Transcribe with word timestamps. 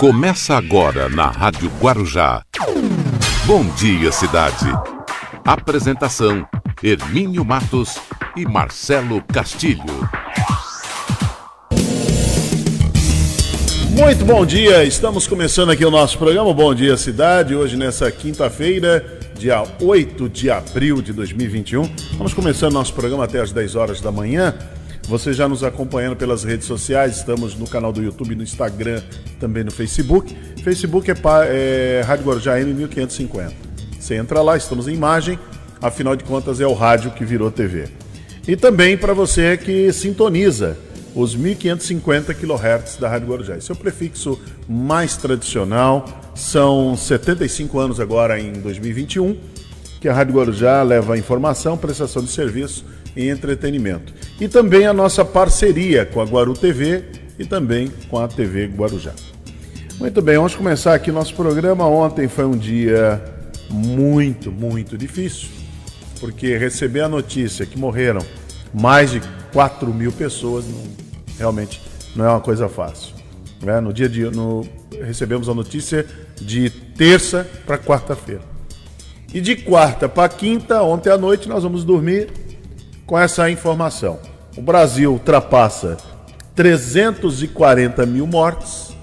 Começa 0.00 0.56
agora 0.56 1.10
na 1.10 1.26
Rádio 1.26 1.70
Guarujá. 1.78 2.42
Bom 3.44 3.62
dia, 3.74 4.10
cidade. 4.10 4.64
Apresentação: 5.44 6.48
Hermínio 6.82 7.44
Matos 7.44 7.98
e 8.34 8.46
Marcelo 8.46 9.22
Castilho. 9.30 10.08
Muito 13.90 14.24
bom 14.24 14.46
dia, 14.46 14.84
estamos 14.84 15.26
começando 15.26 15.68
aqui 15.68 15.84
o 15.84 15.90
nosso 15.90 16.16
programa 16.16 16.54
Bom 16.54 16.74
Dia 16.74 16.96
Cidade, 16.96 17.54
hoje 17.54 17.76
nessa 17.76 18.10
quinta-feira, 18.10 19.04
dia 19.38 19.62
8 19.82 20.30
de 20.30 20.50
abril 20.50 21.02
de 21.02 21.12
2021. 21.12 21.82
Vamos 22.16 22.32
começando 22.32 22.72
nosso 22.72 22.94
programa 22.94 23.24
até 23.24 23.38
às 23.38 23.52
10 23.52 23.74
horas 23.74 24.00
da 24.00 24.10
manhã. 24.10 24.54
Você 25.10 25.32
já 25.32 25.48
nos 25.48 25.64
acompanhando 25.64 26.14
pelas 26.14 26.44
redes 26.44 26.68
sociais, 26.68 27.16
estamos 27.16 27.56
no 27.56 27.66
canal 27.66 27.92
do 27.92 28.00
YouTube, 28.00 28.36
no 28.36 28.44
Instagram, 28.44 29.02
também 29.40 29.64
no 29.64 29.72
Facebook. 29.72 30.36
Facebook 30.62 31.10
é, 31.10 31.14
é 31.98 32.02
Rádio 32.02 32.26
Guarujá 32.26 32.56
M1550. 32.60 33.50
Você 33.98 34.14
entra 34.14 34.40
lá, 34.40 34.56
estamos 34.56 34.86
em 34.86 34.94
imagem, 34.94 35.36
afinal 35.82 36.14
de 36.14 36.22
contas 36.22 36.60
é 36.60 36.66
o 36.68 36.74
rádio 36.74 37.10
que 37.10 37.24
virou 37.24 37.50
TV. 37.50 37.88
E 38.46 38.54
também 38.54 38.96
para 38.96 39.12
você 39.12 39.56
que 39.56 39.92
sintoniza 39.92 40.78
os 41.12 41.34
1550 41.34 42.32
kHz 42.32 42.98
da 43.00 43.08
Rádio 43.08 43.30
Guarujá. 43.30 43.56
Esse 43.56 43.72
é 43.72 43.74
o 43.74 43.76
prefixo 43.76 44.38
mais 44.68 45.16
tradicional, 45.16 46.04
são 46.36 46.96
75 46.96 47.80
anos 47.80 47.98
agora 47.98 48.38
em 48.38 48.52
2021 48.52 49.36
que 50.00 50.08
a 50.08 50.14
Rádio 50.14 50.34
Guarujá 50.34 50.82
leva 50.82 51.18
informação, 51.18 51.76
prestação 51.76 52.22
de 52.22 52.30
serviço 52.30 52.84
e 53.16 53.28
entretenimento. 53.28 54.12
E 54.40 54.48
também 54.48 54.86
a 54.86 54.92
nossa 54.92 55.24
parceria 55.24 56.04
com 56.06 56.20
a 56.20 56.24
Guaru 56.24 56.54
TV 56.54 57.04
e 57.38 57.44
também 57.44 57.90
com 58.08 58.18
a 58.18 58.28
TV 58.28 58.66
Guarujá. 58.66 59.12
Muito 59.98 60.22
bem, 60.22 60.36
vamos 60.36 60.54
começar 60.54 60.94
aqui 60.94 61.12
nosso 61.12 61.34
programa. 61.34 61.86
Ontem 61.86 62.26
foi 62.26 62.44
um 62.44 62.56
dia 62.56 63.22
muito, 63.68 64.50
muito 64.50 64.96
difícil, 64.96 65.48
porque 66.18 66.56
receber 66.56 67.02
a 67.02 67.08
notícia 67.08 67.66
que 67.66 67.78
morreram 67.78 68.24
mais 68.72 69.10
de 69.10 69.20
4 69.52 69.92
mil 69.92 70.12
pessoas 70.12 70.64
não, 70.66 70.82
realmente 71.38 71.80
não 72.16 72.24
é 72.24 72.30
uma 72.30 72.40
coisa 72.40 72.68
fácil. 72.68 73.14
Né? 73.62 73.80
No 73.80 73.92
dia 73.92 74.08
de 74.08 74.24
no, 74.24 74.66
recebemos 75.02 75.48
a 75.48 75.54
notícia 75.54 76.06
de 76.40 76.70
terça 76.70 77.46
para 77.66 77.78
quarta-feira. 77.78 78.42
E 79.32 79.40
de 79.40 79.54
quarta 79.54 80.08
para 80.08 80.28
quinta, 80.28 80.82
ontem 80.82 81.10
à 81.10 81.16
noite, 81.16 81.48
nós 81.48 81.62
vamos 81.62 81.84
dormir 81.84 82.28
com 83.10 83.18
essa 83.18 83.50
informação. 83.50 84.18
O 84.56 84.62
Brasil 84.62 85.12
ultrapassa 85.12 85.96
340 86.54 88.06
mil 88.06 88.24
mortes, 88.24 88.96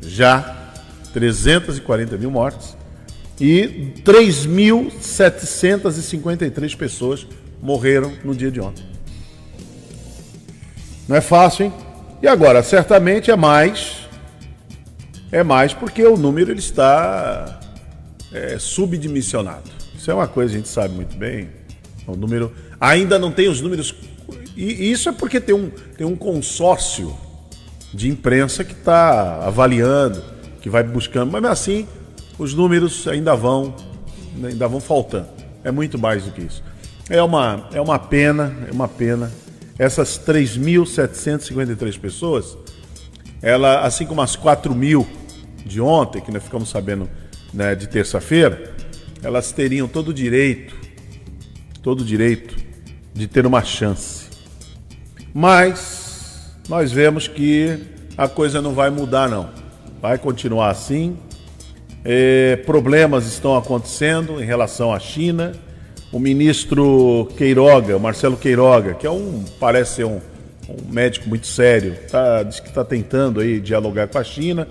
já 0.00 0.70
340 1.12 2.16
mil 2.16 2.30
mortes, 2.30 2.76
e 3.40 3.92
3.753 4.04 6.76
pessoas 6.76 7.26
morreram 7.60 8.12
no 8.22 8.36
dia 8.36 8.52
de 8.52 8.60
ontem. 8.60 8.84
Não 11.08 11.16
é 11.16 11.20
fácil, 11.20 11.64
hein? 11.64 11.72
E 12.22 12.28
agora, 12.28 12.62
certamente 12.62 13.32
é 13.32 13.36
mais, 13.36 14.08
é 15.32 15.42
mais 15.42 15.74
porque 15.74 16.04
o 16.04 16.16
número 16.16 16.52
ele 16.52 16.60
está 16.60 17.58
é, 18.32 18.60
subdimensionado. 18.60 19.68
Isso 19.92 20.08
é 20.08 20.14
uma 20.14 20.28
coisa 20.28 20.52
que 20.52 20.54
a 20.54 20.60
gente 20.60 20.70
sabe 20.70 20.94
muito 20.94 21.16
bem. 21.16 21.48
O 22.06 22.14
número 22.14 22.52
ainda 22.80 23.18
não 23.18 23.30
tem 23.30 23.48
os 23.48 23.60
números. 23.60 23.94
E 24.56 24.90
isso 24.90 25.08
é 25.08 25.12
porque 25.12 25.40
tem 25.40 25.54
um, 25.54 25.70
tem 25.96 26.06
um 26.06 26.16
consórcio 26.16 27.14
de 27.92 28.08
imprensa 28.08 28.64
que 28.64 28.72
está 28.72 29.44
avaliando, 29.44 30.22
que 30.62 30.70
vai 30.70 30.82
buscando, 30.82 31.30
mas 31.30 31.44
assim 31.44 31.86
os 32.38 32.54
números 32.54 33.06
ainda 33.06 33.36
vão, 33.36 33.74
ainda 34.42 34.66
vão 34.66 34.80
faltando. 34.80 35.28
É 35.62 35.70
muito 35.70 35.98
mais 35.98 36.24
do 36.24 36.32
que 36.32 36.40
isso. 36.40 36.62
É 37.08 37.22
uma, 37.22 37.68
é 37.72 37.80
uma 37.80 37.98
pena, 37.98 38.56
é 38.66 38.72
uma 38.72 38.88
pena 38.88 39.30
essas 39.78 40.18
3.753 40.18 41.98
pessoas, 41.98 42.56
ela, 43.40 43.80
assim 43.80 44.04
como 44.04 44.20
as 44.20 44.36
4 44.36 44.74
mil 44.74 45.06
de 45.64 45.80
ontem, 45.80 46.20
que 46.20 46.30
nós 46.30 46.42
ficamos 46.42 46.68
sabendo 46.68 47.08
né, 47.52 47.74
de 47.74 47.88
terça-feira, 47.88 48.74
elas 49.22 49.52
teriam 49.52 49.88
todo 49.88 50.08
o 50.08 50.14
direito, 50.14 50.74
todo 51.82 52.02
o 52.02 52.04
direito 52.04 52.59
de 53.12 53.26
ter 53.26 53.46
uma 53.46 53.62
chance. 53.62 54.26
Mas 55.32 56.52
nós 56.68 56.92
vemos 56.92 57.28
que 57.28 57.78
a 58.16 58.28
coisa 58.28 58.60
não 58.60 58.74
vai 58.74 58.90
mudar, 58.90 59.28
não. 59.28 59.50
Vai 60.00 60.18
continuar 60.18 60.70
assim. 60.70 61.16
É, 62.04 62.56
problemas 62.64 63.26
estão 63.26 63.56
acontecendo 63.56 64.42
em 64.42 64.46
relação 64.46 64.92
à 64.92 64.98
China 64.98 65.52
o 66.12 66.18
ministro 66.18 67.28
Queiroga, 67.36 67.98
Marcelo 67.98 68.36
Queiroga, 68.36 68.94
que 68.94 69.06
é 69.06 69.10
um, 69.10 69.44
parece 69.60 69.96
ser 69.96 70.04
um, 70.04 70.20
um 70.68 70.92
médico 70.92 71.28
muito 71.28 71.46
sério, 71.46 71.96
tá, 72.10 72.42
diz 72.42 72.58
que 72.58 72.68
está 72.68 72.84
tentando 72.84 73.40
aí 73.40 73.60
dialogar 73.60 74.08
com 74.08 74.18
a 74.18 74.24
China 74.24 74.66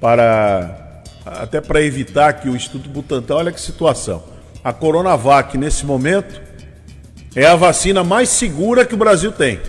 para 0.00 1.02
até 1.26 1.60
para 1.60 1.82
evitar 1.82 2.32
que 2.34 2.48
o 2.48 2.56
Instituto 2.56 2.88
Butantan, 2.88 3.34
olha 3.36 3.52
que 3.52 3.60
situação. 3.60 4.22
A 4.64 4.72
Coronavac 4.72 5.56
nesse 5.58 5.84
momento 5.84 6.40
é 7.34 7.46
a 7.46 7.56
vacina 7.56 8.02
mais 8.02 8.28
segura 8.28 8.84
que 8.84 8.94
o 8.94 8.98
Brasil 8.98 9.32
tem. 9.32 9.60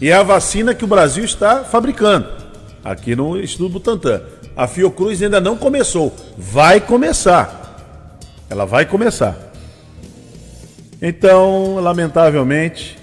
E 0.00 0.10
é 0.10 0.14
a 0.14 0.22
vacina 0.22 0.74
que 0.74 0.84
o 0.84 0.88
Brasil 0.88 1.24
está 1.24 1.64
fabricando 1.64 2.28
aqui 2.84 3.14
no 3.14 3.38
Instituto 3.38 3.72
Butantan. 3.72 4.22
A 4.56 4.66
Fiocruz 4.66 5.22
ainda 5.22 5.40
não 5.40 5.56
começou, 5.56 6.14
vai 6.36 6.80
começar. 6.80 8.18
Ela 8.50 8.64
vai 8.64 8.84
começar. 8.84 9.36
Então, 11.00 11.76
lamentavelmente, 11.76 12.98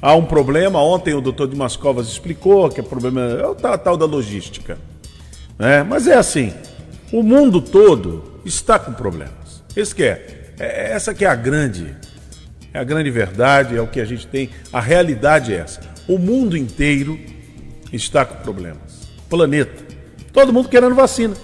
há 0.00 0.14
um 0.14 0.24
problema. 0.24 0.80
Ontem 0.82 1.14
o 1.14 1.20
doutor 1.20 1.48
Dimas 1.48 1.76
Covas 1.76 2.08
explicou 2.08 2.68
que 2.68 2.80
o 2.80 2.84
problema 2.84 3.20
é 3.20 3.46
o 3.46 3.54
tal 3.54 3.96
da 3.96 4.04
logística. 4.04 4.78
Né? 5.58 5.82
Mas 5.82 6.06
é 6.06 6.14
assim, 6.14 6.52
o 7.12 7.22
mundo 7.22 7.60
todo 7.60 8.40
está 8.44 8.78
com 8.78 8.92
problemas. 8.92 9.62
Esse 9.74 10.02
é, 10.02 10.54
é, 10.58 10.92
essa 10.92 11.14
que 11.14 11.24
é 11.24 11.28
a 11.28 11.34
grande, 11.34 11.96
é 12.72 12.78
a 12.78 12.84
grande 12.84 13.10
verdade, 13.10 13.76
é 13.76 13.80
o 13.80 13.86
que 13.86 14.00
a 14.00 14.04
gente 14.04 14.26
tem. 14.26 14.50
A 14.72 14.80
realidade 14.80 15.52
é 15.52 15.58
essa. 15.58 15.80
O 16.08 16.18
mundo 16.18 16.56
inteiro 16.56 17.18
está 17.92 18.24
com 18.24 18.42
problemas. 18.42 19.08
Planeta. 19.28 19.84
Todo 20.32 20.52
mundo 20.52 20.68
querendo 20.68 20.94
vacina. 20.94 21.34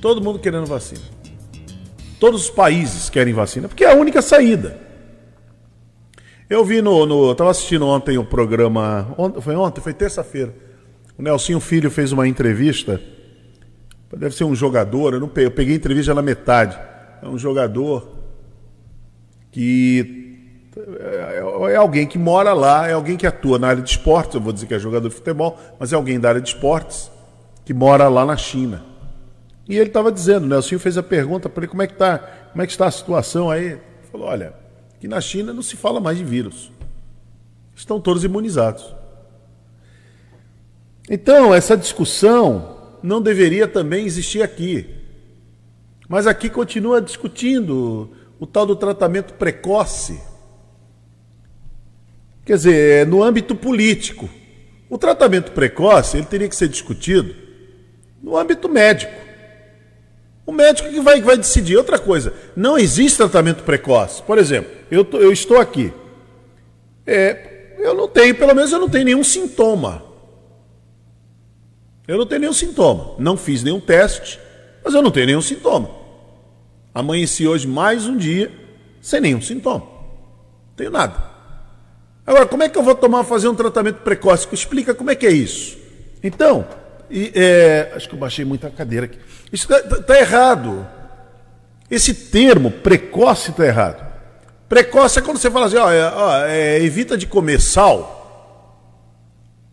Todo 0.00 0.20
mundo 0.20 0.38
querendo 0.38 0.66
vacina. 0.66 1.02
Todos 2.18 2.44
os 2.44 2.50
países 2.50 3.08
querem 3.08 3.32
vacina, 3.32 3.68
porque 3.68 3.84
é 3.84 3.92
a 3.92 3.94
única 3.94 4.20
saída. 4.20 4.76
Eu 6.48 6.64
vi 6.64 6.82
no. 6.82 7.06
no 7.06 7.30
estava 7.30 7.50
assistindo 7.50 7.86
ontem 7.86 8.18
o 8.18 8.24
programa. 8.24 9.14
Ontem, 9.16 9.40
foi 9.40 9.54
ontem? 9.54 9.80
Foi 9.80 9.94
terça-feira. 9.94 10.52
O 11.16 11.22
Nelsinho 11.22 11.60
Filho 11.60 11.90
fez 11.90 12.10
uma 12.10 12.26
entrevista. 12.26 13.00
Deve 14.16 14.34
ser 14.34 14.42
um 14.42 14.54
jogador, 14.56 15.14
eu, 15.14 15.20
não 15.20 15.28
peguei, 15.28 15.46
eu 15.46 15.50
peguei 15.52 15.74
a 15.74 15.76
entrevista 15.76 16.12
na 16.12 16.20
metade. 16.20 16.76
É 17.22 17.28
um 17.28 17.38
jogador 17.38 18.19
que 19.50 20.20
é, 20.76 21.72
é 21.72 21.76
alguém 21.76 22.06
que 22.06 22.18
mora 22.18 22.52
lá, 22.52 22.88
é 22.88 22.92
alguém 22.92 23.16
que 23.16 23.26
atua 23.26 23.58
na 23.58 23.68
área 23.68 23.82
de 23.82 23.90
esportes, 23.90 24.34
eu 24.34 24.40
vou 24.40 24.52
dizer 24.52 24.66
que 24.66 24.74
é 24.74 24.78
jogador 24.78 25.08
de 25.08 25.14
futebol, 25.14 25.58
mas 25.78 25.92
é 25.92 25.96
alguém 25.96 26.18
da 26.18 26.28
área 26.28 26.40
de 26.40 26.48
esportes 26.48 27.10
que 27.64 27.74
mora 27.74 28.08
lá 28.08 28.24
na 28.24 28.36
China. 28.36 28.84
E 29.68 29.76
ele 29.76 29.88
estava 29.88 30.10
dizendo, 30.10 30.46
né? 30.46 30.56
O 30.56 30.62
senhor 30.62 30.80
fez 30.80 30.98
a 30.98 31.02
pergunta 31.02 31.48
para 31.48 31.62
ele 31.62 31.70
como 31.70 31.82
é 31.82 31.86
que 31.86 31.94
tá, 31.94 32.18
como 32.50 32.62
é 32.62 32.66
que 32.66 32.72
está 32.72 32.86
a 32.86 32.90
situação 32.90 33.50
aí. 33.50 33.66
Ele 33.66 33.80
falou, 34.10 34.26
olha, 34.26 34.52
que 34.98 35.06
na 35.06 35.20
China 35.20 35.52
não 35.52 35.62
se 35.62 35.76
fala 35.76 36.00
mais 36.00 36.18
de 36.18 36.24
vírus. 36.24 36.72
Estão 37.74 38.00
todos 38.00 38.24
imunizados. 38.24 38.94
Então, 41.08 41.54
essa 41.54 41.76
discussão 41.76 42.76
não 43.02 43.22
deveria 43.22 43.66
também 43.68 44.04
existir 44.04 44.42
aqui. 44.42 44.92
Mas 46.08 46.26
aqui 46.26 46.50
continua 46.50 47.00
discutindo 47.00 48.10
o 48.40 48.46
tal 48.46 48.64
do 48.64 48.74
tratamento 48.74 49.34
precoce. 49.34 50.18
Quer 52.44 52.56
dizer, 52.56 53.06
no 53.06 53.22
âmbito 53.22 53.54
político. 53.54 54.28
O 54.88 54.96
tratamento 54.96 55.52
precoce 55.52 56.16
ele 56.16 56.26
teria 56.26 56.48
que 56.48 56.56
ser 56.56 56.66
discutido 56.66 57.36
no 58.20 58.36
âmbito 58.36 58.68
médico. 58.68 59.12
O 60.46 60.50
médico 60.50 60.88
que 60.88 61.00
vai, 61.00 61.20
vai 61.20 61.36
decidir. 61.36 61.76
Outra 61.76 61.98
coisa, 61.98 62.32
não 62.56 62.78
existe 62.78 63.18
tratamento 63.18 63.62
precoce. 63.62 64.22
Por 64.22 64.38
exemplo, 64.38 64.72
eu, 64.90 65.04
tô, 65.04 65.18
eu 65.18 65.30
estou 65.30 65.58
aqui. 65.58 65.92
É, 67.06 67.76
eu 67.78 67.94
não 67.94 68.08
tenho, 68.08 68.34
pelo 68.34 68.54
menos 68.54 68.72
eu 68.72 68.80
não 68.80 68.88
tenho 68.88 69.04
nenhum 69.04 69.22
sintoma. 69.22 70.02
Eu 72.08 72.16
não 72.16 72.26
tenho 72.26 72.40
nenhum 72.40 72.52
sintoma. 72.54 73.14
Não 73.18 73.36
fiz 73.36 73.62
nenhum 73.62 73.80
teste, 73.80 74.40
mas 74.82 74.94
eu 74.94 75.02
não 75.02 75.10
tenho 75.10 75.26
nenhum 75.26 75.42
sintoma. 75.42 75.99
Amanheci 76.94 77.46
hoje 77.46 77.68
mais 77.68 78.06
um 78.06 78.16
dia 78.16 78.50
sem 79.00 79.20
nenhum 79.20 79.40
sintoma. 79.40 79.84
Não 79.84 80.74
tenho 80.76 80.90
nada. 80.90 81.14
Agora, 82.26 82.46
como 82.46 82.62
é 82.62 82.68
que 82.68 82.76
eu 82.76 82.82
vou 82.82 82.94
tomar, 82.94 83.24
fazer 83.24 83.48
um 83.48 83.54
tratamento 83.54 84.02
precoce? 84.02 84.46
Explica 84.52 84.94
como 84.94 85.10
é 85.10 85.14
que 85.14 85.26
é 85.26 85.30
isso. 85.30 85.78
Então, 86.22 86.66
E, 87.10 87.32
é, 87.34 87.92
acho 87.96 88.08
que 88.08 88.14
eu 88.14 88.18
baixei 88.18 88.44
muita 88.44 88.70
cadeira 88.70 89.06
aqui. 89.06 89.18
Isso 89.52 89.64
está 89.64 89.96
tá, 89.96 90.02
tá 90.02 90.20
errado. 90.20 90.86
Esse 91.90 92.14
termo 92.14 92.70
precoce 92.70 93.50
está 93.50 93.66
errado. 93.66 94.06
Precoce 94.68 95.18
é 95.18 95.22
quando 95.22 95.38
você 95.38 95.50
fala 95.50 95.66
assim, 95.66 95.76
ó, 95.76 95.90
é, 95.90 96.04
ó 96.06 96.46
é, 96.46 96.80
evita 96.80 97.18
de 97.18 97.26
comer 97.26 97.60
sal 97.60 98.20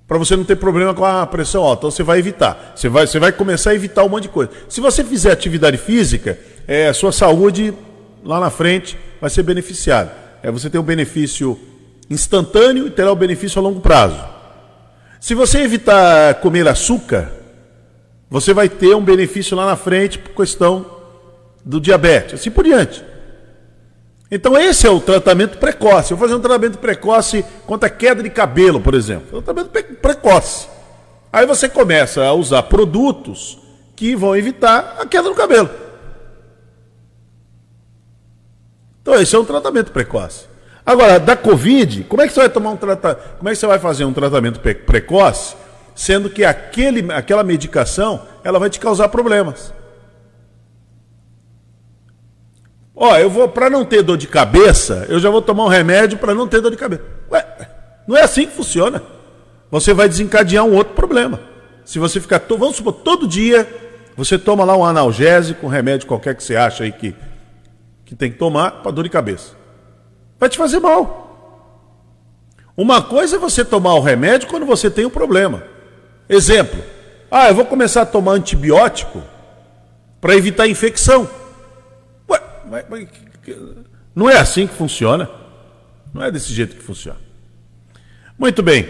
para 0.08 0.18
você 0.18 0.36
não 0.36 0.44
ter 0.44 0.56
problema 0.56 0.94
com 0.96 1.06
a 1.06 1.28
pressão 1.28 1.64
alta. 1.64 1.81
Então 1.81 1.92
você 1.92 2.02
vai 2.02 2.18
evitar. 2.18 2.74
Você 2.75 2.90
vai, 2.90 3.06
você 3.06 3.19
vai 3.19 3.31
começar 3.31 3.72
a 3.72 3.75
evitar 3.75 4.04
um 4.04 4.10
monte 4.10 4.24
de 4.24 4.30
coisa. 4.30 4.52
Se 4.68 4.81
você 4.81 5.04
fizer 5.04 5.31
atividade 5.31 5.78
física, 5.78 6.40
é, 6.68 6.92
sua 6.92 7.12
saúde 7.12 7.74
lá 8.24 8.40
na 8.40 8.50
frente 8.50 8.98
vai 9.22 9.30
ser 9.30 9.44
beneficiada. 9.44 10.12
É, 10.44 10.52
você 10.52 10.69
tem 10.69 10.80
um 10.80 10.84
benefício 10.84 11.58
instantâneo 12.10 12.88
e 12.88 12.90
terá 12.90 13.10
o 13.12 13.14
um 13.14 13.18
benefício 13.18 13.60
a 13.60 13.62
longo 13.62 13.80
prazo. 13.80 14.24
Se 15.19 15.34
você 15.34 15.62
evitar 15.62 16.36
comer 16.36 16.68
açúcar, 16.68 17.31
você 18.30 18.54
vai 18.54 18.68
ter 18.68 18.96
um 18.96 19.04
benefício 19.04 19.56
lá 19.56 19.66
na 19.66 19.75
frente 19.75 20.19
por 20.19 20.36
questão 20.36 20.86
do 21.64 21.80
diabetes, 21.80 22.36
assim 22.36 22.52
por 22.52 22.64
diante. 22.64 23.04
Então 24.30 24.58
esse 24.58 24.86
é 24.86 24.90
o 24.90 25.00
tratamento 25.00 25.58
precoce. 25.58 26.12
Eu 26.12 26.18
vou 26.18 26.28
fazer 26.28 26.38
um 26.38 26.42
tratamento 26.42 26.78
precoce 26.78 27.46
contra 27.66 27.88
a 27.88 27.90
queda 27.90 28.22
de 28.22 28.30
cabelo, 28.30 28.81
por 28.81 28.94
exemplo. 28.94 29.40
É 29.40 29.42
tratamento 29.42 29.69
precoce. 30.02 30.68
Aí 31.31 31.46
você 31.46 31.69
começa 31.69 32.24
a 32.24 32.34
usar 32.34 32.64
produtos 32.64 33.58
que 33.96 34.16
vão 34.16 34.36
evitar 34.36 34.98
a 35.00 35.06
queda 35.06 35.30
do 35.30 35.36
cabelo. 35.36 35.87
Então 39.07 39.21
esse 39.21 39.33
é 39.33 39.39
um 39.39 39.45
tratamento 39.45 39.94
precoce. 39.94 40.50
Agora, 40.86 41.18
da 41.18 41.33
Covid, 41.33 42.04
como 42.09 42.21
é 42.21 42.27
que 42.27 42.33
você 42.33 42.42
vai 42.42 42.50
tomar 42.50 42.71
um 42.71 42.75
tratamento, 42.75 43.38
como 43.38 43.48
é 43.48 43.54
que 43.54 43.57
você 43.57 43.65
vai 43.65 43.80
fazer 43.80 44.04
um 44.04 44.12
tratamento 44.12 44.59
precoce, 44.59 45.56
sendo 45.95 46.30
que 46.30 46.44
aquele, 46.44 47.09
aquela 47.13 47.42
medicação, 47.42 48.24
ela 48.44 48.59
vai 48.59 48.69
te 48.69 48.81
causar 48.81 49.07
problemas? 49.07 49.74
Ó, 52.94 53.15
eu 53.15 53.30
vou, 53.30 53.48
para 53.48 53.69
não 53.69 53.86
ter 53.86 54.04
dor 54.04 54.18
de 54.18 54.27
cabeça, 54.27 55.06
eu 55.07 55.21
já 55.21 55.30
vou 55.30 55.42
tomar 55.42 55.63
um 55.63 55.69
remédio 55.69 56.18
para 56.18 56.36
não 56.36 56.45
ter 56.45 56.59
dor 56.59 56.71
de 56.71 56.75
cabeça. 56.75 57.04
Ué, 57.31 57.48
não 58.06 58.18
é 58.18 58.24
assim 58.24 58.45
que 58.45 58.51
funciona. 58.51 59.01
Você 59.71 59.94
vai 59.94 60.09
desencadear 60.09 60.65
um 60.65 60.75
outro 60.75 60.94
problema. 60.94 61.39
Se 61.86 61.98
você 61.98 62.19
ficar, 62.19 62.42
vamos 62.50 62.75
supor, 62.75 62.92
todo 62.92 63.25
dia, 63.25 63.65
você 64.18 64.38
toma 64.38 64.65
lá 64.65 64.75
um 64.75 64.83
analgésico, 64.83 65.65
um 65.65 65.69
remédio 65.69 66.07
qualquer 66.07 66.36
que 66.36 66.44
você 66.44 66.57
acha 66.57 66.83
aí 66.83 66.92
que, 66.92 67.15
que 68.07 68.15
tem 68.15 68.31
que 68.31 68.38
tomar 68.38 68.71
para 68.81 68.92
dor 68.92 69.04
de 69.04 69.09
cabeça. 69.09 69.51
Vai 70.39 70.48
te 70.48 70.57
fazer 70.57 70.80
mal. 70.80 71.25
Uma 72.75 73.01
coisa 73.01 73.36
é 73.36 73.39
você 73.39 73.65
tomar 73.65 73.95
o 73.95 74.00
remédio 74.00 74.48
quando 74.48 74.65
você 74.65 74.89
tem 74.89 75.06
um 75.06 75.09
problema. 75.09 75.62
Exemplo. 76.30 76.81
Ah, 77.30 77.50
eu 77.50 77.56
vou 77.56 77.65
começar 77.65 78.04
a 78.04 78.06
tomar 78.06 78.31
antibiótico 78.31 79.21
para 80.21 80.38
evitar 80.38 80.68
infecção. 80.68 81.30
Mas, 82.69 82.86
mas, 82.89 83.07
não 84.15 84.30
é 84.30 84.38
assim 84.38 84.68
que 84.68 84.74
funciona. 84.74 85.30
Não 86.13 86.24
é 86.24 86.31
desse 86.31 86.54
jeito 86.54 86.77
que 86.77 86.81
funciona. 86.81 87.19
Muito 88.39 88.63
bem, 88.63 88.88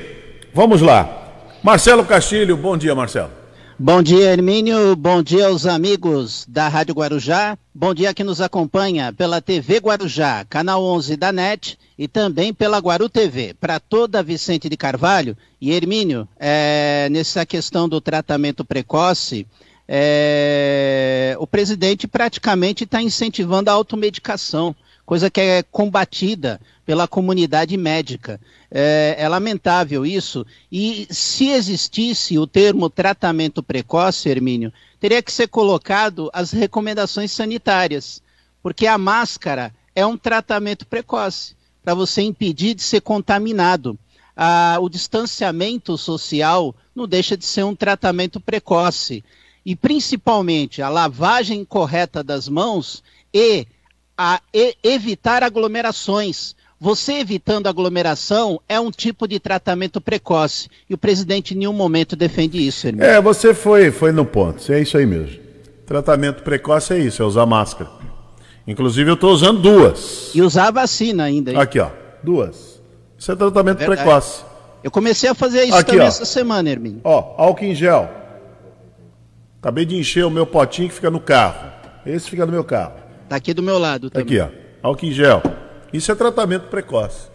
vamos 0.53 0.79
lá. 0.79 1.31
Marcelo 1.63 2.05
Castilho, 2.05 2.55
bom 2.55 2.77
dia, 2.77 2.93
Marcelo. 2.93 3.31
Bom 3.79 4.01
dia, 4.01 4.31
Hermínio. 4.33 4.95
Bom 4.95 5.21
dia 5.21 5.45
aos 5.45 5.68
amigos 5.68 6.47
da 6.50 6.68
Rádio 6.68 6.95
Guarujá. 6.95 7.56
Bom 7.75 7.94
dia 7.94 8.12
que 8.12 8.24
nos 8.24 8.41
acompanha 8.41 9.13
pela 9.13 9.39
TV 9.39 9.77
Guarujá, 9.77 10.44
canal 10.45 10.83
11 10.83 11.15
da 11.15 11.31
NET 11.31 11.77
e 11.95 12.07
também 12.07 12.51
pela 12.51 12.79
Guaru 12.79 13.07
TV. 13.07 13.53
Para 13.53 13.79
toda 13.79 14.24
Vicente 14.24 14.68
de 14.68 14.75
Carvalho 14.75 15.38
e 15.62 15.71
Hermínio, 15.71 16.27
é, 16.39 17.07
nessa 17.12 17.45
questão 17.45 17.88
do 17.88 18.01
tratamento 18.01 18.65
precoce, 18.65 19.45
é, 19.88 21.38
o 21.39 21.45
presidente 21.45 22.07
praticamente 22.07 22.83
está 22.83 23.00
incentivando 23.00 23.69
a 23.69 23.74
automedicação, 23.74 24.75
coisa 25.07 25.31
que 25.31 25.39
é 25.39 25.63
combatida 25.63 26.59
pela 26.86 27.07
comunidade 27.07 27.77
médica. 27.77 28.42
É, 28.69 29.15
é, 29.18 29.30
lamentável 29.30 30.06
isso. 30.06 30.45
E 30.69 31.07
se 31.09 31.48
existisse 31.48 32.38
o 32.38 32.45
termo 32.45 32.89
tratamento 32.89 33.63
precoce, 33.63 34.27
Hermínio, 34.27 34.71
teria 35.00 35.24
que 35.24 35.31
ser 35.31 35.48
colocado 35.48 36.30
as 36.33 36.51
recomendações 36.51 37.31
sanitárias, 37.31 38.21
porque 38.62 38.86
a 38.86 38.98
máscara 38.98 39.74
é 39.95 40.06
um 40.06 40.18
tratamento 40.18 40.86
precoce 40.86 41.56
para 41.81 41.94
você 41.94 42.21
impedir 42.21 42.74
de 42.74 42.83
ser 42.83 43.00
contaminado. 43.00 43.98
Ah, 44.36 44.77
o 44.81 44.89
distanciamento 44.89 45.98
social 45.98 46.75
não 46.94 47.07
deixa 47.07 47.38
de 47.38 47.45
ser 47.45 47.63
um 47.63 47.74
tratamento 47.74 48.42
precoce 48.42 49.24
e 49.65 49.74
principalmente 49.74 50.81
a 50.81 50.89
lavagem 50.89 51.63
correta 51.63 52.21
das 52.21 52.50
mãos 52.50 53.01
e 53.33 53.65
a 54.17 54.41
evitar 54.83 55.43
aglomerações. 55.43 56.55
Você 56.79 57.13
evitando 57.13 57.67
aglomeração 57.67 58.61
é 58.69 58.79
um 58.79 58.91
tipo 58.91 59.27
de 59.27 59.39
tratamento 59.39 59.99
precoce. 59.99 60.69
E 60.89 60.93
o 60.93 60.97
presidente 60.97 61.53
em 61.53 61.57
nenhum 61.57 61.73
momento 61.73 62.15
defende 62.15 62.65
isso, 62.65 62.87
irmão. 62.87 63.05
É, 63.05 63.19
você 63.21 63.53
foi, 63.53 63.91
foi 63.91 64.11
no 64.11 64.25
ponto. 64.25 64.71
É 64.71 64.79
isso 64.79 64.97
aí 64.97 65.05
mesmo. 65.05 65.39
Tratamento 65.85 66.43
precoce 66.43 66.93
é 66.93 66.99
isso, 66.99 67.21
é 67.21 67.25
usar 67.25 67.45
máscara. 67.45 67.89
Inclusive 68.67 69.09
eu 69.09 69.15
estou 69.15 69.31
usando 69.31 69.61
duas. 69.61 70.31
E 70.35 70.41
usar 70.41 70.71
vacina 70.71 71.23
ainda. 71.23 71.51
Hein? 71.51 71.57
Aqui, 71.57 71.79
ó. 71.79 71.89
Duas. 72.21 72.81
Isso 73.17 73.31
é 73.31 73.35
tratamento 73.35 73.81
é 73.81 73.85
precoce. 73.85 74.43
Eu 74.83 74.91
comecei 74.91 75.29
a 75.29 75.33
fazer 75.33 75.63
isso 75.63 75.77
Aqui, 75.77 75.91
também 75.91 76.05
ó. 76.05 76.07
essa 76.07 76.25
semana, 76.25 76.69
Hermínio. 76.69 77.01
Ó, 77.03 77.33
álcool 77.37 77.65
em 77.65 77.73
gel. 77.73 78.09
Acabei 79.59 79.85
de 79.85 79.95
encher 79.95 80.25
o 80.25 80.29
meu 80.29 80.45
potinho 80.45 80.89
que 80.89 80.95
fica 80.95 81.09
no 81.09 81.19
carro. 81.19 81.71
Esse 82.05 82.29
fica 82.29 82.45
no 82.45 82.51
meu 82.51 82.63
carro. 82.63 82.93
Tá 83.27 83.35
aqui 83.35 83.53
do 83.53 83.63
meu 83.63 83.77
lado 83.77 84.09
também. 84.09 84.39
Aqui, 84.39 84.39
ó. 84.39 84.88
Álcool 84.88 85.06
em 85.06 85.12
gel. 85.12 85.41
Isso 85.91 86.12
é 86.12 86.15
tratamento 86.15 86.68
precoce. 86.68 87.27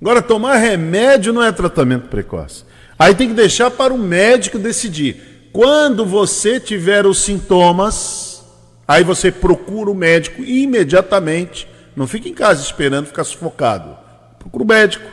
Agora, 0.00 0.20
tomar 0.20 0.56
remédio 0.56 1.32
não 1.32 1.42
é 1.42 1.52
tratamento 1.52 2.08
precoce. 2.08 2.64
Aí 2.98 3.14
tem 3.14 3.28
que 3.28 3.34
deixar 3.34 3.70
para 3.70 3.92
o 3.92 3.98
médico 3.98 4.58
decidir. 4.58 5.50
Quando 5.52 6.04
você 6.04 6.58
tiver 6.58 7.06
os 7.06 7.22
sintomas, 7.22 8.44
aí 8.86 9.04
você 9.04 9.30
procura 9.30 9.90
o 9.90 9.94
médico 9.94 10.42
imediatamente. 10.42 11.68
Não 11.94 12.06
fica 12.06 12.28
em 12.28 12.34
casa 12.34 12.62
esperando 12.62 13.06
ficar 13.06 13.24
sufocado. 13.24 13.96
Procura 14.38 14.64
o 14.64 14.66
médico. 14.66 15.04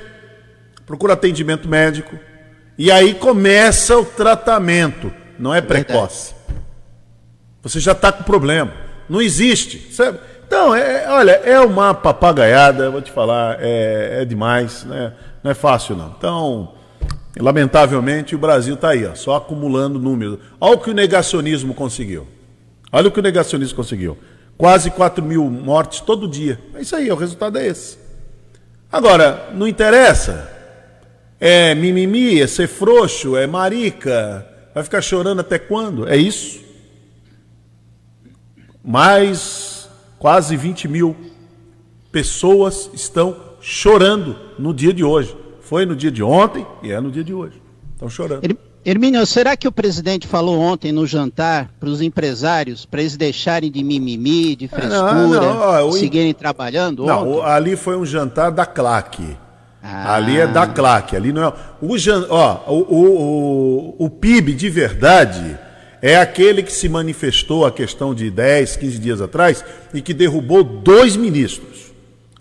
Procura 0.85 1.13
atendimento 1.13 1.69
médico. 1.69 2.17
E 2.77 2.91
aí 2.91 3.13
começa 3.13 3.97
o 3.97 4.03
tratamento 4.05 5.11
não 5.41 5.53
é 5.53 5.59
precoce. 5.59 6.35
Você 7.63 7.79
já 7.79 7.93
está 7.93 8.11
com 8.11 8.23
problema. 8.23 8.71
Não 9.11 9.21
existe. 9.21 9.93
Sabe? 9.93 10.19
Então, 10.47 10.73
é, 10.73 11.05
olha, 11.09 11.31
é 11.31 11.59
uma 11.59 11.93
papagaiada, 11.93 12.89
vou 12.89 13.01
te 13.01 13.11
falar, 13.11 13.57
é, 13.59 14.21
é 14.21 14.25
demais, 14.25 14.85
né? 14.85 15.11
não 15.43 15.51
é 15.51 15.53
fácil 15.53 15.97
não. 15.97 16.15
Então, 16.17 16.73
lamentavelmente, 17.37 18.35
o 18.35 18.37
Brasil 18.37 18.75
está 18.75 18.89
aí, 18.89 19.05
ó, 19.05 19.13
só 19.13 19.35
acumulando 19.35 19.99
números. 19.99 20.39
Olha 20.59 20.75
o 20.75 20.79
que 20.79 20.89
o 20.89 20.93
negacionismo 20.93 21.73
conseguiu. 21.73 22.25
Olha 22.89 23.09
o 23.09 23.11
que 23.11 23.19
o 23.19 23.23
negacionismo 23.23 23.75
conseguiu. 23.75 24.17
Quase 24.57 24.89
4 24.91 25.21
mil 25.23 25.43
mortes 25.49 25.99
todo 25.99 26.27
dia. 26.27 26.57
É 26.73 26.81
isso 26.81 26.95
aí, 26.95 27.11
o 27.11 27.15
resultado 27.15 27.57
é 27.57 27.67
esse. 27.67 27.97
Agora, 28.89 29.49
não 29.53 29.67
interessa. 29.67 30.49
É 31.37 31.75
mimimi, 31.75 32.41
é 32.41 32.47
ser 32.47 32.67
frouxo, 32.67 33.35
é 33.35 33.45
marica, 33.45 34.47
Vai 34.73 34.83
ficar 34.83 35.01
chorando 35.01 35.41
até 35.41 35.59
quando? 35.59 36.07
É 36.07 36.15
isso? 36.15 36.61
Mais 38.83 39.89
quase 40.17 40.55
20 40.55 40.87
mil 40.87 41.15
pessoas 42.11 42.89
estão 42.93 43.35
chorando 43.61 44.35
no 44.57 44.73
dia 44.73 44.93
de 44.93 45.03
hoje. 45.03 45.35
Foi 45.61 45.85
no 45.85 45.95
dia 45.95 46.11
de 46.11 46.23
ontem 46.23 46.65
e 46.83 46.91
é 46.91 46.99
no 46.99 47.11
dia 47.11 47.23
de 47.23 47.33
hoje. 47.33 47.61
Estão 47.93 48.09
chorando. 48.09 48.43
Hermínio, 48.83 49.23
será 49.27 49.55
que 49.55 49.67
o 49.67 49.71
presidente 49.71 50.25
falou 50.25 50.59
ontem 50.59 50.91
no 50.91 51.05
jantar 51.05 51.69
para 51.79 51.87
os 51.87 52.01
empresários 52.01 52.83
para 52.83 53.01
eles 53.01 53.15
deixarem 53.15 53.71
de 53.71 53.83
mimimi, 53.83 54.55
de 54.55 54.67
frescura, 54.67 55.13
não, 55.13 55.29
não, 55.29 55.87
ó, 55.87 55.91
seguirem 55.91 56.33
trabalhando? 56.33 57.05
Não, 57.05 57.33
ontem? 57.33 57.45
ali 57.45 57.75
foi 57.75 57.95
um 57.95 58.05
jantar 58.05 58.51
da 58.51 58.65
claque. 58.65 59.37
Ah. 59.83 60.15
Ali 60.15 60.39
é 60.39 60.47
da 60.47 60.65
claque, 60.65 61.15
ali 61.15 61.31
não 61.31 61.43
é. 61.43 61.53
O, 61.79 61.95
ó, 62.29 62.59
o, 62.67 62.75
o, 62.75 63.95
o, 63.99 64.05
o 64.05 64.09
PIB 64.09 64.53
de 64.55 64.69
verdade 64.69 65.59
é 66.01 66.17
aquele 66.17 66.63
que 66.63 66.71
se 66.71 66.89
manifestou 66.89 67.65
a 67.65 67.71
questão 67.71 68.13
de 68.13 68.31
10, 68.31 68.75
15 68.77 68.97
dias 68.97 69.21
atrás 69.21 69.63
e 69.93 70.01
que 70.01 70.13
derrubou 70.13 70.63
dois 70.63 71.15
ministros. 71.15 71.91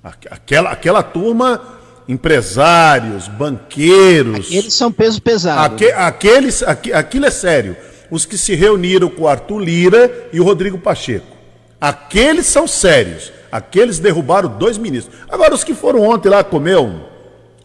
Aquela, 0.03 0.71
aquela 0.71 1.03
turma, 1.03 1.61
empresários, 2.09 3.29
banqueiros. 3.29 4.47
Aqueles 4.47 4.73
são 4.73 4.91
peso 4.91 5.21
pesado. 5.21 5.75
Aque, 5.75 5.93
aqueles, 5.93 6.63
aqu, 6.63 6.93
aquilo 6.95 7.27
é 7.27 7.31
sério. 7.31 7.77
Os 8.11 8.25
que 8.25 8.39
se 8.39 8.55
reuniram 8.55 9.11
com 9.11 9.25
o 9.25 9.29
Arthur 9.29 9.59
Lira 9.59 10.29
e 10.33 10.41
o 10.41 10.45
Rodrigo 10.45 10.79
Pacheco. 10.79 11.37
Aqueles 11.79 12.47
são 12.47 12.67
sérios. 12.67 13.31
Aqueles 13.53 13.99
derrubaram 13.99 14.49
dois 14.49 14.79
ministros. 14.79 15.15
Agora, 15.29 15.55
os 15.55 15.63
que 15.63 15.75
foram 15.75 16.03
ontem 16.03 16.31
lá 16.31 16.43
comer 16.43 16.79
um 16.79 17.11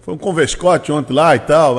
foi 0.05 0.13
um 0.13 0.17
convescote 0.19 0.91
ontem 0.91 1.13
lá 1.13 1.35
e 1.35 1.39
tal. 1.39 1.77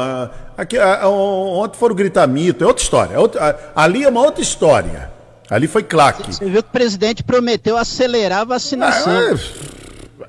Aqui, 0.56 0.78
a, 0.78 1.06
ontem 1.08 1.78
foram 1.78 1.94
gritar 1.94 2.26
mito, 2.26 2.64
é 2.64 2.66
outra 2.66 2.82
história. 2.82 3.14
É 3.14 3.18
outra, 3.18 3.72
a, 3.74 3.84
ali 3.84 4.04
é 4.04 4.08
uma 4.08 4.22
outra 4.22 4.42
história. 4.42 5.10
Ali 5.50 5.66
foi 5.68 5.82
claque. 5.82 6.32
Você 6.32 6.44
viu 6.44 6.62
que 6.62 6.68
o 6.68 6.72
presidente 6.72 7.22
prometeu 7.22 7.76
acelerar 7.76 8.40
a 8.40 8.44
vacinação. 8.44 9.12
Ah, 9.12 9.34
é... 10.22 10.26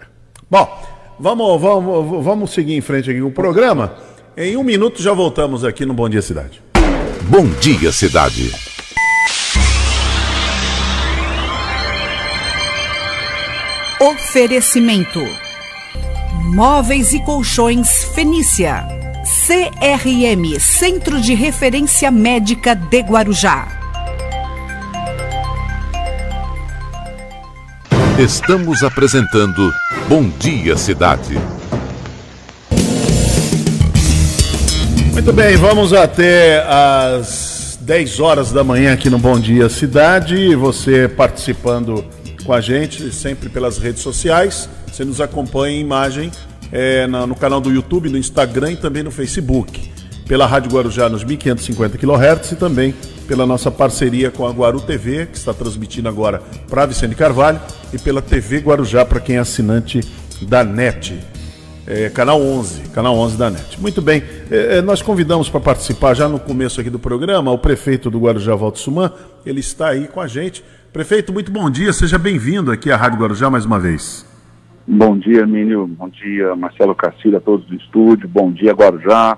Bom, 0.50 0.84
vamos, 1.20 1.62
vamos, 1.62 2.24
vamos 2.24 2.52
seguir 2.52 2.76
em 2.76 2.82
frente 2.82 3.10
aqui 3.10 3.22
com 3.22 3.28
o 3.28 3.32
programa. 3.32 3.96
Em 4.36 4.56
um 4.56 4.64
minuto 4.64 5.02
já 5.02 5.14
voltamos 5.14 5.64
aqui 5.64 5.86
no 5.86 5.94
Bom 5.94 6.08
Dia 6.08 6.22
Cidade. 6.22 6.62
Bom 7.24 7.46
Dia 7.60 7.92
Cidade. 7.92 8.52
Oferecimento: 14.00 15.20
Móveis 16.54 17.14
e 17.14 17.20
Colchões 17.24 18.04
Fenícia. 18.14 18.97
CRM 19.48 20.60
Centro 20.60 21.22
de 21.22 21.34
Referência 21.34 22.12
Médica 22.12 22.75
de 22.75 23.00
Guarujá. 23.00 23.66
Estamos 28.20 28.84
apresentando 28.84 29.74
Bom 30.10 30.27
Dia 30.38 30.75
Cidade. 30.75 31.39
Muito 35.13 35.32
bem, 35.32 35.56
vamos 35.56 35.94
até 35.94 36.62
às 36.68 37.80
10 37.80 38.20
horas 38.20 38.51
da 38.51 38.66
manhã 38.66 38.92
aqui 38.92 39.10
no 39.10 39.18
Bom 39.18 39.39
Dia 39.39 39.70
Cidade. 39.70 40.54
Você 40.56 41.08
participando 41.08 42.04
com 42.46 42.51
a 42.51 42.60
gente, 42.60 43.13
sempre 43.13 43.48
pelas 43.48 43.77
redes 43.77 44.01
sociais. 44.01 44.68
Você 44.92 45.06
nos 45.06 45.22
acompanha 45.22 45.77
em 45.77 45.80
imagem 45.80 46.32
é, 46.72 47.08
no 47.08 47.36
canal 47.36 47.62
do 47.62 47.72
YouTube, 47.72 48.10
no 48.10 48.18
Instagram 48.18 48.72
e 48.72 48.76
também 48.76 49.04
no 49.04 49.12
Facebook. 49.12 49.92
Pela 50.28 50.46
Rádio 50.46 50.72
Guarujá 50.72 51.08
nos 51.08 51.24
1550 51.24 51.98
kHz 51.98 52.52
e 52.52 52.56
também 52.56 52.94
pela 53.28 53.46
nossa 53.46 53.70
parceria 53.70 54.32
com 54.32 54.48
a 54.48 54.52
Guaru 54.52 54.80
TV, 54.80 55.26
que 55.26 55.38
está 55.38 55.54
transmitindo 55.54 56.08
agora 56.08 56.42
para 56.70 56.86
Vicente 56.86 57.16
Carvalho, 57.16 57.60
e 57.94 58.00
pela 58.00 58.22
TV 58.22 58.60
Guarujá 58.60 59.06
para 59.06 59.20
quem 59.20 59.36
é 59.36 59.40
assinante 59.40 60.02
da 60.42 60.64
NET. 60.64 61.18
É, 61.86 62.10
canal 62.10 62.42
11, 62.42 62.82
canal 62.94 63.16
11 63.18 63.38
da 63.38 63.50
NET. 63.50 63.80
Muito 63.80 64.02
bem, 64.02 64.22
é, 64.52 64.78
é 64.78 64.82
nós 64.82 65.02
convidamos 65.02 65.50
para 65.50 65.60
participar 65.62 66.14
já 66.14 66.28
no 66.28 66.40
começo 66.40 66.82
aqui 66.82 66.90
do 66.90 67.00
programa 67.00 67.52
o 67.52 67.58
prefeito 67.58 68.10
do 68.10 68.20
Guarujá, 68.20 68.56
Walter 68.56 68.80
Suman, 68.80 69.12
ele 69.46 69.62
está 69.62 69.90
aí 69.90 70.08
com 70.08 70.20
a 70.20 70.28
gente. 70.28 70.64
Prefeito, 70.92 71.32
muito 71.32 71.52
bom 71.52 71.70
dia, 71.70 71.94
seja 71.94 72.18
bem-vindo 72.18 72.72
aqui 72.72 72.92
à 72.92 72.98
Rádio 72.98 73.20
Guarujá 73.20 73.50
mais 73.50 73.64
uma 73.64 73.80
vez. 73.80 74.27
Bom 74.89 75.17
dia, 75.17 75.46
Mínio, 75.46 75.86
bom 75.86 76.08
dia, 76.08 76.56
Marcelo 76.56 76.96
Castilho, 76.96 77.36
a 77.36 77.41
todos 77.41 77.65
do 77.65 77.75
estúdio, 77.75 78.25
bom 78.25 78.50
dia, 78.50 78.72
Guarujá, 78.72 79.38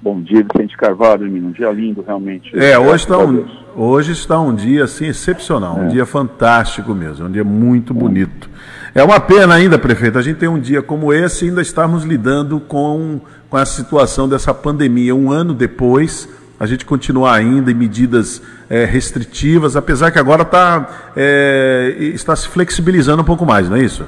bom 0.00 0.22
dia, 0.22 0.44
Vicente 0.44 0.76
Carvalho, 0.76 1.28
Mínio, 1.28 1.48
um 1.48 1.52
dia 1.52 1.68
lindo, 1.72 2.00
realmente. 2.06 2.56
É, 2.56 2.78
hoje 2.78 3.02
está, 3.02 3.18
um, 3.18 3.44
hoje 3.74 4.12
está 4.12 4.40
um 4.40 4.54
dia, 4.54 4.84
assim, 4.84 5.08
excepcional, 5.08 5.78
é. 5.78 5.80
um 5.80 5.88
dia 5.88 6.06
fantástico 6.06 6.94
mesmo, 6.94 7.26
um 7.26 7.32
dia 7.32 7.42
muito 7.42 7.92
bonito. 7.92 8.48
É 8.94 9.02
uma 9.02 9.18
pena 9.18 9.54
ainda, 9.54 9.80
prefeito, 9.80 10.16
a 10.16 10.22
gente 10.22 10.36
tem 10.36 10.48
um 10.48 10.60
dia 10.60 10.80
como 10.80 11.12
esse 11.12 11.46
e 11.46 11.48
ainda 11.48 11.60
estamos 11.60 12.04
lidando 12.04 12.60
com, 12.60 13.20
com 13.50 13.56
a 13.56 13.66
situação 13.66 14.28
dessa 14.28 14.54
pandemia, 14.54 15.12
um 15.12 15.32
ano 15.32 15.54
depois 15.54 16.28
a 16.60 16.66
gente 16.66 16.84
continuar 16.84 17.34
ainda 17.34 17.72
em 17.72 17.74
medidas 17.74 18.40
é, 18.70 18.84
restritivas, 18.84 19.74
apesar 19.74 20.12
que 20.12 20.20
agora 20.20 20.44
tá, 20.44 21.10
é, 21.16 21.96
está 22.14 22.36
se 22.36 22.46
flexibilizando 22.46 23.22
um 23.22 23.24
pouco 23.24 23.44
mais, 23.44 23.68
não 23.68 23.76
é 23.76 23.82
isso? 23.82 24.06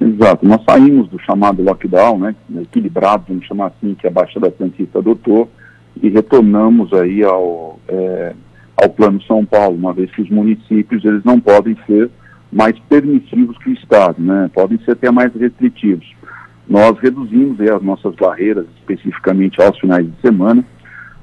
Exato. 0.00 0.46
Nós 0.46 0.62
saímos 0.68 1.08
do 1.08 1.18
chamado 1.20 1.62
lockdown, 1.62 2.18
né, 2.18 2.34
equilibrado, 2.62 3.24
vamos 3.28 3.46
chamar 3.46 3.66
assim, 3.68 3.94
que 3.94 4.06
a 4.06 4.10
Baixada 4.10 4.52
Santista 4.58 4.98
adotou, 4.98 5.48
e 6.02 6.08
retornamos 6.08 6.92
aí 6.92 7.22
ao, 7.22 7.78
é, 7.88 8.34
ao 8.76 8.88
Plano 8.90 9.22
São 9.22 9.44
Paulo, 9.44 9.76
uma 9.76 9.92
vez 9.92 10.10
que 10.10 10.22
os 10.22 10.30
municípios 10.30 11.04
eles 11.04 11.22
não 11.24 11.38
podem 11.38 11.76
ser 11.86 12.10
mais 12.52 12.78
permissivos 12.88 13.56
que 13.58 13.70
o 13.70 13.72
Estado, 13.72 14.20
né, 14.20 14.50
podem 14.52 14.78
ser 14.84 14.92
até 14.92 15.10
mais 15.10 15.32
restritivos. 15.34 16.06
Nós 16.68 16.98
reduzimos 16.98 17.60
aí, 17.60 17.70
as 17.70 17.82
nossas 17.82 18.14
barreiras, 18.14 18.66
especificamente 18.78 19.60
aos 19.62 19.78
finais 19.78 20.06
de 20.06 20.20
semana, 20.20 20.64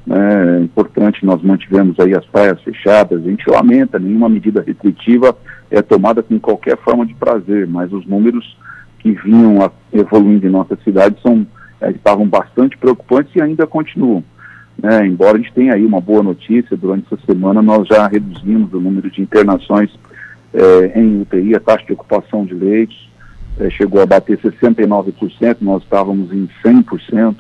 né, 0.05 0.57
é 0.59 0.63
importante, 0.63 1.25
nós 1.25 1.41
mantivemos 1.41 1.99
aí 1.99 2.15
as 2.15 2.25
praias 2.25 2.61
fechadas, 2.61 3.23
a 3.23 3.29
gente 3.29 3.49
lamenta, 3.49 3.99
nenhuma 3.99 4.29
medida 4.29 4.63
restritiva 4.65 5.35
é 5.71 5.81
tomada 5.81 6.21
com 6.21 6.37
qualquer 6.39 6.77
forma 6.77 7.05
de 7.05 7.13
prazer, 7.15 7.65
mas 7.65 7.91
os 7.93 8.05
números 8.05 8.57
que 8.99 9.11
vinham 9.13 9.63
a, 9.63 9.71
evoluindo 9.91 10.45
em 10.45 10.51
nossa 10.51 10.77
cidade 10.83 11.15
são, 11.23 11.47
é, 11.79 11.89
estavam 11.91 12.27
bastante 12.27 12.77
preocupantes 12.77 13.33
e 13.35 13.41
ainda 13.41 13.65
continuam. 13.65 14.23
Né, 14.77 15.07
embora 15.07 15.37
a 15.37 15.39
gente 15.39 15.53
tenha 15.53 15.73
aí 15.73 15.85
uma 15.85 16.01
boa 16.01 16.21
notícia, 16.21 16.75
durante 16.75 17.05
essa 17.11 17.25
semana 17.25 17.61
nós 17.61 17.87
já 17.87 18.07
reduzimos 18.07 18.73
o 18.73 18.79
número 18.79 19.09
de 19.09 19.21
internações 19.21 19.89
é, 20.53 20.99
em 20.99 21.21
UTI, 21.21 21.55
a 21.55 21.59
taxa 21.59 21.85
de 21.85 21.93
ocupação 21.93 22.45
de 22.45 22.53
leitos 22.53 23.09
é, 23.59 23.69
chegou 23.69 24.01
a 24.01 24.05
bater 24.05 24.37
69%, 24.37 25.57
nós 25.61 25.83
estávamos 25.83 26.33
em 26.33 26.49
100%, 26.63 27.35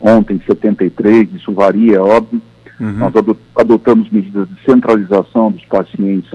ontem 0.00 0.40
73, 0.46 1.34
isso 1.34 1.52
varia, 1.52 1.96
é 1.96 2.00
óbvio. 2.00 2.40
Uhum. 2.78 2.92
Nós 2.92 3.12
adotamos 3.54 4.10
medidas 4.10 4.46
de 4.48 4.62
centralização 4.64 5.50
dos 5.50 5.64
pacientes 5.64 6.30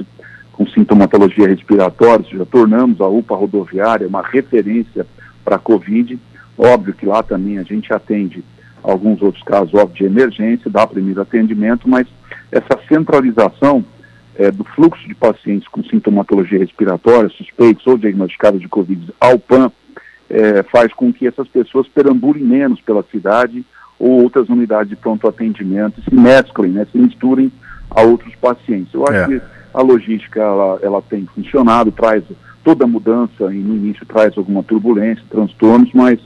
com 0.62 0.68
sintomatologia 0.68 1.48
respiratória, 1.48 2.24
já 2.32 2.46
tornamos 2.46 3.02
a 3.02 3.08
UPA 3.08 3.36
rodoviária 3.36 4.08
uma 4.08 4.22
referência 4.22 5.08
para 5.44 5.56
a 5.56 5.60
Covid. 5.60 6.20
Óbvio 6.56 6.94
que 6.94 7.06
lá 7.06 7.24
também 7.24 7.58
a 7.58 7.64
gente 7.64 7.92
atende 7.92 8.44
alguns 8.84 9.24
outros 9.24 9.44
casos 9.44 9.74
óbvio, 9.74 9.98
de 9.98 10.06
emergência, 10.06 10.70
dá 10.70 10.86
primeiro 10.86 11.20
atendimento, 11.20 11.90
mas 11.90 12.06
essa 12.52 12.80
centralização 12.88 13.84
é, 14.36 14.52
do 14.52 14.64
fluxo 14.64 15.08
de 15.08 15.16
pacientes 15.16 15.68
com 15.68 15.84
sintomatologia 15.84 16.60
respiratória, 16.60 17.30
suspeitos 17.30 17.88
ou 17.88 17.98
diagnosticados 17.98 18.62
de 18.62 18.68
Covid 18.68 19.12
ao 19.20 19.40
PAN, 19.40 19.72
é, 20.30 20.62
faz 20.64 20.94
com 20.94 21.12
que 21.12 21.26
essas 21.26 21.48
pessoas 21.48 21.88
perambulem 21.88 22.44
menos 22.44 22.80
pela 22.82 23.04
cidade 23.12 23.66
ou 23.98 24.22
outras 24.22 24.48
unidades 24.48 24.90
de 24.90 24.96
pronto 24.96 25.28
atendimento 25.28 26.04
se 26.04 26.14
mesclem, 26.14 26.72
né, 26.72 26.86
se 26.92 27.00
misturem 27.00 27.52
a 27.90 28.04
outros 28.04 28.36
pacientes. 28.36 28.94
Eu 28.94 29.04
acho 29.08 29.32
é. 29.32 29.40
que 29.40 29.61
a 29.74 29.82
logística 29.82 30.40
ela, 30.40 30.80
ela 30.82 31.02
tem 31.02 31.28
funcionado, 31.34 31.92
traz 31.92 32.24
toda 32.64 32.86
mudança 32.86 33.54
e 33.54 33.58
no 33.58 33.76
início 33.76 34.06
traz 34.06 34.38
alguma 34.38 34.64
turbulência, 34.64 35.24
transtornos, 35.30 35.92
mas 35.94 36.20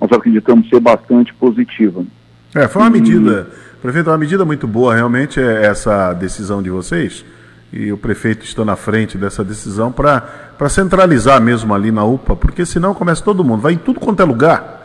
nós 0.00 0.10
acreditamos 0.12 0.68
ser 0.68 0.80
bastante 0.80 1.32
positiva. 1.34 2.04
É, 2.54 2.66
foi 2.66 2.82
uma 2.82 2.90
medida, 2.90 3.48
prefeito, 3.80 4.10
uma 4.10 4.18
medida 4.18 4.44
muito 4.44 4.66
boa 4.66 4.94
realmente 4.94 5.40
é 5.40 5.66
essa 5.66 6.12
decisão 6.14 6.62
de 6.62 6.70
vocês 6.70 7.24
e 7.72 7.92
o 7.92 7.98
prefeito 7.98 8.44
está 8.44 8.64
na 8.64 8.76
frente 8.76 9.18
dessa 9.18 9.44
decisão 9.44 9.92
para 9.92 10.68
centralizar 10.68 11.40
mesmo 11.40 11.74
ali 11.74 11.92
na 11.92 12.04
UPA, 12.04 12.34
porque 12.34 12.64
senão 12.64 12.94
começa 12.94 13.22
todo 13.22 13.44
mundo, 13.44 13.60
vai 13.60 13.74
em 13.74 13.78
tudo 13.78 14.00
quanto 14.00 14.22
é 14.22 14.24
lugar. 14.24 14.78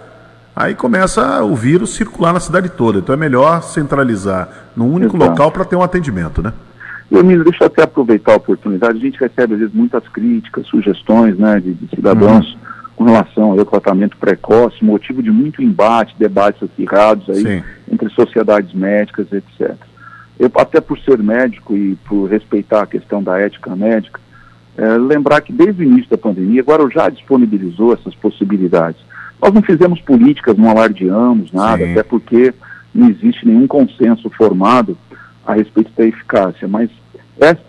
Aí 0.55 0.75
começa 0.75 1.43
o 1.43 1.55
vírus 1.55 1.95
circular 1.95 2.31
na 2.31 2.39
cidade 2.39 2.69
toda. 2.69 2.99
Então 2.99 3.13
é 3.13 3.17
melhor 3.17 3.63
centralizar 3.63 4.47
num 4.75 4.91
único 4.91 5.15
Exato. 5.15 5.31
local 5.31 5.51
para 5.51 5.65
ter 5.65 5.75
um 5.75 5.81
atendimento, 5.81 6.43
né? 6.43 6.53
Emílio, 7.11 7.43
deixa 7.43 7.63
eu 7.63 7.67
até 7.67 7.83
aproveitar 7.83 8.33
a 8.33 8.37
oportunidade. 8.37 8.97
A 8.97 9.01
gente 9.01 9.19
recebe 9.19 9.53
às 9.53 9.59
vezes 9.59 9.73
muitas 9.73 10.07
críticas, 10.07 10.67
sugestões 10.67 11.37
né, 11.37 11.59
de, 11.59 11.73
de 11.73 11.95
cidadãos 11.95 12.53
uhum. 12.53 12.59
com 12.95 13.03
relação 13.03 13.51
ao 13.51 13.65
tratamento 13.65 14.17
precoce, 14.17 14.83
motivo 14.83 15.21
de 15.21 15.31
muito 15.31 15.61
embate, 15.61 16.15
debates 16.17 16.63
acirrados 16.63 17.29
aí 17.29 17.43
Sim. 17.43 17.63
entre 17.91 18.09
sociedades 18.09 18.73
médicas, 18.73 19.27
etc. 19.31 19.75
Eu, 20.39 20.51
até 20.55 20.81
por 20.81 20.99
ser 20.99 21.19
médico 21.19 21.75
e 21.75 21.95
por 22.07 22.25
respeitar 22.25 22.81
a 22.81 22.87
questão 22.87 23.21
da 23.21 23.37
ética 23.39 23.75
médica, 23.75 24.19
é, 24.75 24.97
lembrar 24.97 25.41
que 25.41 25.53
desde 25.53 25.83
o 25.83 25.85
início 25.85 26.09
da 26.09 26.17
pandemia, 26.17 26.61
agora 26.61 26.89
já 26.89 27.09
disponibilizou 27.09 27.93
essas 27.93 28.15
possibilidades. 28.15 28.99
Nós 29.39 29.53
não 29.53 29.61
fizemos 29.61 30.01
políticas, 30.01 30.57
não 30.57 30.69
alardeamos 30.69 31.51
nada, 31.51 31.85
Sim. 31.85 31.91
até 31.91 32.01
porque 32.01 32.53
não 32.93 33.09
existe 33.09 33.47
nenhum 33.47 33.67
consenso 33.67 34.29
formado 34.31 34.97
a 35.45 35.53
respeito 35.53 35.91
da 35.95 36.05
eficácia, 36.05 36.67
mas 36.67 36.89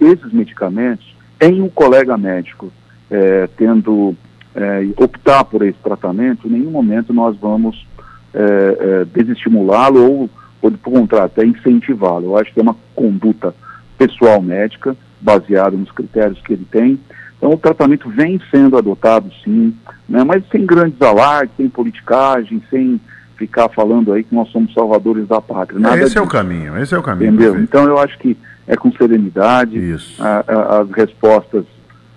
esses 0.00 0.32
medicamentos, 0.32 1.14
em 1.40 1.60
um 1.60 1.68
colega 1.68 2.16
médico 2.16 2.72
é, 3.10 3.48
tendo 3.56 4.14
é, 4.54 4.86
optar 4.96 5.44
por 5.44 5.62
esse 5.62 5.78
tratamento, 5.78 6.46
em 6.46 6.52
nenhum 6.52 6.70
momento 6.70 7.12
nós 7.12 7.36
vamos 7.36 7.86
é, 8.32 8.40
é 8.40 9.04
desestimulá-lo 9.04 10.02
ou 10.02 10.30
pode, 10.64 10.78
por 10.78 10.92
contrário, 10.92 11.26
até 11.26 11.44
incentivá-lo. 11.44 12.26
Eu 12.26 12.38
acho 12.38 12.52
que 12.52 12.58
é 12.58 12.62
uma 12.62 12.76
conduta 12.94 13.54
pessoal 13.98 14.40
médica, 14.40 14.96
baseada 15.20 15.76
nos 15.76 15.90
critérios 15.90 16.40
que 16.40 16.54
ele 16.54 16.66
tem. 16.70 16.98
Então, 17.36 17.52
o 17.52 17.58
tratamento 17.58 18.08
vem 18.08 18.40
sendo 18.50 18.78
adotado, 18.78 19.30
sim, 19.44 19.74
né, 20.08 20.24
mas 20.24 20.42
sem 20.50 20.64
grandes 20.64 21.00
alardes, 21.02 21.54
sem 21.56 21.68
politicagem, 21.68 22.62
sem 22.70 22.98
ficar 23.36 23.68
falando 23.68 24.12
aí 24.12 24.24
que 24.24 24.34
nós 24.34 24.48
somos 24.50 24.72
salvadores 24.72 25.26
da 25.26 25.40
pátria. 25.40 25.78
Nada 25.78 25.96
esse 25.96 26.06
disso. 26.06 26.18
é 26.18 26.22
o 26.22 26.26
caminho, 26.26 26.78
esse 26.78 26.94
é 26.94 26.98
o 26.98 27.02
caminho. 27.02 27.30
Entendeu? 27.30 27.52
Perfeito. 27.52 27.68
Então, 27.70 27.84
eu 27.86 27.98
acho 27.98 28.18
que 28.18 28.36
é 28.66 28.76
com 28.76 28.92
serenidade. 28.92 29.78
A, 30.18 30.44
a, 30.46 30.80
as 30.80 30.90
respostas, 30.90 31.64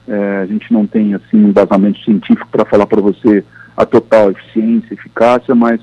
é, 0.07 0.39
a 0.43 0.45
gente 0.45 0.71
não 0.71 0.85
tem, 0.85 1.13
assim, 1.13 1.37
um 1.37 1.49
embasamento 1.49 1.99
científico 2.03 2.47
para 2.51 2.65
falar 2.65 2.85
para 2.85 3.01
você 3.01 3.43
a 3.75 3.85
total 3.85 4.31
eficiência, 4.31 4.93
eficácia, 4.93 5.53
mas 5.53 5.79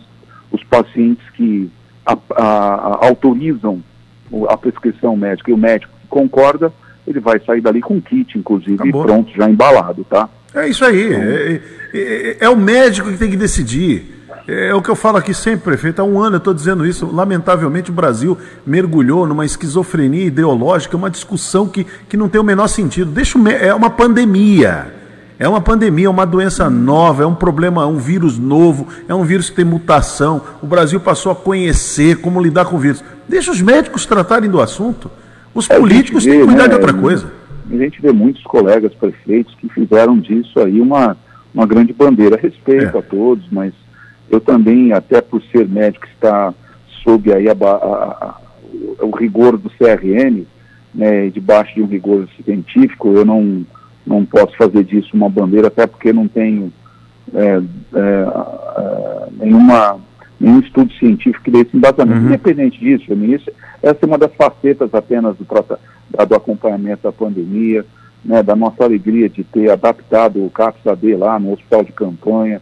os 0.51 0.63
pacientes 0.65 1.25
que 1.35 1.71
a, 2.05 3.07
autorizam 3.07 3.83
a 4.49 4.57
prescrição 4.57 5.17
médica 5.17 5.51
e 5.51 5.55
o 5.55 5.59
médico 5.59 5.93
concorda, 6.09 6.73
ele 7.07 7.21
vai 7.21 7.41
sair 7.41 7.61
dali 7.61 7.81
com 7.81 8.01
kit, 8.01 8.39
inclusive, 8.39 8.75
Acabou. 8.75 9.05
pronto, 9.05 9.33
já 9.37 9.49
embalado, 9.49 10.05
tá? 10.05 10.29
É 10.55 10.69
isso 10.69 10.85
aí. 10.85 11.07
Então, 11.07 11.23
é, 11.23 11.61
é, 11.95 12.37
é, 12.41 12.49
o 12.49 12.57
médico 12.57 13.11
que 13.11 13.19
tem 13.19 13.31
que 13.31 13.37
decidir. 13.37 14.14
É, 14.47 14.69
é 14.69 14.75
o 14.75 14.83
que 14.83 14.91
eu 14.91 14.97
falo 14.97 15.17
aqui 15.17 15.33
sempre, 15.33 15.65
prefeito. 15.65 16.01
Há 16.01 16.05
um 16.05 16.21
ano 16.21 16.37
eu 16.37 16.39
estou 16.39 16.55
dizendo 16.55 16.87
isso. 16.87 17.07
Lamentavelmente, 17.07 17.91
o 17.91 17.95
Brasil 17.95 18.37
mergulhou 18.67 19.27
numa 19.27 19.45
esquizofrenia 19.45 20.27
ideológica, 20.27 20.97
uma 20.97 21.11
discussão 21.11 21.67
que, 21.67 21.85
que 22.09 22.17
não 22.17 22.29
tem 22.29 22.41
o 22.41 22.45
menor 22.45 22.69
sentido. 22.69 23.11
Deixa 23.11 23.39
o, 23.39 23.49
é 23.49 23.75
uma 23.75 23.91
pandemia. 23.91 24.93
É 25.37 25.49
uma 25.49 25.61
pandemia, 25.61 26.07
é 26.07 26.09
uma 26.09 26.25
doença 26.25 26.71
nova, 26.71 27.25
é 27.25 27.27
um 27.27 27.35
problema, 27.35 27.85
um 27.87 27.97
vírus 27.97 28.39
novo, 28.39 28.87
é 29.09 29.15
um 29.15 29.25
vírus 29.25 29.51
que 29.51 29.57
tem 29.57 29.65
mutação. 29.65 30.41
O 30.63 30.67
Brasil 30.67 31.01
passou 31.01 31.33
a 31.33 31.35
conhecer 31.35 32.21
como 32.21 32.41
lidar 32.41 32.67
com 32.67 32.77
o 32.77 32.79
vírus. 32.79 33.03
Deixa 33.29 33.51
os 33.51 33.61
médicos 33.61 34.07
tratarem 34.07 34.49
do 34.49 34.61
assunto. 34.61 35.11
Os 35.53 35.69
é, 35.69 35.77
políticos 35.77 36.25
vê, 36.25 36.31
têm 36.31 36.41
que 36.41 36.47
cuidar 36.47 36.63
né, 36.63 36.69
de 36.69 36.75
outra 36.75 36.93
coisa. 36.93 37.33
A 37.69 37.77
gente 37.77 38.01
vê 38.01 38.13
muitos 38.13 38.45
colegas 38.45 38.95
prefeitos 38.95 39.55
que 39.57 39.69
fizeram 39.71 40.19
disso 40.19 40.61
aí 40.61 40.81
uma, 40.81 41.17
uma 41.53 41.67
grande 41.67 41.93
bandeira. 41.93 42.39
Respeito 42.41 42.97
é. 42.97 42.99
a 42.99 43.03
todos, 43.03 43.45
mas 43.51 43.73
eu 44.35 44.41
também, 44.41 44.93
até 44.93 45.21
por 45.21 45.43
ser 45.45 45.69
médico, 45.69 46.07
está 46.07 46.53
sob 47.03 47.33
aí 47.33 47.49
a, 47.49 47.53
a, 47.53 47.67
a, 47.67 49.05
o 49.05 49.11
rigor 49.11 49.57
do 49.57 49.71
CRM, 49.71 50.45
né, 50.95 51.29
debaixo 51.29 51.75
de 51.75 51.83
um 51.83 51.87
rigor 51.87 52.29
científico, 52.45 53.13
eu 53.15 53.25
não, 53.25 53.67
não 54.07 54.25
posso 54.25 54.57
fazer 54.57 54.85
disso 54.85 55.11
uma 55.15 55.29
bandeira, 55.29 55.69
até 55.69 55.87
porque 55.87 56.13
não 56.13 56.29
tenho 56.29 56.73
é, 57.35 57.63
é, 57.95 59.29
nenhuma 59.39 59.99
nenhum 60.39 60.61
estudo 60.61 60.93
científico 60.95 61.45
que 61.45 61.51
dê 61.51 61.61
esse 61.61 61.77
embasamento. 61.77 62.21
Uhum. 62.21 62.27
Independente 62.27 62.79
disso, 62.79 63.15
ministro, 63.17 63.53
essa 63.83 63.99
é 64.03 64.07
uma 64.07 64.19
das 64.19 64.35
facetas 64.35 64.93
apenas 64.93 65.37
do, 65.37 65.45
do 65.45 66.35
acompanhamento 66.35 67.05
da 67.05 67.13
pandemia, 67.13 67.85
né, 68.25 68.43
da 68.43 68.55
nossa 68.57 68.85
alegria 68.85 69.29
de 69.29 69.45
ter 69.45 69.71
adaptado 69.71 70.45
o 70.45 70.51
CAPS 70.51 70.87
AD 70.87 71.17
lá 71.17 71.39
no 71.39 71.53
hospital 71.53 71.85
de 71.85 71.93
campanha. 71.93 72.61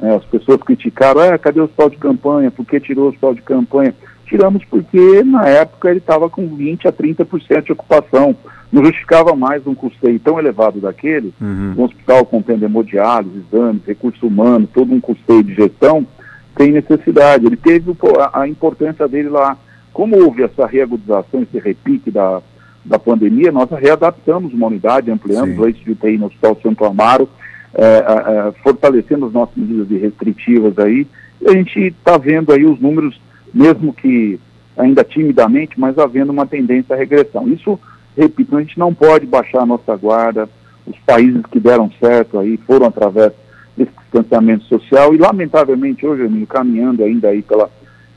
Né, 0.00 0.14
as 0.14 0.24
pessoas 0.24 0.62
criticaram, 0.62 1.20
ah, 1.20 1.38
cadê 1.38 1.60
o 1.60 1.64
hospital 1.64 1.90
de 1.90 1.96
campanha? 1.96 2.50
Por 2.50 2.64
que 2.64 2.80
tirou 2.80 3.06
o 3.06 3.08
hospital 3.08 3.34
de 3.34 3.42
campanha? 3.42 3.94
Tiramos 4.26 4.64
porque 4.66 5.22
na 5.24 5.48
época 5.48 5.88
ele 5.90 5.98
estava 5.98 6.28
com 6.28 6.48
20% 6.48 6.86
a 6.86 6.92
30% 6.92 7.64
de 7.64 7.72
ocupação. 7.72 8.36
Não 8.70 8.84
justificava 8.84 9.34
mais 9.34 9.66
um 9.66 9.74
custeio 9.74 10.20
tão 10.20 10.38
elevado 10.38 10.78
daquele, 10.78 11.32
uhum. 11.40 11.74
um 11.78 11.82
hospital 11.84 12.26
com 12.26 12.44
hemodiálise, 12.46 13.42
exames, 13.50 13.82
recursos 13.86 14.22
humanos, 14.22 14.68
todo 14.74 14.92
um 14.92 15.00
custeio 15.00 15.42
de 15.42 15.54
gestão, 15.54 16.06
tem 16.54 16.72
necessidade. 16.72 17.46
Ele 17.46 17.56
teve 17.56 17.96
a, 18.20 18.42
a 18.42 18.48
importância 18.48 19.08
dele 19.08 19.30
lá. 19.30 19.56
Como 19.92 20.22
houve 20.22 20.42
essa 20.42 20.66
reagudização, 20.66 21.42
esse 21.42 21.58
repique 21.58 22.10
da, 22.10 22.42
da 22.84 22.98
pandemia, 22.98 23.50
nós 23.50 23.70
readaptamos 23.70 24.52
uma 24.52 24.66
unidade, 24.66 25.10
ampliamos 25.10 25.56
o 25.56 25.62
leitos 25.62 25.82
de 25.82 25.92
UTI 25.92 26.18
no 26.18 26.26
Hospital 26.26 26.58
Santo 26.62 26.84
Amaro, 26.84 27.28
é, 27.74 28.52
fortalecendo 28.62 29.26
as 29.26 29.32
nossas 29.32 29.56
medidas 29.56 29.88
de 29.88 29.98
restritivas 29.98 30.78
aí. 30.78 31.06
E 31.40 31.48
a 31.48 31.52
gente 31.52 31.78
está 31.78 32.16
vendo 32.18 32.52
aí 32.52 32.64
os 32.64 32.80
números, 32.80 33.20
mesmo 33.52 33.92
que 33.92 34.40
ainda 34.76 35.02
timidamente, 35.04 35.78
mas 35.78 35.98
havendo 35.98 36.30
uma 36.30 36.46
tendência 36.46 36.94
à 36.94 36.98
regressão. 36.98 37.48
Isso, 37.48 37.78
repito, 38.16 38.56
a 38.56 38.60
gente 38.60 38.78
não 38.78 38.94
pode 38.94 39.26
baixar 39.26 39.62
a 39.62 39.66
nossa 39.66 39.94
guarda. 39.96 40.48
Os 40.86 40.96
países 41.00 41.42
que 41.50 41.60
deram 41.60 41.90
certo 42.00 42.38
aí 42.38 42.56
foram 42.66 42.86
através 42.86 43.32
desse 43.76 43.92
distanciamento 44.02 44.64
social 44.64 45.14
e, 45.14 45.18
lamentavelmente, 45.18 46.06
hoje, 46.06 46.24
amigo, 46.24 46.46
caminhando 46.46 47.04
ainda 47.04 47.28
aí 47.28 47.42
pela 47.42 47.70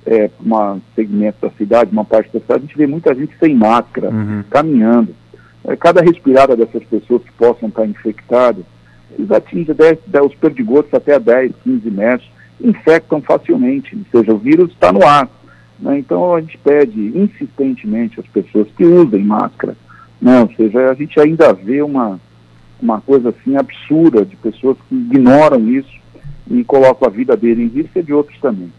é, 0.05 0.29
uma 0.39 0.79
segmento 0.96 1.38
da 1.41 1.50
cidade, 1.51 1.91
uma 1.91 2.05
parte 2.05 2.31
da 2.34 2.39
cidade, 2.39 2.63
a 2.63 2.67
gente 2.67 2.77
vê 2.77 2.88
muita 2.88 3.13
gente 3.13 3.34
sem 3.39 3.55
máscara, 3.55 4.10
uhum. 4.10 4.43
caminhando. 4.50 5.15
É, 5.64 5.75
cada 5.75 6.01
respirada 6.01 6.55
dessas 6.55 6.83
pessoas 6.85 7.22
que 7.24 7.31
possam 7.33 7.70
estar 7.70 7.85
infectadas, 7.85 8.64
eles 9.17 9.31
atingem 9.31 9.75
10, 9.75 10.00
10, 10.07 10.25
os 10.25 10.35
perdigotos 10.35 10.93
até 10.93 11.19
10, 11.19 11.53
15 11.63 11.91
metros, 11.91 12.31
infectam 12.59 13.21
facilmente, 13.21 13.95
ou 13.95 14.19
seja, 14.19 14.33
o 14.33 14.37
vírus 14.37 14.71
está 14.71 14.91
no 14.91 15.05
ar. 15.05 15.29
Né? 15.79 16.00
Então 16.00 16.35
a 16.35 16.41
gente 16.41 16.57
pede 16.57 17.00
insistentemente 17.17 18.19
às 18.19 18.27
pessoas 18.27 18.67
que 18.77 18.83
usem 18.83 19.24
máscara. 19.24 19.75
Né? 20.21 20.39
Ou 20.41 20.51
seja, 20.55 20.91
a 20.91 20.93
gente 20.93 21.19
ainda 21.19 21.51
vê 21.53 21.81
uma, 21.81 22.19
uma 22.81 23.01
coisa 23.01 23.29
assim 23.29 23.57
absurda 23.57 24.24
de 24.24 24.35
pessoas 24.35 24.77
que 24.87 24.95
ignoram 24.95 25.67
isso 25.67 26.00
e 26.50 26.63
colocam 26.63 27.07
a 27.07 27.11
vida 27.11 27.35
dele 27.35 27.63
em 27.63 27.67
risco 27.67 27.97
e 27.97 28.03
de 28.03 28.13
outros 28.13 28.37
também. 28.39 28.71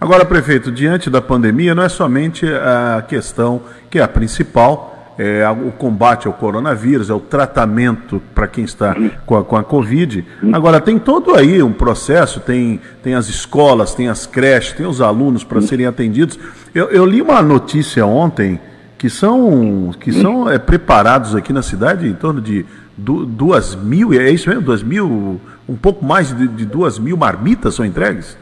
Agora, 0.00 0.24
prefeito, 0.24 0.72
diante 0.72 1.08
da 1.08 1.22
pandemia, 1.22 1.76
não 1.76 1.84
é 1.84 1.88
somente 1.88 2.44
a 2.44 3.02
questão 3.06 3.62
que 3.88 4.00
é 4.00 4.02
a 4.02 4.08
principal, 4.08 4.91
é 5.18 5.48
o 5.48 5.70
combate 5.72 6.26
ao 6.26 6.32
coronavírus, 6.32 7.10
é 7.10 7.14
o 7.14 7.20
tratamento 7.20 8.20
para 8.34 8.46
quem 8.46 8.64
está 8.64 8.96
com 9.26 9.36
a, 9.36 9.44
com 9.44 9.56
a 9.56 9.62
Covid. 9.62 10.24
Agora, 10.52 10.80
tem 10.80 10.98
todo 10.98 11.34
aí 11.34 11.62
um 11.62 11.72
processo, 11.72 12.40
tem, 12.40 12.80
tem 13.02 13.14
as 13.14 13.28
escolas, 13.28 13.94
tem 13.94 14.08
as 14.08 14.26
creches, 14.26 14.72
tem 14.72 14.86
os 14.86 15.00
alunos 15.00 15.44
para 15.44 15.60
serem 15.60 15.86
atendidos. 15.86 16.38
Eu, 16.74 16.88
eu, 16.88 17.04
li 17.04 17.20
uma 17.20 17.42
notícia 17.42 18.06
ontem 18.06 18.58
que 18.96 19.10
são, 19.10 19.90
que 20.00 20.12
são 20.12 20.48
é, 20.48 20.58
preparados 20.58 21.34
aqui 21.34 21.52
na 21.52 21.62
cidade 21.62 22.08
em 22.08 22.14
torno 22.14 22.40
de 22.40 22.64
du, 22.96 23.26
duas 23.26 23.74
mil, 23.74 24.12
é 24.12 24.30
isso 24.30 24.48
mesmo? 24.48 24.62
Duas 24.64 24.82
mil, 24.82 25.40
um 25.68 25.76
pouco 25.76 26.04
mais 26.04 26.36
de, 26.36 26.48
de 26.48 26.64
duas 26.64 26.98
mil 26.98 27.16
marmitas 27.16 27.74
são 27.74 27.84
entregues? 27.84 28.36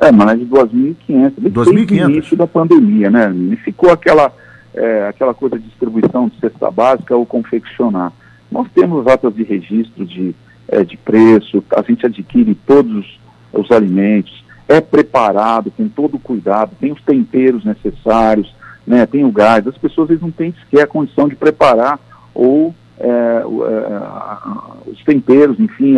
É, 0.00 0.12
mais 0.12 0.38
de 0.38 0.46
2.500. 0.46 1.32
Desde 1.36 2.04
o 2.04 2.10
início 2.10 2.36
da 2.36 2.46
pandemia, 2.46 3.10
né? 3.10 3.32
E 3.34 3.56
ficou 3.56 3.90
aquela, 3.90 4.32
é, 4.74 5.08
aquela 5.08 5.34
coisa 5.34 5.58
de 5.58 5.66
distribuição 5.66 6.28
de 6.28 6.38
cesta 6.38 6.70
básica 6.70 7.16
ou 7.16 7.26
confeccionar. 7.26 8.12
Nós 8.50 8.68
temos 8.74 9.06
atas 9.06 9.34
de 9.34 9.42
registro 9.42 10.04
de, 10.04 10.34
é, 10.68 10.84
de 10.84 10.96
preço, 10.96 11.62
a 11.76 11.82
gente 11.82 12.06
adquire 12.06 12.54
todos 12.66 13.18
os 13.52 13.70
alimentos, 13.70 14.44
é 14.68 14.80
preparado 14.80 15.70
com 15.70 15.88
todo 15.88 16.16
o 16.16 16.20
cuidado, 16.20 16.72
tem 16.78 16.92
os 16.92 17.02
temperos 17.02 17.64
necessários, 17.64 18.54
né, 18.86 19.06
tem 19.06 19.24
o 19.24 19.32
gás. 19.32 19.66
As 19.66 19.76
pessoas 19.76 20.08
vezes, 20.08 20.22
não 20.22 20.30
têm 20.30 20.52
sequer 20.52 20.84
a 20.84 20.86
condição 20.86 21.28
de 21.28 21.36
preparar 21.36 21.98
ou 22.34 22.74
é, 22.98 23.08
é, 23.08 24.90
os 24.90 25.02
temperos, 25.04 25.60
enfim, 25.60 25.96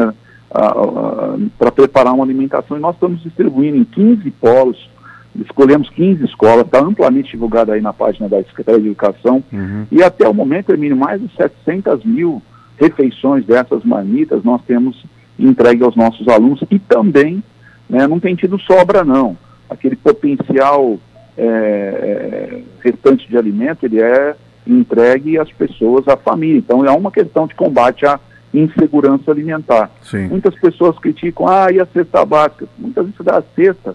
para 1.58 1.72
preparar 1.72 2.12
uma 2.12 2.24
alimentação. 2.24 2.76
E 2.76 2.80
nós 2.80 2.94
estamos 2.94 3.22
distribuindo 3.22 3.76
em 3.76 3.84
15 3.84 4.30
polos, 4.32 4.89
escolhemos 5.38 5.88
15 5.90 6.24
escolas, 6.24 6.66
está 6.66 6.80
amplamente 6.80 7.30
divulgado 7.30 7.72
aí 7.72 7.80
na 7.80 7.92
página 7.92 8.28
da 8.28 8.42
Secretaria 8.44 8.80
de 8.80 8.86
Educação. 8.88 9.42
Uhum. 9.52 9.86
E 9.90 10.02
até 10.02 10.28
o 10.28 10.34
momento, 10.34 10.70
Hermínio, 10.70 10.96
mais 10.96 11.20
de 11.20 11.30
700 11.36 12.04
mil 12.04 12.42
refeições 12.78 13.44
dessas 13.44 13.84
marmitas 13.84 14.42
nós 14.42 14.62
temos 14.66 15.04
entregue 15.38 15.84
aos 15.84 15.94
nossos 15.94 16.26
alunos 16.28 16.62
e 16.70 16.78
também 16.78 17.42
né, 17.88 18.06
não 18.06 18.18
tem 18.18 18.34
tido 18.34 18.58
sobra, 18.60 19.04
não. 19.04 19.36
Aquele 19.68 19.96
potencial 19.96 20.98
é, 21.36 21.44
é 21.44 22.62
restante 22.82 23.28
de 23.28 23.36
alimento, 23.36 23.84
ele 23.84 24.00
é 24.00 24.34
entregue 24.66 25.38
às 25.38 25.50
pessoas, 25.52 26.06
à 26.08 26.16
família. 26.16 26.58
Então 26.58 26.84
é 26.84 26.90
uma 26.90 27.10
questão 27.10 27.46
de 27.46 27.54
combate 27.54 28.06
à 28.06 28.18
insegurança 28.52 29.30
alimentar. 29.30 29.90
Sim. 30.02 30.28
Muitas 30.28 30.54
pessoas 30.54 30.98
criticam, 30.98 31.48
ah, 31.48 31.70
e 31.70 31.80
a 31.80 31.86
cesta 31.86 32.24
básica? 32.24 32.66
Muitas 32.78 33.04
vezes 33.04 33.16
você 33.16 33.22
dá 33.22 33.38
a 33.38 33.42
cesta, 33.54 33.94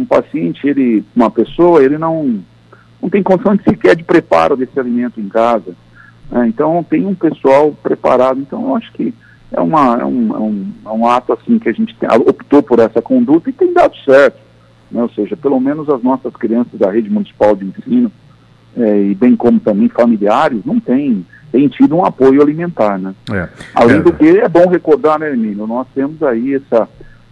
um 0.00 0.06
paciente, 0.06 0.66
ele, 0.66 1.04
uma 1.14 1.30
pessoa, 1.30 1.82
ele 1.82 1.98
não, 1.98 2.40
não 3.00 3.10
tem 3.10 3.22
condição 3.22 3.56
de 3.56 3.62
sequer 3.62 3.96
de 3.96 4.04
preparo 4.04 4.56
desse 4.56 4.78
alimento 4.78 5.20
em 5.20 5.28
casa. 5.28 5.74
Né? 6.30 6.48
Então 6.48 6.84
tem 6.88 7.06
um 7.06 7.14
pessoal 7.14 7.72
preparado. 7.82 8.40
Então 8.40 8.62
eu 8.62 8.76
acho 8.76 8.92
que 8.92 9.14
é, 9.52 9.60
uma, 9.60 9.98
é, 10.00 10.04
um, 10.04 10.34
é, 10.34 10.38
um, 10.38 10.72
é 10.84 10.90
um 10.90 11.06
ato 11.06 11.32
assim 11.32 11.58
que 11.58 11.68
a 11.68 11.72
gente 11.72 11.94
tem, 11.96 12.08
optou 12.10 12.62
por 12.62 12.78
essa 12.78 13.00
conduta 13.00 13.48
e 13.48 13.52
tem 13.52 13.72
dado 13.72 13.96
certo. 14.04 14.38
Né? 14.90 15.02
Ou 15.02 15.10
seja, 15.10 15.36
pelo 15.36 15.60
menos 15.60 15.88
as 15.88 16.02
nossas 16.02 16.34
crianças 16.34 16.78
da 16.78 16.90
rede 16.90 17.10
municipal 17.10 17.54
de 17.54 17.66
ensino, 17.66 18.10
é, 18.76 19.02
e 19.02 19.14
bem 19.14 19.34
como 19.34 19.58
também 19.58 19.88
familiares, 19.88 20.64
não 20.64 20.78
tem 20.78 21.24
tem 21.50 21.66
tido 21.68 21.96
um 21.96 22.04
apoio 22.04 22.42
alimentar, 22.42 22.98
né? 22.98 23.14
É. 23.32 23.48
Além 23.74 23.96
é. 23.96 24.02
do 24.02 24.12
que, 24.12 24.38
é 24.38 24.48
bom 24.48 24.68
recordar, 24.68 25.18
né, 25.18 25.32
Emílio, 25.32 25.66
nós 25.66 25.86
temos 25.94 26.22
aí 26.22 26.54
essa 26.54 26.86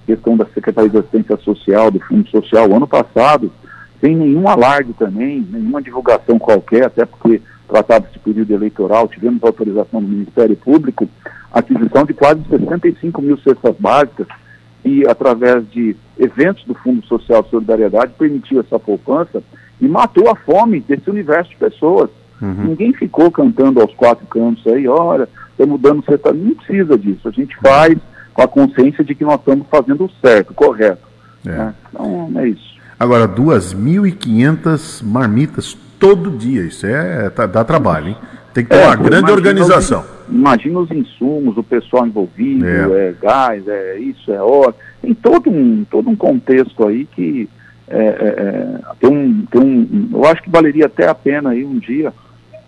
questão 0.06 0.36
da 0.36 0.46
Secretaria 0.46 0.88
de 0.88 0.98
Assistência 0.98 1.36
Social, 1.38 1.90
do 1.90 2.00
Fundo 2.00 2.28
Social, 2.30 2.72
ano 2.72 2.86
passado, 2.86 3.52
sem 4.00 4.14
nenhum 4.14 4.48
alarde 4.48 4.92
também, 4.92 5.44
nenhuma 5.50 5.82
divulgação 5.82 6.38
qualquer, 6.38 6.86
até 6.86 7.04
porque 7.04 7.42
tratava 7.68 8.06
esse 8.08 8.18
período 8.20 8.52
eleitoral, 8.52 9.08
tivemos 9.08 9.42
autorização 9.42 10.00
do 10.00 10.08
Ministério 10.08 10.56
Público, 10.56 11.08
aquisição 11.52 12.04
de 12.04 12.14
quase 12.14 12.40
65 12.48 13.20
mil 13.20 13.36
cestas 13.38 13.74
básicas, 13.78 14.26
e 14.84 15.04
através 15.08 15.68
de 15.70 15.96
eventos 16.16 16.64
do 16.64 16.74
Fundo 16.74 17.04
Social 17.06 17.42
de 17.42 17.50
Solidariedade 17.50 18.12
permitiu 18.16 18.60
essa 18.60 18.78
poupança 18.78 19.42
e 19.80 19.88
matou 19.88 20.30
a 20.30 20.36
fome 20.36 20.80
desse 20.80 21.10
universo 21.10 21.50
de 21.50 21.56
pessoas. 21.56 22.08
Uhum. 22.40 22.68
Ninguém 22.68 22.92
ficou 22.92 23.30
cantando 23.30 23.80
aos 23.80 23.92
quatro 23.94 24.24
cantos 24.26 24.64
aí, 24.68 24.86
olha, 24.86 25.28
estamos 25.50 25.80
dando 25.80 26.04
certo. 26.04 26.32
Não 26.32 26.54
precisa 26.54 26.96
disso. 26.96 27.26
A 27.26 27.32
gente 27.32 27.56
faz 27.56 27.98
com 28.36 28.42
a 28.42 28.48
consciência 28.48 29.02
de 29.02 29.14
que 29.14 29.24
nós 29.24 29.40
estamos 29.40 29.66
fazendo 29.70 30.04
o 30.04 30.10
certo, 30.20 30.52
correto. 30.52 31.08
É. 31.44 31.50
Né? 31.50 31.74
Então, 31.90 32.30
é 32.36 32.48
isso. 32.48 32.76
Agora, 33.00 33.26
2.500 33.26 35.02
marmitas 35.02 35.76
todo 35.98 36.30
dia, 36.30 36.62
isso 36.62 36.86
é, 36.86 37.30
tá, 37.30 37.46
dá 37.46 37.64
trabalho, 37.64 38.08
hein? 38.08 38.16
Tem 38.52 38.62
que 38.62 38.70
ter 38.70 38.76
é, 38.76 38.86
uma 38.86 38.96
grande 38.96 39.32
organização. 39.32 40.04
Imagina 40.28 40.78
os 40.80 40.90
insumos, 40.90 41.56
o 41.56 41.62
pessoal 41.62 42.06
envolvido, 42.06 42.66
é, 42.66 43.08
é 43.08 43.14
gás, 43.20 43.66
é 43.66 43.98
isso, 43.98 44.30
é 44.30 44.40
óleo. 44.40 44.74
Tem 45.00 45.14
todo 45.14 45.50
um, 45.50 45.84
todo 45.90 46.08
um 46.10 46.16
contexto 46.16 46.86
aí 46.86 47.06
que 47.06 47.48
é, 47.88 47.98
é, 47.98 48.02
é, 48.02 48.80
tem, 49.00 49.10
um, 49.10 49.46
tem 49.50 49.60
um. 49.62 50.08
Eu 50.12 50.24
acho 50.26 50.42
que 50.42 50.50
valeria 50.50 50.86
até 50.86 51.08
a 51.08 51.14
pena 51.14 51.50
aí 51.50 51.64
um 51.64 51.78
dia, 51.78 52.12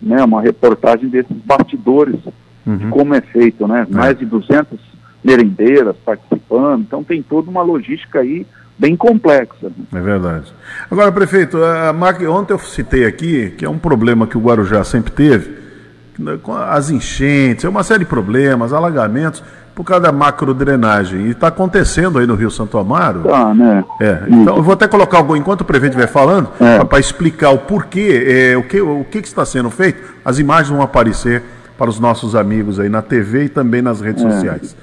né, 0.01 0.23
uma 0.23 0.41
reportagem 0.41 1.09
desses 1.09 1.35
bastidores 1.43 2.19
uhum. 2.65 2.77
de 2.77 2.87
como 2.87 3.13
é 3.13 3.21
feito, 3.21 3.67
né? 3.67 3.85
É. 3.89 3.95
Mais 3.95 4.17
de 4.17 4.25
200 4.25 4.88
merendeiras 5.23 5.95
participando, 6.05 6.81
então 6.81 7.03
tem 7.03 7.21
toda 7.21 7.49
uma 7.49 7.61
logística 7.61 8.19
aí 8.19 8.45
bem 8.77 8.95
complexa. 8.95 9.71
É 9.93 9.99
verdade. 9.99 10.53
Agora, 10.89 11.11
prefeito, 11.11 11.57
a 11.57 11.91
ontem 12.31 12.53
eu 12.53 12.59
citei 12.59 13.05
aqui 13.05 13.51
que 13.57 13.65
é 13.65 13.69
um 13.69 13.77
problema 13.77 14.25
que 14.25 14.37
o 14.37 14.41
Guarujá 14.41 14.83
sempre 14.85 15.11
teve, 15.11 15.57
né, 16.17 16.39
as 16.69 16.89
enchentes, 16.89 17.65
é 17.65 17.69
uma 17.69 17.83
série 17.83 17.99
de 17.99 18.05
problemas, 18.05 18.71
alagamentos, 18.71 19.43
por 19.75 19.85
causa 19.85 20.03
da 20.03 20.11
macrodrenagem. 20.11 21.27
E 21.27 21.29
está 21.31 21.47
acontecendo 21.47 22.19
aí 22.19 22.27
no 22.27 22.35
Rio 22.35 22.51
Santo 22.51 22.77
Amaro. 22.77 23.23
Tá, 23.23 23.53
né? 23.53 23.83
É. 24.01 24.23
Então 24.27 24.57
eu 24.57 24.63
vou 24.63 24.73
até 24.73 24.87
colocar 24.87 25.17
algo, 25.17 25.35
enquanto 25.35 25.61
o 25.61 25.65
prefeito 25.65 25.93
estiver 25.93 26.11
falando, 26.11 26.49
é. 26.59 26.83
para 26.83 26.99
explicar 26.99 27.51
o 27.51 27.59
porquê, 27.59 28.25
é, 28.27 28.57
o, 28.57 28.63
que, 28.63 28.81
o 28.81 29.05
que, 29.05 29.21
que 29.21 29.27
está 29.27 29.45
sendo 29.45 29.69
feito. 29.69 30.01
As 30.23 30.37
imagens 30.37 30.69
vão 30.69 30.81
aparecer 30.81 31.43
para 31.77 31.89
os 31.89 31.97
nossos 31.97 32.35
amigos 32.35 32.77
aí 32.77 32.89
na 32.89 33.01
TV 33.01 33.45
e 33.45 33.49
também 33.49 33.81
nas 33.81 34.01
redes 34.01 34.23
é. 34.23 34.29
sociais. 34.29 34.75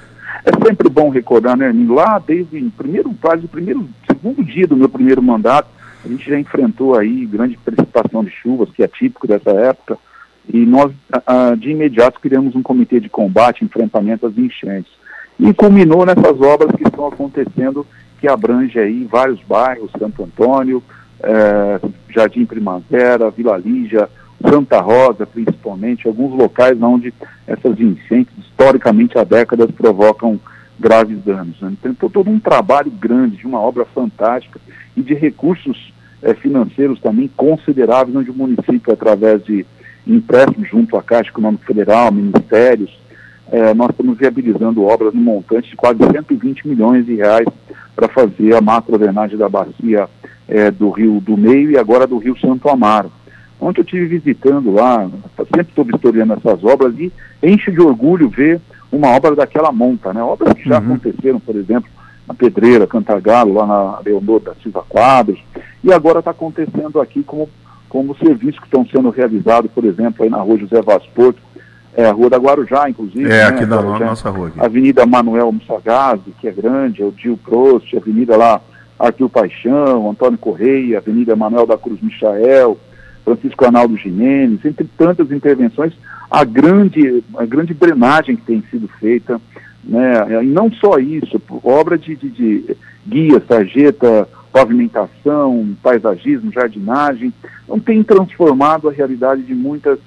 É 0.47 0.65
sempre 0.65 0.87
bom 0.87 1.09
recordar, 1.09 1.57
né, 1.57 1.67
Armin? 1.67 1.93
Lá 1.93 2.19
desde 2.25 2.57
o 2.57 2.71
primeiro, 2.71 3.13
quase 3.21 3.43
o 3.43 3.49
primeiro, 3.49 3.85
segundo 4.09 4.41
dia 4.45 4.65
do 4.65 4.77
meu 4.77 4.87
primeiro 4.87 5.21
mandato, 5.21 5.67
a 6.05 6.07
gente 6.07 6.29
já 6.29 6.39
enfrentou 6.39 6.95
aí 6.95 7.25
grande 7.25 7.57
precipitação 7.57 8.23
de 8.23 8.31
chuvas, 8.31 8.69
que 8.69 8.81
é 8.81 8.87
típico 8.87 9.27
dessa 9.27 9.51
época. 9.51 9.97
E 10.47 10.65
nós, 10.65 10.93
de 11.59 11.71
imediato, 11.71 12.21
criamos 12.21 12.55
um 12.55 12.63
comitê 12.63 13.01
de 13.01 13.09
combate, 13.09 13.65
enfrentamento 13.65 14.25
às 14.25 14.37
enchentes. 14.37 14.93
E 15.37 15.53
culminou 15.53 16.05
nessas 16.05 16.39
obras 16.39 16.73
que 16.77 16.83
estão 16.83 17.07
acontecendo, 17.07 17.85
que 18.21 18.29
abrange 18.29 18.79
aí 18.79 19.03
vários 19.03 19.41
bairros, 19.41 19.91
Santo 19.99 20.23
Antônio, 20.23 20.81
é, 21.21 21.81
Jardim 22.09 22.45
Primavera, 22.45 23.29
Vila 23.29 23.57
Lígia, 23.57 24.07
Santa 24.41 24.79
Rosa, 24.79 25.25
principalmente, 25.25 26.07
alguns 26.07 26.37
locais 26.37 26.79
onde 26.81 27.13
essas 27.45 27.79
enchentes, 27.79 28.33
historicamente 28.39 29.17
há 29.17 29.23
décadas, 29.23 29.71
provocam 29.71 30.39
graves 30.79 31.17
danos. 31.23 31.59
Né? 31.59 31.73
Então, 31.73 32.09
todo 32.09 32.29
um 32.29 32.39
trabalho 32.39 32.91
grande, 32.91 33.37
de 33.37 33.47
uma 33.47 33.59
obra 33.59 33.85
fantástica 33.85 34.59
e 34.95 35.01
de 35.01 35.13
recursos 35.13 35.91
é, 36.21 36.33
financeiros 36.33 36.99
também 36.99 37.29
consideráveis, 37.35 38.15
onde 38.15 38.29
o 38.29 38.33
município, 38.33 38.93
através 38.93 39.43
de 39.43 39.65
empréstimos 40.05 40.69
junto 40.69 40.95
à 40.95 41.03
Caixa 41.03 41.29
Econômica 41.29 41.65
Federal, 41.65 42.11
ministérios, 42.11 42.97
é, 43.51 43.73
nós 43.73 43.91
estamos 43.91 44.17
viabilizando 44.17 44.83
obras 44.83 45.13
no 45.13 45.21
montante 45.21 45.69
de 45.69 45.75
quase 45.75 45.99
120 45.99 46.67
milhões 46.67 47.05
de 47.05 47.15
reais 47.15 47.47
para 47.95 48.07
fazer 48.07 48.55
a 48.55 48.61
macro-drenagem 48.61 49.37
da 49.37 49.49
bacia 49.49 50.07
é, 50.47 50.69
do 50.69 50.89
Rio 50.89 51.19
do 51.19 51.37
Meio 51.37 51.71
e 51.71 51.77
agora 51.77 52.05
do 52.05 52.17
Rio 52.17 52.37
Santo 52.39 52.69
Amaro. 52.69 53.11
Ontem 53.59 53.81
eu 53.81 53.85
estive 53.85 54.19
visitando 54.19 54.71
lá, 54.71 55.09
sempre 55.37 55.61
estou 55.61 55.83
vistoriando 55.83 56.33
essas 56.33 56.63
obras 56.63 56.93
e 56.97 57.11
enche 57.41 57.71
de 57.71 57.81
orgulho 57.81 58.29
ver 58.29 58.61
uma 58.91 59.09
obra 59.09 59.35
daquela 59.35 59.71
monta, 59.71 60.13
né? 60.13 60.21
Obras 60.21 60.53
que 60.53 60.69
já 60.69 60.79
uhum. 60.79 60.85
aconteceram, 60.85 61.39
por 61.39 61.55
exemplo, 61.55 61.89
na 62.27 62.33
Pedreira, 62.33 62.85
Cantagalo, 62.85 63.53
lá 63.53 63.65
na 63.65 63.99
Leonor 64.05 64.41
da 64.41 64.53
Silva 64.55 64.83
Quadros, 64.87 65.39
e 65.83 65.91
agora 65.91 66.19
está 66.19 66.31
acontecendo 66.31 67.01
aqui 67.01 67.23
como 67.23 67.49
como 67.89 68.15
serviços 68.17 68.59
que 68.59 68.65
estão 68.65 68.85
sendo 68.85 69.09
realizados, 69.09 69.71
por 69.71 69.85
exemplo, 69.85 70.23
aí 70.23 70.29
na 70.29 70.41
rua 70.41 70.57
José 70.57 70.81
Vaz 70.81 71.03
Porto, 71.15 71.41
é, 71.95 72.05
a 72.05 72.11
rua 72.11 72.29
da 72.29 72.37
Guarujá, 72.37 72.89
inclusive. 72.89 73.25
É, 73.25 73.29
né, 73.29 73.43
aqui 73.43 73.65
na 73.65 73.81
nossa 73.81 74.29
rua. 74.29 74.49
Aqui. 74.49 74.59
Avenida 74.59 75.05
Manuel 75.05 75.51
Mussagazzi, 75.51 76.33
que 76.39 76.47
é 76.47 76.51
grande, 76.51 77.01
é 77.01 77.05
o 77.05 77.11
Dio 77.11 77.37
Prost, 77.37 77.95
Avenida 77.95 78.35
lá 78.35 78.61
Arthur 78.99 79.29
Paixão, 79.29 80.09
Antônio 80.09 80.37
Correia, 80.37 80.97
Avenida 80.97 81.35
Manuel 81.35 81.65
da 81.65 81.77
Cruz 81.77 81.99
Michael, 82.01 82.77
Francisco 83.27 83.65
Arnaldo 83.65 83.97
Jimenez, 83.97 84.63
entre 84.63 84.87
tantas 84.97 85.29
intervenções, 85.31 85.91
a 86.31 86.45
grande, 86.45 87.21
a 87.35 87.45
grande 87.45 87.73
drenagem 87.73 88.37
que 88.37 88.43
tem 88.43 88.63
sido 88.71 88.87
feita, 88.87 89.41
né, 89.83 90.43
e 90.43 90.47
não 90.47 90.71
só 90.71 90.97
isso, 90.97 91.41
obra 91.61 91.97
de, 91.97 92.15
de, 92.15 92.29
de 92.29 92.77
guia, 93.05 93.43
sarjeta, 93.45 94.29
pavimentação, 94.49 95.75
paisagismo, 95.83 96.53
jardinagem, 96.53 97.33
não 97.67 97.81
tem 97.81 98.01
transformado 98.01 98.87
a 98.87 98.93
realidade 98.93 99.43
de 99.43 99.53
muitas 99.53 99.99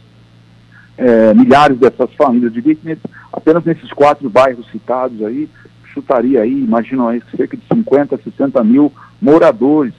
é, 0.97 1.35
milhares 1.35 1.77
dessas 1.77 2.11
famílias. 2.15 2.55
de 2.55 2.63
nesse, 2.83 3.03
apenas 3.31 3.65
nesses 3.67 3.93
quatro 3.93 4.31
bairros 4.31 4.67
citados 4.71 5.23
aí, 5.23 5.47
chutaria 5.93 6.41
aí, 6.41 6.53
imaginam 6.53 7.09
aí, 7.09 7.23
cerca 7.37 7.55
de 7.55 7.63
50, 7.71 8.17
60 8.17 8.65
mil 8.65 8.91
moradores 9.21 9.93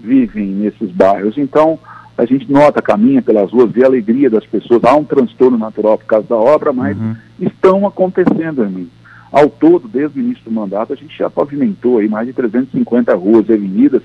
vivem 0.00 0.46
nesses 0.46 0.92
bairros. 0.92 1.36
Então, 1.36 1.76
a 2.18 2.24
gente 2.24 2.50
nota, 2.50 2.82
caminha 2.82 3.22
pelas 3.22 3.52
ruas, 3.52 3.70
vê 3.70 3.84
a 3.84 3.86
alegria 3.86 4.28
das 4.28 4.44
pessoas, 4.44 4.82
há 4.82 4.92
um 4.96 5.04
transtorno 5.04 5.56
natural 5.56 5.96
por 5.96 6.06
causa 6.06 6.26
da 6.26 6.34
obra, 6.34 6.72
mas 6.72 6.98
uhum. 6.98 7.14
estão 7.38 7.86
acontecendo, 7.86 8.64
amigo. 8.64 8.90
Ao 9.30 9.48
todo, 9.48 9.86
desde 9.86 10.18
o 10.18 10.22
início 10.22 10.42
do 10.42 10.50
mandato, 10.50 10.92
a 10.92 10.96
gente 10.96 11.16
já 11.16 11.30
pavimentou 11.30 11.98
aí 11.98 12.08
mais 12.08 12.26
de 12.26 12.32
350 12.32 13.14
ruas 13.14 13.48
e 13.48 13.52
avenidas 13.52 14.02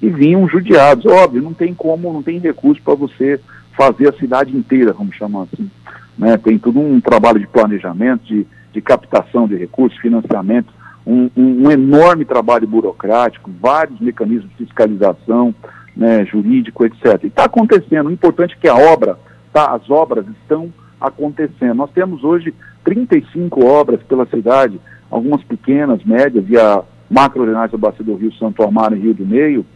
que 0.00 0.10
vinham 0.10 0.48
judiados. 0.48 1.06
Óbvio, 1.06 1.40
não 1.40 1.54
tem 1.54 1.72
como, 1.72 2.12
não 2.12 2.22
tem 2.22 2.40
recurso 2.40 2.82
para 2.82 2.94
você 2.94 3.38
fazer 3.76 4.08
a 4.08 4.18
cidade 4.18 4.56
inteira, 4.56 4.92
vamos 4.92 5.14
chamar 5.14 5.42
assim. 5.52 5.70
Né? 6.18 6.36
Tem 6.38 6.58
todo 6.58 6.80
um 6.80 7.00
trabalho 7.00 7.38
de 7.38 7.46
planejamento, 7.46 8.24
de, 8.24 8.44
de 8.72 8.80
captação 8.80 9.46
de 9.46 9.54
recursos, 9.54 10.00
financiamento, 10.00 10.72
um, 11.06 11.30
um, 11.36 11.66
um 11.66 11.70
enorme 11.70 12.24
trabalho 12.24 12.66
burocrático, 12.66 13.52
vários 13.60 14.00
mecanismos 14.00 14.50
de 14.50 14.64
fiscalização, 14.64 15.54
né, 15.96 16.24
jurídico, 16.24 16.84
etc. 16.84 17.20
E 17.22 17.26
está 17.26 17.44
acontecendo. 17.44 18.08
O 18.08 18.12
importante 18.12 18.54
é 18.54 18.60
que 18.60 18.68
a 18.68 18.76
obra, 18.76 19.18
tá, 19.52 19.72
as 19.72 19.88
obras 19.90 20.26
estão 20.42 20.72
acontecendo. 21.00 21.74
Nós 21.74 21.90
temos 21.90 22.24
hoje 22.24 22.54
35 22.84 23.64
obras 23.64 24.02
pela 24.02 24.26
cidade, 24.26 24.80
algumas 25.10 25.42
pequenas, 25.42 26.02
médias, 26.04 26.44
e 26.48 26.56
a 26.56 26.82
macro 27.10 27.44
da 27.44 27.68
Bacia 27.76 28.04
do 28.04 28.14
Rio 28.14 28.32
Santo 28.34 28.62
Amaro 28.62 28.96
e 28.96 29.00
Rio 29.00 29.14
do 29.14 29.26
Meio, 29.26 29.66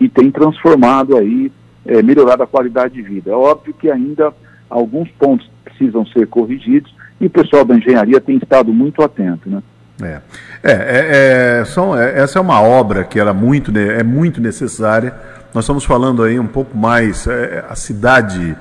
e 0.00 0.08
tem 0.08 0.30
transformado 0.30 1.16
aí, 1.16 1.50
é, 1.84 2.02
melhorado 2.02 2.42
a 2.42 2.46
qualidade 2.46 2.94
de 2.94 3.02
vida. 3.02 3.30
É 3.30 3.34
óbvio 3.34 3.74
que 3.74 3.90
ainda 3.90 4.32
alguns 4.70 5.10
pontos 5.12 5.50
precisam 5.64 6.06
ser 6.06 6.26
corrigidos 6.28 6.94
e 7.20 7.26
o 7.26 7.30
pessoal 7.30 7.64
da 7.64 7.76
engenharia 7.76 8.20
tem 8.20 8.36
estado 8.36 8.72
muito 8.72 9.02
atento, 9.02 9.48
né? 9.48 9.62
É, 10.02 10.20
é, 10.62 10.72
é, 10.72 11.60
é 11.60 11.64
são, 11.64 11.96
é, 11.96 12.18
essa 12.18 12.38
é 12.38 12.42
uma 12.42 12.60
obra 12.60 13.04
que 13.04 13.18
era 13.18 13.32
muito, 13.32 13.76
é 13.76 14.02
muito 14.02 14.40
necessária. 14.40 15.14
Nós 15.54 15.64
estamos 15.64 15.84
falando 15.84 16.24
aí 16.24 16.38
um 16.40 16.48
pouco 16.48 16.76
mais, 16.76 17.28
é, 17.28 17.64
a 17.68 17.76
cidade 17.76 18.56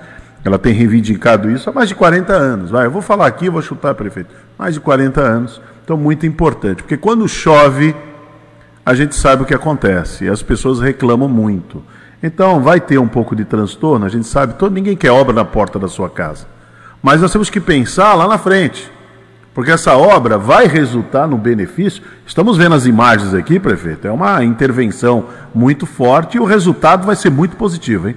ela 0.45 0.59
tem 0.59 0.73
reivindicado 0.73 1.49
isso 1.49 1.69
há 1.69 1.73
mais 1.73 1.89
de 1.89 1.95
40 1.95 2.31
anos. 2.33 2.69
Vai, 2.69 2.85
eu 2.85 2.91
vou 2.91 3.01
falar 3.01 3.25
aqui, 3.25 3.49
vou 3.49 3.61
chutar, 3.63 3.95
prefeito. 3.95 4.29
Mais 4.59 4.75
de 4.75 4.79
40 4.79 5.19
anos. 5.19 5.61
Então, 5.83 5.97
muito 5.97 6.27
importante. 6.27 6.83
Porque 6.83 6.95
quando 6.95 7.27
chove, 7.27 7.95
a 8.85 8.93
gente 8.93 9.15
sabe 9.15 9.41
o 9.41 9.45
que 9.45 9.55
acontece. 9.55 10.25
E 10.25 10.29
as 10.29 10.43
pessoas 10.43 10.79
reclamam 10.79 11.27
muito. 11.27 11.81
Então, 12.21 12.61
vai 12.61 12.79
ter 12.79 12.99
um 12.99 13.07
pouco 13.07 13.35
de 13.35 13.43
transtorno, 13.43 14.05
a 14.05 14.09
gente 14.09 14.27
sabe. 14.27 14.53
Todo, 14.53 14.73
ninguém 14.73 14.95
quer 14.95 15.11
obra 15.11 15.33
na 15.33 15.43
porta 15.43 15.79
da 15.79 15.87
sua 15.87 16.09
casa. 16.09 16.45
Mas 17.01 17.21
nós 17.21 17.31
temos 17.31 17.49
que 17.49 17.59
pensar 17.59 18.13
lá 18.13 18.27
na 18.27 18.37
frente. 18.37 18.91
Porque 19.53 19.71
essa 19.71 19.95
obra 19.95 20.37
vai 20.37 20.65
resultar 20.65 21.27
no 21.27 21.37
benefício. 21.37 22.03
Estamos 22.25 22.57
vendo 22.57 22.73
as 22.73 22.85
imagens 22.85 23.33
aqui, 23.33 23.59
prefeito. 23.59 24.07
É 24.07 24.11
uma 24.11 24.43
intervenção 24.43 25.27
muito 25.53 25.85
forte 25.85 26.37
e 26.37 26.39
o 26.39 26.45
resultado 26.45 27.05
vai 27.05 27.15
ser 27.15 27.29
muito 27.29 27.55
positivo, 27.55 28.09
hein? 28.09 28.15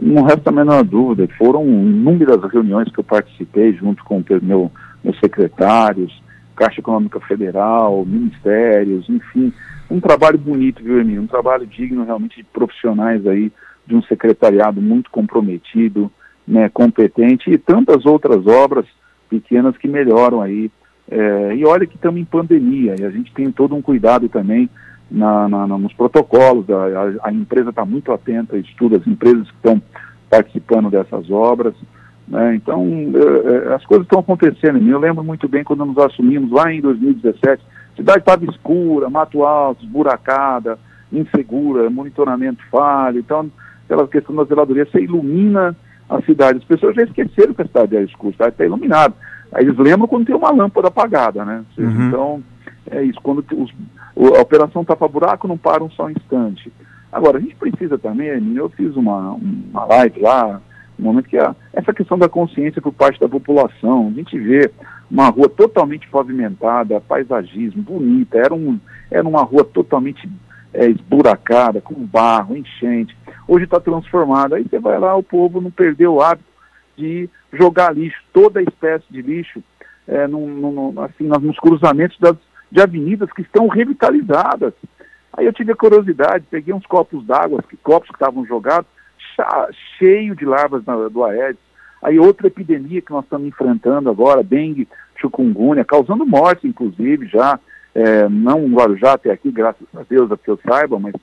Não 0.00 0.22
resta 0.22 0.48
a 0.48 0.52
menor 0.52 0.82
dúvida, 0.84 1.28
foram 1.36 1.64
inúmeras 1.64 2.42
reuniões 2.50 2.90
que 2.90 2.98
eu 2.98 3.04
participei 3.04 3.74
junto 3.74 4.02
com 4.04 4.24
meu, 4.40 4.72
meus 5.04 5.18
secretários, 5.20 6.22
Caixa 6.56 6.80
Econômica 6.80 7.20
Federal, 7.20 8.04
ministérios, 8.06 9.06
enfim, 9.10 9.52
um 9.90 10.00
trabalho 10.00 10.38
bonito, 10.38 10.82
viu, 10.82 10.98
Emílio? 10.98 11.22
Um 11.22 11.26
trabalho 11.26 11.66
digno 11.66 12.04
realmente 12.04 12.36
de 12.36 12.44
profissionais 12.44 13.26
aí, 13.26 13.52
de 13.86 13.94
um 13.94 14.02
secretariado 14.04 14.80
muito 14.80 15.10
comprometido, 15.10 16.10
né, 16.48 16.70
competente 16.70 17.50
e 17.50 17.58
tantas 17.58 18.06
outras 18.06 18.46
obras 18.46 18.86
pequenas 19.32 19.76
que 19.78 19.88
melhoram 19.88 20.42
aí. 20.42 20.70
É, 21.10 21.54
e 21.54 21.64
olha 21.64 21.86
que 21.86 21.96
estamos 21.96 22.20
em 22.20 22.24
pandemia 22.24 22.94
e 22.98 23.04
a 23.04 23.10
gente 23.10 23.32
tem 23.32 23.50
todo 23.50 23.74
um 23.74 23.82
cuidado 23.82 24.28
também 24.28 24.68
na, 25.10 25.48
na, 25.48 25.66
nos 25.66 25.92
protocolos, 25.92 26.66
a, 26.70 27.28
a 27.28 27.32
empresa 27.32 27.70
está 27.70 27.84
muito 27.84 28.12
atenta, 28.12 28.56
estuda 28.56 28.96
as 28.96 29.06
empresas 29.06 29.46
que 29.50 29.56
estão 29.56 29.80
participando 30.30 30.90
dessas 30.90 31.30
obras. 31.30 31.74
Né? 32.26 32.54
Então, 32.54 32.86
é, 33.14 33.70
é, 33.70 33.74
as 33.74 33.84
coisas 33.84 34.06
estão 34.06 34.20
acontecendo. 34.20 34.78
Eu 34.78 34.98
lembro 34.98 35.22
muito 35.24 35.48
bem 35.48 35.64
quando 35.64 35.84
nos 35.84 35.98
assumimos 35.98 36.50
lá 36.50 36.72
em 36.72 36.80
2017, 36.80 37.62
a 37.92 37.96
cidade 37.96 38.18
estava 38.20 38.44
escura, 38.46 39.10
mato 39.10 39.44
alto, 39.44 39.84
esburacada, 39.84 40.78
insegura, 41.12 41.90
monitoramento 41.90 42.62
falho, 42.70 43.18
então, 43.18 43.50
pela 43.86 44.08
questão 44.08 44.34
da 44.34 44.44
zeladoria, 44.44 44.86
você 44.86 45.00
ilumina 45.00 45.76
a 46.16 46.22
cidade. 46.22 46.58
As 46.58 46.64
pessoas 46.64 46.94
já 46.94 47.02
esqueceram 47.02 47.54
que 47.54 47.62
a 47.62 47.66
cidade 47.66 47.96
é 47.96 48.02
escura, 48.02 48.30
a 48.30 48.32
cidade 48.32 48.50
está 48.52 48.64
iluminada. 48.64 49.14
Aí 49.52 49.64
eles 49.64 49.76
lembram 49.78 50.08
quando 50.08 50.26
tem 50.26 50.34
uma 50.34 50.50
lâmpada 50.50 50.88
apagada, 50.88 51.44
né? 51.44 51.64
Seja, 51.74 51.88
uhum. 51.88 52.08
Então, 52.08 52.42
é 52.90 53.02
isso. 53.02 53.20
Quando 53.22 53.44
os, 53.52 53.72
a 54.36 54.40
operação 54.40 54.84
tapa 54.84 55.06
buraco, 55.08 55.48
não 55.48 55.58
para 55.58 55.84
um 55.84 55.90
só 55.90 56.10
instante. 56.10 56.72
Agora, 57.10 57.38
a 57.38 57.40
gente 57.40 57.54
precisa 57.56 57.98
também, 57.98 58.28
eu 58.56 58.70
fiz 58.70 58.96
uma, 58.96 59.32
uma 59.34 59.84
live 59.84 60.20
lá, 60.20 60.60
no 60.98 61.04
momento 61.04 61.28
que 61.28 61.36
a, 61.36 61.54
essa 61.72 61.92
questão 61.92 62.18
da 62.18 62.28
consciência 62.28 62.80
por 62.80 62.92
parte 62.92 63.20
da 63.20 63.28
população, 63.28 64.08
a 64.08 64.10
gente 64.12 64.38
vê 64.38 64.70
uma 65.10 65.28
rua 65.28 65.48
totalmente 65.48 66.08
pavimentada, 66.08 67.00
paisagismo, 67.00 67.82
bonita, 67.82 68.38
era, 68.38 68.54
um, 68.54 68.78
era 69.10 69.28
uma 69.28 69.42
rua 69.42 69.64
totalmente 69.64 70.26
é, 70.72 70.86
esburacada, 70.88 71.82
com 71.82 71.94
barro, 71.94 72.56
enchente. 72.56 73.14
Hoje 73.46 73.64
está 73.64 73.80
transformada. 73.80 74.56
Aí 74.56 74.64
você 74.64 74.78
vai 74.78 74.98
lá, 74.98 75.16
o 75.16 75.22
povo 75.22 75.60
não 75.60 75.70
perdeu 75.70 76.14
o 76.14 76.22
hábito 76.22 76.48
de 76.96 77.28
jogar 77.52 77.94
lixo, 77.94 78.22
toda 78.32 78.62
espécie 78.62 79.04
de 79.10 79.22
lixo, 79.22 79.62
é, 80.06 80.26
num, 80.26 80.46
num, 80.46 81.00
assim, 81.02 81.26
nos 81.26 81.58
cruzamentos 81.58 82.18
das, 82.18 82.36
de 82.70 82.80
avenidas 82.80 83.32
que 83.32 83.42
estão 83.42 83.68
revitalizadas. 83.68 84.74
Aí 85.32 85.46
eu 85.46 85.52
tive 85.52 85.72
a 85.72 85.76
curiosidade, 85.76 86.44
peguei 86.50 86.74
uns 86.74 86.86
copos 86.86 87.24
d'água, 87.24 87.64
copos 87.82 88.08
que 88.08 88.14
estavam 88.14 88.44
jogados, 88.46 88.86
cheio 89.98 90.36
de 90.36 90.44
larvas 90.44 90.84
na, 90.84 91.08
do 91.08 91.24
Aedes. 91.24 91.60
Aí 92.02 92.18
outra 92.18 92.48
epidemia 92.48 93.00
que 93.00 93.12
nós 93.12 93.24
estamos 93.24 93.46
enfrentando 93.46 94.10
agora, 94.10 94.42
dengue, 94.42 94.88
chikungunya, 95.20 95.84
causando 95.84 96.26
morte, 96.26 96.66
inclusive, 96.66 97.26
já, 97.28 97.58
é, 97.94 98.28
não 98.28 98.68
no 98.68 98.76
Guarujá 98.76 99.12
até 99.12 99.30
aqui, 99.30 99.50
graças 99.50 99.86
a 99.94 100.02
Deus, 100.08 100.30
a 100.30 100.36
que 100.36 100.50
eu 100.50 100.58
saiba, 100.66 100.98
mas 100.98 101.14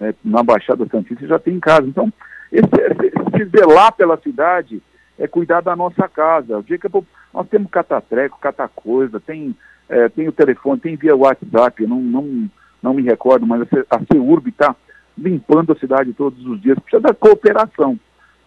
é, 0.00 0.14
na 0.24 0.42
Baixada 0.42 0.86
Santista 0.86 1.26
já 1.26 1.38
tem 1.38 1.54
em 1.54 1.60
casa. 1.60 1.86
Então, 1.86 2.12
esse, 2.52 2.66
esse, 2.66 3.06
esse 3.06 3.50
zelar 3.50 3.92
pela 3.92 4.16
cidade 4.18 4.82
é 5.18 5.26
cuidar 5.26 5.60
da 5.60 5.74
nossa 5.74 6.08
casa. 6.08 6.58
O 6.58 6.62
dia 6.62 6.78
que 6.78 6.88
nós 7.32 7.48
temos 7.48 7.70
catatreco, 7.70 8.38
catacoisa, 8.38 9.20
tem, 9.20 9.54
é, 9.88 10.08
tem 10.08 10.28
o 10.28 10.32
telefone, 10.32 10.80
tem 10.80 10.96
via 10.96 11.16
WhatsApp, 11.16 11.86
não, 11.86 12.00
não, 12.00 12.50
não 12.82 12.94
me 12.94 13.02
recordo, 13.02 13.46
mas 13.46 13.62
a 13.90 14.00
CEURB 14.12 14.48
está 14.50 14.74
limpando 15.16 15.72
a 15.72 15.78
cidade 15.78 16.12
todos 16.12 16.44
os 16.46 16.60
dias. 16.60 16.78
Precisa 16.78 17.00
da 17.00 17.14
cooperação 17.14 17.98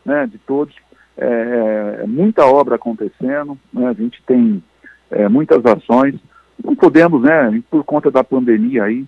né, 0.06 0.28
de 0.28 0.38
todos. 0.40 0.76
É, 1.18 2.00
é, 2.02 2.08
muita 2.08 2.46
obra 2.46 2.76
acontecendo, 2.76 3.58
né, 3.74 3.88
a 3.88 3.94
gente 3.94 4.22
tem 4.26 4.64
é, 5.12 5.28
muitas 5.28 5.66
ações. 5.66 6.16
Não 6.64 6.76
podemos, 6.76 7.22
né, 7.22 7.62
por 7.70 7.84
conta 7.84 8.12
da 8.12 8.24
pandemia 8.24 8.84
aí, 8.84 9.06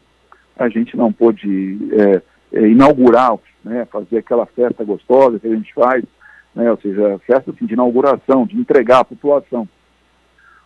a 0.58 0.68
gente 0.68 0.98
não 0.98 1.12
pôde 1.12 1.78
é, 1.94 2.22
é, 2.54 2.68
inaugurar, 2.68 3.38
né, 3.64 3.86
fazer 3.86 4.18
aquela 4.18 4.46
festa 4.46 4.84
gostosa 4.84 5.40
que 5.40 5.48
a 5.48 5.56
gente 5.56 5.74
faz, 5.74 6.04
né, 6.56 6.70
ou 6.70 6.78
seja, 6.78 7.20
festa 7.26 7.52
assim, 7.52 7.66
de 7.66 7.74
inauguração, 7.74 8.46
de 8.46 8.58
entregar 8.58 9.00
à 9.00 9.06
população. 9.06 9.68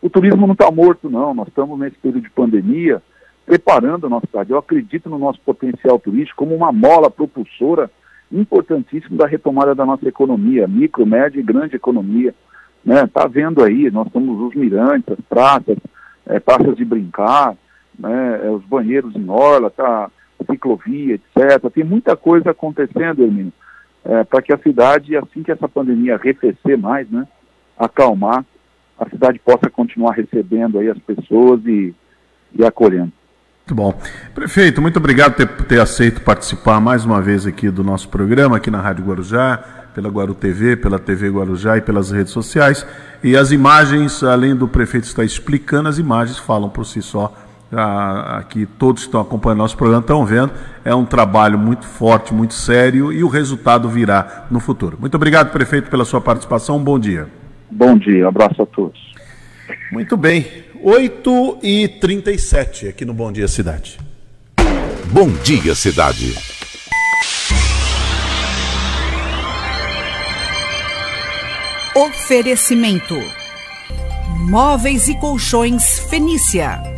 O 0.02 0.10
turismo 0.10 0.45
não 0.45 0.54
está 0.54 0.69
morto, 0.69 1.10
não. 1.10 1.34
Nós 1.34 1.48
estamos 1.48 1.80
nesse 1.80 1.98
período 1.98 2.24
de 2.24 2.30
pandemia 2.30 3.02
preparando 3.45 4.06
a 4.06 4.10
nossa 4.10 4.28
cidade. 4.28 4.52
Eu 4.52 4.58
acredito 4.58 5.10
no 5.10 5.17
nosso 5.17 5.39
potencial 5.41 6.00
turístico 6.00 6.43
como 6.43 6.56
uma 6.56 6.71
mola 6.71 7.10
propulsora 7.10 7.89
importantíssima 8.32 9.17
da 9.17 9.28
retomada 9.28 9.76
da 9.76 9.86
nossa 9.86 10.08
economia, 10.08 10.67
micro, 10.67 11.06
média 11.06 11.39
e 11.39 11.43
grande 11.43 11.76
economia. 11.76 12.34
Né? 12.84 13.08
Tá 13.12 13.28
vendo 13.28 13.63
aí, 13.63 13.89
nós 13.91 14.12
temos 14.12 14.39
os 14.39 14.56
mirantes, 14.56 15.12
as 15.12 15.26
praças, 15.26 15.78
é, 16.26 16.39
praças 16.39 16.76
de 16.76 16.86
brincar, 16.86 17.56
né? 17.98 18.41
É, 18.43 18.50
os 18.50 18.63
banheiros 18.65 19.15
em 19.15 19.30
orla, 19.30 19.69
tá, 19.69 20.12
ciclovia, 20.50 21.15
etc. 21.15 21.71
Tem 21.74 21.84
muita 21.84 22.15
coisa 22.15 22.52
acontecendo, 22.52 23.24
Hermínio, 23.24 23.54
é, 24.04 24.24
para 24.24 24.41
que 24.41 24.54
a 24.54 24.58
cidade, 24.58 25.15
assim 25.15 25.43
que 25.43 25.52
essa 25.52 25.67
pandemia 25.67 26.15
arrefecer 26.15 26.78
mais, 26.78 27.10
né, 27.10 27.28
acalmar, 27.78 28.45
a 28.98 29.10
cidade 29.10 29.39
possa 29.39 29.69
continuar 29.69 30.13
recebendo 30.13 30.80
aí 30.80 30.89
as 30.89 31.00
pessoas 31.00 31.65
e, 31.65 31.93
e 32.54 32.63
acolhendo. 32.63 33.12
Muito 33.67 33.76
bom. 33.76 34.00
Prefeito, 34.34 34.82
muito 34.82 34.98
obrigado 34.98 35.34
por 35.34 35.48
ter, 35.48 35.65
ter, 35.65 35.82
aceito 35.82 36.21
participar 36.21 36.80
mais 36.80 37.04
uma 37.04 37.19
vez 37.19 37.48
aqui 37.48 37.69
do 37.69 37.84
nosso 37.84 38.08
programa, 38.10 38.58
aqui 38.58 38.69
na 38.69 38.80
Rádio 38.80 39.04
Guarujá, 39.04 39.58
pela 39.95 40.08
Guaru 40.08 40.36
TV, 40.36 40.78
pela 40.78 41.00
TV 41.00 41.30
Guarujá 41.30 41.78
e 41.78 41.82
pelas 41.82 42.12
redes 42.12 42.32
sociais. 42.32 42.86
E 43.24 43.36
as 43.36 43.52
imagens, 43.52 44.24
além 44.24 44.56
do 44.56 44.67
prefeito 44.67 45.06
estar 45.06 45.24
explicando, 45.24 45.89
as 45.89 45.98
imagens 45.98 46.38
falam 46.38 46.69
por 46.69 46.86
si 46.86 47.02
só. 47.02 47.34
Aqui 47.77 48.65
todos 48.65 49.03
que 49.03 49.07
estão 49.07 49.21
acompanhando 49.21 49.59
nosso 49.59 49.75
programa 49.75 50.01
estão 50.01 50.25
vendo. 50.25 50.51
É 50.83 50.93
um 50.93 51.05
trabalho 51.05 51.57
muito 51.57 51.85
forte, 51.85 52.33
muito 52.33 52.53
sério 52.53 53.11
e 53.11 53.23
o 53.23 53.27
resultado 53.27 53.89
virá 53.89 54.45
no 54.49 54.59
futuro. 54.59 54.97
Muito 54.99 55.15
obrigado, 55.15 55.51
prefeito, 55.51 55.89
pela 55.89 56.05
sua 56.05 56.21
participação. 56.21 56.77
Um 56.77 56.83
bom 56.83 56.99
dia. 56.99 57.27
Bom 57.69 57.97
dia, 57.97 58.25
um 58.25 58.29
abraço 58.29 58.61
a 58.61 58.65
todos. 58.65 58.99
Muito 59.91 60.15
bem. 60.15 60.45
8 60.81 61.59
e 61.63 61.88
37 61.88 62.88
aqui 62.89 63.05
no 63.05 63.13
Bom 63.13 63.31
Dia 63.31 63.47
Cidade. 63.47 63.97
Bom 65.11 65.29
Dia 65.43 65.73
Cidade. 65.73 66.35
Oferecimento: 71.95 73.15
Móveis 74.49 75.07
e 75.07 75.17
Colchões 75.17 75.99
Fenícia. 76.09 76.94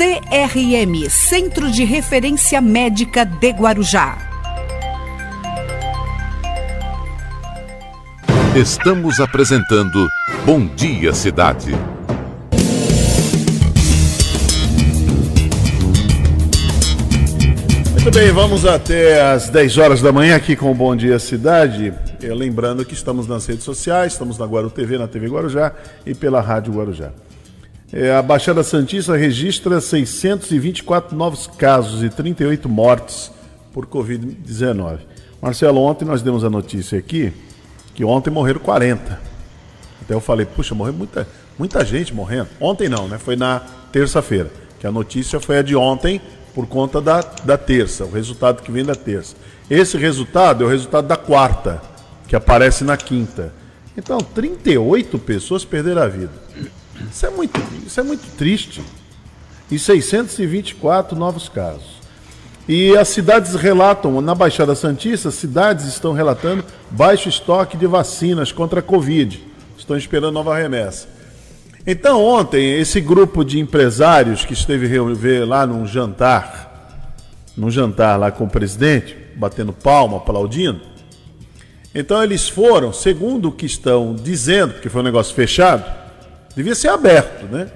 CRM 0.00 1.10
Centro 1.10 1.70
de 1.70 1.84
Referência 1.84 2.58
Médica 2.58 3.22
de 3.22 3.50
Guarujá. 3.50 4.16
Estamos 8.56 9.20
apresentando 9.20 10.08
Bom 10.46 10.64
Dia 10.74 11.12
Cidade. 11.12 11.72
Muito 17.92 18.10
bem, 18.10 18.32
vamos 18.32 18.64
até 18.64 19.20
às 19.20 19.50
10 19.50 19.76
horas 19.76 20.00
da 20.00 20.10
manhã 20.10 20.34
aqui 20.34 20.56
com 20.56 20.70
o 20.70 20.74
Bom 20.74 20.96
Dia 20.96 21.18
Cidade. 21.18 21.92
Eu, 22.22 22.34
lembrando 22.34 22.86
que 22.86 22.94
estamos 22.94 23.28
nas 23.28 23.44
redes 23.44 23.64
sociais, 23.64 24.14
estamos 24.14 24.38
na 24.38 24.46
Guaru 24.46 24.70
TV, 24.70 24.96
na 24.96 25.06
TV 25.06 25.28
Guarujá 25.28 25.74
e 26.06 26.14
pela 26.14 26.40
Rádio 26.40 26.72
Guarujá. 26.72 27.10
É, 27.92 28.14
a 28.14 28.22
Baixada 28.22 28.62
Santista 28.62 29.16
registra 29.16 29.80
624 29.80 31.16
novos 31.16 31.48
casos 31.48 32.04
e 32.04 32.08
38 32.08 32.68
mortes 32.68 33.32
por 33.72 33.84
Covid-19. 33.86 35.00
Marcelo, 35.42 35.80
ontem 35.80 36.04
nós 36.04 36.22
demos 36.22 36.44
a 36.44 36.50
notícia 36.50 36.96
aqui 36.96 37.32
que 37.92 38.04
ontem 38.04 38.30
morreram 38.30 38.60
40. 38.60 39.20
Até 40.02 40.14
eu 40.14 40.20
falei, 40.20 40.46
puxa, 40.46 40.72
morreu 40.72 40.92
muita, 40.92 41.26
muita 41.58 41.84
gente 41.84 42.14
morrendo. 42.14 42.48
Ontem 42.60 42.88
não, 42.88 43.08
né? 43.08 43.18
Foi 43.18 43.34
na 43.34 43.60
terça-feira. 43.90 44.50
Que 44.78 44.86
a 44.86 44.92
notícia 44.92 45.40
foi 45.40 45.58
a 45.58 45.62
de 45.62 45.74
ontem, 45.74 46.20
por 46.54 46.66
conta 46.68 47.00
da, 47.00 47.20
da 47.44 47.58
terça, 47.58 48.04
o 48.04 48.10
resultado 48.10 48.62
que 48.62 48.70
vem 48.70 48.84
da 48.84 48.94
terça. 48.94 49.34
Esse 49.68 49.96
resultado 49.96 50.62
é 50.62 50.66
o 50.66 50.70
resultado 50.70 51.08
da 51.08 51.16
quarta, 51.16 51.82
que 52.28 52.36
aparece 52.36 52.84
na 52.84 52.96
quinta. 52.96 53.52
Então, 53.96 54.18
38 54.18 55.18
pessoas 55.18 55.64
perderam 55.64 56.02
a 56.02 56.06
vida. 56.06 56.32
Isso 57.08 57.26
é 57.26 57.30
muito, 57.30 57.60
isso 57.86 58.00
é 58.00 58.02
muito 58.02 58.36
triste. 58.36 58.82
E 59.70 59.78
624 59.78 61.16
novos 61.16 61.48
casos. 61.48 62.00
E 62.68 62.96
as 62.96 63.08
cidades 63.08 63.54
relatam, 63.54 64.20
na 64.20 64.34
Baixada 64.34 64.74
Santista, 64.74 65.30
cidades 65.30 65.86
estão 65.86 66.12
relatando 66.12 66.64
baixo 66.90 67.28
estoque 67.28 67.76
de 67.76 67.86
vacinas 67.86 68.52
contra 68.52 68.80
a 68.80 68.82
Covid. 68.82 69.40
Estão 69.78 69.96
esperando 69.96 70.34
nova 70.34 70.56
remessa. 70.56 71.08
Então, 71.86 72.22
ontem, 72.22 72.78
esse 72.78 73.00
grupo 73.00 73.44
de 73.44 73.58
empresários 73.58 74.44
que 74.44 74.52
esteve 74.52 74.86
lá 75.44 75.66
num 75.66 75.86
jantar, 75.86 77.02
num 77.56 77.70
jantar 77.70 78.18
lá 78.18 78.30
com 78.30 78.44
o 78.44 78.50
presidente, 78.50 79.16
batendo 79.34 79.72
palma, 79.72 80.18
aplaudindo, 80.18 80.80
então 81.94 82.22
eles 82.22 82.48
foram, 82.48 82.92
segundo 82.92 83.48
o 83.48 83.52
que 83.52 83.66
estão 83.66 84.14
dizendo, 84.14 84.74
porque 84.74 84.88
foi 84.88 85.00
um 85.00 85.04
negócio 85.04 85.34
fechado, 85.34 85.84
devia 86.54 86.74
ser 86.74 86.88
aberto, 86.88 87.46
né? 87.46 87.68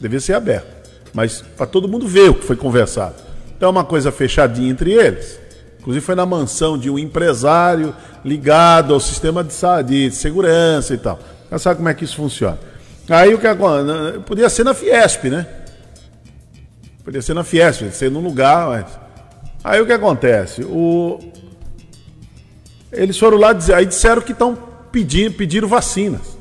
Devia 0.00 0.20
ser 0.20 0.34
aberto. 0.34 0.66
Mas 1.12 1.42
para 1.56 1.66
todo 1.66 1.88
mundo 1.88 2.06
ver 2.06 2.30
o 2.30 2.34
que 2.34 2.44
foi 2.44 2.56
conversado. 2.56 3.16
Então 3.56 3.68
é 3.68 3.70
uma 3.70 3.84
coisa 3.84 4.10
fechadinha 4.10 4.70
entre 4.70 4.92
eles. 4.92 5.38
Inclusive 5.78 6.04
foi 6.04 6.14
na 6.14 6.24
mansão 6.24 6.78
de 6.78 6.88
um 6.88 6.98
empresário 6.98 7.94
ligado 8.24 8.94
ao 8.94 9.00
sistema 9.00 9.42
de, 9.42 9.52
de 9.84 10.10
segurança 10.10 10.94
e 10.94 10.98
tal. 10.98 11.18
Já 11.50 11.58
sabe 11.58 11.76
como 11.76 11.88
é 11.88 11.94
que 11.94 12.04
isso 12.04 12.16
funciona. 12.16 12.58
Aí 13.08 13.34
o 13.34 13.38
que 13.38 13.46
acontece? 13.46 14.18
Podia 14.20 14.48
ser 14.48 14.64
na 14.64 14.74
Fiesp, 14.74 15.24
né? 15.24 15.46
Podia 17.04 17.20
ser 17.20 17.34
na 17.34 17.42
Fiesp, 17.42 17.90
ser 17.90 18.10
num 18.10 18.20
lugar. 18.20 18.68
Mas... 18.68 18.86
Aí 19.64 19.80
o 19.80 19.86
que 19.86 19.92
acontece? 19.92 20.62
O... 20.62 21.18
Eles 22.92 23.18
foram 23.18 23.38
lá 23.38 23.52
dizer, 23.52 23.74
aí 23.74 23.86
disseram 23.86 24.22
que 24.22 24.32
estão 24.32 24.56
pedindo, 24.90 25.34
pediram 25.34 25.66
vacinas. 25.66 26.38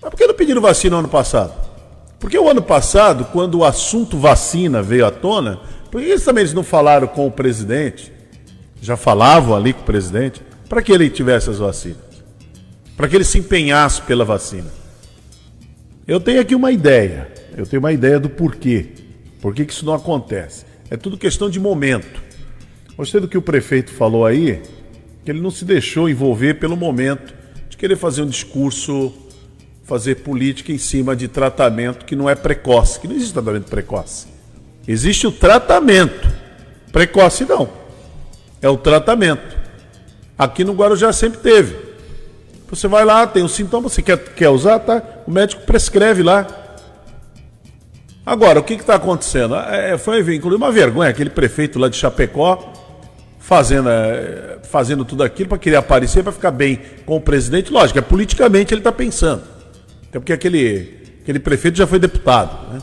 Mas 0.00 0.10
por 0.10 0.16
que 0.16 0.26
não 0.26 0.34
pediram 0.34 0.60
vacina 0.60 0.92
no 0.92 1.00
ano 1.00 1.08
passado? 1.08 1.52
Porque 2.18 2.38
o 2.38 2.48
ano 2.48 2.62
passado, 2.62 3.26
quando 3.32 3.58
o 3.58 3.64
assunto 3.64 4.18
vacina 4.18 4.82
veio 4.82 5.06
à 5.06 5.10
tona, 5.10 5.60
Por 5.90 6.00
que 6.00 6.08
eles 6.08 6.24
também 6.24 6.42
eles 6.42 6.52
não 6.52 6.62
falaram 6.62 7.06
com 7.06 7.26
o 7.26 7.30
presidente? 7.30 8.12
Já 8.80 8.96
falavam 8.96 9.56
ali 9.56 9.72
com 9.72 9.80
o 9.80 9.84
presidente 9.84 10.42
para 10.68 10.82
que 10.82 10.92
ele 10.92 11.08
tivesse 11.08 11.48
as 11.48 11.58
vacinas, 11.58 11.98
para 12.96 13.08
que 13.08 13.16
ele 13.16 13.24
se 13.24 13.38
empenhasse 13.38 14.02
pela 14.02 14.24
vacina. 14.24 14.70
Eu 16.06 16.20
tenho 16.20 16.40
aqui 16.40 16.54
uma 16.54 16.70
ideia. 16.70 17.32
Eu 17.56 17.66
tenho 17.66 17.80
uma 17.80 17.92
ideia 17.92 18.20
do 18.20 18.28
porquê. 18.28 18.88
Por 19.40 19.54
que 19.54 19.62
isso 19.62 19.84
não 19.84 19.94
acontece? 19.94 20.64
É 20.90 20.96
tudo 20.96 21.16
questão 21.16 21.50
de 21.50 21.58
momento. 21.58 22.22
Gostei 22.96 23.20
do 23.20 23.28
que 23.28 23.38
o 23.38 23.42
prefeito 23.42 23.92
falou 23.92 24.26
aí, 24.26 24.62
que 25.24 25.30
ele 25.30 25.40
não 25.40 25.50
se 25.50 25.64
deixou 25.64 26.08
envolver 26.08 26.54
pelo 26.54 26.76
momento 26.76 27.34
de 27.68 27.76
querer 27.76 27.96
fazer 27.96 28.22
um 28.22 28.26
discurso, 28.26 29.12
fazer 29.88 30.16
política 30.16 30.70
em 30.70 30.76
cima 30.76 31.16
de 31.16 31.26
tratamento 31.26 32.04
que 32.04 32.14
não 32.14 32.28
é 32.28 32.34
precoce, 32.34 33.00
que 33.00 33.08
não 33.08 33.16
existe 33.16 33.32
tratamento 33.32 33.70
precoce. 33.70 34.26
Existe 34.86 35.26
o 35.26 35.32
tratamento. 35.32 36.28
Precoce 36.92 37.46
não. 37.46 37.70
É 38.60 38.68
o 38.68 38.76
tratamento. 38.76 39.56
Aqui 40.38 40.62
no 40.62 40.74
Guarujá 40.74 41.10
sempre 41.10 41.40
teve. 41.40 41.74
Você 42.68 42.86
vai 42.86 43.02
lá, 43.02 43.26
tem 43.26 43.42
um 43.42 43.48
sintoma, 43.48 43.88
você 43.88 44.02
quer, 44.02 44.18
quer 44.18 44.50
usar, 44.50 44.78
tá? 44.80 45.02
O 45.26 45.30
médico 45.30 45.62
prescreve 45.62 46.22
lá. 46.22 46.46
Agora, 48.26 48.60
o 48.60 48.62
que 48.62 48.74
está 48.74 48.96
acontecendo? 48.96 49.54
É, 49.56 49.96
foi, 49.96 50.20
inclusive, 50.20 50.62
uma 50.62 50.70
vergonha, 50.70 51.08
aquele 51.08 51.30
prefeito 51.30 51.78
lá 51.78 51.88
de 51.88 51.96
Chapecó 51.96 52.74
fazendo, 53.38 53.88
é, 53.88 54.58
fazendo 54.64 55.02
tudo 55.02 55.22
aquilo 55.22 55.48
para 55.48 55.56
querer 55.56 55.76
aparecer, 55.76 56.22
para 56.22 56.32
ficar 56.32 56.50
bem 56.50 56.78
com 57.06 57.16
o 57.16 57.20
presidente. 57.22 57.72
Lógico, 57.72 57.98
é 57.98 58.02
politicamente 58.02 58.74
ele 58.74 58.80
está 58.80 58.92
pensando. 58.92 59.57
Até 60.08 60.18
porque 60.18 60.32
aquele, 60.32 60.98
aquele 61.22 61.38
prefeito 61.38 61.76
já 61.76 61.86
foi 61.86 61.98
deputado, 61.98 62.72
né? 62.72 62.80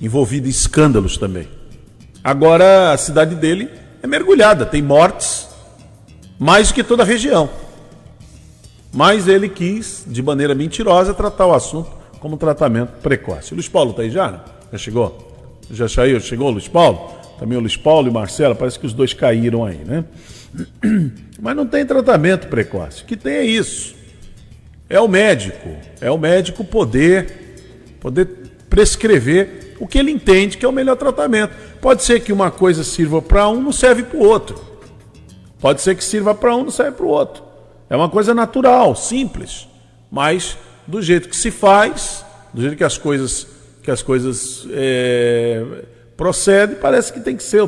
envolvido 0.00 0.46
em 0.46 0.50
escândalos 0.50 1.16
também. 1.16 1.48
Agora 2.22 2.92
a 2.92 2.96
cidade 2.96 3.34
dele 3.34 3.68
é 4.02 4.06
mergulhada, 4.06 4.64
tem 4.64 4.82
mortes 4.82 5.48
mais 6.38 6.68
do 6.68 6.74
que 6.74 6.84
toda 6.84 7.02
a 7.02 7.06
região. 7.06 7.50
Mas 8.92 9.28
ele 9.28 9.48
quis, 9.48 10.04
de 10.06 10.22
maneira 10.22 10.54
mentirosa, 10.54 11.14
tratar 11.14 11.46
o 11.46 11.54
assunto 11.54 11.90
como 12.18 12.36
tratamento 12.36 13.00
precoce. 13.00 13.52
O 13.52 13.54
Luiz 13.54 13.68
Paulo 13.68 13.90
está 13.90 14.02
aí 14.02 14.10
já? 14.10 14.44
Já 14.72 14.78
chegou? 14.78 15.60
Já 15.70 15.88
saiu? 15.88 16.20
Chegou 16.20 16.48
o 16.48 16.50
Luiz 16.50 16.66
Paulo? 16.66 17.12
Também 17.38 17.56
o 17.56 17.60
Luiz 17.60 17.76
Paulo 17.76 18.08
e 18.08 18.10
Marcela, 18.10 18.54
parece 18.54 18.78
que 18.78 18.86
os 18.86 18.92
dois 18.92 19.14
caíram 19.14 19.64
aí, 19.64 19.78
né? 19.78 20.04
Mas 21.40 21.56
não 21.56 21.66
tem 21.66 21.86
tratamento 21.86 22.48
precoce. 22.48 23.02
O 23.02 23.06
que 23.06 23.16
tem 23.16 23.34
é 23.34 23.44
isso. 23.44 23.94
É 24.90 25.00
o 25.00 25.06
médico. 25.06 25.70
É 26.00 26.10
o 26.10 26.18
médico 26.18 26.64
poder, 26.64 27.94
poder 28.00 28.26
prescrever 28.68 29.76
o 29.78 29.86
que 29.86 29.98
ele 29.98 30.10
entende 30.10 30.58
que 30.58 30.66
é 30.66 30.68
o 30.68 30.72
melhor 30.72 30.96
tratamento. 30.96 31.54
Pode 31.80 32.02
ser 32.02 32.20
que 32.20 32.32
uma 32.32 32.50
coisa 32.50 32.82
sirva 32.82 33.22
para 33.22 33.48
um, 33.48 33.62
não 33.62 33.72
serve 33.72 34.02
para 34.02 34.18
o 34.18 34.22
outro. 34.22 34.60
Pode 35.60 35.80
ser 35.80 35.94
que 35.94 36.02
sirva 36.02 36.34
para 36.34 36.54
um, 36.56 36.64
não 36.64 36.70
serve 36.70 36.92
para 36.92 37.06
o 37.06 37.08
outro. 37.08 37.44
É 37.88 37.96
uma 37.96 38.08
coisa 38.08 38.34
natural, 38.34 38.94
simples, 38.96 39.68
mas 40.10 40.58
do 40.86 41.00
jeito 41.00 41.28
que 41.28 41.36
se 41.36 41.50
faz, 41.50 42.24
do 42.52 42.60
jeito 42.60 42.76
que 42.76 42.84
as 42.84 42.98
coisas, 42.98 43.46
que 43.82 43.90
as 43.90 44.02
coisas 44.02 44.66
é, 44.72 45.64
procedem, 46.16 46.76
parece 46.76 47.12
que 47.12 47.20
tem 47.20 47.36
que 47.36 47.42
ser 47.42 47.62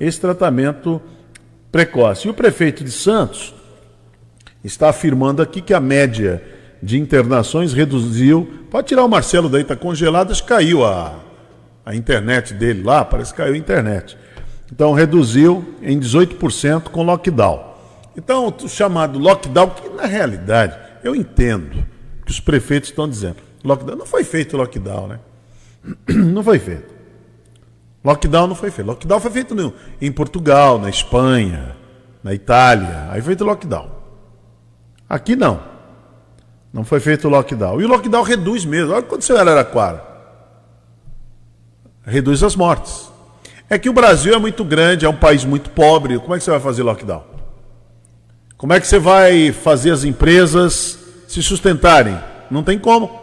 esse 0.00 0.20
tratamento 0.20 1.00
precoce. 1.70 2.26
E 2.26 2.30
o 2.30 2.34
prefeito 2.34 2.82
de 2.82 2.90
Santos 2.90 3.54
está 4.62 4.88
afirmando 4.88 5.40
aqui 5.40 5.60
que 5.60 5.72
a 5.72 5.80
média 5.80 6.42
de 6.82 6.98
internações 6.98 7.72
reduziu. 7.72 8.48
Pode 8.70 8.88
tirar 8.88 9.04
o 9.04 9.08
Marcelo 9.08 9.48
daí, 9.48 9.62
está 9.62 9.76
congelado, 9.76 10.30
acho 10.30 10.42
que 10.42 10.48
caiu 10.48 10.84
a, 10.84 11.14
a 11.84 11.94
internet 11.94 12.54
dele 12.54 12.82
lá, 12.82 13.04
parece 13.04 13.32
que 13.32 13.38
caiu 13.38 13.54
a 13.54 13.58
internet. 13.58 14.16
Então 14.72 14.92
reduziu 14.92 15.74
em 15.82 15.98
18% 15.98 16.84
com 16.84 17.02
lockdown. 17.02 17.74
Então, 18.16 18.54
o 18.62 18.68
chamado 18.68 19.18
lockdown, 19.18 19.70
que 19.70 19.88
na 19.90 20.06
realidade 20.06 20.76
eu 21.04 21.14
entendo 21.14 21.84
que 22.24 22.30
os 22.30 22.40
prefeitos 22.40 22.90
estão 22.90 23.08
dizendo. 23.08 23.36
Lockdown 23.62 23.96
não 23.96 24.06
foi 24.06 24.24
feito 24.24 24.56
lockdown, 24.56 25.08
né? 25.08 25.20
Não 26.08 26.42
foi 26.42 26.58
feito. 26.58 26.96
Lockdown 28.02 28.48
não 28.48 28.54
foi 28.56 28.72
feito. 28.72 28.86
Lockdown 28.86 29.20
foi 29.20 29.30
feito 29.30 29.54
no, 29.54 29.72
em 30.00 30.10
Portugal, 30.10 30.80
na 30.80 30.88
Espanha, 30.88 31.76
na 32.24 32.34
Itália. 32.34 33.06
Aí 33.10 33.20
foi 33.20 33.34
feito 33.34 33.44
lockdown. 33.44 33.88
Aqui 35.08 35.36
não. 35.36 35.60
Não 36.76 36.84
foi 36.84 37.00
feito 37.00 37.26
lockdown. 37.26 37.80
E 37.80 37.86
o 37.86 37.88
lockdown 37.88 38.22
reduz 38.22 38.66
mesmo. 38.66 38.90
Olha 38.90 38.98
o 38.98 39.02
que 39.02 39.08
aconteceu 39.08 39.34
em 39.34 39.40
Araraquara. 39.40 40.04
Reduz 42.04 42.42
as 42.42 42.54
mortes. 42.54 43.10
É 43.70 43.78
que 43.78 43.88
o 43.88 43.94
Brasil 43.94 44.34
é 44.34 44.38
muito 44.38 44.62
grande, 44.62 45.06
é 45.06 45.08
um 45.08 45.16
país 45.16 45.42
muito 45.42 45.70
pobre. 45.70 46.18
Como 46.18 46.34
é 46.34 46.38
que 46.38 46.44
você 46.44 46.50
vai 46.50 46.60
fazer 46.60 46.82
lockdown? 46.82 47.24
Como 48.58 48.74
é 48.74 48.78
que 48.78 48.86
você 48.86 48.98
vai 48.98 49.52
fazer 49.52 49.90
as 49.90 50.04
empresas 50.04 50.98
se 51.26 51.42
sustentarem? 51.42 52.20
Não 52.50 52.62
tem 52.62 52.78
como. 52.78 53.22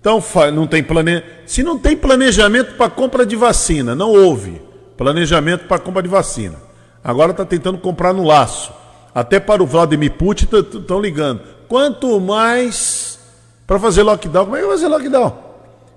Então, 0.00 0.20
não 0.52 0.66
tem 0.66 0.82
plane... 0.82 1.22
se 1.46 1.62
não 1.62 1.78
tem 1.78 1.96
planejamento 1.96 2.74
para 2.74 2.90
compra 2.90 3.24
de 3.24 3.36
vacina, 3.36 3.94
não 3.94 4.10
houve 4.10 4.60
planejamento 4.96 5.66
para 5.66 5.78
compra 5.78 6.02
de 6.02 6.08
vacina. 6.08 6.56
Agora 7.04 7.30
está 7.30 7.44
tentando 7.44 7.78
comprar 7.78 8.12
no 8.12 8.24
laço. 8.24 8.72
Até 9.14 9.38
para 9.38 9.62
o 9.62 9.66
Vladimir 9.66 10.14
Putin 10.14 10.48
estão 10.74 11.00
ligando. 11.00 11.55
Quanto 11.68 12.20
mais 12.20 13.18
para 13.66 13.78
fazer 13.78 14.02
lockdown, 14.02 14.44
como 14.44 14.56
é 14.56 14.60
que 14.60 14.66
vai 14.66 14.76
fazer 14.76 14.88
lockdown? 14.88 15.46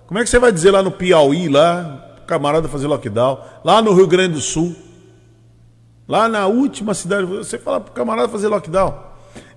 Como 0.08 0.20
é 0.20 0.24
que 0.24 0.30
você 0.30 0.40
vai 0.40 0.52
dizer 0.52 0.72
lá 0.72 0.82
no 0.82 0.92
Piauí, 0.92 1.48
lá, 1.48 2.16
camarada 2.26 2.68
fazer 2.68 2.88
lockdown, 2.88 3.40
lá 3.64 3.82
no 3.82 3.94
Rio 3.94 4.08
Grande 4.08 4.34
do 4.34 4.42
Sul, 4.42 4.76
lá 6.08 6.28
na 6.28 6.48
última 6.48 6.94
cidade, 6.94 7.26
você 7.26 7.60
fala 7.60 7.80
para 7.80 7.92
o 7.92 7.94
camarada 7.94 8.28
fazer 8.28 8.48
lockdown. 8.48 9.10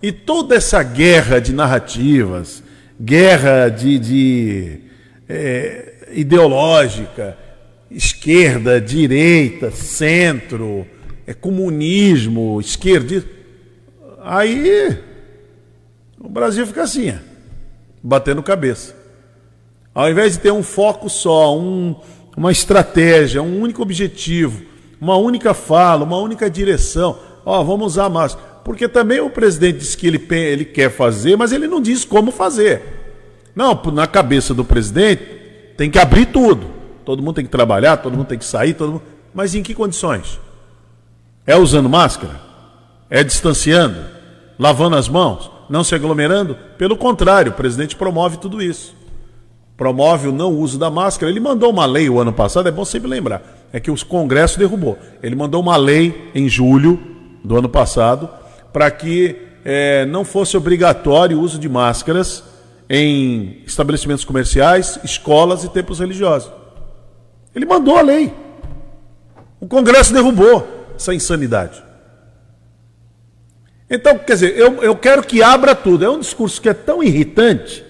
E 0.03 0.13
toda 0.13 0.55
essa 0.55 0.83
guerra 0.83 1.41
de 1.41 1.53
narrativas, 1.53 2.63
guerra 3.01 3.71
de, 3.71 3.99
de 3.99 4.81
é, 5.29 6.09
ideológica, 6.13 7.39
esquerda, 7.91 8.81
direita, 8.81 9.71
centro, 9.71 10.87
é 11.27 11.33
comunismo, 11.33 12.61
esquerdismo. 12.61 13.31
Aí 14.23 14.99
o 16.23 16.29
Brasil 16.29 16.67
fica 16.67 16.83
assim, 16.83 17.13
batendo 18.03 18.43
cabeça. 18.43 18.95
Ao 19.95 20.09
invés 20.09 20.35
de 20.35 20.39
ter 20.39 20.53
um 20.53 20.63
foco 20.63 21.11
só, 21.11 21.59
um, 21.59 21.97
uma 22.37 22.53
estratégia, 22.53 23.43
um 23.43 23.61
único 23.61 23.83
objetivo, 23.83 24.63
uma 25.01 25.17
única 25.17 25.53
fala, 25.53 26.05
uma 26.05 26.19
única 26.19 26.49
direção. 26.49 27.19
Ó, 27.45 27.63
vamos 27.65 27.93
usar 27.93 28.09
máscara. 28.09 28.53
Porque 28.65 28.89
também 28.89 29.21
o 29.21 29.29
presidente 29.29 29.79
disse 29.79 29.97
que 29.97 30.07
ele, 30.07 30.25
ele 30.31 30.65
quer 30.65 30.91
fazer, 30.91 31.37
mas 31.37 31.51
ele 31.51 31.67
não 31.67 31.81
diz 31.81 32.05
como 32.05 32.31
fazer. 32.31 32.81
Não, 33.55 33.79
na 33.93 34.07
cabeça 34.07 34.55
do 34.55 34.65
presidente 34.65 35.25
tem 35.77 35.91
que 35.91 35.99
abrir 35.99 36.27
tudo. 36.27 36.71
Todo 37.05 37.21
mundo 37.21 37.35
tem 37.35 37.45
que 37.45 37.51
trabalhar, 37.51 37.97
todo 37.97 38.17
mundo 38.17 38.29
tem 38.29 38.39
que 38.39 38.45
sair, 38.45 38.75
todo 38.75 38.93
mundo... 38.93 39.03
mas 39.35 39.57
em 39.57 39.63
que 39.63 39.75
condições? 39.75 40.39
É 41.45 41.57
usando 41.57 41.89
máscara? 41.89 42.41
É 43.11 43.25
distanciando? 43.25 43.99
Lavando 44.57 44.95
as 44.95 45.09
mãos? 45.09 45.51
Não 45.73 45.83
se 45.83 45.95
aglomerando? 45.95 46.57
Pelo 46.77 46.97
contrário, 46.97 47.51
o 47.51 47.55
presidente 47.55 47.97
promove 47.97 48.37
tudo 48.37 48.61
isso 48.63 48.95
promove 49.83 50.29
o 50.29 50.33
não 50.33 50.53
uso 50.53 50.79
da 50.79 50.89
máscara. 50.89 51.29
Ele 51.29 51.41
mandou 51.41 51.69
uma 51.69 51.85
lei 51.85 52.09
o 52.09 52.21
ano 52.21 52.33
passado, 52.33 52.69
é 52.69 52.71
bom 52.71 52.85
sempre 52.85 53.09
lembrar, 53.09 53.43
é 53.73 53.81
que 53.81 53.91
os 53.91 54.05
Congresso 54.05 54.57
derrubou. 54.57 54.97
Ele 55.21 55.35
mandou 55.35 55.61
uma 55.61 55.77
lei 55.77 56.31
em 56.37 56.49
julho 56.49 57.01
do 57.43 57.59
ano 57.59 57.69
passado 57.69 58.31
para 58.73 58.89
que 58.93 59.37
é, 59.65 60.07
não 60.07 60.25
fosse 60.25 60.57
obrigatório 60.57 61.37
o 61.37 61.41
uso 61.41 61.59
de 61.59 61.69
máscaras 61.69 62.45
em 62.89 63.59
estabelecimentos 63.67 64.25
comerciais, 64.25 65.01
escolas 65.03 65.65
e 65.65 65.69
templos 65.69 65.99
religiosos. 65.99 66.53
Ele 67.53 67.67
mandou 67.67 67.97
a 67.97 68.03
lei. 68.03 68.33
O 69.61 69.67
Congresso 69.67 70.13
derrubou 70.13 70.87
essa 70.95 71.13
insanidade. 71.13 71.83
Então, 73.93 74.19
quer 74.19 74.33
dizer, 74.33 74.59
eu, 74.59 74.83
eu 74.83 74.97
quero 74.97 75.23
que 75.23 75.43
abra 75.43 75.75
tudo. 75.75 76.05
É 76.05 76.11
um 76.11 76.19
discurso 76.19 76.61
que 76.61 76.69
é 76.69 76.75
tão 76.75 77.03
irritante 77.03 77.85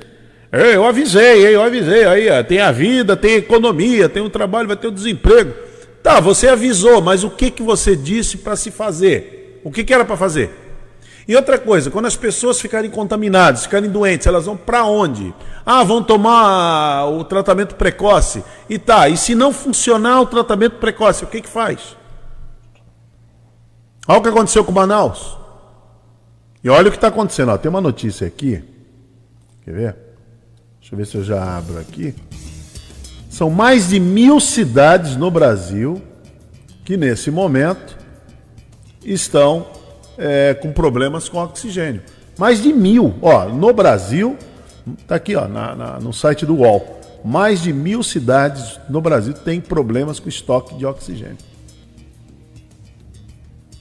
eu 0.52 0.84
avisei, 0.84 1.46
eu 1.54 1.62
avisei. 1.62 2.04
Aí 2.04 2.44
tem 2.44 2.60
a 2.60 2.70
vida, 2.70 3.16
tem 3.16 3.36
a 3.36 3.38
economia, 3.38 4.08
tem 4.08 4.22
o 4.22 4.28
trabalho, 4.28 4.68
vai 4.68 4.76
ter 4.76 4.88
o 4.88 4.92
desemprego. 4.92 5.54
Tá, 6.02 6.20
você 6.20 6.48
avisou, 6.48 7.00
mas 7.00 7.24
o 7.24 7.30
que, 7.30 7.50
que 7.50 7.62
você 7.62 7.96
disse 7.96 8.36
para 8.36 8.54
se 8.54 8.70
fazer? 8.70 9.60
O 9.64 9.70
que, 9.70 9.82
que 9.82 9.94
era 9.94 10.04
para 10.04 10.16
fazer? 10.16 10.58
E 11.26 11.36
outra 11.36 11.56
coisa, 11.56 11.90
quando 11.90 12.06
as 12.06 12.16
pessoas 12.16 12.60
ficarem 12.60 12.90
contaminadas, 12.90 13.62
ficarem 13.62 13.88
doentes, 13.88 14.26
elas 14.26 14.44
vão 14.44 14.56
para 14.56 14.84
onde? 14.84 15.32
Ah, 15.64 15.84
vão 15.84 16.02
tomar 16.02 17.06
o 17.06 17.24
tratamento 17.24 17.76
precoce. 17.76 18.44
E 18.68 18.78
tá, 18.78 19.08
e 19.08 19.16
se 19.16 19.34
não 19.34 19.52
funcionar 19.52 20.20
o 20.20 20.26
tratamento 20.26 20.76
precoce, 20.76 21.24
o 21.24 21.28
que 21.28 21.40
que 21.40 21.48
faz? 21.48 21.96
Olha 24.06 24.18
o 24.18 24.22
que 24.22 24.28
aconteceu 24.28 24.64
com 24.64 24.72
Manaus. 24.72 25.41
E 26.62 26.68
olha 26.68 26.88
o 26.88 26.90
que 26.90 26.96
está 26.96 27.08
acontecendo. 27.08 27.50
Ó, 27.50 27.58
tem 27.58 27.68
uma 27.68 27.80
notícia 27.80 28.26
aqui. 28.26 28.62
Quer 29.64 29.74
ver? 29.74 29.96
Deixa 30.80 30.94
eu 30.94 30.98
ver 30.98 31.06
se 31.06 31.16
eu 31.16 31.24
já 31.24 31.56
abro 31.56 31.78
aqui. 31.78 32.14
São 33.28 33.50
mais 33.50 33.88
de 33.88 33.98
mil 33.98 34.38
cidades 34.38 35.16
no 35.16 35.30
Brasil 35.30 36.02
que, 36.84 36.96
nesse 36.96 37.30
momento, 37.30 37.96
estão 39.04 39.66
é, 40.18 40.54
com 40.54 40.72
problemas 40.72 41.28
com 41.28 41.38
oxigênio. 41.38 42.02
Mais 42.38 42.62
de 42.62 42.72
mil. 42.72 43.14
Ó, 43.22 43.48
no 43.48 43.72
Brasil, 43.72 44.36
tá 45.06 45.16
aqui 45.16 45.34
ó, 45.34 45.48
na, 45.48 45.74
na, 45.74 46.00
no 46.00 46.12
site 46.12 46.44
do 46.44 46.56
UOL. 46.56 47.00
Mais 47.24 47.62
de 47.62 47.72
mil 47.72 48.02
cidades 48.02 48.80
no 48.88 49.00
Brasil 49.00 49.32
têm 49.32 49.60
problemas 49.60 50.18
com 50.18 50.28
estoque 50.28 50.74
de 50.74 50.84
oxigênio. 50.84 51.38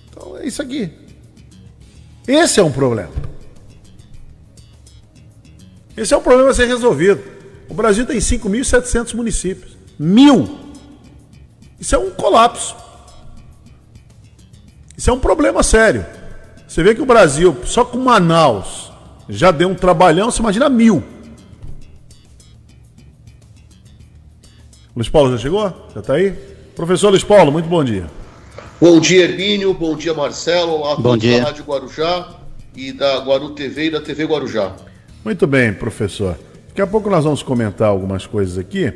Então 0.09 0.38
é 0.38 0.45
isso 0.45 0.61
aqui. 0.61 1.01
Esse 2.28 2.59
é 2.59 2.63
um 2.63 2.72
problema. 2.72 3.11
Esse 5.95 6.13
é 6.13 6.17
um 6.17 6.22
problema 6.22 6.49
a 6.49 6.53
ser 6.53 6.65
resolvido. 6.65 7.22
O 7.69 7.74
Brasil 7.74 8.05
tem 8.05 8.17
5.700 8.17 9.13
municípios. 9.13 9.78
Mil! 9.97 10.59
Isso 11.80 11.95
é 11.95 11.97
um 11.97 12.11
colapso. 12.11 12.76
Isso 14.97 15.09
é 15.09 15.13
um 15.13 15.19
problema 15.19 15.63
sério. 15.63 16.05
Você 16.67 16.84
vê 16.84 16.93
que 16.93 17.01
o 17.01 17.05
Brasil, 17.05 17.57
só 17.65 17.84
com 17.84 17.97
Manaus, 17.97 18.91
já 19.28 19.51
deu 19.51 19.67
um 19.67 19.76
trabalhão, 19.76 20.30
você 20.30 20.41
imagina 20.41 20.69
mil. 20.69 21.03
Luiz 24.95 25.09
Paulo 25.09 25.32
já 25.32 25.38
chegou? 25.38 25.89
Já 25.93 26.01
está 26.01 26.13
aí? 26.13 26.32
Professor 26.76 27.09
Luiz 27.09 27.24
Paulo, 27.24 27.51
muito 27.51 27.67
bom 27.67 27.84
dia. 27.84 28.05
Bom 28.82 28.99
dia, 28.99 29.25
Hermínio. 29.25 29.75
Bom 29.75 29.95
dia, 29.95 30.11
Marcelo. 30.11 30.71
Olá, 30.71 30.95
bom 30.95 31.15
dia. 31.15 31.38
da 31.38 31.43
Rádio 31.49 31.63
Guarujá 31.63 32.29
e 32.75 32.91
da 32.91 33.19
Guaru 33.19 33.51
TV 33.51 33.86
e 33.86 33.91
da 33.91 34.01
TV 34.01 34.25
Guarujá. 34.25 34.75
Muito 35.23 35.45
bem, 35.45 35.71
professor. 35.71 36.36
Daqui 36.69 36.82
a 36.82 36.88
pouco 36.88 37.07
nós 37.07 37.23
vamos 37.23 37.43
comentar 37.43 37.89
algumas 37.89 38.25
coisas 38.25 38.57
aqui. 38.57 38.91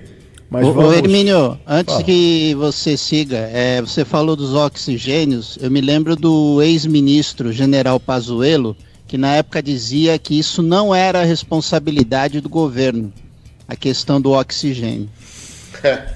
Mas 0.50 0.66
ô, 0.66 0.74
vamos... 0.74 0.98
Hermínio, 0.98 1.60
antes 1.68 1.94
Fala. 1.94 2.04
que 2.04 2.56
você 2.56 2.98
siga, 2.98 3.38
é, 3.38 3.80
você 3.80 4.04
falou 4.04 4.36
dos 4.36 4.56
oxigênios, 4.56 5.56
eu 5.62 5.70
me 5.70 5.82
lembro 5.82 6.16
do 6.16 6.64
ex-ministro 6.64 7.54
General 7.54 8.00
Pazuello, 8.00 8.76
que 9.08 9.20
na 9.20 9.36
época 9.36 9.62
dizia 9.62 10.18
que 10.18 10.40
isso 10.40 10.64
não 10.64 10.96
era 10.96 11.24
responsabilidade 11.24 12.42
do 12.42 12.50
governo, 12.50 13.14
a 13.68 13.76
questão 13.76 14.20
do 14.20 14.32
oxigênio. 14.32 15.08
É. 15.84 16.08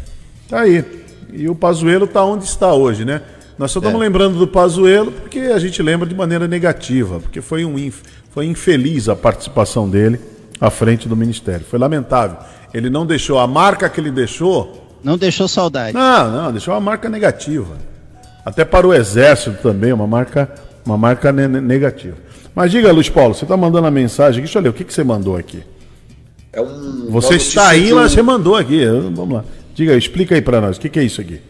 Tá 0.47 0.61
aí. 0.61 0.83
E 1.31 1.47
o 1.47 1.53
Pazuello 1.53 2.05
está 2.05 2.25
onde 2.25 2.45
está 2.45 2.73
hoje, 2.73 3.05
né? 3.05 3.21
Nós 3.59 3.71
só 3.71 3.79
estamos 3.79 3.99
é. 3.99 4.03
lembrando 4.05 4.39
do 4.39 4.47
Pazuello 4.47 5.11
porque 5.11 5.39
a 5.39 5.59
gente 5.59 5.83
lembra 5.83 6.07
de 6.07 6.15
maneira 6.15 6.47
negativa, 6.47 7.19
porque 7.19 7.41
foi, 7.41 7.65
um 7.65 7.77
inf... 7.77 8.01
foi 8.31 8.45
infeliz 8.45 9.09
a 9.09 9.17
participação 9.17 9.89
dele 9.89 10.17
à 10.61 10.69
frente 10.69 11.09
do 11.09 11.15
Ministério. 11.15 11.65
Foi 11.69 11.77
lamentável. 11.77 12.37
Ele 12.73 12.89
não 12.89 13.05
deixou 13.05 13.37
a 13.37 13.45
marca 13.45 13.89
que 13.89 13.99
ele 13.99 14.11
deixou. 14.11 14.97
Não 15.03 15.17
deixou 15.17 15.45
saudade. 15.45 15.93
Não, 15.93 16.31
não, 16.31 16.51
deixou 16.53 16.73
uma 16.73 16.79
marca 16.79 17.09
negativa. 17.09 17.75
Até 18.45 18.63
para 18.63 18.87
o 18.87 18.93
Exército 18.93 19.61
também, 19.61 19.91
uma 19.91 20.07
marca, 20.07 20.49
uma 20.85 20.97
marca 20.97 21.33
ne 21.33 21.45
negativa. 21.45 22.15
Mas 22.55 22.71
diga, 22.71 22.93
Luiz 22.93 23.09
Paulo, 23.09 23.35
você 23.35 23.43
está 23.43 23.57
mandando 23.57 23.87
a 23.87 23.91
mensagem 23.91 24.39
aqui. 24.39 24.47
Deixa 24.47 24.59
eu 24.59 24.63
ler, 24.63 24.69
o 24.69 24.73
que, 24.73 24.85
que 24.85 24.93
você 24.93 25.03
mandou 25.03 25.35
aqui? 25.35 25.63
É 26.53 26.61
um, 26.61 27.07
você 27.09 27.35
está 27.35 27.67
aí, 27.67 27.91
mas 27.93 28.13
você 28.13 28.21
mandou 28.21 28.55
aqui. 28.55 28.85
Vamos 28.85 29.31
lá. 29.31 29.43
Diga, 29.75 29.97
explica 29.97 30.33
aí 30.33 30.41
para 30.41 30.61
nós. 30.61 30.77
O 30.77 30.79
que, 30.79 30.87
que 30.87 30.97
é 30.97 31.03
isso 31.03 31.19
aqui? 31.19 31.41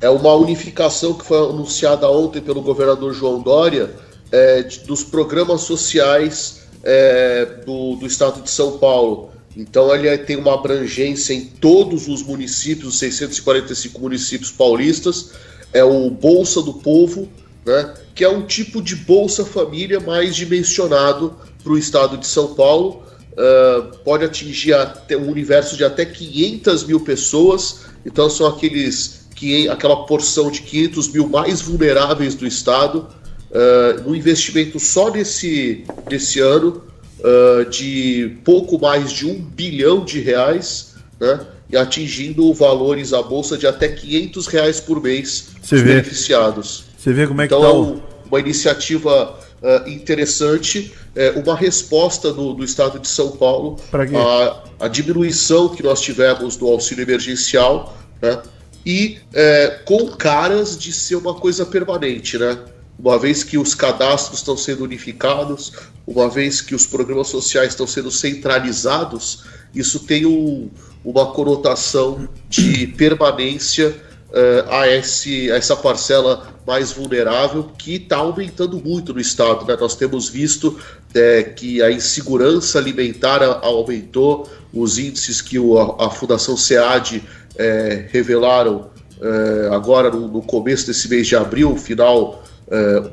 É 0.00 0.10
uma 0.10 0.34
unificação 0.34 1.14
que 1.14 1.24
foi 1.24 1.38
anunciada 1.38 2.08
ontem 2.10 2.40
pelo 2.40 2.60
governador 2.60 3.12
João 3.14 3.40
Dória 3.40 3.94
é, 4.30 4.62
de, 4.62 4.80
dos 4.80 5.02
programas 5.02 5.62
sociais 5.62 6.62
é, 6.82 7.44
do, 7.64 7.96
do 7.96 8.06
estado 8.06 8.42
de 8.42 8.50
São 8.50 8.78
Paulo. 8.78 9.30
Então 9.56 9.94
ele 9.94 10.16
tem 10.18 10.36
uma 10.36 10.54
abrangência 10.54 11.32
em 11.32 11.46
todos 11.46 12.08
os 12.08 12.22
municípios, 12.22 12.94
os 12.94 12.98
645 12.98 13.98
municípios 13.98 14.50
paulistas, 14.50 15.30
é 15.72 15.82
o 15.82 16.10
Bolsa 16.10 16.62
do 16.62 16.74
Povo, 16.74 17.28
né, 17.64 17.94
que 18.14 18.22
é 18.22 18.28
um 18.28 18.46
tipo 18.46 18.82
de 18.82 18.94
Bolsa 18.94 19.44
Família 19.44 19.98
mais 19.98 20.36
dimensionado 20.36 21.34
para 21.62 21.72
o 21.72 21.78
estado 21.78 22.18
de 22.18 22.26
São 22.26 22.54
Paulo. 22.54 23.02
Uh, 23.32 23.96
pode 23.98 24.24
atingir 24.24 24.72
até 24.72 25.16
um 25.16 25.30
universo 25.30 25.76
de 25.76 25.84
até 25.84 26.06
500 26.06 26.84
mil 26.84 27.00
pessoas, 27.00 27.80
então 28.04 28.30
são 28.30 28.46
aqueles 28.46 29.25
que 29.36 29.68
aquela 29.68 30.06
porção 30.06 30.50
de 30.50 30.62
500 30.62 31.08
mil 31.08 31.28
mais 31.28 31.60
vulneráveis 31.60 32.34
do 32.34 32.46
Estado, 32.46 33.06
uh, 33.50 34.02
no 34.02 34.16
investimento 34.16 34.80
só 34.80 35.10
nesse, 35.10 35.84
nesse 36.10 36.40
ano 36.40 36.82
uh, 37.20 37.68
de 37.68 38.38
pouco 38.42 38.80
mais 38.80 39.12
de 39.12 39.26
um 39.26 39.38
bilhão 39.38 40.04
de 40.04 40.20
reais, 40.20 40.94
né, 41.20 41.40
e 41.68 41.76
atingindo 41.76 42.52
valores 42.54 43.12
à 43.12 43.22
bolsa 43.22 43.58
de 43.58 43.66
até 43.66 43.88
500 43.88 44.46
reais 44.46 44.80
por 44.80 45.02
mês 45.02 45.48
Você 45.62 45.76
vê. 45.76 45.94
beneficiados. 45.94 46.84
Você 46.96 47.12
vê 47.12 47.26
como 47.26 47.42
é 47.42 47.44
então, 47.44 47.60
que 47.60 47.66
tá 47.66 47.72
o... 47.72 48.02
uma 48.28 48.40
iniciativa 48.40 49.38
uh, 49.60 49.88
interessante, 49.88 50.94
é, 51.14 51.32
uma 51.32 51.54
resposta 51.54 52.32
do, 52.32 52.54
do 52.54 52.64
Estado 52.64 52.98
de 52.98 53.08
São 53.08 53.32
Paulo 53.32 53.76
à, 53.92 54.86
à 54.86 54.88
diminuição 54.88 55.68
que 55.68 55.82
nós 55.82 56.00
tivemos 56.00 56.56
do 56.56 56.66
auxílio 56.68 57.02
emergencial, 57.02 57.96
né, 58.22 58.40
e 58.86 59.18
é, 59.34 59.80
com 59.84 60.06
caras 60.12 60.78
de 60.78 60.92
ser 60.92 61.16
uma 61.16 61.34
coisa 61.34 61.66
permanente, 61.66 62.38
né? 62.38 62.56
Uma 62.96 63.18
vez 63.18 63.42
que 63.42 63.58
os 63.58 63.74
cadastros 63.74 64.38
estão 64.38 64.56
sendo 64.56 64.84
unificados, 64.84 65.72
uma 66.06 66.30
vez 66.30 66.62
que 66.62 66.72
os 66.74 66.86
programas 66.86 67.26
sociais 67.26 67.70
estão 67.70 67.86
sendo 67.86 68.12
centralizados, 68.12 69.44
isso 69.74 70.00
tem 70.00 70.24
um, 70.24 70.70
uma 71.04 71.32
conotação 71.32 72.28
de 72.48 72.86
permanência 72.86 74.05
uh, 74.30 74.70
a, 74.70 74.88
esse, 74.88 75.50
a 75.50 75.56
essa 75.56 75.76
parcela 75.76 76.54
mais 76.66 76.92
vulnerável 76.92 77.70
que 77.78 77.94
está 77.94 78.16
aumentando 78.16 78.80
muito 78.82 79.14
no 79.14 79.20
estado. 79.20 79.64
Né? 79.66 79.76
Nós 79.78 79.94
temos 79.94 80.28
visto 80.28 80.78
é, 81.14 81.42
que 81.42 81.80
a 81.80 81.90
insegurança 81.90 82.78
alimentar 82.78 83.42
aumentou, 83.62 84.48
os 84.72 84.98
índices 84.98 85.40
que 85.40 85.58
o, 85.58 85.78
a, 85.78 86.10
Fundação 86.10 86.56
SEAD 86.56 87.22
é, 87.56 88.06
revelaram 88.10 88.90
é, 89.20 89.68
agora 89.72 90.10
no, 90.10 90.28
no, 90.28 90.42
começo 90.42 90.86
desse 90.86 91.08
mês 91.08 91.26
de 91.26 91.36
abril, 91.36 91.76
final, 91.76 92.42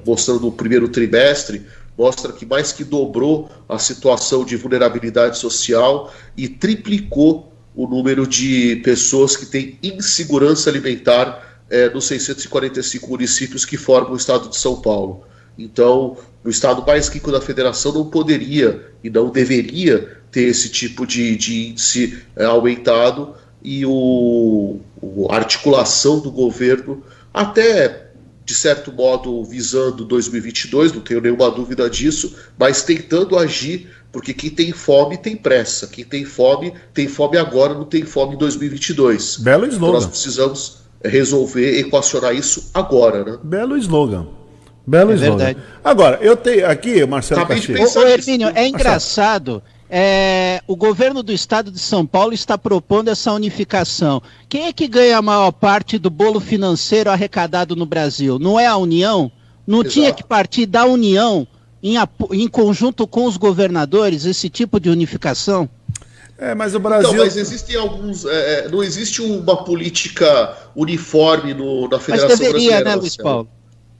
mostrando 0.03 0.47
o 0.47 0.51
primeiro 0.51 0.89
trimestre, 0.89 1.61
mostra 1.95 2.31
que 2.31 2.43
mais 2.43 2.71
que 2.71 2.83
dobrou 2.83 3.49
a 3.69 3.77
situação 3.77 4.43
de 4.43 4.57
vulnerabilidade 4.57 5.37
social 5.37 6.11
e 6.35 6.47
triplicou 6.47 7.52
o 7.75 7.87
número 7.87 8.27
de 8.27 8.77
pessoas 8.83 9.35
que 9.35 9.45
têm 9.45 9.77
insegurança 9.81 10.69
alimentar 10.69 11.61
é, 11.69 11.89
nos 11.89 12.05
645 12.05 13.09
municípios 13.09 13.65
que 13.65 13.77
formam 13.77 14.13
o 14.13 14.17
estado 14.17 14.49
de 14.49 14.57
São 14.57 14.79
Paulo. 14.79 15.25
Então, 15.57 16.17
no 16.43 16.51
estado 16.51 16.85
mais 16.85 17.07
rico 17.07 17.31
da 17.31 17.41
federação 17.41 17.93
não 17.93 18.09
poderia 18.09 18.85
e 19.03 19.09
não 19.09 19.29
deveria 19.29 20.17
ter 20.31 20.43
esse 20.43 20.69
tipo 20.69 21.05
de, 21.05 21.35
de 21.35 21.69
índice 21.69 22.23
é, 22.35 22.45
aumentado, 22.45 23.35
e 23.63 23.85
o, 23.85 24.79
o, 25.01 25.27
a 25.31 25.35
articulação 25.37 26.19
do 26.19 26.29
governo, 26.29 27.01
até 27.33 28.07
de 28.45 28.55
certo 28.55 28.91
modo 28.91 29.43
visando 29.43 30.03
2022, 30.05 30.93
não 30.93 31.01
tenho 31.01 31.21
nenhuma 31.21 31.49
dúvida 31.49 31.89
disso, 31.89 32.35
mas 32.57 32.83
tentando 32.83 33.37
agir, 33.37 33.89
porque 34.11 34.33
quem 34.33 34.49
tem 34.49 34.71
fome 34.71 35.17
tem 35.17 35.35
pressa, 35.35 35.87
quem 35.87 36.03
tem 36.03 36.25
fome 36.25 36.73
tem 36.93 37.07
fome 37.07 37.37
agora, 37.37 37.73
não 37.73 37.85
tem 37.85 38.03
fome 38.03 38.35
em 38.35 38.37
2022. 38.37 39.37
Belo 39.37 39.65
slogan. 39.65 39.75
Então 39.75 39.93
nós 39.93 40.05
precisamos 40.05 40.77
resolver, 41.03 41.79
equacionar 41.79 42.35
isso 42.35 42.69
agora, 42.73 43.23
né? 43.23 43.37
Belo 43.43 43.77
slogan. 43.77 44.27
Belo 44.85 45.11
é 45.11 45.15
slogan. 45.15 45.45
Verdade. 45.45 45.67
Agora, 45.83 46.19
eu 46.21 46.35
tenho 46.35 46.67
aqui, 46.67 47.05
Marcelo 47.05 47.41
Acabei 47.41 47.63
Ô, 47.77 48.01
Hermínio, 48.01 48.51
é 48.53 48.67
engraçado 48.67 49.63
é, 49.95 50.59
o 50.65 50.75
governo 50.75 51.21
do 51.21 51.31
estado 51.31 51.69
de 51.69 51.77
São 51.77 52.03
Paulo 52.03 52.33
está 52.33 52.57
propondo 52.57 53.09
essa 53.09 53.31
unificação. 53.31 54.23
Quem 54.49 54.65
é 54.65 54.73
que 54.73 54.87
ganha 54.87 55.19
a 55.19 55.21
maior 55.21 55.51
parte 55.51 55.99
do 55.99 56.09
bolo 56.09 56.39
financeiro 56.39 57.11
arrecadado 57.11 57.75
no 57.75 57.85
Brasil? 57.85 58.39
Não 58.39 58.59
é 58.59 58.65
a 58.65 58.75
União? 58.75 59.31
Não 59.67 59.81
Exato. 59.81 59.93
tinha 59.93 60.11
que 60.11 60.23
partir 60.23 60.65
da 60.65 60.83
União 60.83 61.47
em, 61.83 61.93
em 62.31 62.47
conjunto 62.47 63.05
com 63.05 63.25
os 63.25 63.37
governadores 63.37 64.25
esse 64.25 64.49
tipo 64.49 64.79
de 64.79 64.89
unificação? 64.89 65.69
É, 66.39 66.55
mas 66.55 66.73
o 66.73 66.79
Brasil. 66.79 67.11
Então, 67.11 67.23
mas 67.23 67.37
existem 67.37 67.75
alguns. 67.75 68.25
É, 68.25 68.65
é 68.65 68.69
não 68.69 68.81
existe 68.81 69.21
uma 69.21 69.63
política 69.63 70.57
uniforme 70.75 71.53
no, 71.53 71.87
na 71.87 71.99
Federação 71.99 72.29
mas 72.29 72.39
deveria, 72.39 72.51
Brasileira. 72.51 72.89
Né, 72.89 72.95
Luiz 72.95 73.15
Paulo? 73.15 73.47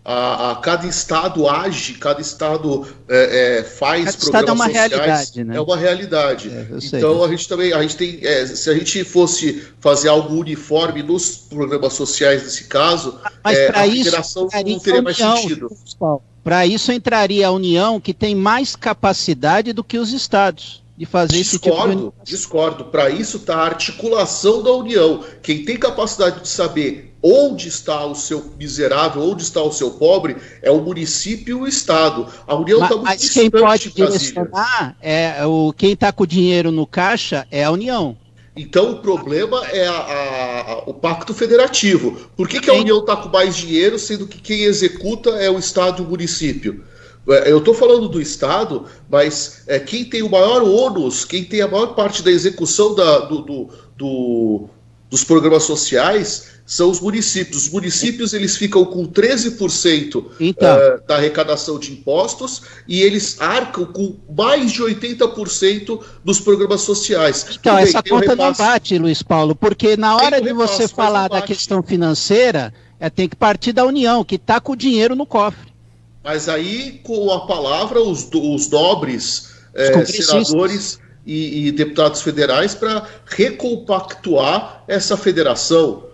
A, 0.06 0.52
a, 0.52 0.56
cada 0.58 0.86
estado 0.86 1.48
age, 1.48 1.94
cada 1.94 2.20
estado 2.20 2.86
é, 3.08 3.60
é, 3.60 3.64
faz 3.64 4.06
cada 4.06 4.18
programas 4.18 4.26
estado 4.26 4.50
é 4.50 4.52
uma 4.52 4.66
sociais, 4.66 4.92
realidade, 4.92 5.44
né? 5.46 5.56
É 5.56 5.62
uma 5.62 5.78
realidade. 5.78 6.50
É, 6.50 6.68
então 6.98 7.24
a 7.24 7.28
gente 7.30 7.48
também, 7.48 7.72
a 7.72 7.82
gente 7.82 7.96
tem, 7.96 8.20
é, 8.22 8.46
se 8.46 8.70
a 8.70 8.74
gente 8.74 9.04
fosse 9.06 9.64
fazer 9.80 10.10
algo 10.10 10.36
uniforme 10.36 11.02
nos 11.02 11.38
programas 11.38 11.94
sociais 11.94 12.44
nesse 12.44 12.66
caso, 12.66 13.18
Mas 13.44 13.58
é, 13.58 13.72
a 13.74 13.88
isso, 13.88 14.04
federação 14.04 14.50
não 14.52 14.80
teria 14.80 15.02
mais 15.02 15.18
união, 15.18 15.38
sentido. 15.38 15.72
Para 16.44 16.68
isso 16.68 16.92
entraria 16.92 17.48
a 17.48 17.52
União 17.52 18.02
que 18.02 18.14
tem 18.14 18.36
mais 18.36 18.76
capacidade 18.76 19.72
do 19.72 19.84
que 19.84 19.98
os 19.98 20.12
estados. 20.12 20.83
De 20.96 21.06
fazer 21.06 21.38
discordo, 21.38 21.92
esse 21.92 22.00
tipo 22.00 22.14
de 22.24 22.32
Discordo. 22.32 22.86
Para 22.86 23.10
isso 23.10 23.38
está 23.38 23.58
a 23.58 23.66
articulação 23.66 24.62
da 24.62 24.72
União. 24.72 25.24
Quem 25.42 25.66
tem 25.66 25.78
capacidade 25.78 26.42
de 26.42 26.48
saber 26.48 27.14
onde 27.22 27.70
está 27.70 28.06
o 28.06 28.14
seu 28.14 28.54
miserável, 28.60 29.24
onde 29.24 29.44
está 29.44 29.62
o 29.62 29.72
seu 29.72 29.92
pobre, 29.92 30.36
é 30.62 30.70
o 30.70 30.82
município 30.82 31.60
e 31.60 31.62
o 31.62 31.68
Estado. 31.68 32.28
A 32.46 32.56
União 32.56 32.84
está 32.84 32.96
muito 32.96 33.06
Mas 33.06 33.30
quem 33.30 33.50
pode 33.50 33.92
direcionar, 33.92 34.96
é, 35.02 35.46
o, 35.46 35.74
quem 35.74 35.94
está 35.94 36.12
com 36.12 36.24
o 36.24 36.28
dinheiro 36.28 36.72
no 36.72 36.86
caixa 36.86 37.48
é 37.50 37.64
a 37.64 37.72
União. 37.72 38.18
Então 38.56 38.92
o 38.92 39.00
problema 39.00 39.66
é 39.68 39.88
a, 39.88 39.92
a, 39.92 40.72
a, 40.74 40.78
o 40.86 40.94
pacto 40.94 41.34
federativo. 41.34 42.30
Por 42.36 42.48
que, 42.48 42.60
que 42.60 42.70
a 42.70 42.74
União 42.74 43.00
está 43.00 43.16
com 43.16 43.30
mais 43.30 43.56
dinheiro, 43.56 43.98
sendo 43.98 44.28
que 44.28 44.40
quem 44.40 44.64
executa 44.64 45.32
é 45.32 45.50
o 45.50 45.58
Estado 45.58 46.04
e 46.04 46.06
o 46.06 46.10
município? 46.10 46.84
É, 47.28 47.52
eu 47.52 47.60
estou 47.60 47.74
falando 47.74 48.10
do 48.10 48.22
Estado, 48.22 48.86
mas 49.10 49.64
é, 49.68 49.80
quem 49.80 50.04
tem 50.04 50.22
o 50.22 50.30
maior 50.30 50.62
ônus, 50.62 51.24
quem 51.24 51.44
tem 51.44 51.62
a 51.62 51.68
maior 51.68 51.96
parte 51.96 52.22
da 52.22 52.32
execução 52.32 52.94
da, 52.94 53.20
do, 53.20 53.42
do, 53.42 53.70
do, 53.98 54.70
dos 55.10 55.24
programas 55.24 55.64
sociais 55.64 56.54
são 56.66 56.90
os 56.90 57.00
municípios. 57.00 57.64
Os 57.64 57.70
municípios 57.70 58.34
eles 58.34 58.58
ficam 58.58 58.84
com 58.86 59.06
13% 59.06 60.26
então. 60.40 60.76
uh, 60.76 61.08
da 61.08 61.16
arrecadação 61.16 61.78
de 61.80 61.94
impostos 61.94 62.64
e 62.88 63.02
eles 63.02 63.40
arcam 63.40 63.86
com 63.86 64.18
mais 64.36 64.72
de 64.72 64.82
80% 64.82 66.02
dos 66.24 66.40
programas 66.40 66.82
sociais. 66.82 67.46
Então, 67.60 67.76
bem, 67.76 67.84
essa 67.84 68.04
conta 68.04 68.36
não 68.36 68.54
bate, 68.54 68.98
Luiz 68.98 69.22
Paulo, 69.22 69.56
porque 69.56 69.96
na 69.96 70.16
hora 70.16 70.42
de 70.42 70.52
você 70.52 70.88
falar 70.88 71.30
da 71.30 71.42
questão 71.42 71.82
financeira, 71.82 72.74
é, 73.00 73.10
tem 73.10 73.28
que 73.28 73.36
partir 73.36 73.74
da 73.74 73.86
União, 73.86 74.24
que 74.24 74.36
está 74.36 74.60
com 74.60 74.74
o 74.74 74.78
dinheiro 74.78 75.16
no 75.16 75.26
cofre. 75.26 75.73
Mas 76.24 76.48
aí, 76.48 77.02
com 77.04 77.32
a 77.32 77.46
palavra, 77.46 78.02
os, 78.02 78.30
os 78.34 78.70
nobres 78.70 79.54
é, 79.74 80.06
senadores 80.06 81.00
e, 81.26 81.68
e 81.68 81.72
deputados 81.72 82.22
federais 82.22 82.74
para 82.74 83.08
recompactuar 83.26 84.84
essa 84.88 85.18
federação. 85.18 86.06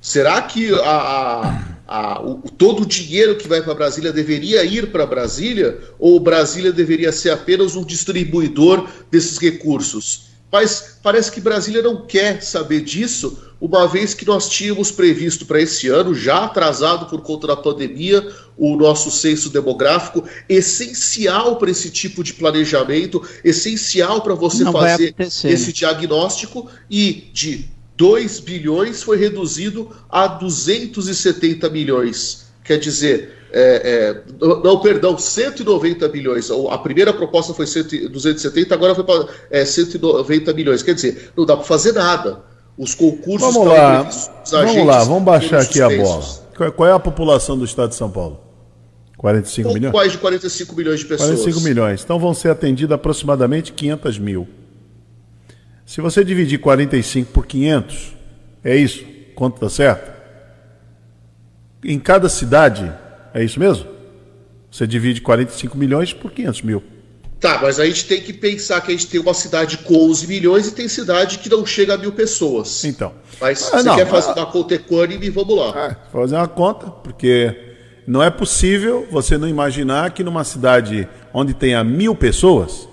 Será 0.00 0.42
que 0.42 0.72
a, 0.72 0.90
a, 0.90 1.64
a, 1.86 2.22
o, 2.22 2.42
todo 2.56 2.82
o 2.82 2.86
dinheiro 2.86 3.36
que 3.36 3.48
vai 3.48 3.62
para 3.62 3.74
Brasília 3.74 4.12
deveria 4.12 4.64
ir 4.64 4.90
para 4.90 5.06
Brasília? 5.06 5.78
Ou 5.98 6.18
Brasília 6.20 6.72
deveria 6.72 7.12
ser 7.12 7.30
apenas 7.30 7.76
um 7.76 7.84
distribuidor 7.84 8.88
desses 9.10 9.38
recursos? 9.38 10.26
Mas 10.56 10.96
parece 11.02 11.30
que 11.30 11.38
Brasília 11.38 11.82
não 11.82 12.06
quer 12.06 12.42
saber 12.42 12.80
disso, 12.80 13.38
uma 13.60 13.86
vez 13.86 14.14
que 14.14 14.24
nós 14.24 14.48
tínhamos 14.48 14.90
previsto 14.90 15.44
para 15.44 15.60
esse 15.60 15.86
ano, 15.88 16.14
já 16.14 16.46
atrasado 16.46 17.10
por 17.10 17.20
conta 17.20 17.48
da 17.48 17.56
pandemia, 17.56 18.26
o 18.56 18.74
nosso 18.74 19.10
censo 19.10 19.50
demográfico, 19.50 20.24
essencial 20.48 21.56
para 21.56 21.70
esse 21.70 21.90
tipo 21.90 22.24
de 22.24 22.32
planejamento, 22.32 23.22
essencial 23.44 24.22
para 24.22 24.32
você 24.32 24.64
não 24.64 24.72
fazer 24.72 25.14
esse 25.18 25.74
diagnóstico 25.74 26.70
e 26.90 27.28
de 27.34 27.68
2 27.94 28.40
bilhões 28.40 29.02
foi 29.02 29.18
reduzido 29.18 29.90
a 30.08 30.26
270 30.26 31.68
milhões. 31.68 32.45
Quer 32.66 32.78
dizer, 32.78 33.30
é, 33.52 34.20
é, 34.20 34.22
não, 34.40 34.80
perdão, 34.80 35.16
190 35.16 36.08
bilhões. 36.08 36.50
A 36.50 36.78
primeira 36.78 37.12
proposta 37.12 37.54
foi 37.54 37.66
100, 37.66 38.08
270, 38.08 38.74
agora 38.74 38.94
foi 38.94 39.04
para 39.04 39.28
é, 39.50 39.64
190 39.64 40.52
milhões. 40.52 40.82
Quer 40.82 40.94
dizer, 40.94 41.32
não 41.36 41.46
dá 41.46 41.56
para 41.56 41.64
fazer 41.64 41.92
nada. 41.92 42.44
Os 42.76 42.94
concursos 42.94 43.54
vamos 43.54 43.68
lá, 43.68 44.02
Vamos 44.50 44.86
lá, 44.86 45.04
vamos 45.04 45.24
baixar 45.24 45.62
aqui 45.62 45.80
a 45.80 45.88
bola. 45.88 46.22
Qual 46.74 46.88
é 46.88 46.92
a 46.92 46.98
população 46.98 47.56
do 47.56 47.64
estado 47.64 47.90
de 47.90 47.94
São 47.94 48.10
Paulo? 48.10 48.40
45 49.16 49.72
milhões? 49.72 49.94
Mais 49.94 50.12
de 50.12 50.18
45 50.18 50.76
milhões 50.76 51.00
de 51.00 51.06
pessoas. 51.06 51.30
45 51.30 51.60
milhões. 51.60 52.04
Então 52.04 52.18
vão 52.18 52.34
ser 52.34 52.50
atendidas 52.50 52.94
aproximadamente 52.94 53.72
500 53.72 54.18
mil. 54.18 54.46
Se 55.86 56.00
você 56.00 56.22
dividir 56.24 56.58
45 56.58 57.32
por 57.32 57.46
500, 57.46 58.14
é 58.62 58.76
isso? 58.76 59.04
Quanto 59.34 59.60
dá 59.60 59.70
certo? 59.70 60.15
Em 61.88 62.00
cada 62.00 62.28
cidade, 62.28 62.92
é 63.32 63.44
isso 63.44 63.60
mesmo? 63.60 63.86
Você 64.68 64.88
divide 64.88 65.20
45 65.20 65.78
milhões 65.78 66.12
por 66.12 66.32
500 66.32 66.62
mil. 66.62 66.82
Tá, 67.38 67.60
mas 67.62 67.78
a 67.78 67.86
gente 67.86 68.06
tem 68.06 68.20
que 68.20 68.32
pensar 68.32 68.80
que 68.80 68.90
a 68.90 68.94
gente 68.94 69.06
tem 69.06 69.20
uma 69.20 69.32
cidade 69.32 69.78
com 69.78 69.94
11 70.10 70.26
milhões 70.26 70.66
e 70.66 70.72
tem 70.72 70.88
cidade 70.88 71.38
que 71.38 71.48
não 71.48 71.64
chega 71.64 71.94
a 71.94 71.96
mil 71.96 72.10
pessoas. 72.10 72.84
Então. 72.84 73.12
Mas 73.40 73.72
ah, 73.72 73.78
você 73.78 73.82
não, 73.84 73.94
quer 73.94 74.06
fazer 74.08 74.32
uma 74.32 74.46
conta 74.46 74.74
equânime, 74.74 75.30
vamos 75.30 75.56
lá. 75.56 75.90
É, 75.90 75.96
fazer 76.10 76.34
uma 76.34 76.48
conta, 76.48 76.90
porque 76.90 77.54
não 78.04 78.20
é 78.20 78.30
possível 78.30 79.06
você 79.08 79.38
não 79.38 79.46
imaginar 79.46 80.10
que 80.10 80.24
numa 80.24 80.42
cidade 80.42 81.08
onde 81.32 81.54
tenha 81.54 81.84
mil 81.84 82.16
pessoas, 82.16 82.88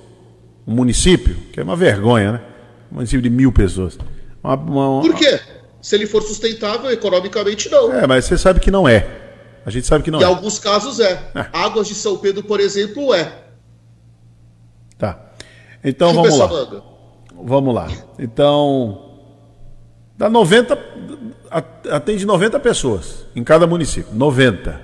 um 0.67 0.75
município, 0.75 1.35
que 1.51 1.59
é 1.59 1.63
uma 1.63 1.75
vergonha, 1.75 2.33
né? 2.33 2.41
Um 2.91 2.95
município 2.95 3.23
de 3.23 3.29
mil 3.31 3.51
pessoas. 3.51 3.97
Uma, 4.43 4.55
uma, 4.55 5.01
Por 5.01 5.15
quê? 5.15 5.39
Se 5.83 5.95
ele 5.95 6.07
for 6.07 6.23
sustentável, 6.23 6.89
economicamente 6.89 7.69
não. 7.69 7.91
É, 7.93 8.07
mas 8.07 8.23
você 8.23 8.37
sabe 8.37 8.61
que 8.61 8.71
não 8.71 8.87
é. 8.87 9.05
A 9.65 9.69
gente 9.69 9.85
sabe 9.85 10.01
que 10.01 10.09
não 10.09 10.17
em 10.19 10.23
é. 10.23 10.25
Em 10.25 10.29
alguns 10.29 10.57
casos 10.57 11.01
é. 11.01 11.11
é. 11.35 11.45
Águas 11.51 11.89
de 11.89 11.93
São 11.93 12.17
Pedro, 12.17 12.41
por 12.41 12.61
exemplo, 12.61 13.13
é. 13.13 13.33
Tá. 14.97 15.19
Então 15.83 16.13
vamos 16.13 16.37
lá. 16.37 16.47
Manga. 16.47 16.83
Vamos 17.43 17.75
lá. 17.75 17.87
Então, 18.17 19.19
dá 20.17 20.29
90, 20.29 20.77
atende 21.91 22.25
90 22.25 22.61
pessoas 22.61 23.25
em 23.35 23.43
cada 23.43 23.67
município. 23.67 24.15
90. 24.15 24.79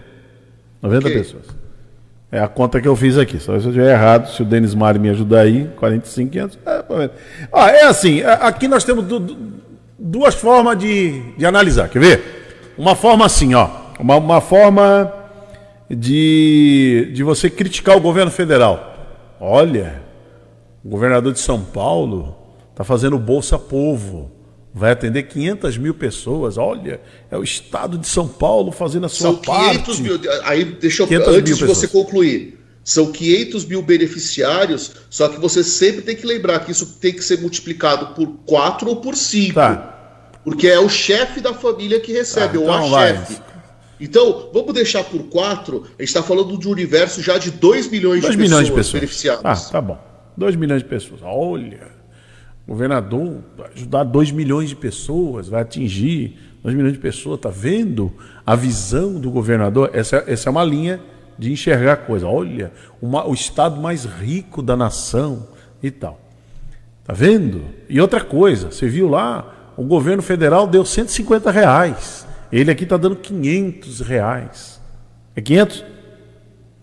90 0.82 1.08
okay. 1.08 1.18
pessoas. 1.18 1.45
É 2.30 2.41
a 2.41 2.47
conta 2.50 2.82
que 2.82 2.88
eu 2.89 2.95
fiz 2.97 3.18
aqui. 3.18 3.39
Só 3.39 3.58
se 3.58 3.66
eu 3.66 3.72
estiver 3.72 3.93
errado, 3.93 4.30
se 4.30 4.41
o 4.41 4.45
Denis 4.45 4.76
Mari 4.76 5.00
me 5.00 5.10
ajudar 5.10 5.41
aí, 5.41 5.70
45, 5.78 6.30
500. 6.30 6.60
É, 6.66 7.10
ah, 7.54 7.70
é 7.70 7.86
assim, 7.86 8.22
aqui 8.22 8.68
nós 8.68 8.84
temos 8.84 9.06
duas 10.00 10.36
formas 10.36 10.78
de, 10.78 11.22
de 11.38 11.45
analisar. 11.45 11.89
Quer 11.89 12.00
ver? 12.00 12.74
Uma 12.78 12.95
forma 12.95 13.26
assim, 13.26 13.54
ó. 13.54 13.70
Uma, 14.00 14.16
uma 14.16 14.41
forma 14.41 15.14
de, 15.89 17.12
de 17.14 17.24
você 17.24 17.50
criticar 17.50 17.97
o 17.97 18.02
governo 18.02 18.32
federal. 18.32 18.95
Olha, 19.39 20.02
o 20.84 20.89
governador 20.89 21.34
de 21.34 21.39
São 21.39 21.62
Paulo 21.62 22.36
está 22.72 22.84
fazendo 22.84 23.18
Bolsa 23.18 23.60
Povo. 23.60 24.32
Vai 24.74 24.91
atender 24.91 25.24
500 25.24 25.78
mil 25.78 25.93
pessoas. 25.93 26.58
Olha, 26.58 27.02
é 27.30 27.38
o 27.38 27.43
estado 27.43 27.97
de 27.97 28.08
São 28.08 28.28
Paulo 28.28 28.72
fazendo 28.72 29.08
a 29.08 29.10
sua 29.10 29.32
São 29.32 29.36
500 29.36 29.86
parte. 29.86 30.02
mil. 30.02 30.20
Aí, 30.43 30.64
deixa 30.64 31.04
eu, 31.04 31.28
antes 31.28 31.58
de 31.58 31.66
você 31.66 31.88
concluir. 31.88 32.59
São 32.90 33.12
500 33.12 33.66
mil 33.66 33.84
beneficiários, 33.84 34.94
só 35.12 35.30
que 35.30 35.40
você 35.40 35.64
sempre 35.64 36.02
tem 36.02 36.16
que 36.16 36.26
lembrar 36.26 36.62
que 36.62 36.72
isso 36.72 36.98
tem 37.00 37.14
que 37.14 37.24
ser 37.24 37.40
multiplicado 37.40 38.16
por 38.16 38.26
4 38.48 38.90
ou 38.90 38.96
por 38.96 39.16
5. 39.16 39.54
Tá. 39.54 40.32
Porque 40.44 40.68
é 40.68 40.80
o 40.80 40.90
chefe 40.90 41.40
da 41.40 41.54
família 41.54 42.00
que 42.00 42.12
recebe, 42.12 42.58
ou 42.58 42.64
então 42.64 42.96
a 42.96 43.08
chefe. 43.08 43.40
Então, 44.02 44.50
vamos 44.52 44.74
deixar 44.74 45.04
por 45.04 45.22
4. 45.26 45.84
A 45.84 46.02
gente 46.02 46.02
está 46.02 46.24
falando 46.24 46.58
de 46.58 46.68
um 46.68 46.72
universo 46.72 47.22
já 47.22 47.38
de 47.38 47.52
2 47.52 47.92
milhões, 47.92 48.22
2 48.22 48.32
de, 48.32 48.42
milhões 48.42 48.50
pessoas 48.50 48.66
de 48.66 48.72
pessoas 48.72 48.94
beneficiadas. 48.94 49.68
Ah, 49.68 49.72
tá 49.72 49.82
bom. 49.82 50.00
2 50.36 50.56
milhões 50.56 50.82
de 50.82 50.90
pessoas. 50.90 51.22
Olha, 51.24 51.90
o 52.66 52.72
governador 52.72 53.44
vai 53.56 53.70
ajudar 53.76 54.04
2 54.04 54.32
milhões 54.32 54.68
de 54.68 54.76
pessoas, 54.76 55.48
vai 55.48 55.62
atingir 55.62 56.40
2 56.64 56.76
milhões 56.76 56.94
de 56.94 57.00
pessoas. 57.00 57.40
Tá 57.40 57.50
vendo 57.50 58.12
a 58.44 58.56
visão 58.56 59.20
do 59.20 59.30
governador? 59.30 59.92
Essa, 59.94 60.24
essa 60.26 60.50
é 60.50 60.52
uma 60.52 60.64
linha 60.64 61.00
de 61.40 61.52
enxergar 61.52 61.96
coisa. 61.98 62.28
Olha, 62.28 62.72
uma, 63.02 63.26
o 63.26 63.34
estado 63.34 63.80
mais 63.80 64.04
rico 64.04 64.62
da 64.62 64.76
nação 64.76 65.48
e 65.82 65.90
tal. 65.90 66.20
Tá 67.06 67.14
vendo? 67.14 67.64
E 67.88 68.00
outra 68.00 68.22
coisa, 68.22 68.70
você 68.70 68.88
viu 68.88 69.08
lá, 69.08 69.74
o 69.78 69.84
governo 69.84 70.22
federal 70.22 70.68
deu 70.68 70.84
150 70.84 71.50
reais. 71.50 72.28
Ele 72.52 72.70
aqui 72.70 72.84
está 72.84 72.98
dando 72.98 73.16
500 73.16 74.02
reais. 74.02 74.82
É 75.36 75.42
500? 75.42 75.86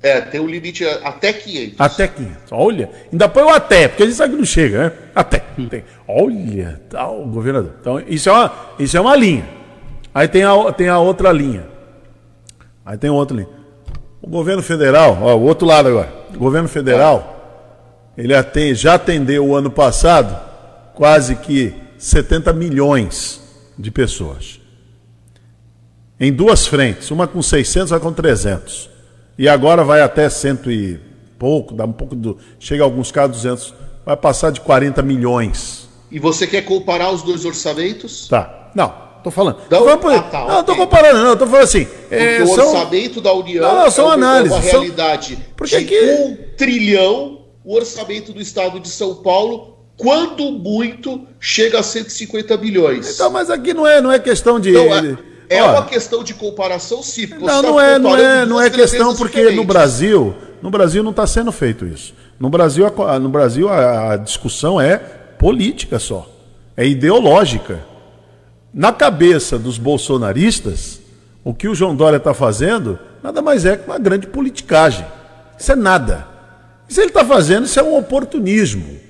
É, 0.02 0.20
tem 0.20 0.40
um 0.40 0.46
limite 0.46 0.84
até 0.84 1.32
500. 1.32 1.80
Até 1.80 2.08
500. 2.08 2.52
Olha, 2.52 2.90
ainda 3.12 3.28
põe 3.28 3.42
o 3.42 3.48
até, 3.48 3.88
porque 3.88 4.04
a 4.04 4.06
gente 4.06 4.14
sabe 4.14 4.32
que 4.32 4.38
não 4.38 4.44
chega, 4.46 4.84
né? 4.84 4.92
Até. 5.14 5.42
Tem. 5.68 5.84
Olha, 6.06 6.80
tal, 6.88 7.20
tá, 7.20 7.26
governador. 7.26 7.72
Então, 7.80 8.00
isso 8.06 8.28
é 8.28 8.32
uma, 8.32 8.52
isso 8.78 8.96
é 8.96 9.00
uma 9.00 9.16
linha. 9.16 9.46
Aí 10.14 10.28
tem 10.28 10.44
a, 10.44 10.72
tem 10.72 10.88
a 10.88 10.98
outra 10.98 11.32
linha. 11.32 11.66
Aí 12.84 12.96
tem 12.96 13.10
outra 13.10 13.36
linha. 13.36 13.48
O 14.20 14.28
governo 14.28 14.62
federal, 14.62 15.18
ó, 15.22 15.34
o 15.36 15.42
outro 15.42 15.66
lado 15.66 15.88
agora. 15.88 16.12
O 16.34 16.38
governo 16.38 16.68
federal, 16.68 18.12
ele 18.16 18.34
atende, 18.34 18.74
já 18.74 18.94
atendeu 18.94 19.46
o 19.46 19.54
ano 19.54 19.70
passado 19.70 20.36
quase 20.94 21.36
que 21.36 21.74
70 21.98 22.52
milhões 22.52 23.40
de 23.78 23.90
pessoas. 23.90 24.60
Em 26.18 26.32
duas 26.32 26.66
frentes, 26.66 27.10
uma 27.10 27.26
com 27.28 27.42
600, 27.42 27.92
outra 27.92 28.08
com 28.08 28.12
300. 28.12 28.88
E 29.38 29.48
agora 29.48 29.84
vai 29.84 30.00
até 30.00 30.30
cento 30.30 30.70
e 30.70 30.98
pouco, 31.38 31.74
dá 31.74 31.84
um 31.84 31.92
pouco 31.92 32.14
do, 32.14 32.38
chega 32.58 32.82
a 32.82 32.86
alguns 32.86 33.12
casos 33.12 33.42
200, 33.42 33.74
vai 34.04 34.16
passar 34.16 34.50
de 34.50 34.62
40 34.62 35.02
milhões. 35.02 35.88
E 36.10 36.18
você 36.18 36.46
quer 36.46 36.62
comparar 36.62 37.10
os 37.10 37.22
dois 37.22 37.44
orçamentos? 37.44 38.28
Tá. 38.28 38.70
Não, 38.74 38.94
Tô 39.26 39.30
falando. 39.32 39.56
Não, 39.68 39.78
tô 39.80 39.84
falando 39.98 40.18
ah, 40.18 40.22
tá, 40.22 40.38
não, 40.38 40.60
okay. 40.60 40.62
tô 40.62 40.76
comparando, 40.76 41.24
não, 41.24 41.36
tô 41.36 41.46
falando 41.48 41.64
assim. 41.64 41.88
É, 42.12 42.44
o 42.44 42.46
são... 42.46 42.68
orçamento 42.68 43.20
da 43.20 43.32
União 43.32 43.60
não, 43.60 43.82
não, 43.82 43.90
são 43.90 44.04
é 44.04 44.08
uma, 44.10 44.14
análises, 44.14 44.56
uma 44.56 44.62
realidade 44.62 45.38
Porque 45.56 45.78
de 45.80 45.84
que... 45.84 46.00
um 46.00 46.38
trilhão, 46.56 47.40
o 47.64 47.74
orçamento 47.74 48.32
do 48.32 48.40
estado 48.40 48.78
de 48.78 48.88
São 48.88 49.16
Paulo, 49.16 49.78
quando 49.96 50.52
muito, 50.52 51.26
chega 51.40 51.80
a 51.80 51.82
150 51.82 52.56
bilhões. 52.56 53.16
Então, 53.16 53.28
mas 53.28 53.50
aqui 53.50 53.74
não 53.74 53.84
é, 53.84 54.00
não 54.00 54.12
é 54.12 54.20
questão 54.20 54.60
de. 54.60 54.70
Então, 54.70 55.18
é, 55.50 55.56
é 55.56 55.62
uma 55.64 55.86
questão 55.86 56.22
de 56.22 56.32
comparação, 56.32 57.02
sim. 57.02 57.26
Não, 57.26 57.46
tá 57.48 57.62
não 57.62 57.80
é, 57.80 57.98
não 57.98 58.16
é, 58.16 58.46
não 58.46 58.60
é 58.60 58.70
questão 58.70 59.12
porque 59.16 59.38
diferentes. 59.38 59.56
no 59.56 59.64
Brasil, 59.64 60.36
no 60.62 60.70
Brasil 60.70 61.02
não 61.02 61.10
está 61.10 61.26
sendo 61.26 61.50
feito 61.50 61.84
isso. 61.84 62.14
No 62.38 62.48
Brasil, 62.48 62.86
a, 62.86 63.18
no 63.18 63.28
Brasil 63.28 63.68
a, 63.68 64.12
a 64.12 64.16
discussão 64.16 64.80
é 64.80 64.98
política 65.36 65.98
só, 65.98 66.30
é 66.76 66.86
ideológica. 66.86 67.95
Na 68.76 68.92
cabeça 68.92 69.58
dos 69.58 69.78
bolsonaristas, 69.78 71.00
o 71.42 71.54
que 71.54 71.66
o 71.66 71.74
João 71.74 71.96
Dória 71.96 72.18
está 72.18 72.34
fazendo 72.34 72.98
nada 73.22 73.40
mais 73.40 73.64
é 73.64 73.74
que 73.74 73.86
uma 73.86 73.98
grande 73.98 74.26
politicagem. 74.26 75.06
Isso 75.58 75.72
é 75.72 75.74
nada. 75.74 76.28
Isso 76.86 77.00
ele 77.00 77.08
está 77.08 77.24
fazendo, 77.24 77.64
isso 77.64 77.80
é 77.80 77.82
um 77.82 77.96
oportunismo. 77.96 79.00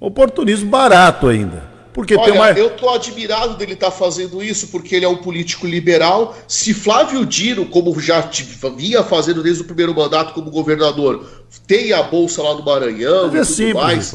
Oportunismo 0.00 0.70
barato 0.70 1.28
ainda. 1.28 1.62
Porque 1.92 2.16
Olha, 2.16 2.24
tem 2.24 2.40
uma... 2.40 2.50
eu 2.52 2.70
tô 2.70 2.88
admirado 2.88 3.58
dele 3.58 3.74
estar 3.74 3.90
tá 3.90 3.92
fazendo 3.92 4.42
isso, 4.42 4.68
porque 4.68 4.96
ele 4.96 5.04
é 5.04 5.08
um 5.08 5.18
político 5.18 5.66
liberal. 5.66 6.34
Se 6.48 6.72
Flávio 6.72 7.26
Dino, 7.26 7.66
como 7.66 8.00
já 8.00 8.30
vinha 8.74 9.02
fazendo 9.02 9.42
desde 9.42 9.60
o 9.60 9.66
primeiro 9.66 9.94
mandato 9.94 10.32
como 10.32 10.50
governador, 10.50 11.26
tem 11.66 11.92
a 11.92 12.02
bolsa 12.02 12.42
lá 12.42 12.54
no 12.54 12.64
Maranhão 12.64 13.26
Mas 13.30 13.34
é 13.34 13.44
simples, 13.44 13.74
mais, 13.74 14.14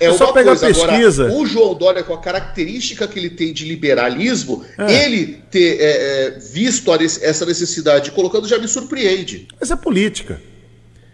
é, 0.00 0.06
é 0.06 0.12
só 0.12 0.32
pegar 0.32 0.56
coisa. 0.56 0.66
pesquisa. 0.66 1.26
Agora, 1.26 1.40
o 1.40 1.46
João 1.46 1.74
Dória, 1.74 2.02
com 2.02 2.14
a 2.14 2.20
característica 2.20 3.06
que 3.06 3.18
ele 3.18 3.30
tem 3.30 3.52
de 3.52 3.64
liberalismo, 3.64 4.64
é. 4.78 5.04
ele 5.04 5.42
ter 5.50 5.80
é, 5.80 6.26
é 6.26 6.30
visto 6.38 6.92
essa 6.92 7.46
necessidade, 7.46 8.10
colocando, 8.10 8.48
já 8.48 8.58
me 8.58 8.68
surpreende. 8.68 9.48
Mas 9.58 9.70
é 9.70 9.76
política. 9.76 10.40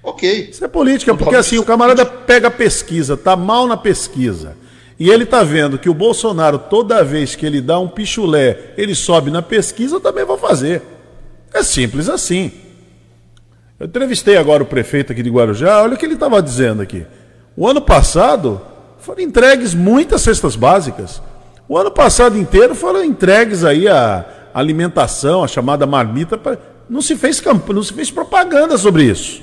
Ok. 0.03 0.49
Isso 0.51 0.65
é 0.65 0.69
política, 0.69 1.15
porque 1.15 1.37
assim, 1.37 1.59
o 1.59 1.65
camarada 1.65 2.07
pega 2.07 2.49
a 2.49 2.51
pesquisa, 2.51 3.17
tá 3.17 3.37
mal 3.37 3.67
na 3.67 3.77
pesquisa 3.77 4.57
e 5.01 5.09
ele 5.09 5.25
está 5.25 5.43
vendo 5.43 5.79
que 5.79 5.89
o 5.89 5.95
Bolsonaro, 5.95 6.59
toda 6.59 7.03
vez 7.03 7.35
que 7.35 7.47
ele 7.47 7.63
dá 7.63 7.79
um 7.79 7.89
pichulé, 7.89 8.75
ele 8.77 8.95
sobe 8.95 9.31
na 9.31 9.41
pesquisa, 9.41 9.97
eu 9.97 10.01
também 10.01 10.27
vou 10.27 10.37
fazer. 10.37 10.83
É 11.55 11.63
simples 11.63 12.07
assim. 12.07 12.53
Eu 13.79 13.87
entrevistei 13.87 14.37
agora 14.37 14.63
o 14.63 14.67
prefeito 14.67 15.11
aqui 15.11 15.23
de 15.23 15.31
Guarujá, 15.31 15.83
olha 15.83 15.95
o 15.95 15.97
que 15.97 16.05
ele 16.05 16.13
estava 16.13 16.43
dizendo 16.43 16.83
aqui. 16.83 17.07
O 17.57 17.67
ano 17.67 17.81
passado 17.81 18.61
foram 19.01 19.23
entregues 19.23 19.75
muitas 19.75 20.23
cestas 20.23 20.57
básicas. 20.57 21.21
O 21.69 21.77
ano 21.77 21.91
passado 21.91 22.37
inteiro 22.37 22.75
foram 22.75 23.05
entregues 23.05 23.65
aí 23.65 23.89
a 23.89 24.25
alimentação, 24.53 25.43
a 25.45 25.49
chamada 25.49 25.87
marmita. 25.87 26.37
Pra... 26.37 26.59
Não, 26.89 27.01
se 27.01 27.17
fez 27.17 27.41
camp... 27.41 27.69
não 27.71 27.83
se 27.83 27.93
fez 27.93 28.11
propaganda 28.11 28.77
sobre 28.77 29.05
isso. 29.05 29.43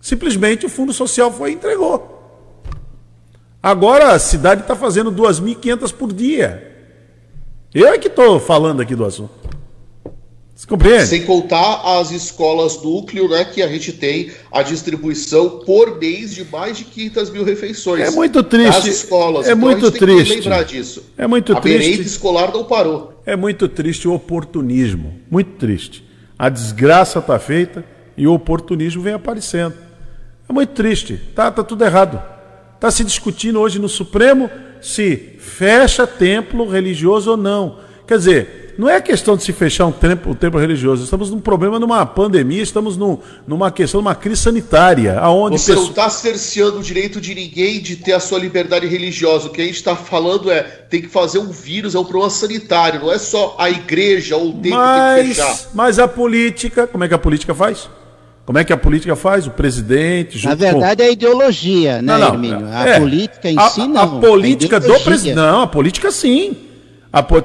Simplesmente 0.00 0.66
o 0.66 0.68
Fundo 0.68 0.92
Social 0.92 1.30
foi 1.32 1.50
e 1.50 1.54
entregou. 1.54 2.12
Agora 3.62 4.12
a 4.12 4.18
cidade 4.18 4.62
está 4.62 4.74
fazendo 4.74 5.12
2.500 5.12 5.94
por 5.94 6.12
dia. 6.12 6.70
Eu 7.72 7.88
é 7.88 7.98
que 7.98 8.08
estou 8.08 8.40
falando 8.40 8.80
aqui 8.80 8.94
do 8.94 9.04
assunto. 9.04 9.41
Você 10.54 10.66
compreende? 10.66 11.06
Sem 11.06 11.24
contar 11.24 11.98
as 11.98 12.10
escolas 12.10 12.80
núcleo, 12.82 13.28
né, 13.28 13.44
que 13.44 13.62
a 13.62 13.68
gente 13.68 13.92
tem 13.92 14.30
a 14.50 14.62
distribuição 14.62 15.60
por 15.66 15.98
mês 15.98 16.34
de 16.34 16.44
mais 16.44 16.76
de 16.76 16.84
500 16.84 17.30
mil 17.30 17.44
refeições. 17.44 18.06
É 18.06 18.10
muito 18.10 18.42
triste. 18.42 18.76
As 18.76 18.86
escolas. 18.86 19.46
É 19.46 19.52
então 19.52 19.60
muito 19.60 19.90
triste. 19.90 20.34
lembrar 20.36 20.62
disso. 20.62 21.04
É 21.16 21.26
muito 21.26 21.56
a 21.56 21.60
triste. 21.60 21.76
A 21.76 21.88
merenda 21.88 22.02
escolar 22.02 22.52
não 22.52 22.64
parou. 22.64 23.20
É 23.24 23.34
muito 23.34 23.68
triste 23.68 24.06
o 24.06 24.12
oportunismo. 24.12 25.14
Muito 25.30 25.52
triste. 25.58 26.04
A 26.38 26.48
desgraça 26.48 27.18
está 27.18 27.38
feita 27.38 27.84
e 28.16 28.26
o 28.26 28.32
oportunismo 28.32 29.02
vem 29.02 29.14
aparecendo. 29.14 29.74
É 30.48 30.52
muito 30.52 30.70
triste. 30.70 31.20
Tá, 31.34 31.50
tá 31.50 31.64
tudo 31.64 31.84
errado. 31.84 32.22
Está 32.74 32.90
se 32.90 33.02
discutindo 33.04 33.58
hoje 33.58 33.78
no 33.78 33.88
Supremo 33.88 34.50
se 34.82 35.36
fecha 35.38 36.06
templo 36.06 36.68
religioso 36.68 37.30
ou 37.30 37.36
não. 37.36 37.78
Quer 38.06 38.18
dizer, 38.18 38.61
não 38.78 38.88
é 38.88 39.00
questão 39.00 39.36
de 39.36 39.42
se 39.42 39.52
fechar 39.52 39.86
um 39.86 39.92
templo, 39.92 40.32
um 40.32 40.34
templo 40.34 40.58
religioso. 40.58 41.04
Estamos 41.04 41.30
num 41.30 41.40
problema, 41.40 41.78
numa 41.78 42.04
pandemia, 42.06 42.62
estamos 42.62 42.96
num, 42.96 43.18
numa 43.46 43.70
questão, 43.70 44.00
numa 44.00 44.14
crise 44.14 44.42
sanitária. 44.42 45.18
Aonde 45.18 45.58
Você 45.58 45.72
pessoas... 45.72 45.86
não 45.86 45.90
está 45.90 46.10
cerceando 46.10 46.78
o 46.78 46.82
direito 46.82 47.20
de 47.20 47.34
ninguém 47.34 47.80
de 47.80 47.96
ter 47.96 48.12
a 48.12 48.20
sua 48.20 48.38
liberdade 48.38 48.86
religiosa. 48.86 49.48
O 49.48 49.50
que 49.50 49.60
a 49.60 49.64
gente 49.64 49.76
está 49.76 49.94
falando 49.94 50.50
é 50.50 50.62
tem 50.62 51.02
que 51.02 51.08
fazer 51.08 51.38
um 51.38 51.50
vírus, 51.50 51.94
é 51.94 51.98
um 51.98 52.04
problema 52.04 52.30
sanitário. 52.30 53.00
Não 53.00 53.12
é 53.12 53.18
só 53.18 53.56
a 53.58 53.70
igreja 53.70 54.36
ou 54.36 54.50
o 54.50 54.52
templo 54.54 54.78
mas, 54.78 55.16
tem 55.16 55.28
que 55.28 55.34
fechar. 55.34 55.58
Mas 55.74 55.98
a 55.98 56.08
política, 56.08 56.86
como 56.86 57.04
é 57.04 57.08
que 57.08 57.14
a 57.14 57.18
política 57.18 57.54
faz? 57.54 57.88
Como 58.44 58.58
é 58.58 58.64
que 58.64 58.72
a 58.72 58.76
política 58.76 59.14
faz? 59.14 59.46
O 59.46 59.50
presidente. 59.50 60.44
Na 60.44 60.54
verdade, 60.54 60.96
com... 60.96 61.02
é 61.04 61.08
a 61.08 61.12
ideologia, 61.12 62.02
né, 62.02 62.18
não, 62.18 62.28
Hermínio? 62.28 62.66
A 62.66 62.88
é, 62.88 62.98
política 62.98 63.50
em 63.50 63.58
a, 63.58 63.68
si, 63.68 63.86
não. 63.86 64.00
A 64.00 64.20
política 64.20 64.76
a 64.76 64.80
do 64.80 64.98
presidente. 65.00 65.36
Não, 65.36 65.62
a 65.62 65.66
política 65.66 66.10
sim. 66.10 66.56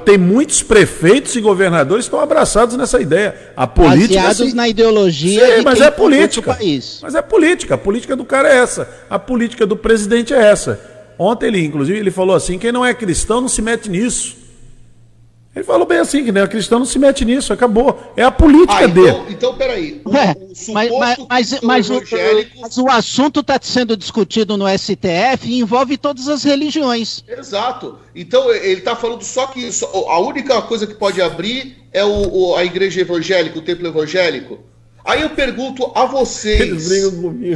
Tem 0.04 0.16
muitos 0.16 0.62
prefeitos 0.62 1.36
e 1.36 1.40
governadores 1.42 2.06
que 2.06 2.08
estão 2.08 2.20
abraçados 2.20 2.74
nessa 2.76 3.00
ideia. 3.00 3.52
A 3.54 3.66
política. 3.66 4.22
Baseados 4.22 4.54
na 4.54 4.66
ideologia. 4.66 5.56
Sim, 5.56 5.62
mas 5.62 5.80
é 5.80 5.90
política. 5.90 6.54
País. 6.54 7.00
Mas 7.02 7.14
é 7.14 7.20
política. 7.20 7.74
A 7.74 7.78
política 7.78 8.16
do 8.16 8.24
cara 8.24 8.48
é 8.48 8.56
essa. 8.56 8.88
A 9.10 9.18
política 9.18 9.66
do 9.66 9.76
presidente 9.76 10.32
é 10.32 10.42
essa. 10.42 10.80
Ontem 11.18 11.48
ele, 11.48 11.64
inclusive, 11.64 11.98
ele 11.98 12.10
falou 12.10 12.34
assim: 12.34 12.58
quem 12.58 12.72
não 12.72 12.84
é 12.84 12.94
cristão 12.94 13.42
não 13.42 13.48
se 13.48 13.60
mete 13.60 13.90
nisso. 13.90 14.36
Ele 15.58 15.64
falou 15.64 15.84
bem 15.84 15.98
assim, 15.98 16.24
que 16.24 16.30
né, 16.30 16.44
o 16.44 16.48
cristão 16.48 16.78
não 16.78 16.86
se 16.86 17.00
mete 17.00 17.24
nisso, 17.24 17.52
acabou. 17.52 18.00
É 18.16 18.22
a 18.22 18.30
política 18.30 18.78
ah, 18.78 18.84
então, 18.84 19.02
dele. 19.02 19.24
Então, 19.28 19.56
peraí. 19.56 20.00
O, 20.04 20.16
é, 20.16 20.30
o 20.30 20.72
mas, 20.72 20.90
mas, 20.90 21.18
mas, 21.28 21.60
mas, 21.60 21.90
evangélico... 21.90 22.60
mas, 22.60 22.78
o, 22.78 22.88
assunto 22.88 23.40
está 23.40 23.58
sendo 23.60 23.96
discutido 23.96 24.56
no 24.56 24.66
STF 24.68 25.48
e 25.48 25.58
envolve 25.58 25.98
todas 25.98 26.28
as 26.28 26.44
religiões. 26.44 27.24
Exato. 27.26 27.98
Então, 28.14 28.54
ele 28.54 28.78
está 28.78 28.94
falando 28.94 29.24
só 29.24 29.48
que 29.48 29.68
a 30.08 30.20
única 30.20 30.62
coisa 30.62 30.86
que 30.86 30.94
pode 30.94 31.20
abrir 31.20 31.76
é 31.92 32.04
o, 32.04 32.54
a 32.54 32.64
igreja 32.64 33.00
evangélica, 33.00 33.58
o 33.58 33.62
templo 33.62 33.88
evangélico. 33.88 34.60
Aí 35.04 35.22
eu 35.22 35.30
pergunto 35.30 35.90
a 35.94 36.04
vocês 36.04 36.88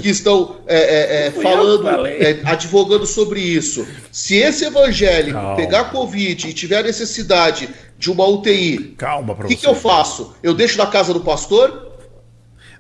que 0.01 0.09
estão 0.09 0.57
é, 0.67 0.79
é, 0.79 1.27
é, 1.27 1.31
falando, 1.31 2.07
é, 2.07 2.41
advogando 2.45 3.07
sobre 3.07 3.41
isso. 3.41 3.87
Se 4.11 4.37
esse 4.37 4.65
evangélico 4.65 5.39
Calma. 5.39 5.57
pegar 5.57 5.85
Covid 5.91 6.49
e 6.49 6.53
tiver 6.55 6.83
necessidade 6.83 7.69
de 7.99 8.11
uma 8.11 8.27
UTI, 8.27 8.95
calma, 8.97 9.35
o 9.35 9.47
que, 9.47 9.57
que 9.57 9.67
eu 9.67 9.75
faço? 9.75 10.35
Eu 10.43 10.55
deixo 10.55 10.79
na 10.79 10.87
casa 10.87 11.13
do 11.13 11.21
pastor? 11.21 11.93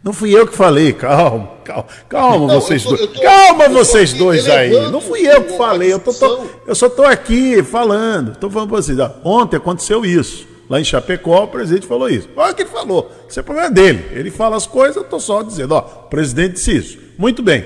Não 0.02 0.12
fui 0.12 0.34
eu 0.34 0.48
que 0.48 0.56
falei, 0.56 0.92
calma, 0.92 1.50
calma, 1.62 1.86
calma 2.08 2.46
não, 2.46 2.60
vocês 2.60 2.82
tô, 2.82 2.96
dois. 2.96 3.10
Tô, 3.10 3.20
calma 3.20 3.68
vocês 3.68 4.12
dois 4.12 4.48
aí. 4.48 4.90
Não 4.90 5.00
fui 5.00 5.20
eu 5.20 5.44
que 5.44 5.56
falei, 5.56 5.92
eu, 5.92 6.00
tô, 6.00 6.12
tô, 6.12 6.46
eu 6.66 6.74
só 6.74 6.86
estou 6.86 7.04
aqui 7.04 7.62
falando. 7.62 8.32
Estou 8.32 8.50
falando 8.50 8.70
para 8.70 8.78
vocês. 8.78 8.98
Ontem 9.22 9.58
aconteceu 9.58 10.04
isso. 10.04 10.51
Lá 10.72 10.80
em 10.80 10.84
Chapecó, 10.84 11.44
o 11.44 11.48
presidente 11.48 11.86
falou 11.86 12.08
isso. 12.08 12.30
Olha 12.34 12.52
o 12.52 12.54
que 12.54 12.62
ele 12.62 12.70
falou. 12.70 13.12
Isso 13.28 13.38
é 13.38 13.42
problema 13.42 13.70
dele. 13.70 14.06
Ele 14.12 14.30
fala 14.30 14.56
as 14.56 14.66
coisas, 14.66 14.96
eu 14.96 15.02
estou 15.02 15.20
só 15.20 15.42
dizendo, 15.42 15.74
ó, 15.74 15.80
o 15.80 16.08
presidente 16.08 16.54
disse 16.54 16.74
isso. 16.74 16.98
Muito 17.18 17.42
bem. 17.42 17.62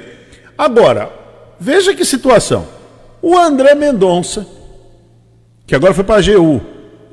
Agora, 0.59 1.09
veja 1.61 1.95
que 1.95 2.05
situação. 2.05 2.67
O 3.23 3.39
André 3.39 3.77
Mendonça, 3.77 4.45
que 5.69 5.77
agora 5.77 5.95
foi 5.95 6.03
para 6.03 6.17
a 6.17 6.19
AGU, 6.19 6.61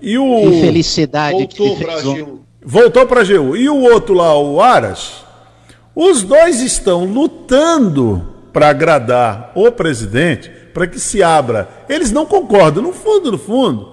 e 0.02 0.18
o. 0.18 0.50
Que 0.50 0.62
felicidade 0.62 1.38
Voltou 1.38 1.78
para 1.78 1.94
a 1.94 2.00
AGU. 2.00 2.39
Voltou 2.66 3.06
para 3.06 3.20
a 3.20 3.24
AGU. 3.24 3.56
E 3.56 3.70
o 3.70 3.80
outro 3.84 4.16
lá, 4.16 4.36
o 4.36 4.60
Aras, 4.60 5.24
os 5.96 6.24
dois 6.24 6.60
estão 6.60 7.06
lutando 7.06 8.30
para 8.52 8.68
agradar 8.68 9.52
o 9.54 9.72
presidente, 9.72 10.50
para 10.74 10.88
que 10.88 11.00
se 11.00 11.22
abra. 11.22 11.70
Eles 11.88 12.12
não 12.12 12.26
concordam, 12.26 12.82
no 12.82 12.94
fundo, 12.94 13.32
no 13.32 13.38
fundo. 13.38 13.93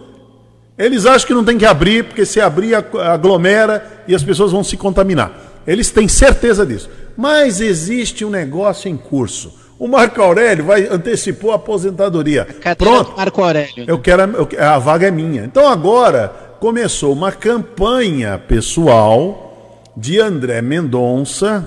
Eles 0.80 1.04
acham 1.04 1.26
que 1.26 1.34
não 1.34 1.44
tem 1.44 1.58
que 1.58 1.66
abrir, 1.66 2.04
porque 2.04 2.24
se 2.24 2.40
abrir 2.40 2.74
aglomera 2.74 4.02
e 4.08 4.14
as 4.14 4.22
pessoas 4.22 4.50
vão 4.50 4.64
se 4.64 4.78
contaminar. 4.78 5.30
Eles 5.66 5.90
têm 5.90 6.08
certeza 6.08 6.64
disso. 6.64 6.88
Mas 7.14 7.60
existe 7.60 8.24
um 8.24 8.30
negócio 8.30 8.88
em 8.88 8.96
curso. 8.96 9.60
O 9.78 9.86
Marco 9.86 10.22
Aurélio 10.22 10.64
vai 10.64 10.88
antecipou 10.90 11.52
a 11.52 11.56
aposentadoria. 11.56 12.48
A 12.64 12.74
Pronto. 12.74 13.12
Marco 13.14 13.42
Aurélio. 13.42 13.84
Eu 13.86 13.98
quero, 13.98 14.22
eu, 14.22 14.48
a 14.58 14.78
vaga 14.78 15.08
é 15.08 15.10
minha. 15.10 15.44
Então 15.44 15.68
agora 15.68 16.32
começou 16.58 17.12
uma 17.12 17.30
campanha 17.30 18.38
pessoal 18.38 19.82
de 19.94 20.18
André 20.18 20.62
Mendonça. 20.62 21.66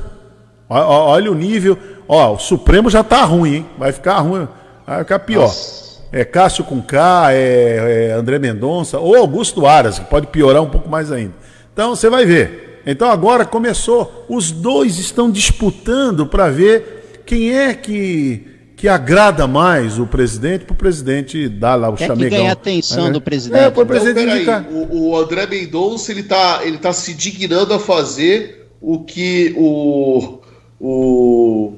Olha 0.67 1.31
o 1.31 1.35
nível. 1.35 1.77
Ó, 2.07 2.33
o 2.33 2.39
Supremo 2.39 2.89
já 2.89 3.01
está 3.01 3.23
ruim, 3.23 3.57
hein? 3.57 3.65
Vai 3.77 3.91
ficar 3.91 4.17
ruim, 4.21 4.47
vai 4.87 4.99
ficar 4.99 5.19
pior. 5.19 5.41
Nossa 5.43 5.82
é 6.13 6.23
Cássio 6.23 6.63
com 6.63 6.79
K, 6.79 7.33
é, 7.33 8.09
é 8.09 8.11
André 8.13 8.37
Mendonça, 8.37 8.99
ou 8.99 9.15
Augusto 9.15 9.65
Aras, 9.65 9.97
que 9.97 10.05
pode 10.05 10.27
piorar 10.27 10.61
um 10.61 10.69
pouco 10.69 10.87
mais 10.87 11.11
ainda. 11.11 11.33
Então 11.73 11.95
você 11.95 12.07
vai 12.07 12.23
ver. 12.23 12.81
Então 12.85 13.09
agora 13.09 13.45
começou, 13.45 14.25
os 14.29 14.51
dois 14.51 14.99
estão 14.99 15.31
disputando 15.31 16.27
para 16.27 16.51
ver 16.51 17.23
quem 17.25 17.57
é 17.57 17.73
que, 17.73 18.45
que 18.75 18.87
agrada 18.87 19.47
mais 19.47 19.97
o 19.97 20.05
presidente, 20.05 20.65
para 20.65 20.73
o 20.73 20.77
presidente 20.77 21.49
dar 21.49 21.73
lá 21.73 21.89
o 21.89 21.95
Quer 21.95 22.07
chamegão. 22.07 22.29
Que 22.29 22.35
ganha 22.35 22.49
a 22.51 22.53
atenção 22.53 23.07
é, 23.07 23.11
do 23.11 23.19
presidente. 23.21 23.63
É, 23.63 23.69
pro 23.71 23.85
presidente 23.85 24.43
então, 24.43 24.65
o, 24.69 25.09
o, 25.09 25.17
André 25.17 25.47
Mendonça 25.47 26.11
ele 26.11 26.21
está 26.21 26.59
ele 26.63 26.77
tá 26.77 26.93
se 26.93 27.15
dignando 27.15 27.73
a 27.73 27.79
fazer 27.79 28.67
o 28.79 28.99
que 28.99 29.51
o, 29.57 30.39
o 30.79 31.73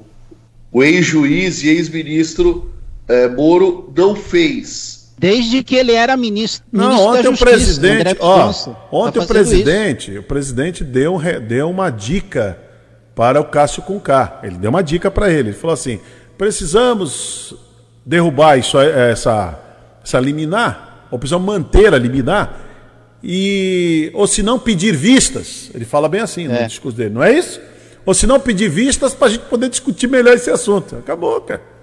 o 0.73 0.83
ex-juiz 0.83 1.63
e 1.63 1.69
ex-ministro 1.69 2.74
é, 3.07 3.27
Moro 3.27 3.91
não 3.95 4.15
fez. 4.15 5.13
Desde 5.17 5.63
que 5.63 5.75
ele 5.75 5.93
era 5.93 6.17
ministro. 6.17 6.65
Não, 6.71 6.89
ministro 6.89 7.09
ontem 7.09 7.23
da 7.23 7.29
o 7.29 7.31
Justiça, 7.31 7.51
presidente, 7.51 8.17
ó, 8.19 8.51
tá 8.51 8.87
ontem 8.91 9.19
o 9.19 9.25
presidente, 9.25 10.11
isso. 10.11 10.19
o 10.19 10.23
presidente 10.23 10.83
deu, 10.83 11.17
deu 11.47 11.69
uma 11.69 11.89
dica 11.89 12.59
para 13.15 13.39
o 13.39 13.45
Cássio 13.45 13.81
Conká. 13.81 14.41
Ele 14.43 14.57
deu 14.57 14.69
uma 14.69 14.83
dica 14.83 15.09
para 15.09 15.31
ele. 15.31 15.49
Ele 15.49 15.57
falou 15.57 15.73
assim: 15.73 15.99
precisamos 16.37 17.55
derrubar 18.05 18.57
isso, 18.57 18.77
essa, 18.77 19.57
essa 20.03 20.19
liminar, 20.19 21.07
ou 21.09 21.17
precisamos 21.17 21.47
manter 21.47 21.93
a 21.93 21.97
liminar, 21.97 22.59
e, 23.23 24.11
ou 24.13 24.27
se 24.27 24.43
não 24.43 24.59
pedir 24.59 24.93
vistas. 24.95 25.71
Ele 25.73 25.85
fala 25.85 26.09
bem 26.09 26.21
assim 26.21 26.47
no 26.47 26.55
é. 26.55 26.67
discurso 26.67 26.97
dele, 26.97 27.11
não 27.11 27.23
é 27.23 27.33
isso? 27.33 27.59
Ou 28.05 28.13
se 28.13 28.27
não 28.27 28.39
pedir 28.39 28.69
vistas 28.69 29.15
para 29.15 29.27
a 29.27 29.29
gente 29.31 29.45
poder 29.45 29.69
discutir 29.69 30.07
melhor 30.07 30.35
esse 30.35 30.51
assunto. 30.51 30.97
Acabou, 30.97 31.39
cara. 31.41 31.74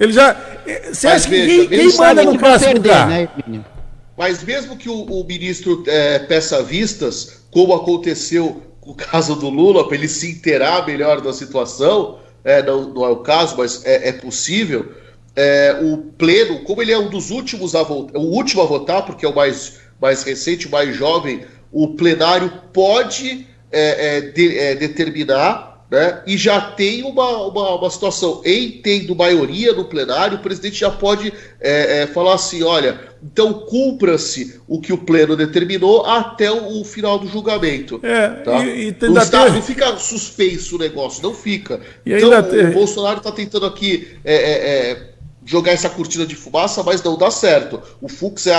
Ele 0.00 0.12
já. 0.12 0.30
Eh, 0.66 0.94
você 0.94 1.06
acha 1.06 1.28
que 1.28 1.46
quem, 1.46 1.68
quem 1.68 1.96
manda 1.96 2.24
no 2.24 2.38
Cássio 2.38 2.72
Conká? 2.72 3.06
Né, 3.06 3.28
Mas 4.16 4.42
mesmo 4.42 4.74
que 4.74 4.88
o, 4.88 5.02
o 5.02 5.24
ministro 5.24 5.84
é, 5.86 6.18
peça 6.20 6.62
vistas, 6.62 7.42
como 7.50 7.74
aconteceu 7.74 8.62
com 8.80 8.92
o 8.92 8.94
caso 8.94 9.36
do 9.36 9.50
Lula, 9.50 9.86
para 9.86 9.98
ele 9.98 10.08
se 10.08 10.30
inteirar 10.30 10.86
melhor 10.86 11.20
da 11.20 11.34
situação, 11.34 12.18
é, 12.42 12.62
não, 12.62 12.88
não, 12.94 13.04
é 13.04 13.10
o 13.10 13.16
caso, 13.16 13.56
mas 13.58 13.84
é, 13.84 14.08
é 14.08 14.12
possível. 14.12 14.94
O 15.82 15.96
pleno, 16.18 16.60
como 16.64 16.82
ele 16.82 16.92
é 16.92 16.98
um 16.98 17.08
dos 17.08 17.30
últimos 17.30 17.74
a 17.74 17.82
votar, 17.82 18.20
o 18.20 18.24
último 18.24 18.60
a 18.62 18.66
votar, 18.66 19.06
porque 19.06 19.24
é 19.24 19.28
o 19.28 19.34
mais, 19.34 19.78
mais 19.98 20.22
recente, 20.22 20.66
o 20.66 20.70
mais 20.70 20.94
jovem, 20.94 21.46
o 21.72 21.94
plenário 21.94 22.52
pode 22.74 23.46
de, 24.34 24.74
determinar 24.74 25.69
né, 25.90 26.22
e 26.24 26.38
já 26.38 26.60
tem 26.60 27.02
uma, 27.02 27.46
uma, 27.46 27.74
uma, 27.74 27.90
situação, 27.90 28.40
em 28.44 28.70
tendo 28.80 29.16
maioria 29.16 29.72
no 29.72 29.84
plenário, 29.84 30.38
o 30.38 30.40
presidente 30.40 30.78
já 30.78 30.90
pode 30.90 31.32
é, 31.60 32.02
é, 32.02 32.06
falar 32.06 32.34
assim: 32.34 32.62
olha, 32.62 33.00
então 33.20 33.52
cumpra-se 33.52 34.60
o 34.68 34.80
que 34.80 34.92
o 34.92 34.98
pleno 34.98 35.36
determinou 35.36 36.06
até 36.06 36.50
o, 36.50 36.80
o 36.80 36.84
final 36.84 37.18
do 37.18 37.26
julgamento. 37.26 37.98
É, 38.04 38.28
tá? 38.28 38.64
e, 38.64 38.90
e 38.90 39.08
não, 39.08 39.20
está, 39.20 39.48
não, 39.48 39.60
fica 39.60 39.96
suspenso 39.96 40.76
o 40.76 40.78
negócio, 40.78 41.22
não 41.24 41.34
fica. 41.34 41.80
E 42.06 42.12
então 42.12 42.30
o 42.30 42.72
Bolsonaro 42.72 43.18
está 43.18 43.32
tentando 43.32 43.66
aqui. 43.66 44.16
É, 44.24 44.34
é, 44.34 44.90
é, 44.90 45.10
jogar 45.42 45.72
essa 45.72 45.88
cortina 45.88 46.24
de 46.24 46.36
fumaça, 46.36 46.82
mas 46.82 47.02
não 47.02 47.18
dá 47.18 47.30
certo. 47.30 47.82
O 48.00 48.08
Fux 48.08 48.46
é 48.46 48.54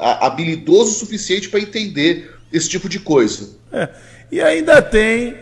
habilidoso 0.00 0.90
o 0.90 0.94
suficiente 0.94 1.48
para 1.48 1.60
entender 1.60 2.34
esse 2.52 2.68
tipo 2.68 2.88
de 2.88 2.98
coisa. 2.98 3.50
É. 3.70 3.88
E 4.32 4.40
ainda 4.40 4.82
tem, 4.82 5.36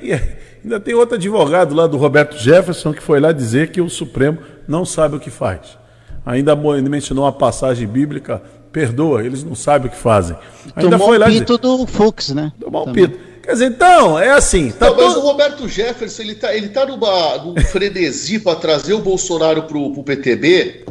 ainda 0.64 0.80
tem 0.80 0.94
outro 0.94 1.16
advogado 1.16 1.74
lá 1.74 1.86
do 1.86 1.96
Roberto 1.96 2.36
Jefferson 2.36 2.92
que 2.92 3.02
foi 3.02 3.20
lá 3.20 3.32
dizer 3.32 3.70
que 3.70 3.80
o 3.80 3.88
Supremo 3.88 4.38
não 4.66 4.84
sabe 4.84 5.16
o 5.16 5.20
que 5.20 5.30
faz. 5.30 5.78
Ainda 6.24 6.54
mencionou 6.56 7.24
uma 7.24 7.32
passagem 7.32 7.86
bíblica, 7.86 8.40
perdoa, 8.70 9.24
eles 9.24 9.42
não 9.42 9.54
sabem 9.54 9.88
o 9.88 9.90
que 9.90 9.96
fazem. 9.96 10.36
Ainda 10.76 10.90
Tomou 10.92 11.08
foi 11.08 11.18
lá 11.18 11.26
o 11.26 11.28
pito 11.28 11.58
dizer, 11.58 11.58
do 11.58 11.86
Fux, 11.86 12.28
né? 12.30 12.52
Tomou 12.60 12.88
um 12.88 12.92
pito. 12.92 13.18
Quer 13.42 13.52
dizer, 13.52 13.66
então, 13.66 14.18
é 14.18 14.30
assim. 14.30 14.70
Tá 14.70 14.86
não, 14.86 14.94
todo... 14.94 15.04
Mas 15.04 15.16
o 15.16 15.20
Roberto 15.20 15.68
Jefferson, 15.68 16.22
ele 16.22 16.34
tá, 16.36 16.54
ele 16.54 16.68
tá 16.68 16.86
numa, 16.86 17.38
num 17.38 17.56
frenesi 17.56 18.38
para 18.38 18.54
trazer 18.54 18.94
o 18.94 19.00
Bolsonaro 19.00 19.64
pro, 19.64 19.92
pro 19.92 20.04
PTB, 20.04 20.84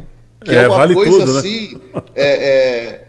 que 0.44 0.52
é, 0.52 0.64
é 0.64 0.68
uma 0.68 0.78
vale 0.78 0.94
coisa 0.94 1.20
tudo, 1.20 1.34
né? 1.34 1.40
assim. 1.40 1.80
Né? 1.94 2.02
É, 2.14 2.26
é, 2.26 3.08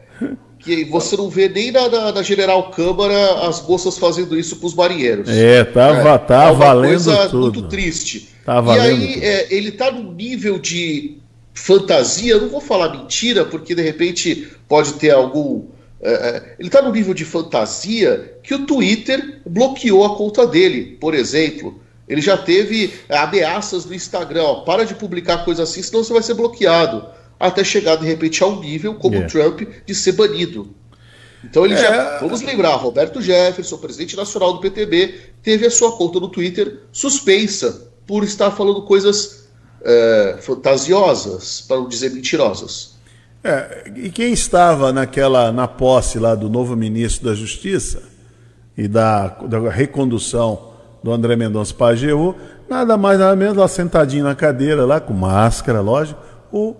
que 0.62 0.84
você 0.84 1.16
não 1.16 1.28
vê 1.28 1.48
nem 1.48 1.70
na, 1.70 1.88
na, 1.88 2.12
na, 2.12 2.22
General 2.22 2.70
Câmara 2.70 3.46
as 3.46 3.60
moças 3.66 3.98
fazendo 3.98 4.38
isso 4.38 4.56
para 4.56 4.66
os 4.66 4.74
marinheiros. 4.74 5.28
É, 5.28 5.64
tá, 5.64 5.88
é, 5.88 6.18
tá 6.18 6.44
é 6.44 6.54
valendo 6.54 7.04
coisa 7.04 7.28
tudo. 7.28 7.60
muito 7.60 7.62
triste. 7.68 8.28
Tá 8.44 8.60
valendo 8.60 9.02
e 9.02 9.06
aí 9.06 9.24
é, 9.24 9.54
ele 9.54 9.72
tá 9.72 9.90
num 9.90 10.12
nível 10.12 10.58
de 10.58 11.18
fantasia, 11.52 12.32
eu 12.32 12.42
não 12.42 12.48
vou 12.48 12.60
falar 12.60 12.90
mentira, 12.90 13.44
porque 13.44 13.74
de 13.74 13.82
repente 13.82 14.48
pode 14.68 14.94
ter 14.94 15.10
algum. 15.10 15.64
É, 16.00 16.12
é 16.12 16.54
ele 16.58 16.68
está 16.68 16.80
num 16.80 16.92
nível 16.92 17.14
de 17.14 17.24
fantasia 17.24 18.34
que 18.42 18.54
o 18.54 18.64
Twitter 18.64 19.40
bloqueou 19.44 20.04
a 20.04 20.16
conta 20.16 20.46
dele, 20.46 20.96
por 21.00 21.14
exemplo. 21.14 21.80
Ele 22.08 22.20
já 22.20 22.36
teve 22.36 22.92
ameaças 23.08 23.84
no 23.84 23.94
Instagram, 23.94 24.42
ó, 24.42 24.54
para 24.64 24.84
de 24.84 24.94
publicar 24.94 25.44
coisa 25.44 25.62
assim, 25.62 25.82
senão 25.82 26.04
você 26.04 26.12
vai 26.12 26.22
ser 26.22 26.34
bloqueado 26.34 27.06
até 27.42 27.64
chegar 27.64 27.96
de 27.96 28.06
repente 28.06 28.40
ao 28.42 28.60
nível, 28.60 28.94
como 28.94 29.16
yeah. 29.16 29.28
Trump, 29.28 29.62
de 29.84 29.94
ser 29.94 30.12
banido. 30.12 30.72
Então 31.44 31.64
ele 31.64 31.74
é... 31.74 31.76
já. 31.76 32.18
Vamos 32.20 32.40
lembrar, 32.40 32.76
Roberto 32.76 33.20
Jefferson, 33.20 33.76
presidente 33.78 34.16
nacional 34.16 34.52
do 34.52 34.60
PTB, 34.60 35.14
teve 35.42 35.66
a 35.66 35.70
sua 35.70 35.96
conta 35.96 36.20
no 36.20 36.28
Twitter 36.28 36.82
suspensa 36.92 37.88
por 38.06 38.22
estar 38.22 38.52
falando 38.52 38.82
coisas 38.82 39.48
é, 39.82 40.36
fantasiosas, 40.40 41.64
para 41.66 41.78
não 41.78 41.88
dizer 41.88 42.12
mentirosas. 42.12 42.92
É, 43.42 43.90
e 43.96 44.10
quem 44.10 44.32
estava 44.32 44.92
naquela 44.92 45.50
na 45.50 45.66
posse 45.66 46.20
lá 46.20 46.36
do 46.36 46.48
novo 46.48 46.76
ministro 46.76 47.28
da 47.28 47.34
Justiça 47.34 48.04
e 48.78 48.86
da, 48.86 49.26
da 49.26 49.68
recondução 49.68 50.70
do 51.02 51.10
André 51.10 51.34
Mendonça 51.34 51.74
para 51.74 51.88
a 51.88 51.90
AGU, 51.90 52.36
nada 52.70 52.96
mais 52.96 53.18
nada 53.18 53.34
menos 53.34 53.56
lá 53.56 53.66
sentadinho 53.66 54.22
na 54.22 54.36
cadeira 54.36 54.86
lá 54.86 55.00
com 55.00 55.12
máscara, 55.12 55.80
lógico, 55.80 56.20
o 56.52 56.76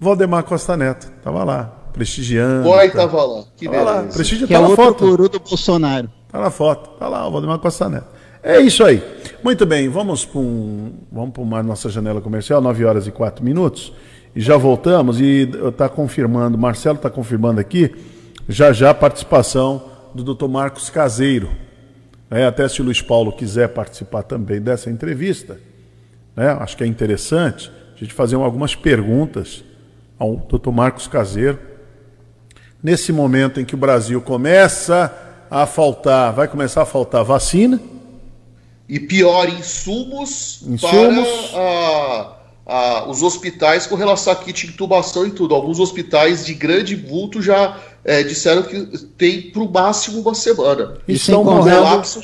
Valdemar 0.00 0.42
Costa 0.44 0.76
Neto. 0.76 1.12
Tava 1.22 1.44
lá, 1.44 1.64
prestigiando. 1.92 2.64
Boy 2.64 2.88
tá. 2.88 2.98
tava 2.98 3.22
lá. 3.22 3.44
Que 3.56 3.66
tava 3.66 3.84
beleza. 3.84 4.00
lá, 4.00 4.12
prestigiando. 4.12 4.46
Que 4.46 4.54
tá 4.54 4.60
é 4.60 4.62
outro 4.62 4.84
foto. 4.84 5.06
guru 5.06 5.28
do 5.28 5.38
Bolsonaro. 5.38 6.10
Tá 6.32 6.40
na 6.40 6.50
foto. 6.50 6.98
Tá 6.98 7.06
lá 7.06 7.28
o 7.28 7.30
Valdemar 7.30 7.58
Costa 7.58 7.88
Neto. 7.88 8.06
É 8.42 8.58
isso 8.58 8.82
aí. 8.82 9.02
Muito 9.44 9.66
bem, 9.66 9.88
vamos 9.88 10.24
para 10.24 10.40
um, 10.40 10.92
vamos 11.12 11.30
para 11.32 11.42
uma 11.42 11.62
nossa 11.62 11.90
janela 11.90 12.22
comercial, 12.22 12.60
9 12.62 12.84
horas 12.86 13.06
e 13.06 13.10
4 13.10 13.44
minutos. 13.44 13.92
E 14.34 14.40
já 14.40 14.56
voltamos 14.56 15.20
e 15.20 15.50
está 15.68 15.88
confirmando, 15.88 16.56
Marcelo 16.56 16.96
está 16.96 17.10
confirmando 17.10 17.60
aqui, 17.60 17.94
já 18.48 18.72
já 18.72 18.90
a 18.90 18.94
participação 18.94 19.82
do 20.14 20.34
Dr. 20.34 20.48
Marcos 20.48 20.88
Caseiro. 20.88 21.50
É, 22.30 22.46
até 22.46 22.66
se 22.68 22.80
o 22.80 22.84
Luiz 22.84 23.02
Paulo 23.02 23.32
quiser 23.32 23.68
participar 23.68 24.22
também 24.22 24.60
dessa 24.60 24.88
entrevista, 24.88 25.58
né, 26.34 26.48
acho 26.60 26.76
que 26.76 26.84
é 26.84 26.86
interessante 26.86 27.70
a 27.94 27.98
gente 27.98 28.14
fazer 28.14 28.36
algumas 28.36 28.74
perguntas 28.74 29.64
ao 30.20 30.36
Dr. 30.36 30.70
Marcos 30.70 31.08
Caseiro. 31.08 31.58
Nesse 32.82 33.10
momento 33.10 33.58
em 33.58 33.64
que 33.64 33.74
o 33.74 33.78
Brasil 33.78 34.20
começa 34.20 35.12
a 35.50 35.66
faltar, 35.66 36.32
vai 36.34 36.46
começar 36.46 36.82
a 36.82 36.86
faltar 36.86 37.24
vacina. 37.24 37.80
E 38.86 39.00
pior, 39.00 39.48
insumos, 39.48 40.62
insumos. 40.66 41.28
para 41.50 41.60
a, 41.60 42.36
a, 42.66 43.10
os 43.10 43.22
hospitais 43.22 43.86
com 43.86 43.94
relação 43.94 44.32
a 44.32 44.36
kit 44.36 44.66
de 44.66 44.72
intubação 44.72 45.26
e 45.26 45.30
tudo. 45.30 45.54
Alguns 45.54 45.80
hospitais 45.80 46.44
de 46.44 46.54
grande 46.54 46.94
vulto 46.94 47.40
já 47.40 47.78
é, 48.04 48.22
disseram 48.22 48.62
que 48.62 48.98
tem 49.16 49.42
para 49.50 49.62
o 49.62 49.70
máximo 49.70 50.20
uma 50.20 50.34
semana. 50.34 50.98
E 51.06 51.14
estão 51.14 51.44
morrendo. 51.44 51.78
Colapso. 51.78 52.20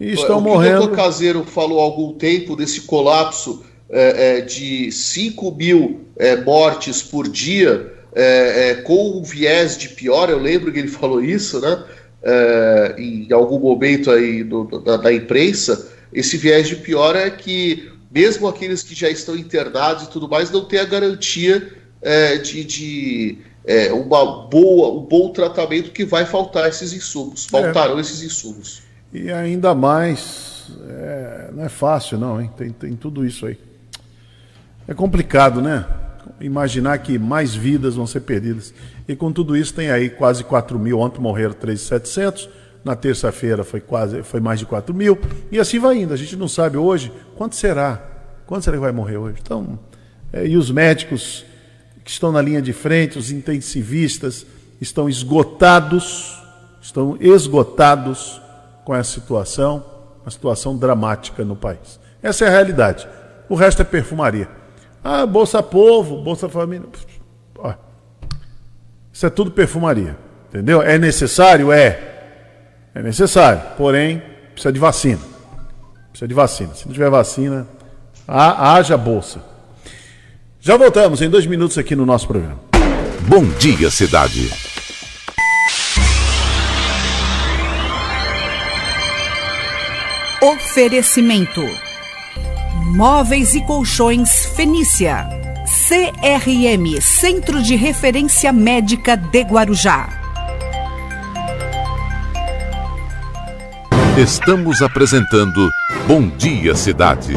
E 0.00 0.12
estão 0.12 0.38
o 0.38 0.40
morrendo. 0.40 0.76
O 0.76 0.86
doutor 0.86 0.96
Caseiro 0.96 1.44
falou 1.44 1.80
há 1.80 1.82
algum 1.82 2.14
tempo 2.14 2.56
desse 2.56 2.82
colapso 2.82 3.62
é, 3.92 4.38
é, 4.38 4.40
de 4.40 4.92
5 4.92 5.50
mil 5.52 6.02
é, 6.16 6.36
mortes 6.36 7.02
por 7.02 7.28
dia, 7.28 7.92
é, 8.14 8.70
é, 8.70 8.74
com 8.76 9.18
um 9.18 9.22
viés 9.22 9.76
de 9.76 9.88
pior, 9.88 10.30
eu 10.30 10.38
lembro 10.38 10.72
que 10.72 10.78
ele 10.78 10.86
falou 10.88 11.22
isso, 11.22 11.60
né? 11.60 11.84
É, 12.22 12.94
em 12.98 13.32
algum 13.32 13.58
momento 13.58 14.10
aí 14.10 14.44
da, 14.44 14.96
da, 14.98 15.12
imprensa, 15.12 15.90
esse 16.12 16.36
viés 16.36 16.68
de 16.68 16.76
pior 16.76 17.16
é 17.16 17.30
que 17.30 17.90
mesmo 18.10 18.46
aqueles 18.46 18.82
que 18.82 18.94
já 18.94 19.08
estão 19.08 19.34
internados 19.34 20.04
e 20.04 20.10
tudo 20.10 20.28
mais 20.28 20.50
não 20.50 20.64
tem 20.64 20.78
a 20.80 20.84
garantia 20.84 21.72
de, 22.42 22.64
de 22.64 23.38
uma 23.92 24.48
boa, 24.48 25.00
um 25.00 25.06
bom 25.06 25.30
tratamento 25.30 25.92
que 25.92 26.04
vai 26.04 26.26
faltar 26.26 26.68
esses 26.68 26.92
insumos, 26.92 27.46
faltarão 27.46 27.98
esses 27.98 28.22
insumos. 28.22 28.82
E 29.12 29.30
ainda 29.30 29.74
mais, 29.74 30.66
não 31.54 31.64
é 31.64 31.68
fácil 31.68 32.18
não, 32.18 32.40
hein? 32.40 32.50
Tem, 32.56 32.70
tem 32.70 32.96
tudo 32.96 33.24
isso 33.24 33.46
aí. 33.46 33.56
É 34.90 34.94
complicado, 34.94 35.62
né? 35.62 35.86
Imaginar 36.40 36.98
que 36.98 37.16
mais 37.16 37.54
vidas 37.54 37.94
vão 37.94 38.08
ser 38.08 38.22
perdidas. 38.22 38.74
E 39.06 39.14
com 39.14 39.30
tudo 39.30 39.56
isso, 39.56 39.72
tem 39.72 39.88
aí 39.88 40.10
quase 40.10 40.42
4 40.42 40.76
mil. 40.80 40.98
Ontem 40.98 41.20
morreram 41.20 41.54
3.700. 41.54 42.48
Na 42.84 42.96
terça-feira 42.96 43.62
foi 43.62 43.80
quase 43.80 44.24
foi 44.24 44.40
mais 44.40 44.58
de 44.58 44.66
4 44.66 44.92
mil. 44.92 45.16
E 45.52 45.60
assim 45.60 45.78
vai 45.78 45.98
indo. 45.98 46.12
A 46.12 46.16
gente 46.16 46.34
não 46.34 46.48
sabe 46.48 46.76
hoje 46.76 47.12
quanto 47.36 47.54
será. 47.54 48.02
Quanto 48.48 48.64
será 48.64 48.76
que 48.78 48.80
vai 48.80 48.90
morrer 48.90 49.16
hoje? 49.16 49.38
Então, 49.40 49.78
é, 50.32 50.44
e 50.44 50.56
os 50.56 50.72
médicos 50.72 51.44
que 52.04 52.10
estão 52.10 52.32
na 52.32 52.42
linha 52.42 52.60
de 52.60 52.72
frente, 52.72 53.16
os 53.16 53.30
intensivistas, 53.30 54.44
estão 54.80 55.08
esgotados, 55.08 56.36
estão 56.82 57.16
esgotados 57.20 58.42
com 58.84 58.92
essa 58.92 59.12
situação, 59.12 59.84
uma 60.24 60.32
situação 60.32 60.76
dramática 60.76 61.44
no 61.44 61.54
país. 61.54 62.00
Essa 62.20 62.46
é 62.46 62.48
a 62.48 62.50
realidade. 62.50 63.06
O 63.48 63.54
resto 63.54 63.82
é 63.82 63.84
perfumaria. 63.84 64.58
Ah, 65.02 65.24
Bolsa 65.26 65.62
Povo, 65.62 66.22
Bolsa 66.22 66.48
Família. 66.48 66.86
Isso 69.12 69.26
é 69.26 69.30
tudo 69.30 69.50
perfumaria. 69.50 70.16
Entendeu? 70.48 70.80
É 70.82 70.98
necessário? 70.98 71.70
É. 71.72 71.98
É 72.94 73.02
necessário. 73.02 73.60
Porém, 73.76 74.22
precisa 74.52 74.72
de 74.72 74.78
vacina. 74.78 75.20
Precisa 76.10 76.28
de 76.28 76.34
vacina. 76.34 76.74
Se 76.74 76.86
não 76.86 76.92
tiver 76.92 77.10
vacina, 77.10 77.66
haja 78.26 78.96
bolsa. 78.96 79.40
Já 80.60 80.76
voltamos 80.76 81.22
em 81.22 81.30
dois 81.30 81.46
minutos 81.46 81.78
aqui 81.78 81.94
no 81.94 82.04
nosso 82.04 82.26
programa. 82.26 82.58
Bom 83.28 83.44
dia, 83.58 83.90
cidade. 83.90 84.50
Oferecimento: 90.42 91.62
Móveis 92.74 93.54
e 93.54 93.60
Colchões 93.62 94.46
Fenícia. 94.54 95.28
CRM 95.88 97.00
Centro 97.00 97.62
de 97.62 97.74
Referência 97.74 98.52
Médica 98.52 99.16
de 99.16 99.42
Guarujá. 99.42 100.08
Estamos 104.16 104.82
apresentando 104.82 105.70
Bom 106.06 106.28
Dia 106.28 106.74
Cidade. 106.74 107.36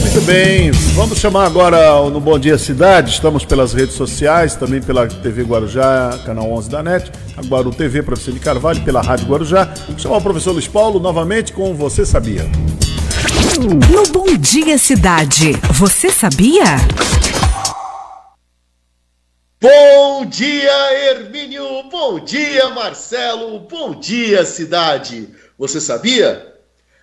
Muito 0.00 0.20
bem, 0.22 0.70
vamos 0.94 1.18
chamar 1.18 1.46
agora 1.46 2.08
no 2.10 2.20
Bom 2.20 2.38
Dia 2.38 2.58
Cidade. 2.58 3.10
Estamos 3.12 3.44
pelas 3.44 3.72
redes 3.72 3.94
sociais, 3.94 4.54
também 4.54 4.80
pela 4.80 5.06
TV 5.06 5.42
Guarujá, 5.42 6.18
canal 6.24 6.50
11 6.52 6.68
da 6.68 6.82
NET, 6.82 7.10
a 7.36 7.42
Guaru 7.42 7.70
TV, 7.70 8.02
professor 8.02 8.32
de 8.32 8.40
Carvalho, 8.40 8.82
pela 8.82 9.00
Rádio 9.00 9.26
Guarujá. 9.26 9.72
Vou 9.88 9.98
chamar 9.98 10.18
o 10.18 10.22
professor 10.22 10.52
Luiz 10.52 10.68
Paulo 10.68 10.98
novamente 10.98 11.52
com 11.52 11.74
Você 11.74 12.04
Sabia. 12.04 12.44
No 13.22 14.02
Bom 14.12 14.34
Dia 14.38 14.78
Cidade, 14.78 15.52
você 15.74 16.10
sabia? 16.10 16.64
Bom 19.60 20.24
dia, 20.24 20.94
Hermínio! 20.94 21.82
Bom 21.90 22.18
dia, 22.20 22.70
Marcelo! 22.70 23.60
Bom 23.60 24.00
dia, 24.00 24.46
cidade! 24.46 25.28
Você 25.58 25.82
sabia? 25.82 26.54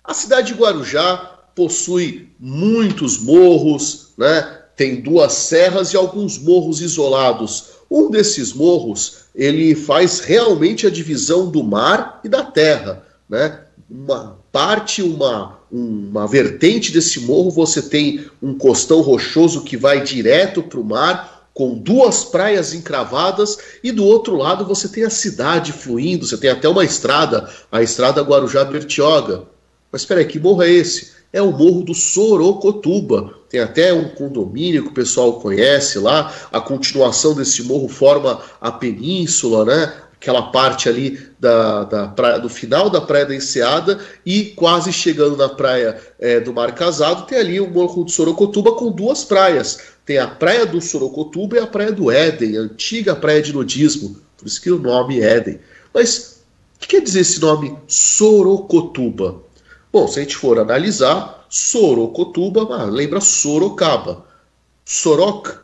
A 0.02 0.12
cidade 0.12 0.52
de 0.52 0.58
Guarujá 0.58 1.16
possui 1.54 2.30
muitos 2.40 3.18
morros, 3.20 4.08
né? 4.18 4.58
Tem 4.74 5.00
duas 5.00 5.34
serras 5.34 5.92
e 5.92 5.96
alguns 5.96 6.36
morros 6.36 6.80
isolados. 6.80 7.66
Um 7.88 8.10
desses 8.10 8.52
morros, 8.52 9.26
ele 9.34 9.76
faz 9.76 10.18
realmente 10.18 10.84
a 10.84 10.90
divisão 10.90 11.48
do 11.48 11.62
mar 11.62 12.20
e 12.24 12.28
da 12.28 12.42
terra, 12.42 13.04
né? 13.28 13.60
Uma 13.88 14.37
parte, 14.52 15.02
uma, 15.02 15.58
uma 15.70 16.26
vertente 16.26 16.92
desse 16.92 17.20
morro, 17.20 17.50
você 17.50 17.82
tem 17.82 18.26
um 18.42 18.54
costão 18.54 19.00
rochoso 19.00 19.62
que 19.62 19.76
vai 19.76 20.02
direto 20.02 20.62
para 20.62 20.80
o 20.80 20.84
mar, 20.84 21.48
com 21.52 21.76
duas 21.76 22.24
praias 22.24 22.72
encravadas, 22.72 23.58
e 23.82 23.90
do 23.90 24.04
outro 24.04 24.36
lado 24.36 24.64
você 24.64 24.88
tem 24.88 25.04
a 25.04 25.10
cidade 25.10 25.72
fluindo, 25.72 26.26
você 26.26 26.36
tem 26.36 26.50
até 26.50 26.68
uma 26.68 26.84
estrada, 26.84 27.50
a 27.70 27.82
estrada 27.82 28.22
Guarujá-Bertioga. 28.22 29.42
Mas 29.90 30.02
espera 30.02 30.20
aí, 30.20 30.26
que 30.26 30.38
morro 30.38 30.62
é 30.62 30.70
esse? 30.70 31.18
é 31.32 31.42
o 31.42 31.52
Morro 31.52 31.82
do 31.82 31.94
Sorocotuba. 31.94 33.34
Tem 33.48 33.60
até 33.60 33.92
um 33.92 34.08
condomínio 34.10 34.84
que 34.84 34.88
o 34.88 34.94
pessoal 34.94 35.40
conhece 35.40 35.98
lá. 35.98 36.32
A 36.52 36.60
continuação 36.60 37.34
desse 37.34 37.62
morro 37.62 37.88
forma 37.88 38.40
a 38.60 38.70
península, 38.70 39.64
né? 39.64 39.92
Aquela 40.20 40.42
parte 40.50 40.88
ali 40.88 41.20
da, 41.38 41.84
da 41.84 42.08
praia, 42.08 42.40
do 42.40 42.48
final 42.48 42.90
da 42.90 43.00
Praia 43.00 43.24
da 43.24 43.34
Enseada 43.34 44.00
e 44.26 44.46
quase 44.46 44.92
chegando 44.92 45.36
na 45.36 45.48
praia 45.48 45.96
é, 46.18 46.40
do 46.40 46.52
Mar 46.52 46.74
Casado, 46.74 47.24
tem 47.26 47.38
ali 47.38 47.60
o 47.60 47.70
Morro 47.70 48.02
do 48.02 48.10
Sorocotuba 48.10 48.72
com 48.72 48.90
duas 48.90 49.24
praias. 49.24 49.78
Tem 50.04 50.18
a 50.18 50.26
Praia 50.26 50.66
do 50.66 50.80
Sorocotuba 50.80 51.56
e 51.56 51.60
a 51.60 51.66
Praia 51.66 51.92
do 51.92 52.10
Éden, 52.10 52.56
a 52.56 52.62
antiga 52.62 53.14
praia 53.14 53.40
de 53.40 53.52
nudismo. 53.52 54.16
Por 54.36 54.46
isso 54.46 54.60
que 54.60 54.70
o 54.70 54.78
nome 54.78 55.20
é 55.20 55.36
Éden. 55.36 55.60
Mas 55.94 56.40
o 56.76 56.80
que 56.80 56.88
quer 56.88 57.00
dizer 57.00 57.20
esse 57.20 57.40
nome 57.40 57.76
Sorocotuba? 57.86 59.42
Bom, 59.92 60.08
se 60.08 60.18
a 60.18 60.22
gente 60.22 60.36
for 60.36 60.58
analisar, 60.58 61.46
Sorocotuba 61.48 62.66
ah, 62.74 62.84
lembra 62.84 63.20
Sorocaba. 63.20 64.24
Soroc 64.84 65.58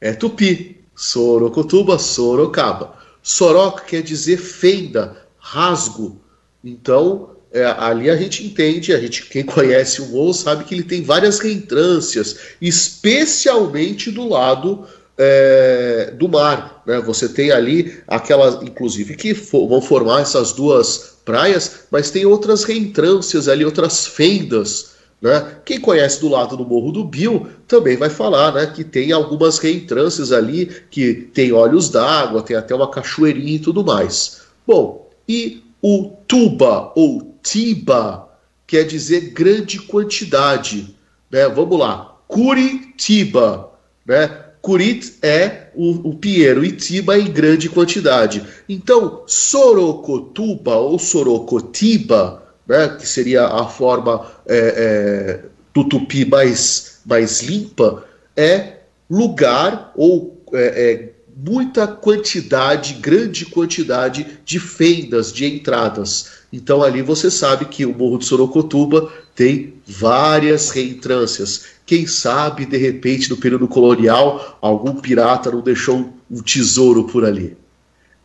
é 0.00 0.12
tupi. 0.12 0.80
Sorocotuba, 0.94 1.98
Sorocaba. 1.98 3.01
Soroc 3.22 3.84
quer 3.86 4.02
dizer 4.02 4.38
fenda, 4.38 5.16
rasgo. 5.38 6.20
Então, 6.64 7.30
é, 7.52 7.64
ali 7.64 8.08
a 8.08 8.16
gente 8.16 8.44
entende, 8.44 8.92
a 8.92 8.98
gente, 8.98 9.26
quem 9.26 9.44
conhece 9.44 10.00
o 10.00 10.06
morro 10.08 10.32
sabe 10.32 10.64
que 10.64 10.74
ele 10.74 10.82
tem 10.82 11.02
várias 11.02 11.38
reentrâncias, 11.38 12.36
especialmente 12.60 14.10
do 14.10 14.28
lado 14.28 14.86
é, 15.18 16.12
do 16.16 16.28
mar. 16.28 16.82
Né? 16.86 17.00
Você 17.00 17.28
tem 17.28 17.50
ali 17.50 18.02
aquelas, 18.08 18.62
inclusive, 18.62 19.16
que 19.16 19.34
for, 19.34 19.68
vão 19.68 19.82
formar 19.82 20.22
essas 20.22 20.52
duas 20.52 21.16
praias, 21.24 21.80
mas 21.90 22.10
tem 22.10 22.24
outras 22.26 22.64
reentrâncias 22.64 23.48
ali, 23.48 23.64
outras 23.64 24.06
fendas. 24.06 24.91
Né? 25.22 25.58
Quem 25.64 25.80
conhece 25.80 26.20
do 26.20 26.28
lado 26.28 26.56
do 26.56 26.66
Morro 26.66 26.90
do 26.90 27.04
Bill 27.04 27.46
também 27.68 27.96
vai 27.96 28.10
falar 28.10 28.52
né, 28.52 28.66
que 28.66 28.82
tem 28.82 29.12
algumas 29.12 29.58
reentrâncias 29.58 30.32
ali, 30.32 30.66
que 30.90 31.14
tem 31.14 31.52
olhos 31.52 31.88
d'água, 31.88 32.42
tem 32.42 32.56
até 32.56 32.74
uma 32.74 32.90
cachoeirinha 32.90 33.54
e 33.54 33.60
tudo 33.60 33.84
mais. 33.84 34.42
Bom, 34.66 35.08
e 35.28 35.62
o 35.80 36.10
tuba 36.26 36.92
ou 36.96 37.36
tiba 37.40 38.28
quer 38.66 38.82
dizer 38.82 39.30
grande 39.30 39.78
quantidade. 39.78 40.96
Né? 41.30 41.48
Vamos 41.48 41.78
lá, 41.78 42.16
Curitiba, 42.26 43.70
né? 44.04 44.42
Curit 44.60 45.18
é 45.22 45.70
o, 45.74 46.10
o 46.10 46.14
Pinheiro, 46.14 46.64
Itiba 46.64 47.18
em 47.18 47.30
grande 47.30 47.68
quantidade. 47.68 48.44
Então, 48.68 49.24
Sorocotuba 49.26 50.76
ou 50.76 51.00
Sorocotiba, 51.00 52.41
né, 52.66 52.88
que 52.98 53.06
seria 53.06 53.46
a 53.46 53.66
forma 53.66 54.26
é, 54.46 54.56
é, 54.56 55.40
do 55.74 55.84
tupi 55.84 56.24
mais, 56.24 57.00
mais 57.04 57.42
limpa, 57.42 58.04
é 58.36 58.78
lugar 59.10 59.92
ou 59.96 60.42
é, 60.52 60.92
é, 60.92 61.12
muita 61.36 61.86
quantidade, 61.86 62.94
grande 62.94 63.46
quantidade 63.46 64.38
de 64.44 64.60
fendas, 64.60 65.32
de 65.32 65.46
entradas. 65.46 66.42
Então 66.52 66.82
ali 66.82 67.02
você 67.02 67.30
sabe 67.30 67.64
que 67.64 67.86
o 67.86 67.96
Morro 67.96 68.18
de 68.18 68.26
Sorocotuba 68.26 69.10
tem 69.34 69.74
várias 69.86 70.70
reentrâncias. 70.70 71.64
Quem 71.86 72.06
sabe, 72.06 72.66
de 72.66 72.76
repente, 72.76 73.30
no 73.30 73.36
período 73.36 73.66
colonial, 73.66 74.58
algum 74.60 74.94
pirata 74.94 75.50
não 75.50 75.62
deixou 75.62 76.12
um 76.30 76.42
tesouro 76.42 77.04
por 77.04 77.24
ali. 77.24 77.56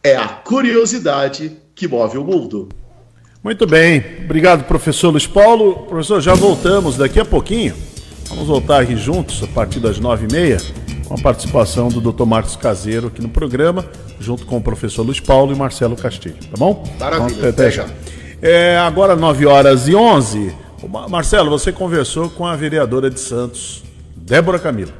É 0.03 0.15
a 0.15 0.27
curiosidade 0.27 1.57
que 1.73 1.87
move 1.87 2.17
o 2.17 2.23
mundo. 2.23 2.69
Muito 3.47 3.65
bem, 3.65 4.03
obrigado, 4.25 4.65
professor 4.65 5.09
Luiz 5.09 5.25
Paulo. 5.25 5.85
Professor, 5.87 6.19
já 6.19 6.33
voltamos 6.33 6.97
daqui 6.97 7.17
a 7.17 7.23
pouquinho. 7.23 7.73
Vamos 8.27 8.45
voltar 8.45 8.81
aqui 8.81 8.97
juntos 8.97 9.41
a 9.41 9.47
partir 9.47 9.79
das 9.79 10.01
nove 10.01 10.27
e 10.29 10.33
meia 10.33 10.57
com 11.07 11.13
a 11.13 11.17
participação 11.17 11.87
do 11.87 12.01
Dr. 12.01 12.25
Marcos 12.25 12.57
Caseiro 12.57 13.07
aqui 13.07 13.21
no 13.21 13.29
programa, 13.29 13.85
junto 14.19 14.45
com 14.45 14.57
o 14.57 14.61
professor 14.61 15.03
Luiz 15.03 15.21
Paulo 15.21 15.53
e 15.53 15.55
Marcelo 15.55 15.95
Castilho, 15.95 16.35
tá 16.35 16.57
bom? 16.57 16.83
Maravilha, 16.99 17.47
até 17.47 17.71
já. 17.71 17.85
É, 18.41 18.77
agora 18.79 19.15
9 19.15 19.45
horas 19.45 19.87
e 19.87 19.95
11. 19.95 20.53
Marcelo, 21.09 21.49
você 21.49 21.71
conversou 21.71 22.29
com 22.29 22.45
a 22.45 22.53
vereadora 22.53 23.09
de 23.09 23.21
Santos, 23.21 23.81
Débora 24.13 24.59
Camila. 24.59 24.91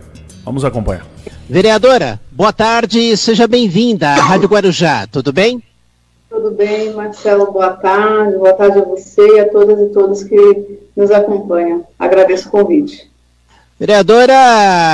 Vamos 0.45 0.63
acompanhar. 0.63 1.05
Vereadora, 1.49 2.17
boa 2.31 2.53
tarde, 2.53 3.17
seja 3.17 3.45
bem-vinda 3.45 4.07
à 4.07 4.15
Rádio 4.15 4.47
Guarujá, 4.47 5.05
tudo 5.05 5.33
bem? 5.33 5.61
Tudo 6.29 6.51
bem, 6.51 6.93
Marcelo, 6.93 7.51
boa 7.51 7.69
tarde, 7.71 8.37
boa 8.37 8.51
tarde 8.51 8.79
a 8.79 8.83
você 8.83 9.25
e 9.35 9.39
a 9.39 9.49
todas 9.49 9.79
e 9.79 9.93
todos 9.93 10.23
que 10.23 10.79
nos 10.95 11.09
acompanham. 11.09 11.85
Agradeço 11.97 12.49
o 12.49 12.51
convite. 12.51 13.09
Vereadora, 13.79 14.33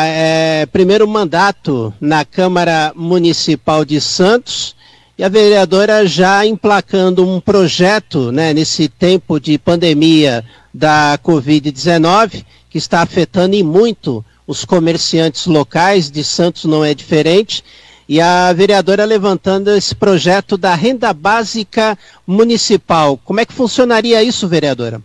é, 0.06 0.68
primeiro 0.68 1.08
mandato 1.08 1.92
na 2.00 2.24
Câmara 2.24 2.92
Municipal 2.96 3.84
de 3.84 4.00
Santos 4.00 4.76
e 5.18 5.24
a 5.24 5.30
vereadora 5.30 6.06
já 6.06 6.46
emplacando 6.46 7.28
um 7.28 7.40
projeto 7.40 8.32
né, 8.32 8.54
nesse 8.54 8.88
tempo 8.88 9.40
de 9.40 9.58
pandemia 9.58 10.46
da 10.72 11.18
Covid-19, 11.24 12.46
que 12.70 12.78
está 12.78 13.02
afetando 13.02 13.56
em 13.56 13.64
muito 13.64 14.24
os 14.46 14.66
comerciantes 14.66 15.48
locais, 15.48 16.12
de 16.12 16.24
Santos 16.24 16.66
não 16.66 16.84
é 16.84 16.94
diferente, 16.94 17.64
e 18.08 18.20
a 18.20 18.52
vereadora 18.54 19.06
levantando 19.06 19.72
esse 19.72 19.96
projeto 19.96 20.58
da 20.58 20.76
renda 20.76 21.14
básica 21.14 21.98
municipal. 22.26 23.20
Como 23.24 23.40
é 23.40 23.46
que 23.46 23.54
funcionaria 23.54 24.22
isso, 24.24 24.48
vereadora? 24.48 25.02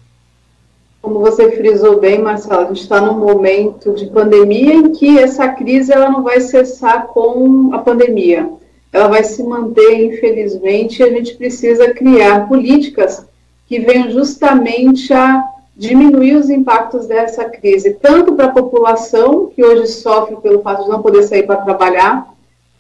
Como 1.01 1.21
você 1.21 1.51
frisou 1.53 2.01
bem, 2.01 2.21
Marcelo, 2.21 2.63
a 2.63 2.65
gente 2.67 2.83
está 2.83 3.01
num 3.01 3.19
momento 3.19 3.95
de 3.95 4.07
pandemia 4.07 4.75
em 4.75 4.93
que 4.93 5.19
essa 5.19 5.49
crise 5.49 5.93
ela 5.93 6.11
não 6.11 6.23
vai 6.23 6.41
cessar 6.41 7.07
com 7.07 7.71
a 7.73 7.79
pandemia. 7.79 8.51
Ela 8.93 9.09
vai 9.09 9.23
se 9.23 9.43
manter, 9.43 10.05
infelizmente, 10.05 11.01
e 11.01 11.05
a 11.05 11.11
gente 11.11 11.37
precisa 11.37 11.95
criar 11.95 12.49
políticas 12.49 13.25
que 13.67 13.79
venham 13.79 14.11
justamente 14.11 15.13
a 15.13 15.45
diminuir 15.77 16.35
os 16.35 16.51
impactos 16.51 17.07
dessa 17.07 17.45
crise, 17.45 17.95
tanto 17.95 18.35
para 18.35 18.47
a 18.47 18.53
população, 18.53 19.47
que 19.55 19.65
hoje 19.65 19.87
sofre 19.87 20.37
pelo 20.37 20.61
fato 20.63 20.83
de 20.83 20.91
não 20.91 21.01
poder 21.01 21.23
sair 21.23 21.45
para 21.45 21.63
trabalhar, 21.63 22.27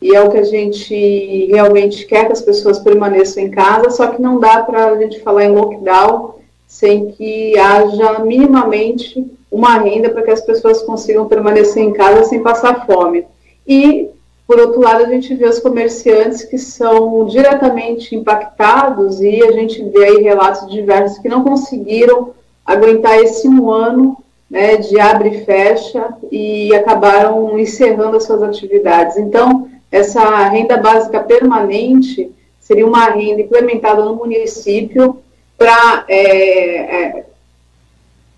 e 0.00 0.14
é 0.14 0.22
o 0.22 0.30
que 0.30 0.38
a 0.38 0.44
gente 0.44 1.46
realmente 1.46 2.06
quer 2.06 2.26
que 2.26 2.32
as 2.32 2.42
pessoas 2.42 2.78
permaneçam 2.78 3.42
em 3.42 3.50
casa, 3.50 3.90
só 3.90 4.06
que 4.08 4.22
não 4.22 4.38
dá 4.38 4.62
para 4.62 4.86
a 4.86 4.98
gente 4.98 5.20
falar 5.20 5.44
em 5.44 5.52
lockdown 5.52 6.36
sem 6.66 7.10
que 7.12 7.58
haja 7.58 8.18
minimamente 8.20 9.26
uma 9.50 9.78
renda 9.78 10.10
para 10.10 10.22
que 10.22 10.30
as 10.30 10.42
pessoas 10.42 10.82
consigam 10.82 11.26
permanecer 11.26 11.82
em 11.82 11.92
casa 11.92 12.24
sem 12.24 12.42
passar 12.42 12.86
fome. 12.86 13.24
E, 13.66 14.08
por 14.46 14.60
outro 14.60 14.80
lado, 14.80 15.04
a 15.04 15.08
gente 15.08 15.34
vê 15.34 15.46
os 15.46 15.58
comerciantes 15.58 16.44
que 16.44 16.58
são 16.58 17.24
diretamente 17.24 18.14
impactados 18.14 19.20
e 19.20 19.42
a 19.42 19.52
gente 19.52 19.82
vê 19.84 20.04
aí 20.04 20.22
relatos 20.22 20.70
diversos 20.70 21.18
que 21.18 21.28
não 21.28 21.42
conseguiram 21.42 22.32
aguentar 22.64 23.18
esse 23.18 23.48
um 23.48 23.70
ano 23.70 24.18
né, 24.50 24.76
de 24.76 25.00
abre 25.00 25.30
e 25.30 25.44
fecha 25.44 26.14
e 26.30 26.74
acabaram 26.74 27.58
encerrando 27.58 28.18
as 28.18 28.24
suas 28.24 28.42
atividades. 28.42 29.16
Então, 29.16 29.68
essa 29.90 30.48
renda 30.48 30.76
básica 30.76 31.20
permanente 31.20 32.30
seria 32.60 32.86
uma 32.86 33.06
renda 33.06 33.40
implementada 33.40 34.04
no 34.04 34.16
município 34.16 35.18
para 35.56 36.04
é, 36.08 37.16
é, 37.16 37.24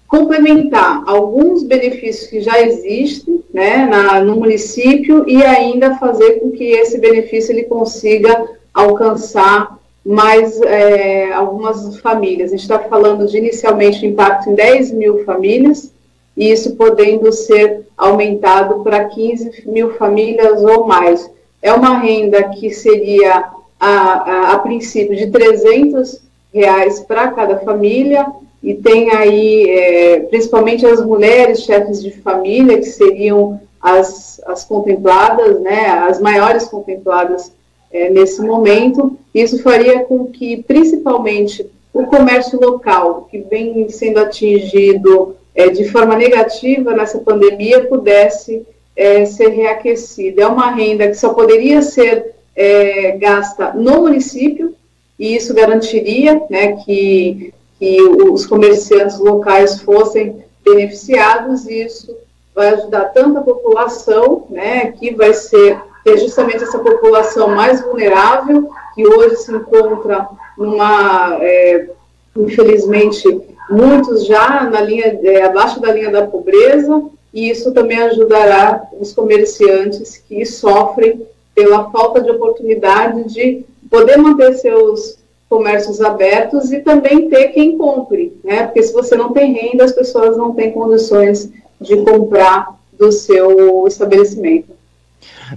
complementar 0.07 1.03
alguns 1.07 1.63
benefícios 1.63 2.31
que 2.31 2.41
já 2.41 2.61
existem 2.61 3.45
né, 3.53 3.87
na, 3.87 4.21
no 4.21 4.37
município 4.37 5.29
e 5.29 5.43
ainda 5.43 5.97
fazer 5.97 6.41
com 6.41 6.51
que 6.53 6.65
esse 6.65 6.99
benefício 6.99 7.53
ele 7.53 7.65
consiga 7.65 8.49
alcançar 8.73 9.79
mais 10.05 10.61
é, 10.63 11.33
algumas 11.33 11.99
famílias. 11.99 12.51
A 12.51 12.57
gente 12.57 12.63
está 12.63 12.79
falando 12.79 13.27
de 13.27 13.39
inicialmente 13.39 14.07
impacto 14.07 14.51
em 14.51 14.55
10 14.55 14.93
mil 14.93 15.25
famílias, 15.25 15.93
e 16.37 16.51
isso 16.51 16.75
podendo 16.77 17.31
ser 17.33 17.87
aumentado 17.97 18.83
para 18.83 19.05
15 19.05 19.65
mil 19.67 19.93
famílias 19.95 20.63
ou 20.63 20.87
mais. 20.87 21.31
É 21.63 21.73
uma 21.73 21.99
renda 21.99 22.49
que 22.51 22.71
seria, 22.71 23.51
a, 23.79 23.91
a, 23.91 24.53
a 24.53 24.59
princípio, 24.59 25.17
de 25.17 25.31
300 25.31 26.21
reais 26.53 27.01
para 27.01 27.29
cada 27.33 27.59
família, 27.59 28.27
e 28.63 28.75
tem 28.75 29.11
aí 29.11 29.71
é, 29.71 30.21
principalmente 30.21 30.85
as 30.85 31.05
mulheres 31.05 31.63
chefes 31.63 32.03
de 32.03 32.11
família, 32.11 32.79
que 32.79 32.85
seriam 32.85 33.61
as, 33.81 34.41
as 34.47 34.65
contempladas, 34.65 35.61
né, 35.61 35.89
as 35.89 36.21
maiores 36.21 36.67
contempladas 36.67 37.53
é, 37.91 38.11
nesse 38.11 38.43
momento. 38.43 39.19
Isso 39.35 39.63
faria 39.63 40.01
com 40.05 40.27
que, 40.27 40.63
principalmente, 40.63 41.67
o 41.93 42.07
comércio 42.07 42.61
local, 42.61 43.27
que 43.31 43.39
vem 43.39 43.89
sendo 43.89 44.21
atingido 44.21 45.37
é, 45.55 45.69
de 45.69 45.89
forma 45.89 46.15
negativa 46.17 46.93
nessa 46.93 47.19
pandemia, 47.19 47.87
pudesse 47.87 48.67
é, 48.97 49.25
ser 49.25 49.49
reaquecido. 49.49 50.41
É 50.41 50.47
uma 50.47 50.71
renda 50.71 51.09
que 51.09 51.15
só 51.15 51.33
poderia 51.33 51.83
ser 51.83 52.35
é, 52.55 53.17
gasta 53.19 53.73
no 53.73 54.03
município, 54.03 54.75
e 55.19 55.37
isso 55.37 55.55
garantiria 55.55 56.43
né, 56.51 56.77
que 56.85 57.53
que 57.81 58.03
os 58.03 58.45
comerciantes 58.45 59.19
locais 59.19 59.81
fossem 59.81 60.45
beneficiados, 60.63 61.67
e 61.67 61.83
isso 61.85 62.15
vai 62.55 62.75
ajudar 62.75 63.07
tanto 63.07 63.39
a 63.39 63.43
população, 63.43 64.45
né, 64.51 64.93
que 64.93 65.15
vai 65.15 65.33
ser 65.33 65.81
que 66.05 66.11
é 66.11 66.17
justamente 66.17 66.63
essa 66.63 66.79
população 66.79 67.49
mais 67.49 67.81
vulnerável, 67.83 68.71
que 68.95 69.07
hoje 69.07 69.37
se 69.37 69.53
encontra 69.53 70.29
numa, 70.57 71.39
é, 71.41 71.89
infelizmente, 72.37 73.41
muitos 73.69 74.27
já 74.27 74.65
na 74.65 74.81
linha, 74.81 75.19
é, 75.23 75.43
abaixo 75.43 75.81
da 75.81 75.93
linha 75.93 76.11
da 76.11 76.27
pobreza, 76.27 77.03
e 77.33 77.51
isso 77.51 77.73
também 77.73 77.99
ajudará 77.99 78.89
os 78.99 79.13
comerciantes 79.13 80.17
que 80.17 80.45
sofrem 80.45 81.23
pela 81.55 81.91
falta 81.91 82.21
de 82.21 82.31
oportunidade 82.31 83.25
de 83.33 83.65
poder 83.89 84.17
manter 84.17 84.55
seus 84.55 85.19
comércios 85.49 86.01
abertos 86.01 86.71
e 86.73 86.81
também 86.81 87.29
ter 87.29 87.49
quem 87.49 87.77
compre, 87.77 88.33
né? 88.45 88.65
Porque 88.65 88.83
se 88.83 88.93
você 88.93 89.17
não 89.17 89.33
tem 89.33 89.53
renda, 89.53 89.85
as 89.85 89.93
pessoas 89.93 90.37
não 90.37 90.55
têm 90.55 90.71
condições 90.71 91.51
de 91.81 91.97
comprar 91.99 92.69
do 92.97 93.11
seu 93.11 93.87
estabelecimento. 93.89 94.69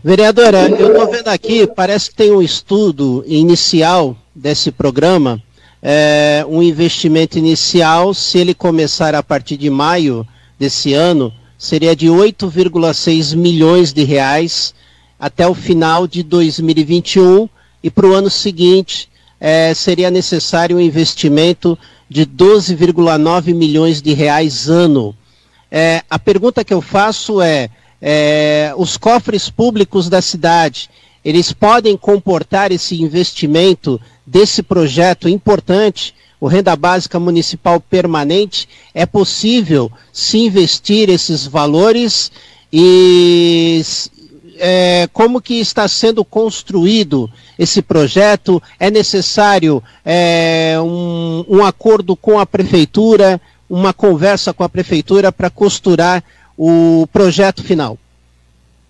Vereadora, 0.04 0.68
eu 0.70 0.92
estou 0.92 1.08
vendo 1.12 1.28
aqui, 1.28 1.68
parece 1.68 2.10
que 2.10 2.16
tem 2.16 2.32
um 2.32 2.42
estudo 2.42 3.24
inicial 3.28 4.16
desse 4.34 4.72
programa, 4.72 5.42
é, 5.82 6.44
um 6.48 6.64
investimento 6.64 7.38
inicial, 7.38 8.14
se 8.14 8.40
ele 8.40 8.54
começar 8.54 9.14
a 9.14 9.22
partir 9.22 9.58
de 9.58 9.70
maio 9.70 10.26
desse 10.58 10.94
ano, 10.94 11.32
seria 11.64 11.96
de 11.96 12.08
8,6 12.08 13.38
milhões 13.38 13.94
de 13.94 14.04
reais 14.04 14.76
até 15.18 15.48
o 15.48 15.54
final 15.54 16.06
de 16.06 16.22
2021 16.22 17.48
e 17.82 17.90
para 17.90 18.06
o 18.06 18.14
ano 18.14 18.30
seguinte 18.30 19.08
é, 19.40 19.74
seria 19.74 20.12
necessário 20.12 20.76
um 20.76 20.82
investimento 20.82 21.80
de 22.10 22.26
12,9 22.26 23.56
milhões 23.56 24.02
de 24.02 24.12
reais 24.14 24.68
ano. 24.68 25.16
É, 25.72 26.04
a 26.10 26.20
pergunta 26.20 26.66
que 26.66 26.74
eu 26.74 26.82
faço 26.82 27.42
é, 27.42 27.70
é, 28.02 28.74
os 28.76 28.98
cofres 28.98 29.50
públicos 29.50 30.10
da 30.10 30.22
cidade, 30.22 30.90
eles 31.24 31.54
podem 31.54 31.96
comportar 31.96 32.74
esse 32.74 33.02
investimento 33.02 34.02
desse 34.28 34.62
projeto 34.62 35.30
importante, 35.30 36.14
o 36.44 36.48
Renda 36.48 36.76
Básica 36.76 37.18
Municipal 37.22 37.80
Permanente, 37.80 38.68
é 38.94 39.06
possível 39.06 39.90
se 40.12 40.40
investir 40.40 41.10
esses 41.10 41.48
valores 41.48 42.34
e 42.72 43.82
é, 44.58 45.08
como 45.14 45.42
que 45.42 45.62
está 45.62 45.88
sendo 45.88 46.26
construído 46.26 47.30
esse 47.58 47.82
projeto? 47.82 48.62
É 48.78 48.92
necessário 48.92 49.82
é, 50.04 50.76
um, 50.82 51.46
um 51.48 51.64
acordo 51.64 52.14
com 52.14 52.38
a 52.38 52.46
prefeitura, 52.46 53.40
uma 53.70 53.94
conversa 53.94 54.54
com 54.54 54.66
a 54.66 54.70
prefeitura 54.70 55.32
para 55.32 55.50
costurar 55.50 56.22
o 56.58 57.08
projeto 57.14 57.64
final? 57.64 57.98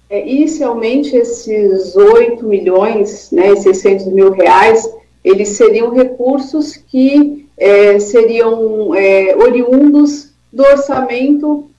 É, 0.10 0.28
inicialmente, 0.28 1.16
esses 1.16 1.96
8 1.96 2.44
milhões 2.48 3.30
né, 3.32 3.52
e 3.52 3.58
600 3.58 4.08
mil 4.08 4.32
reais, 4.32 4.90
eles 5.24 5.50
seriam 5.50 5.92
recursos 5.92 6.76
que 6.76 7.48
é, 7.58 8.00
seriam 8.00 8.94
é, 8.96 9.36
oriundos 9.36 10.34
do 10.52 10.64
orçamento 10.64 11.70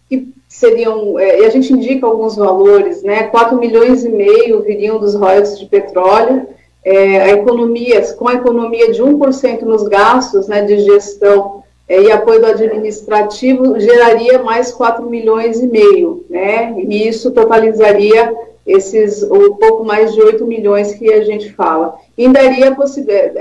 seriam, 0.55 1.19
é, 1.19 1.41
e 1.41 1.47
a 1.47 1.51
gente 1.51 1.73
indica 1.73 2.07
alguns 2.07 2.37
valores, 2.37 3.03
né, 3.03 3.25
4 3.25 3.59
milhões 3.59 4.05
e 4.05 4.09
meio 4.09 4.63
viriam 4.63 5.01
dos 5.01 5.15
royalties 5.15 5.59
de 5.59 5.67
petróleo, 5.67 6.47
é, 6.85 7.23
a 7.23 7.29
economia, 7.31 8.01
com 8.15 8.29
a 8.29 8.35
economia 8.35 8.93
de 8.93 9.03
1% 9.03 9.63
nos 9.63 9.89
gastos 9.89 10.47
né, 10.47 10.63
de 10.63 10.79
gestão 10.79 11.65
é, 11.89 12.01
e 12.03 12.13
apoio 12.13 12.41
do 12.41 12.47
administrativo, 12.47 13.81
geraria 13.81 14.43
mais 14.45 14.71
4 14.71 15.05
milhões 15.11 15.61
e 15.61 15.67
meio, 15.67 16.25
né, 16.31 16.73
e 16.79 17.09
isso 17.09 17.33
totalizaria 17.33 18.33
esses 18.67 19.23
um 19.23 19.55
pouco 19.55 19.85
mais 19.85 20.15
de 20.15 20.21
8 20.21 20.47
milhões 20.47 20.95
que 20.95 21.13
a 21.13 21.23
gente 21.25 21.53
fala. 21.53 21.97
Ainda, 22.19 22.41
haveria 22.41 22.77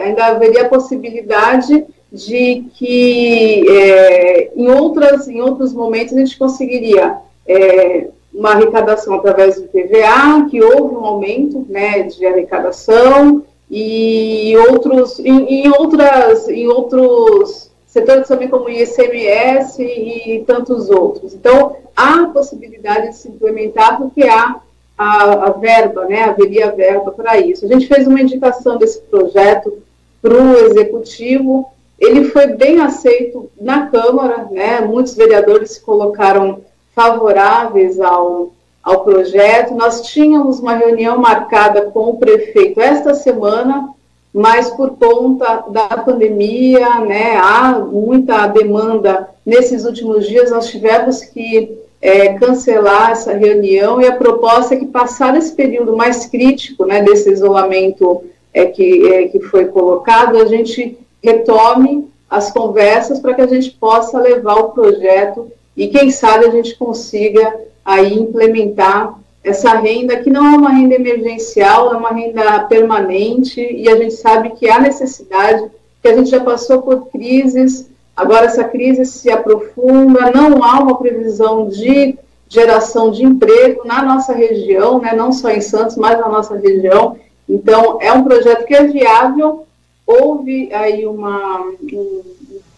ainda 0.03 0.25
haveria 0.25 0.61
a 0.63 0.69
possibilidade 0.69 1.85
de 2.11 2.65
que 2.73 3.65
é, 3.69 4.51
em, 4.55 4.69
outras, 4.69 5.27
em 5.27 5.41
outros 5.41 5.73
momentos 5.73 6.13
a 6.13 6.19
gente 6.19 6.37
conseguiria 6.37 7.17
é, 7.47 8.07
uma 8.33 8.51
arrecadação 8.51 9.15
através 9.15 9.55
do 9.55 9.67
PVA, 9.67 10.47
que 10.49 10.61
houve 10.61 10.95
um 10.95 11.05
aumento 11.05 11.65
né, 11.69 12.03
de 12.03 12.25
arrecadação, 12.25 13.43
e 13.75 14.55
outros, 14.69 15.17
em, 15.19 15.65
em, 15.65 15.69
outras, 15.69 16.47
em 16.47 16.67
outros 16.67 17.71
setores 17.87 18.27
também 18.27 18.47
como 18.47 18.69
ICMS 18.69 19.81
e 19.81 20.43
tantos 20.45 20.91
outros. 20.91 21.33
Então, 21.33 21.77
há 21.95 22.27
possibilidade 22.27 23.09
de 23.09 23.15
se 23.15 23.29
implementar 23.29 23.97
porque 23.97 24.23
há 24.23 24.61
a, 24.97 25.47
a 25.47 25.49
verba, 25.51 26.05
né, 26.05 26.23
haveria 26.23 26.71
verba 26.71 27.11
para 27.11 27.39
isso. 27.39 27.65
A 27.65 27.67
gente 27.67 27.87
fez 27.87 28.07
uma 28.07 28.21
indicação 28.21 28.77
desse 28.77 29.01
projeto 29.01 29.81
para 30.21 30.33
o 30.33 30.57
executivo, 30.57 31.73
ele 31.99 32.25
foi 32.25 32.47
bem 32.47 32.79
aceito 32.79 33.49
na 33.59 33.87
Câmara, 33.87 34.47
né? 34.51 34.81
muitos 34.81 35.15
vereadores 35.15 35.71
se 35.71 35.81
colocaram 35.81 36.61
favoráveis 36.95 37.99
ao, 37.99 38.53
ao 38.81 39.03
projeto. 39.03 39.73
Nós 39.73 40.01
tínhamos 40.01 40.59
uma 40.59 40.75
reunião 40.75 41.17
marcada 41.17 41.83
com 41.83 42.09
o 42.09 42.17
prefeito 42.17 42.81
esta 42.81 43.13
semana, 43.13 43.89
mas 44.33 44.69
por 44.71 44.97
conta 44.97 45.65
da 45.69 45.87
pandemia, 45.89 46.99
né, 47.01 47.37
há 47.37 47.79
muita 47.79 48.47
demanda 48.47 49.29
nesses 49.45 49.85
últimos 49.85 50.27
dias, 50.27 50.51
nós 50.51 50.67
tivemos 50.67 51.21
que 51.21 51.82
é, 52.03 52.33
cancelar 52.33 53.11
essa 53.11 53.31
reunião 53.31 54.01
e 54.01 54.05
a 54.05 54.17
proposta 54.17 54.75
é 54.75 54.77
que, 54.77 54.85
passar 54.85 55.37
esse 55.37 55.53
período 55.53 55.95
mais 55.95 56.25
crítico 56.25 56.85
né, 56.85 57.01
desse 57.01 57.31
isolamento 57.31 58.25
é, 58.53 58.65
que, 58.65 59.07
é, 59.07 59.29
que 59.29 59.39
foi 59.39 59.67
colocado, 59.67 60.37
a 60.37 60.45
gente 60.45 60.97
retome 61.23 62.05
as 62.29 62.51
conversas 62.51 63.19
para 63.19 63.33
que 63.33 63.41
a 63.41 63.47
gente 63.47 63.71
possa 63.71 64.19
levar 64.19 64.55
o 64.55 64.71
projeto 64.71 65.49
e 65.77 65.87
quem 65.87 66.11
sabe 66.11 66.45
a 66.45 66.51
gente 66.51 66.75
consiga 66.75 67.57
aí 67.85 68.13
implementar 68.13 69.17
essa 69.41 69.71
renda 69.71 70.17
que 70.17 70.29
não 70.29 70.45
é 70.45 70.57
uma 70.57 70.71
renda 70.71 70.95
emergencial, 70.95 71.93
é 71.93 71.95
uma 71.95 72.11
renda 72.11 72.65
permanente 72.65 73.61
e 73.61 73.87
a 73.87 73.95
gente 73.95 74.15
sabe 74.15 74.49
que 74.51 74.69
há 74.69 74.77
necessidade, 74.77 75.71
que 76.01 76.09
a 76.09 76.15
gente 76.17 76.29
já 76.29 76.41
passou 76.41 76.81
por 76.81 77.07
crises 77.07 77.89
Agora, 78.15 78.45
essa 78.45 78.63
crise 78.63 79.05
se 79.05 79.31
aprofunda, 79.31 80.31
não 80.31 80.63
há 80.63 80.79
uma 80.79 80.97
previsão 80.97 81.67
de 81.67 82.17
geração 82.47 83.09
de 83.09 83.23
emprego 83.23 83.81
na 83.85 84.03
nossa 84.03 84.33
região, 84.33 85.01
né, 85.01 85.13
não 85.13 85.31
só 85.31 85.49
em 85.49 85.61
Santos, 85.61 85.95
mas 85.97 86.19
na 86.19 86.29
nossa 86.29 86.55
região. 86.55 87.17
Então, 87.49 87.97
é 87.99 88.13
um 88.13 88.23
projeto 88.23 88.65
que 88.65 88.75
é 88.75 88.83
viável, 88.83 89.65
houve 90.05 90.71
aí 90.71 91.05
uma, 91.07 91.65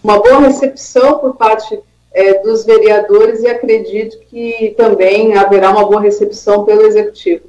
uma 0.02 0.20
boa 0.20 0.40
recepção 0.40 1.20
por 1.20 1.36
parte 1.36 1.78
é, 2.14 2.40
dos 2.40 2.64
vereadores 2.64 3.42
e 3.42 3.48
acredito 3.48 4.18
que 4.30 4.74
também 4.78 5.36
haverá 5.36 5.72
uma 5.72 5.86
boa 5.86 6.00
recepção 6.00 6.64
pelo 6.64 6.84
Executivo. 6.84 7.44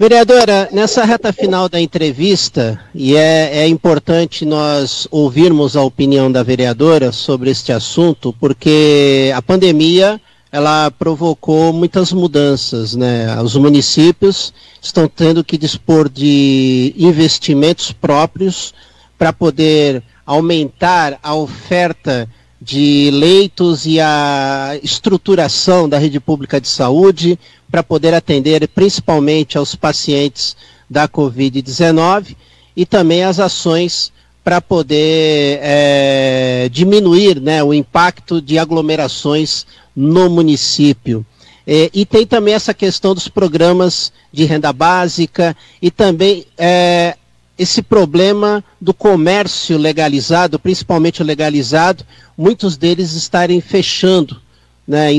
Vereadora, 0.00 0.66
nessa 0.72 1.04
reta 1.04 1.30
final 1.30 1.68
da 1.68 1.78
entrevista, 1.78 2.80
e 2.94 3.14
é, 3.14 3.58
é, 3.58 3.68
importante 3.68 4.46
nós 4.46 5.06
ouvirmos 5.10 5.76
a 5.76 5.82
opinião 5.82 6.32
da 6.32 6.42
vereadora 6.42 7.12
sobre 7.12 7.50
este 7.50 7.70
assunto, 7.70 8.34
porque 8.40 9.30
a 9.36 9.42
pandemia 9.42 10.18
ela 10.50 10.90
provocou 10.90 11.70
muitas 11.74 12.14
mudanças, 12.14 12.96
né? 12.96 13.38
Os 13.42 13.54
municípios 13.56 14.54
estão 14.80 15.06
tendo 15.06 15.44
que 15.44 15.58
dispor 15.58 16.08
de 16.08 16.94
investimentos 16.96 17.92
próprios 17.92 18.72
para 19.18 19.34
poder 19.34 20.02
aumentar 20.24 21.18
a 21.22 21.34
oferta 21.34 22.26
de 22.58 23.10
leitos 23.12 23.84
e 23.84 24.00
a 24.00 24.78
estruturação 24.82 25.86
da 25.86 25.98
rede 25.98 26.18
pública 26.18 26.58
de 26.58 26.68
saúde 26.68 27.38
para 27.70 27.82
poder 27.82 28.12
atender 28.14 28.66
principalmente 28.68 29.56
aos 29.56 29.74
pacientes 29.74 30.56
da 30.88 31.08
Covid-19 31.08 32.36
e 32.76 32.84
também 32.84 33.22
as 33.22 33.38
ações 33.38 34.12
para 34.42 34.60
poder 34.60 35.60
é, 35.62 36.68
diminuir 36.70 37.40
né, 37.40 37.62
o 37.62 37.72
impacto 37.74 38.40
de 38.40 38.58
aglomerações 38.58 39.66
no 39.94 40.28
município. 40.30 41.24
É, 41.66 41.90
e 41.92 42.04
tem 42.04 42.26
também 42.26 42.54
essa 42.54 42.74
questão 42.74 43.14
dos 43.14 43.28
programas 43.28 44.12
de 44.32 44.44
renda 44.44 44.72
básica 44.72 45.56
e 45.80 45.90
também 45.90 46.46
é, 46.56 47.16
esse 47.58 47.82
problema 47.82 48.64
do 48.80 48.94
comércio 48.94 49.76
legalizado, 49.76 50.58
principalmente 50.58 51.20
o 51.20 51.24
legalizado, 51.24 52.04
muitos 52.36 52.76
deles 52.76 53.12
estarem 53.12 53.60
fechando, 53.60 54.40
né, 54.88 55.10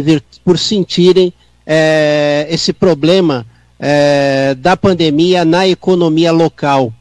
por 0.44 0.58
sentirem 0.58 1.32
é, 1.74 2.48
esse 2.50 2.74
problema 2.74 3.46
é, 3.80 4.54
da 4.56 4.76
pandemia 4.76 5.46
na 5.46 5.66
economia 5.66 6.30
local. 6.30 6.94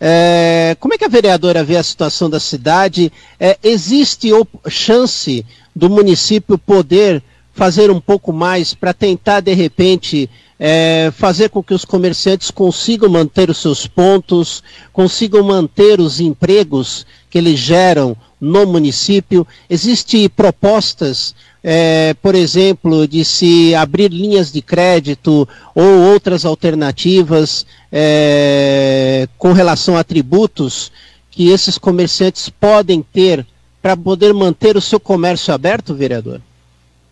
É, 0.00 0.76
como 0.80 0.92
é 0.92 0.98
que 0.98 1.04
a 1.04 1.08
vereadora 1.08 1.62
vê 1.62 1.76
a 1.76 1.82
situação 1.84 2.28
da 2.28 2.40
cidade? 2.40 3.12
É, 3.38 3.56
existe 3.62 4.30
chance 4.68 5.46
do 5.74 5.88
município 5.88 6.58
poder 6.58 7.22
fazer 7.52 7.92
um 7.92 8.00
pouco 8.00 8.32
mais 8.32 8.74
para 8.74 8.92
tentar, 8.92 9.38
de 9.38 9.54
repente, 9.54 10.28
é, 10.58 11.12
fazer 11.14 11.48
com 11.50 11.62
que 11.62 11.72
os 11.72 11.84
comerciantes 11.84 12.50
consigam 12.50 13.08
manter 13.08 13.48
os 13.48 13.58
seus 13.58 13.86
pontos, 13.86 14.64
consigam 14.92 15.44
manter 15.44 16.00
os 16.00 16.18
empregos 16.18 17.06
que 17.30 17.38
eles 17.38 17.60
geram 17.60 18.16
no 18.40 18.66
município. 18.66 19.46
Existem 19.70 20.28
propostas, 20.28 21.36
é, 21.62 22.14
por 22.22 22.34
exemplo, 22.34 23.06
de 23.06 23.24
se 23.24 23.74
abrir 23.74 24.10
linhas 24.10 24.52
de 24.52 24.62
crédito 24.62 25.48
ou 25.74 26.12
outras 26.12 26.44
alternativas 26.44 27.66
é, 27.92 29.28
com 29.36 29.52
relação 29.52 29.96
a 29.96 30.04
tributos 30.04 30.92
que 31.30 31.50
esses 31.50 31.78
comerciantes 31.78 32.48
podem 32.48 33.02
ter 33.02 33.46
para 33.80 33.96
poder 33.96 34.32
manter 34.34 34.76
o 34.76 34.80
seu 34.80 34.98
comércio 34.98 35.54
aberto, 35.54 35.94
vereador? 35.94 36.40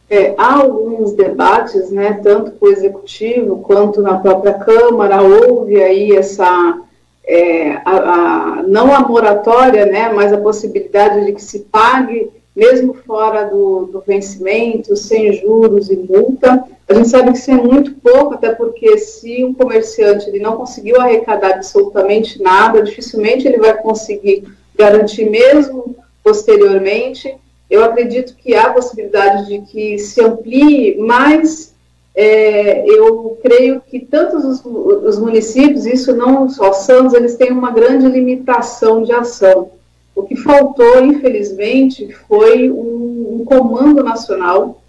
É, 0.08 0.34
há 0.38 0.60
alguns 0.60 1.12
debates, 1.14 1.90
né, 1.90 2.20
tanto 2.22 2.52
com 2.52 2.66
o 2.66 2.70
executivo 2.70 3.58
quanto 3.62 4.00
na 4.00 4.18
própria 4.18 4.54
Câmara, 4.54 5.20
houve 5.20 5.82
aí 5.82 6.12
essa, 6.12 6.78
é, 7.26 7.72
a, 7.84 7.96
a, 7.96 8.62
não 8.62 8.94
a 8.94 9.00
moratória, 9.00 9.84
né, 9.86 10.12
mas 10.12 10.32
a 10.32 10.38
possibilidade 10.38 11.26
de 11.26 11.32
que 11.32 11.42
se 11.42 11.60
pague, 11.60 12.30
mesmo 12.56 12.94
fora 12.94 13.44
do, 13.44 13.86
do 13.92 14.00
vencimento, 14.06 14.96
sem 14.96 15.32
juros 15.34 15.90
e 15.90 15.96
multa. 15.96 16.64
A 16.88 16.94
gente 16.94 17.08
sabe 17.08 17.32
que 17.32 17.38
isso 17.38 17.50
é 17.50 17.54
muito 17.54 17.92
pouco, 17.96 18.34
até 18.34 18.54
porque 18.54 18.96
se 18.98 19.44
um 19.44 19.52
comerciante 19.52 20.28
ele 20.28 20.40
não 20.40 20.56
conseguiu 20.56 21.00
arrecadar 21.00 21.54
absolutamente 21.54 22.42
nada, 22.42 22.82
dificilmente 22.82 23.46
ele 23.46 23.58
vai 23.58 23.76
conseguir 23.76 24.44
garantir 24.74 25.28
mesmo 25.28 25.94
posteriormente 26.24 27.36
eu 27.68 27.84
acredito 27.84 28.34
que 28.36 28.54
há 28.54 28.72
possibilidade 28.72 29.46
de 29.46 29.60
que 29.60 29.98
se 29.98 30.22
amplie, 30.22 30.96
mas 30.98 31.74
é, 32.14 32.88
eu 32.88 33.38
creio 33.42 33.80
que 33.80 34.00
tantos 34.00 34.44
os, 34.44 34.64
os, 34.64 35.18
municípios, 35.18 35.84
isso 35.84 36.14
não 36.14 36.48
só 36.48 36.72
Santos, 36.72 37.12
eles 37.12 37.34
têm 37.34 37.50
uma 37.50 37.72
grande 37.72 38.06
limitação 38.06 39.02
de 39.02 39.12
ação. 39.12 39.70
O 40.16 40.22
que 40.22 40.34
faltou, 40.34 41.04
infelizmente, 41.04 42.10
foi 42.26 42.70
um, 42.70 43.40
um 43.40 43.44
comando 43.44 44.02
nacional 44.02 44.80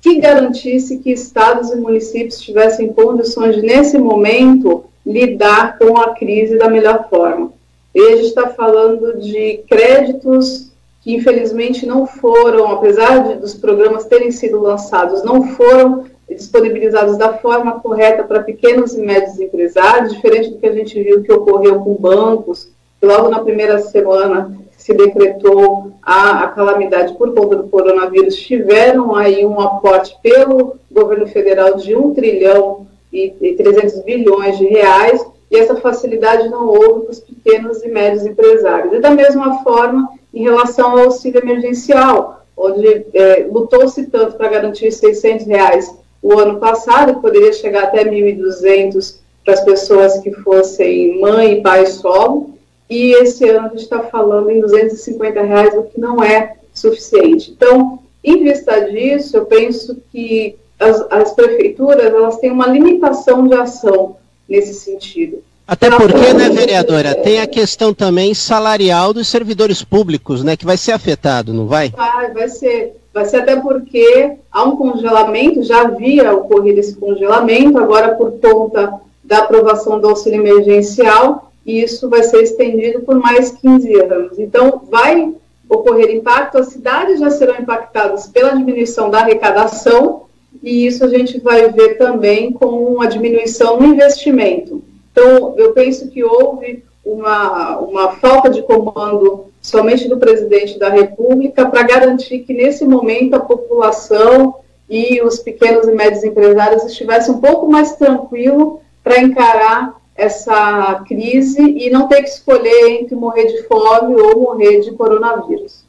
que 0.00 0.18
garantisse 0.18 0.98
que 0.98 1.12
estados 1.12 1.70
e 1.70 1.76
municípios 1.76 2.40
tivessem 2.40 2.90
condições 2.90 3.54
de, 3.54 3.62
nesse 3.62 3.98
momento, 3.98 4.84
lidar 5.04 5.78
com 5.78 5.98
a 5.98 6.14
crise 6.14 6.56
da 6.56 6.70
melhor 6.70 7.08
forma. 7.10 7.52
E 7.94 8.00
a 8.00 8.16
gente 8.16 8.28
está 8.28 8.48
falando 8.48 9.20
de 9.20 9.58
créditos 9.68 10.72
que 11.02 11.14
infelizmente 11.14 11.84
não 11.84 12.06
foram, 12.06 12.70
apesar 12.72 13.28
de, 13.28 13.34
dos 13.40 13.54
programas 13.54 14.06
terem 14.06 14.30
sido 14.30 14.60
lançados, 14.60 15.22
não 15.22 15.48
foram 15.48 16.06
disponibilizados 16.28 17.18
da 17.18 17.34
forma 17.34 17.80
correta 17.80 18.22
para 18.22 18.42
pequenos 18.42 18.94
e 18.94 19.00
médios 19.00 19.38
empresários, 19.38 20.14
diferente 20.14 20.48
do 20.48 20.58
que 20.58 20.66
a 20.66 20.72
gente 20.72 21.00
viu 21.02 21.22
que 21.22 21.32
ocorreu 21.32 21.80
com 21.80 21.94
bancos, 21.94 22.70
que 22.98 23.06
logo 23.06 23.28
na 23.28 23.40
primeira 23.40 23.80
semana 23.80 24.61
se 24.82 24.92
decretou 24.92 25.92
a, 26.02 26.42
a 26.42 26.48
calamidade 26.48 27.14
por 27.14 27.32
conta 27.32 27.54
do 27.54 27.68
coronavírus, 27.68 28.34
tiveram 28.34 29.14
aí 29.14 29.46
um 29.46 29.60
aporte 29.60 30.18
pelo 30.20 30.74
governo 30.90 31.24
federal 31.28 31.76
de 31.76 31.94
1 31.94 32.14
trilhão 32.14 32.84
e, 33.12 33.32
e 33.40 33.54
300 33.54 34.00
bilhões 34.00 34.58
de 34.58 34.66
reais, 34.66 35.24
e 35.48 35.56
essa 35.56 35.76
facilidade 35.76 36.48
não 36.48 36.66
houve 36.66 37.02
para 37.02 37.12
os 37.12 37.20
pequenos 37.20 37.80
e 37.84 37.88
médios 37.88 38.26
empresários. 38.26 38.92
E 38.92 38.98
da 38.98 39.12
mesma 39.12 39.62
forma, 39.62 40.08
em 40.34 40.42
relação 40.42 40.90
ao 40.90 41.04
auxílio 41.04 41.40
emergencial, 41.40 42.44
onde 42.56 43.06
é, 43.14 43.46
lutou-se 43.48 44.06
tanto 44.06 44.36
para 44.36 44.48
garantir 44.48 44.90
600 44.90 45.46
reais 45.46 45.94
o 46.20 46.36
ano 46.40 46.58
passado, 46.58 47.20
poderia 47.20 47.52
chegar 47.52 47.84
até 47.84 48.04
1.200 48.04 49.18
para 49.44 49.54
as 49.54 49.60
pessoas 49.60 50.18
que 50.18 50.32
fossem 50.32 51.20
mãe 51.20 51.52
e 51.52 51.62
pai 51.62 51.86
solo, 51.86 52.51
e 52.92 53.14
esse 53.14 53.48
ano 53.48 53.68
a 53.68 53.70
gente 53.70 53.84
está 53.84 54.00
falando 54.00 54.50
em 54.50 54.60
250 54.60 55.42
reais, 55.42 55.74
o 55.74 55.84
que 55.84 55.98
não 55.98 56.22
é 56.22 56.56
suficiente. 56.74 57.50
Então, 57.50 58.00
em 58.22 58.44
vista 58.44 58.78
disso, 58.80 59.34
eu 59.34 59.46
penso 59.46 59.96
que 60.12 60.56
as, 60.78 61.00
as 61.10 61.32
prefeituras 61.32 62.04
elas 62.04 62.36
têm 62.36 62.50
uma 62.50 62.66
limitação 62.66 63.48
de 63.48 63.54
ação 63.54 64.16
nesse 64.46 64.74
sentido. 64.74 65.42
Até 65.66 65.90
porque, 65.90 66.34
né, 66.34 66.50
vereadora, 66.50 67.14
tem 67.14 67.40
a 67.40 67.46
questão 67.46 67.94
também 67.94 68.34
salarial 68.34 69.14
dos 69.14 69.26
servidores 69.26 69.82
públicos, 69.82 70.44
né, 70.44 70.54
que 70.54 70.66
vai 70.66 70.76
ser 70.76 70.92
afetado, 70.92 71.54
não 71.54 71.66
vai? 71.66 71.88
Vai, 71.88 72.30
vai 72.30 72.48
ser. 72.48 72.94
Vai 73.14 73.24
ser 73.24 73.38
até 73.38 73.56
porque 73.56 74.32
há 74.50 74.64
um 74.64 74.76
congelamento, 74.76 75.62
já 75.62 75.82
havia 75.82 76.34
ocorrido 76.34 76.80
esse 76.80 76.96
congelamento, 76.96 77.78
agora 77.78 78.14
por 78.16 78.32
conta 78.32 79.00
da 79.24 79.38
aprovação 79.38 79.98
do 79.98 80.08
auxílio 80.08 80.40
emergencial, 80.40 81.51
e 81.64 81.82
isso 81.82 82.08
vai 82.08 82.22
ser 82.22 82.42
estendido 82.42 83.00
por 83.00 83.16
mais 83.16 83.52
15 83.52 83.94
anos. 84.00 84.38
Então, 84.38 84.82
vai 84.90 85.32
ocorrer 85.68 86.10
impacto, 86.10 86.58
as 86.58 86.68
cidades 86.68 87.20
já 87.20 87.30
serão 87.30 87.56
impactadas 87.56 88.26
pela 88.26 88.54
diminuição 88.54 89.10
da 89.10 89.20
arrecadação, 89.20 90.22
e 90.62 90.86
isso 90.86 91.04
a 91.04 91.08
gente 91.08 91.40
vai 91.40 91.70
ver 91.70 91.96
também 91.96 92.52
com 92.52 93.00
a 93.00 93.06
diminuição 93.06 93.78
no 93.78 93.86
investimento. 93.86 94.82
Então, 95.10 95.54
eu 95.56 95.72
penso 95.72 96.08
que 96.08 96.22
houve 96.22 96.84
uma, 97.04 97.78
uma 97.78 98.12
falta 98.12 98.48
de 98.50 98.62
comando 98.62 99.46
somente 99.60 100.08
do 100.08 100.18
presidente 100.18 100.78
da 100.78 100.88
República 100.88 101.66
para 101.66 101.82
garantir 101.82 102.40
que, 102.40 102.52
nesse 102.52 102.84
momento, 102.84 103.34
a 103.34 103.40
população 103.40 104.56
e 104.88 105.22
os 105.22 105.38
pequenos 105.38 105.88
e 105.88 105.92
médios 105.92 106.22
empresários 106.22 106.84
estivessem 106.84 107.34
um 107.34 107.40
pouco 107.40 107.66
mais 107.66 107.96
tranquilo 107.96 108.80
para 109.02 109.20
encarar 109.20 109.96
essa 110.16 111.02
crise 111.06 111.60
e 111.60 111.90
não 111.90 112.08
ter 112.08 112.22
que 112.22 112.28
escolher 112.28 113.00
entre 113.00 113.14
morrer 113.14 113.46
de 113.46 113.62
fome 113.64 114.20
ou 114.20 114.40
morrer 114.40 114.80
de 114.80 114.92
coronavírus. 114.92 115.82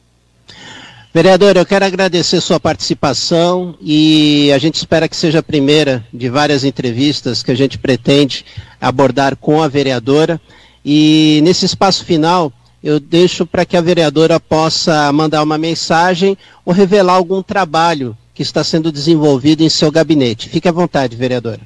Vereador, 1.12 1.56
eu 1.56 1.64
quero 1.64 1.84
agradecer 1.84 2.40
sua 2.40 2.58
participação 2.58 3.76
e 3.80 4.50
a 4.52 4.58
gente 4.58 4.74
espera 4.74 5.08
que 5.08 5.16
seja 5.16 5.38
a 5.38 5.42
primeira 5.44 6.04
de 6.12 6.28
várias 6.28 6.64
entrevistas 6.64 7.40
que 7.40 7.52
a 7.52 7.54
gente 7.54 7.78
pretende 7.78 8.44
abordar 8.80 9.36
com 9.36 9.62
a 9.62 9.68
vereadora. 9.68 10.40
E 10.84 11.40
nesse 11.44 11.66
espaço 11.66 12.04
final, 12.04 12.52
eu 12.82 12.98
deixo 12.98 13.46
para 13.46 13.64
que 13.64 13.76
a 13.76 13.80
vereadora 13.80 14.40
possa 14.40 15.12
mandar 15.12 15.42
uma 15.44 15.56
mensagem 15.56 16.36
ou 16.64 16.74
revelar 16.74 17.14
algum 17.14 17.42
trabalho 17.42 18.16
que 18.34 18.42
está 18.42 18.64
sendo 18.64 18.90
desenvolvido 18.90 19.62
em 19.62 19.68
seu 19.68 19.92
gabinete. 19.92 20.48
Fique 20.48 20.68
à 20.68 20.72
vontade, 20.72 21.14
vereadora. 21.14 21.60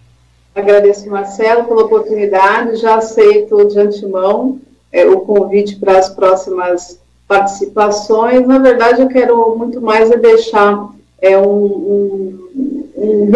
Agradeço, 0.59 1.09
Marcelo, 1.09 1.65
pela 1.65 1.85
oportunidade. 1.85 2.77
Já 2.77 2.97
aceito 2.97 3.65
de 3.69 3.79
antemão 3.79 4.61
é, 4.91 5.07
o 5.07 5.21
convite 5.21 5.77
para 5.77 5.97
as 5.97 6.09
próximas 6.09 6.99
participações. 7.29 8.45
Na 8.45 8.59
verdade, 8.59 9.03
eu 9.03 9.09
quero 9.09 9.57
muito 9.57 9.81
mais 9.81 10.11
é 10.11 10.17
deixar 10.17 10.91
é, 11.23 11.39
um, 11.39 11.47
um, 11.47 12.49
um 12.97 13.31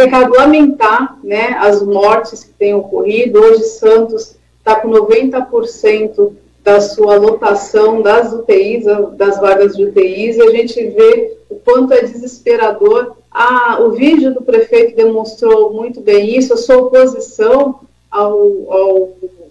né, 1.23 1.57
as 1.61 1.81
mortes 1.81 2.43
que 2.43 2.55
têm 2.55 2.75
ocorrido. 2.75 3.39
Hoje, 3.39 3.63
Santos 3.65 4.35
está 4.59 4.81
com 4.81 4.89
90% 4.89 6.33
da 6.65 6.81
sua 6.81 7.17
lotação 7.17 8.03
das 8.03 8.33
UTIs, 8.33 8.85
das 9.17 9.41
vagas 9.41 9.77
de 9.77 9.85
UTIs, 9.85 10.37
e 10.37 10.43
a 10.43 10.51
gente 10.51 10.89
vê 10.89 11.37
o 11.49 11.55
quanto 11.55 11.93
é 11.93 12.03
desesperador. 12.03 13.17
Ah, 13.35 13.79
o 13.81 13.93
vídeo 13.93 14.35
do 14.35 14.43
prefeito 14.43 14.95
demonstrou 14.95 15.73
muito 15.73 16.01
bem 16.01 16.37
isso. 16.37 16.53
Eu 16.53 16.59
sou 16.59 16.87
oposição 16.87 17.81
ao, 18.11 18.31
ao 18.71 19.09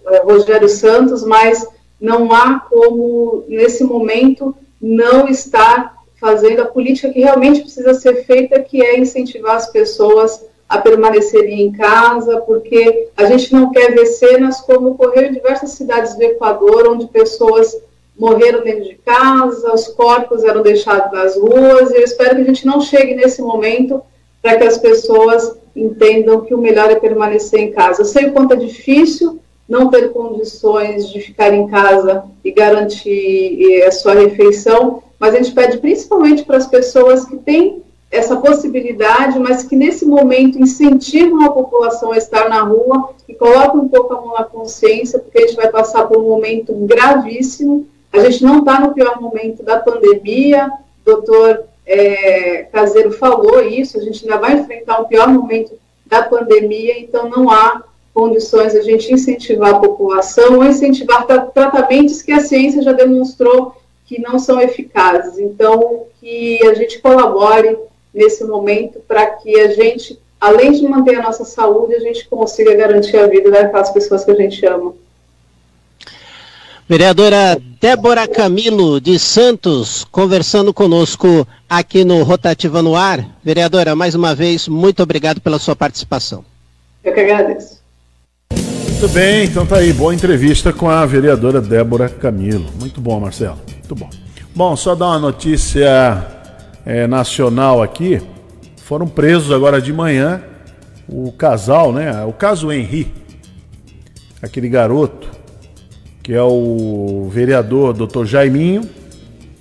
é, 0.08 0.18
Rogério 0.18 0.68
Santos, 0.68 1.24
mas 1.24 1.66
não 2.00 2.32
há 2.32 2.60
como, 2.60 3.44
nesse 3.48 3.82
momento, 3.82 4.54
não 4.80 5.28
estar 5.28 5.96
fazendo 6.20 6.62
a 6.62 6.66
política 6.66 7.12
que 7.12 7.20
realmente 7.20 7.62
precisa 7.62 7.94
ser 7.94 8.24
feita, 8.24 8.60
que 8.60 8.80
é 8.80 8.98
incentivar 8.98 9.56
as 9.56 9.70
pessoas 9.70 10.44
a 10.68 10.78
permanecerem 10.78 11.62
em 11.62 11.72
casa, 11.72 12.40
porque 12.42 13.08
a 13.16 13.26
gente 13.26 13.52
não 13.52 13.70
quer 13.70 13.92
ver 13.92 14.06
cenas 14.06 14.60
como 14.60 14.90
ocorreu 14.90 15.24
em 15.24 15.32
diversas 15.32 15.72
cidades 15.72 16.14
do 16.16 16.22
Equador, 16.22 16.88
onde 16.88 17.08
pessoas 17.08 17.76
morreram 18.22 18.62
dentro 18.62 18.84
de 18.84 18.94
casa, 18.94 19.74
os 19.74 19.88
corpos 19.88 20.44
eram 20.44 20.62
deixados 20.62 21.10
nas 21.10 21.36
ruas, 21.36 21.90
e 21.90 21.96
eu 21.96 22.04
espero 22.04 22.36
que 22.36 22.42
a 22.42 22.44
gente 22.44 22.64
não 22.64 22.80
chegue 22.80 23.16
nesse 23.16 23.42
momento 23.42 24.00
para 24.40 24.56
que 24.56 24.62
as 24.62 24.78
pessoas 24.78 25.56
entendam 25.74 26.42
que 26.42 26.54
o 26.54 26.58
melhor 26.58 26.88
é 26.88 26.94
permanecer 26.94 27.58
em 27.58 27.72
casa. 27.72 28.02
Eu 28.02 28.06
sei 28.06 28.26
o 28.26 28.32
quanto 28.32 28.54
é 28.54 28.56
difícil, 28.56 29.40
não 29.68 29.90
ter 29.90 30.12
condições 30.12 31.08
de 31.10 31.20
ficar 31.20 31.52
em 31.52 31.66
casa 31.66 32.22
e 32.44 32.52
garantir 32.52 33.82
a 33.84 33.90
sua 33.90 34.14
refeição, 34.14 35.02
mas 35.18 35.34
a 35.34 35.38
gente 35.38 35.50
pede 35.52 35.78
principalmente 35.78 36.44
para 36.44 36.58
as 36.58 36.68
pessoas 36.68 37.24
que 37.24 37.36
têm 37.38 37.82
essa 38.08 38.36
possibilidade, 38.36 39.36
mas 39.40 39.64
que 39.64 39.74
nesse 39.74 40.06
momento 40.06 40.60
incentivam 40.60 41.44
a 41.44 41.50
população 41.50 42.12
a 42.12 42.18
estar 42.18 42.48
na 42.48 42.62
rua 42.62 43.10
e 43.28 43.34
colocam 43.34 43.80
um 43.80 43.88
pouco 43.88 44.14
a 44.14 44.20
mão 44.20 44.34
na 44.34 44.44
consciência, 44.44 45.18
porque 45.18 45.38
a 45.38 45.40
gente 45.40 45.56
vai 45.56 45.68
passar 45.68 46.06
por 46.06 46.18
um 46.18 46.28
momento 46.28 46.72
gravíssimo. 46.86 47.88
A 48.12 48.18
gente 48.20 48.44
não 48.44 48.58
está 48.58 48.78
no 48.78 48.92
pior 48.92 49.20
momento 49.20 49.62
da 49.62 49.78
pandemia, 49.78 50.70
doutor 51.04 51.64
é, 51.86 52.64
Caseiro 52.72 53.10
falou 53.12 53.62
isso, 53.62 53.98
a 53.98 54.02
gente 54.02 54.24
ainda 54.24 54.38
vai 54.38 54.54
enfrentar 54.54 55.00
o 55.00 55.06
pior 55.06 55.28
momento 55.28 55.78
da 56.06 56.22
pandemia, 56.22 56.98
então 56.98 57.28
não 57.28 57.50
há 57.50 57.82
condições 58.12 58.74
a 58.74 58.82
gente 58.82 59.12
incentivar 59.12 59.74
a 59.74 59.78
população 59.78 60.56
ou 60.56 60.64
incentivar 60.64 61.26
tratamentos 61.26 62.20
que 62.20 62.32
a 62.32 62.40
ciência 62.40 62.82
já 62.82 62.92
demonstrou 62.92 63.74
que 64.04 64.20
não 64.20 64.38
são 64.38 64.60
eficazes. 64.60 65.38
Então, 65.38 66.04
que 66.20 66.62
a 66.66 66.74
gente 66.74 67.00
colabore 67.00 67.78
nesse 68.12 68.44
momento 68.44 69.00
para 69.08 69.26
que 69.26 69.58
a 69.58 69.68
gente, 69.68 70.20
além 70.38 70.72
de 70.72 70.86
manter 70.86 71.16
a 71.18 71.22
nossa 71.22 71.44
saúde, 71.44 71.94
a 71.94 72.00
gente 72.00 72.28
consiga 72.28 72.74
garantir 72.74 73.16
a 73.16 73.26
vida 73.26 73.50
daquelas 73.50 73.90
pessoas 73.90 74.24
que 74.24 74.30
a 74.30 74.36
gente 74.36 74.64
ama. 74.66 74.94
Vereadora 76.88 77.60
Débora 77.80 78.26
Camilo 78.26 79.00
de 79.00 79.18
Santos, 79.18 80.04
conversando 80.10 80.74
conosco 80.74 81.46
aqui 81.68 82.04
no 82.04 82.22
Rotativa 82.22 82.82
no 82.82 82.96
Ar. 82.96 83.24
Vereadora, 83.42 83.94
mais 83.94 84.14
uma 84.14 84.34
vez, 84.34 84.66
muito 84.66 85.02
obrigado 85.02 85.40
pela 85.40 85.58
sua 85.58 85.76
participação. 85.76 86.44
Eu 87.04 87.14
que 87.14 87.20
agradeço. 87.20 87.80
Muito 88.52 89.08
bem, 89.08 89.44
então 89.46 89.64
tá 89.64 89.76
aí, 89.76 89.92
boa 89.92 90.14
entrevista 90.14 90.72
com 90.72 90.88
a 90.88 91.04
vereadora 91.06 91.60
Débora 91.60 92.08
Camilo. 92.08 92.70
Muito 92.78 93.00
bom, 93.00 93.18
Marcelo, 93.18 93.58
muito 93.68 93.94
bom. 93.94 94.10
Bom, 94.54 94.76
só 94.76 94.94
dar 94.94 95.06
uma 95.06 95.18
notícia 95.18 96.26
é, 96.84 97.06
nacional 97.06 97.82
aqui. 97.82 98.20
Foram 98.76 99.08
presos 99.08 99.50
agora 99.50 99.80
de 99.80 99.92
manhã 99.92 100.42
o 101.08 101.32
casal, 101.32 101.92
né? 101.92 102.24
O 102.24 102.32
caso 102.32 102.72
Henri, 102.72 103.12
aquele 104.40 104.68
garoto, 104.68 105.28
que 106.22 106.32
é 106.32 106.42
o 106.42 107.28
vereador 107.30 107.92
Dr. 107.92 108.24
Jaiminho 108.24 108.88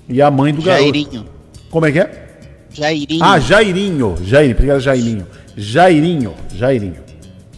e 0.08 0.22
a 0.22 0.30
mãe 0.30 0.54
do 0.54 0.62
garoto. 0.62 0.84
Jairinho. 0.84 1.26
Como 1.70 1.86
é 1.86 1.92
que 1.92 2.00
é? 2.00 2.28
Jairinho. 2.72 3.24
Ah, 3.24 3.40
Jairinho. 3.40 4.16
Jairinho, 4.24 4.70
era 4.70 4.80
Jairinho. 4.80 5.28
Jairinho, 5.58 6.34
Jairinho. 6.54 7.02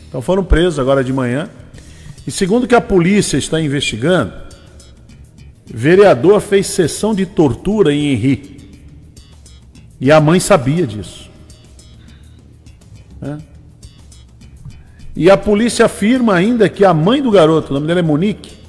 Então 0.07 0.21
foram 0.21 0.43
presos 0.43 0.79
agora 0.79 1.03
de 1.03 1.11
manhã 1.11 1.49
e 2.25 2.31
segundo 2.31 2.67
que 2.67 2.75
a 2.75 2.81
polícia 2.81 3.37
está 3.37 3.59
investigando, 3.59 4.33
vereador 5.65 6.39
fez 6.39 6.67
sessão 6.67 7.13
de 7.13 7.25
tortura 7.25 7.93
em 7.93 8.13
Henri. 8.13 8.57
E 9.99 10.11
a 10.11 10.19
mãe 10.21 10.39
sabia 10.39 10.87
disso. 10.87 11.29
É. 13.21 13.37
E 15.15 15.29
a 15.29 15.37
polícia 15.37 15.85
afirma 15.85 16.33
ainda 16.33 16.67
que 16.67 16.83
a 16.83 16.93
mãe 16.93 17.21
do 17.21 17.29
garoto, 17.29 17.71
o 17.71 17.73
nome 17.73 17.87
dela 17.87 17.99
é 17.99 18.03
Monique, 18.03 18.62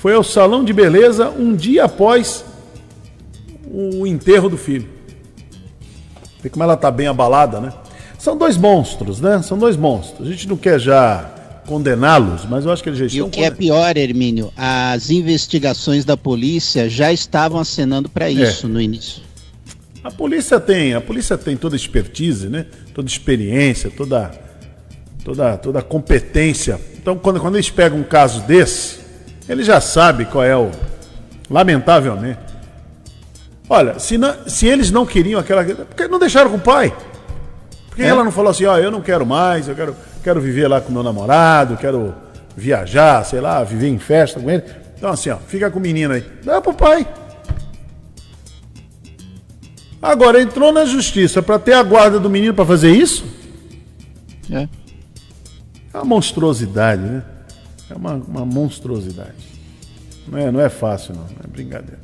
foi 0.00 0.14
ao 0.14 0.24
salão 0.24 0.64
de 0.64 0.72
beleza 0.72 1.28
um 1.28 1.54
dia 1.54 1.84
após 1.84 2.42
o 3.70 4.06
enterro 4.06 4.48
do 4.48 4.56
filho. 4.56 4.88
Vê 6.42 6.48
como 6.48 6.64
ela 6.64 6.72
está 6.72 6.90
bem 6.90 7.06
abalada, 7.06 7.60
né? 7.60 7.70
São 8.18 8.34
dois 8.34 8.56
monstros, 8.56 9.20
né? 9.20 9.42
São 9.42 9.58
dois 9.58 9.76
monstros. 9.76 10.26
A 10.26 10.30
gente 10.30 10.48
não 10.48 10.56
quer 10.56 10.80
já 10.80 11.30
condená-los, 11.66 12.46
mas 12.46 12.64
eu 12.64 12.72
acho 12.72 12.82
que 12.82 12.88
eles 12.88 12.98
já 12.98 13.06
estão. 13.06 13.26
E 13.26 13.28
o 13.28 13.30
que 13.30 13.44
é 13.44 13.50
pior, 13.50 13.94
Hermínio, 13.94 14.50
as 14.56 15.10
investigações 15.10 16.02
da 16.02 16.16
polícia 16.16 16.88
já 16.88 17.12
estavam 17.12 17.60
acenando 17.60 18.08
para 18.08 18.30
é. 18.30 18.32
isso 18.32 18.64
é. 18.64 18.68
no 18.70 18.80
início. 18.80 19.22
A 20.02 20.10
polícia 20.10 20.58
tem, 20.58 20.94
a 20.94 21.00
polícia 21.02 21.36
tem 21.36 21.58
toda 21.58 21.76
expertise, 21.76 22.48
né? 22.48 22.64
Toda 22.94 23.06
experiência, 23.06 23.90
toda 23.90 24.30
toda 25.22 25.58
toda 25.58 25.82
competência. 25.82 26.80
Então, 26.96 27.18
quando, 27.18 27.38
quando 27.38 27.56
eles 27.56 27.68
pegam 27.68 27.98
um 27.98 28.02
caso 28.02 28.40
desse, 28.44 28.99
ele 29.50 29.64
já 29.64 29.80
sabe 29.80 30.26
qual 30.26 30.44
é 30.44 30.56
o 30.56 30.70
lamentavelmente. 31.50 32.38
Olha, 33.68 33.98
se, 33.98 34.16
não, 34.16 34.34
se 34.46 34.66
eles 34.66 34.90
não 34.90 35.04
queriam 35.04 35.40
aquela, 35.40 35.64
porque 35.64 36.06
não 36.06 36.20
deixaram 36.20 36.50
com 36.50 36.56
o 36.56 36.60
pai? 36.60 36.94
Por 37.88 37.96
que 37.96 38.02
é? 38.02 38.06
ela 38.06 38.22
não 38.22 38.30
falou 38.30 38.50
assim, 38.52 38.64
ó, 38.64 38.74
oh, 38.74 38.78
eu 38.78 38.90
não 38.90 39.00
quero 39.00 39.26
mais, 39.26 39.66
eu 39.66 39.74
quero 39.74 39.96
quero 40.22 40.40
viver 40.40 40.68
lá 40.68 40.80
com 40.80 40.92
meu 40.92 41.02
namorado, 41.02 41.76
quero 41.76 42.14
viajar, 42.56 43.24
sei 43.24 43.40
lá, 43.40 43.64
viver 43.64 43.88
em 43.88 43.98
festa 43.98 44.38
com 44.38 44.48
ele. 44.48 44.62
Então, 44.96 45.10
assim, 45.10 45.30
ó, 45.30 45.36
fica 45.36 45.70
com 45.70 45.78
o 45.78 45.82
menino 45.82 46.14
aí. 46.14 46.24
Dá 46.44 46.60
pro 46.60 46.72
pai. 46.72 47.06
Agora, 50.00 50.40
entrou 50.40 50.72
na 50.72 50.84
justiça 50.84 51.42
para 51.42 51.58
ter 51.58 51.72
a 51.72 51.82
guarda 51.82 52.20
do 52.20 52.30
menino 52.30 52.54
para 52.54 52.64
fazer 52.64 52.90
isso? 52.90 53.24
É. 54.50 54.68
É 55.92 55.98
uma 55.98 56.04
monstruosidade, 56.04 57.02
né? 57.02 57.22
É 57.90 57.94
uma, 57.94 58.14
uma 58.14 58.44
monstruosidade. 58.44 59.50
Não 60.28 60.38
é, 60.38 60.50
não 60.50 60.60
é 60.60 60.68
fácil, 60.68 61.14
não. 61.14 61.22
Não 61.22 61.40
é 61.44 61.46
brincadeira. 61.46 61.98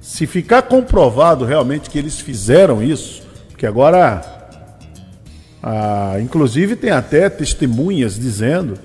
Se 0.00 0.26
ficar 0.26 0.62
comprovado 0.62 1.44
realmente 1.44 1.90
que 1.90 1.98
eles 1.98 2.20
fizeram 2.20 2.82
isso, 2.82 3.22
porque 3.50 3.66
agora 3.66 4.42
ah, 5.62 6.18
inclusive, 6.20 6.74
tem 6.74 6.90
até 6.90 7.30
testemunhas 7.30 8.18
dizendo 8.18 8.76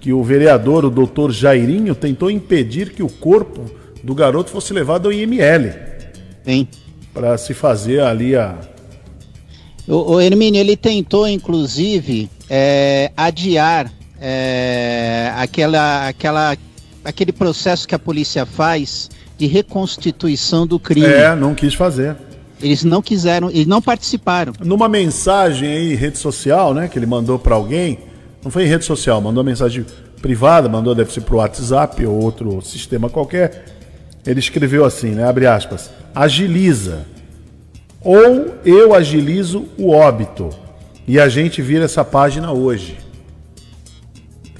que 0.00 0.12
o 0.12 0.24
vereador, 0.24 0.84
o 0.84 0.90
doutor 0.90 1.30
Jairinho, 1.30 1.94
tentou 1.94 2.30
impedir 2.30 2.90
que 2.90 3.02
o 3.02 3.08
corpo 3.08 3.70
do 4.02 4.14
garoto 4.14 4.50
fosse 4.50 4.72
levado 4.72 5.06
ao 5.06 5.12
IML. 5.12 5.74
Sim. 6.42 6.66
Para 7.12 7.36
se 7.36 7.52
fazer 7.52 8.00
ali 8.00 8.34
a. 8.34 8.56
O, 9.86 10.14
o 10.14 10.20
Hermínio, 10.20 10.58
ele 10.58 10.76
tentou, 10.76 11.28
inclusive, 11.28 12.30
é, 12.48 13.12
adiar 13.14 13.92
é, 14.24 15.32
aquela, 15.36 16.06
aquela, 16.06 16.56
aquele 17.04 17.32
processo 17.32 17.88
que 17.88 17.94
a 17.94 17.98
polícia 17.98 18.46
faz 18.46 19.10
de 19.36 19.46
reconstituição 19.46 20.64
do 20.64 20.78
crime. 20.78 21.06
É, 21.06 21.34
não 21.34 21.56
quis 21.56 21.74
fazer. 21.74 22.16
Eles 22.60 22.84
não 22.84 23.02
quiseram, 23.02 23.50
eles 23.50 23.66
não 23.66 23.82
participaram. 23.82 24.52
Numa 24.60 24.88
mensagem 24.88 25.68
aí 25.68 25.92
em 25.92 25.96
rede 25.96 26.18
social, 26.18 26.72
né, 26.72 26.86
que 26.86 26.96
ele 26.96 27.06
mandou 27.06 27.36
para 27.36 27.56
alguém, 27.56 27.98
não 28.44 28.52
foi 28.52 28.62
em 28.62 28.68
rede 28.68 28.84
social, 28.84 29.20
mandou 29.20 29.42
mensagem 29.42 29.84
privada, 30.20 30.68
mandou 30.68 30.94
deve 30.94 31.12
ser 31.12 31.22
pro 31.22 31.38
WhatsApp 31.38 32.06
ou 32.06 32.22
outro 32.22 32.62
sistema 32.62 33.10
qualquer. 33.10 33.64
Ele 34.24 34.38
escreveu 34.38 34.84
assim, 34.84 35.10
né, 35.10 35.24
abre 35.24 35.48
aspas, 35.48 35.90
agiliza 36.14 37.04
ou 38.00 38.54
eu 38.64 38.94
agilizo 38.94 39.64
o 39.76 39.90
óbito 39.90 40.50
e 41.08 41.18
a 41.18 41.28
gente 41.28 41.60
vira 41.60 41.86
essa 41.86 42.04
página 42.04 42.52
hoje. 42.52 42.96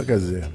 Quer 0.05 0.19
dizer, 0.19 0.49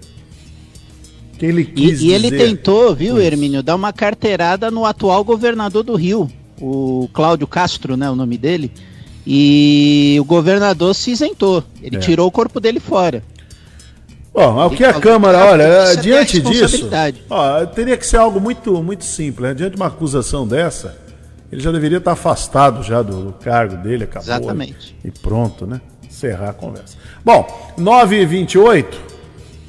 Que 1.38 1.46
ele 1.46 1.66
quis 1.66 2.02
e, 2.02 2.08
e 2.08 2.14
ele 2.14 2.32
tentou, 2.32 2.96
viu, 2.96 3.20
Hermínio, 3.20 3.64
dar 3.64 3.76
uma 3.76 3.94
carteirada 3.94 4.70
no 4.72 4.86
atual 4.86 5.24
governador 5.24 5.84
do 5.84 5.96
Rio, 5.96 6.30
o 6.60 7.10
Cláudio 7.14 7.48
Castro, 7.48 7.96
né, 7.96 8.10
o 8.10 8.16
nome 8.16 8.38
dele. 8.38 8.72
E 9.26 10.18
o 10.22 10.24
governador 10.24 10.96
se 10.96 11.12
isentou. 11.12 11.64
Ele 11.82 11.98
é. 11.98 12.00
tirou 12.00 12.28
o 12.28 12.32
corpo 12.32 12.62
dele 12.62 12.80
fora. 12.80 13.22
Bom, 14.34 14.68
o 14.68 14.70
que 14.70 14.86
a 14.86 14.94
Câmara, 14.94 15.46
olha, 15.46 15.96
diante 15.96 16.40
disso, 16.40 16.88
ó, 17.28 17.66
teria 17.66 17.98
que 17.98 18.06
ser 18.06 18.18
algo 18.18 18.40
muito, 18.40 18.84
muito 18.84 19.04
simples. 19.04 19.50
Né? 19.50 19.54
Diante 19.56 19.72
de 19.72 19.78
uma 19.78 19.88
acusação 19.88 20.48
dessa, 20.48 20.96
ele 21.52 21.60
já 21.60 21.72
deveria 21.72 21.98
estar 21.98 22.12
afastado 22.12 22.84
já 22.84 23.02
do, 23.02 23.26
do 23.26 23.34
cargo 23.34 23.78
dele, 23.78 24.04
acabou. 24.04 24.30
Exatamente. 24.30 24.96
E 25.04 25.10
pronto, 25.10 25.66
né? 25.66 25.82
Encerrar 26.06 26.50
a 26.52 26.54
conversa. 26.54 26.98
Bom, 27.26 27.74
9h28, 27.80 28.86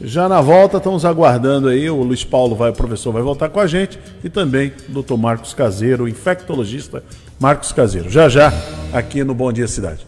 já 0.01 0.29
na 0.29 0.41
volta 0.41 0.77
estamos 0.77 1.05
aguardando 1.05 1.69
aí, 1.69 1.91
o 1.91 2.03
Luiz 2.03 2.25
Paulo, 2.25 2.55
vai, 2.55 2.71
o 2.71 2.73
professor, 2.73 3.13
vai 3.13 3.23
voltar 3.23 3.49
com 3.49 3.59
a 3.59 3.67
gente 3.67 3.99
e 4.23 4.29
também 4.29 4.73
o 4.89 5.03
Dr. 5.03 5.17
Marcos 5.17 5.53
Caseiro, 5.53 6.05
o 6.05 6.09
infectologista 6.09 7.03
Marcos 7.41 7.73
Caseiro. 7.73 8.09
Já 8.09 8.29
já, 8.29 8.53
aqui 8.93 9.25
no 9.25 9.35
Bom 9.35 9.53
Dia 9.53 9.67
Cidade. 9.67 10.07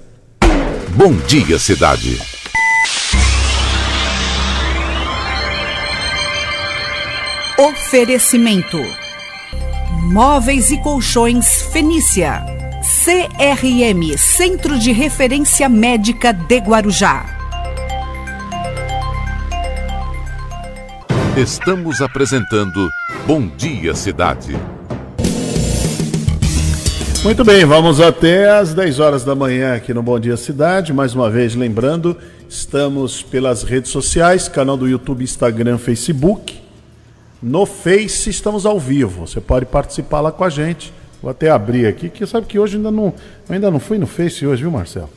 Bom 0.91 1.13
Dia 1.27 1.59
Cidade. 1.59 2.19
Oferecimento: 7.59 8.79
Móveis 10.13 10.71
e 10.71 10.79
Colchões 10.79 11.63
Fenícia. 11.73 12.45
CRM 13.05 14.17
Centro 14.17 14.79
de 14.79 14.93
Referência 14.93 15.69
Médica 15.69 16.33
de 16.33 16.59
Guarujá. 16.59 17.40
Estamos 21.41 22.03
apresentando 22.03 22.91
Bom 23.27 23.49
Dia 23.57 23.95
Cidade. 23.95 24.55
Muito 27.25 27.43
bem, 27.47 27.65
vamos 27.65 27.99
até 27.99 28.51
às 28.51 28.75
10 28.75 29.01
horas 29.01 29.25
da 29.25 29.35
manhã 29.35 29.75
aqui 29.75 29.95
no 29.95 30.03
Bom 30.03 30.21
Dia 30.21 30.37
Cidade. 30.37 30.93
Mais 30.93 31.15
uma 31.15 31.31
vez, 31.31 31.55
lembrando, 31.55 32.15
estamos 32.47 33.23
pelas 33.23 33.63
redes 33.63 33.91
sociais, 33.91 34.49
canal 34.49 34.77
do 34.77 34.87
YouTube, 34.87 35.25
Instagram, 35.25 35.79
Facebook 35.79 36.61
no 37.43 37.65
Face 37.65 38.29
estamos 38.29 38.67
ao 38.67 38.79
vivo. 38.79 39.27
Você 39.27 39.41
pode 39.41 39.65
participar 39.65 40.21
lá 40.21 40.31
com 40.31 40.45
a 40.45 40.51
gente. 40.51 40.93
Vou 41.23 41.31
até 41.31 41.49
abrir 41.49 41.87
aqui, 41.87 42.11
que 42.11 42.27
sabe 42.27 42.47
que 42.47 42.59
hoje 42.59 42.77
ainda 42.77 42.91
não, 42.91 43.15
ainda 43.49 43.71
não 43.71 43.81
fui 43.81 43.97
no 43.97 44.07
Face 44.07 44.47
hoje, 44.47 44.61
viu, 44.61 44.71
Marcelo? 44.71 45.09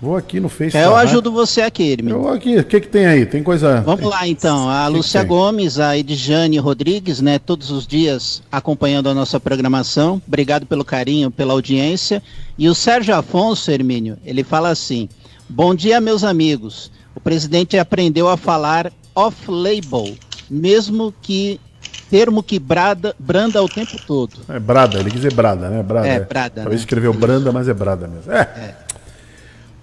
Vou 0.00 0.16
aqui 0.16 0.40
no 0.40 0.48
Face. 0.48 0.74
É, 0.76 0.86
eu 0.86 0.96
ajudo 0.96 1.30
você 1.30 1.60
aqui, 1.60 1.82
Irmão. 1.82 2.22
Eu 2.22 2.28
aqui, 2.28 2.56
o 2.56 2.64
que 2.64 2.80
que 2.80 2.88
tem 2.88 3.04
aí? 3.04 3.26
Tem 3.26 3.42
coisa. 3.42 3.82
Vamos 3.82 4.08
lá 4.08 4.26
então. 4.26 4.70
A 4.70 4.86
que 4.86 4.92
Lúcia 4.92 5.20
que 5.20 5.26
Gomes, 5.26 5.78
a 5.78 5.96
Edjane 5.96 6.56
Rodrigues, 6.58 7.20
né, 7.20 7.38
todos 7.38 7.70
os 7.70 7.86
dias 7.86 8.42
acompanhando 8.50 9.10
a 9.10 9.14
nossa 9.14 9.38
programação. 9.38 10.20
Obrigado 10.26 10.64
pelo 10.64 10.86
carinho, 10.86 11.30
pela 11.30 11.52
audiência. 11.52 12.22
E 12.56 12.66
o 12.66 12.74
Sérgio 12.74 13.14
Afonso, 13.14 13.70
Hermínio, 13.70 14.16
ele 14.24 14.42
fala 14.42 14.70
assim: 14.70 15.06
Bom 15.46 15.74
dia, 15.74 16.00
meus 16.00 16.24
amigos. 16.24 16.90
O 17.14 17.20
presidente 17.20 17.78
aprendeu 17.78 18.28
a 18.28 18.36
falar 18.38 18.90
off-label, 19.14 20.14
mesmo 20.48 21.12
que 21.20 21.60
termo 22.08 22.42
que 22.42 22.58
brada, 22.58 23.14
branda 23.18 23.62
o 23.62 23.68
tempo 23.68 23.96
todo. 24.06 24.32
É 24.48 24.58
brada, 24.58 24.98
ele 24.98 25.10
quis 25.10 25.20
dizer 25.20 25.34
brada, 25.34 25.68
né? 25.68 25.82
Brada, 25.82 26.08
é, 26.08 26.14
é. 26.14 26.20
brada. 26.20 26.62
Talvez 26.62 26.80
né? 26.80 26.84
escreveu 26.84 27.12
branda, 27.12 27.52
mas 27.52 27.68
é 27.68 27.74
brada 27.74 28.08
mesmo. 28.08 28.32
É. 28.32 28.40
é. 28.40 28.89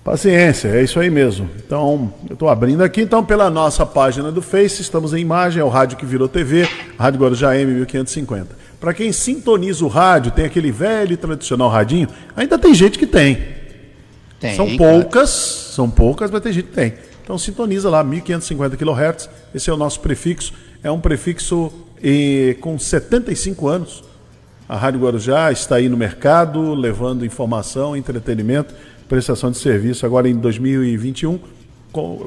Paciência, 0.08 0.70
é 0.70 0.82
isso 0.82 1.02
aí 1.02 1.10
mesmo. 1.10 1.50
Então, 1.58 2.14
eu 2.30 2.36
estou 2.36 2.48
abrindo 2.48 2.82
aqui, 2.82 3.02
então, 3.02 3.26
pela 3.26 3.50
nossa 3.50 3.86
página 3.86 4.32
do 4.32 4.42
Face, 4.42 4.82
estamos 4.82 5.14
em 5.14 5.18
imagem, 5.18 5.60
é 5.60 5.66
o 5.66 5.68
rádio 5.68 5.98
que 5.98 6.06
virou 6.06 6.30
TV, 6.30 6.66
Rádio 6.98 7.20
Guarujá 7.20 7.52
M1550. 7.52 8.46
Para 8.80 8.94
quem 8.94 9.12
sintoniza 9.12 9.84
o 9.84 9.90
rádio, 9.90 10.32
tem 10.32 10.46
aquele 10.46 10.72
velho 10.72 11.12
e 11.12 11.18
tradicional 11.18 11.68
radinho, 11.68 12.08
ainda 12.38 12.58
tem 12.58 12.74
gente 12.74 12.98
que 12.98 13.06
tem. 13.06 13.38
Tem, 14.40 14.56
são 14.56 14.78
poucas, 14.78 15.12
claro. 15.12 15.74
são 15.76 15.90
poucas, 15.90 16.32
mas 16.32 16.42
tem 16.42 16.54
gente 16.54 16.68
que 16.68 16.74
tem. 16.74 16.94
Então 17.22 17.38
sintoniza 17.38 17.90
lá, 17.90 18.02
1550 18.02 18.78
kHz, 18.78 19.30
esse 19.54 19.70
é 19.70 19.74
o 19.74 19.78
nosso 19.78 20.00
prefixo, 20.00 20.54
é 20.82 20.90
um 20.90 21.02
prefixo 21.02 21.70
e 22.02 22.56
com 22.62 22.80
75 22.80 23.68
anos, 23.68 24.06
a 24.70 24.78
Rádio 24.78 25.02
Guarujá 25.02 25.52
está 25.52 25.76
aí 25.76 25.90
no 25.90 25.98
mercado, 25.98 26.74
levando 26.74 27.26
informação, 27.26 27.96
entretenimento, 27.96 28.74
prestação 29.08 29.52
de 29.52 29.58
serviço. 29.58 30.06
Agora 30.06 30.30
em 30.30 30.36
2021, 30.36 31.40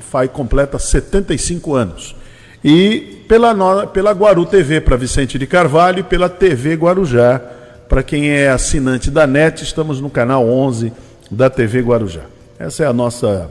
faz 0.00 0.30
completa 0.30 0.78
75 0.78 1.74
anos. 1.74 2.16
E 2.62 3.24
pela, 3.28 3.86
pela 3.86 4.12
Guaru 4.12 4.44
TV 4.44 4.80
para 4.80 4.96
Vicente 4.96 5.38
de 5.38 5.46
Carvalho 5.46 6.00
e 6.00 6.02
pela 6.02 6.28
TV 6.28 6.74
Guarujá. 6.74 7.40
Para 7.88 8.02
quem 8.02 8.30
é 8.30 8.48
assinante 8.48 9.10
da 9.10 9.26
NET, 9.26 9.62
estamos 9.62 10.00
no 10.00 10.08
canal 10.08 10.46
11 10.48 10.92
da 11.30 11.50
TV 11.50 11.80
Guarujá. 11.80 12.22
Essa 12.58 12.84
é 12.84 12.86
a 12.86 12.92
nossa, 12.92 13.50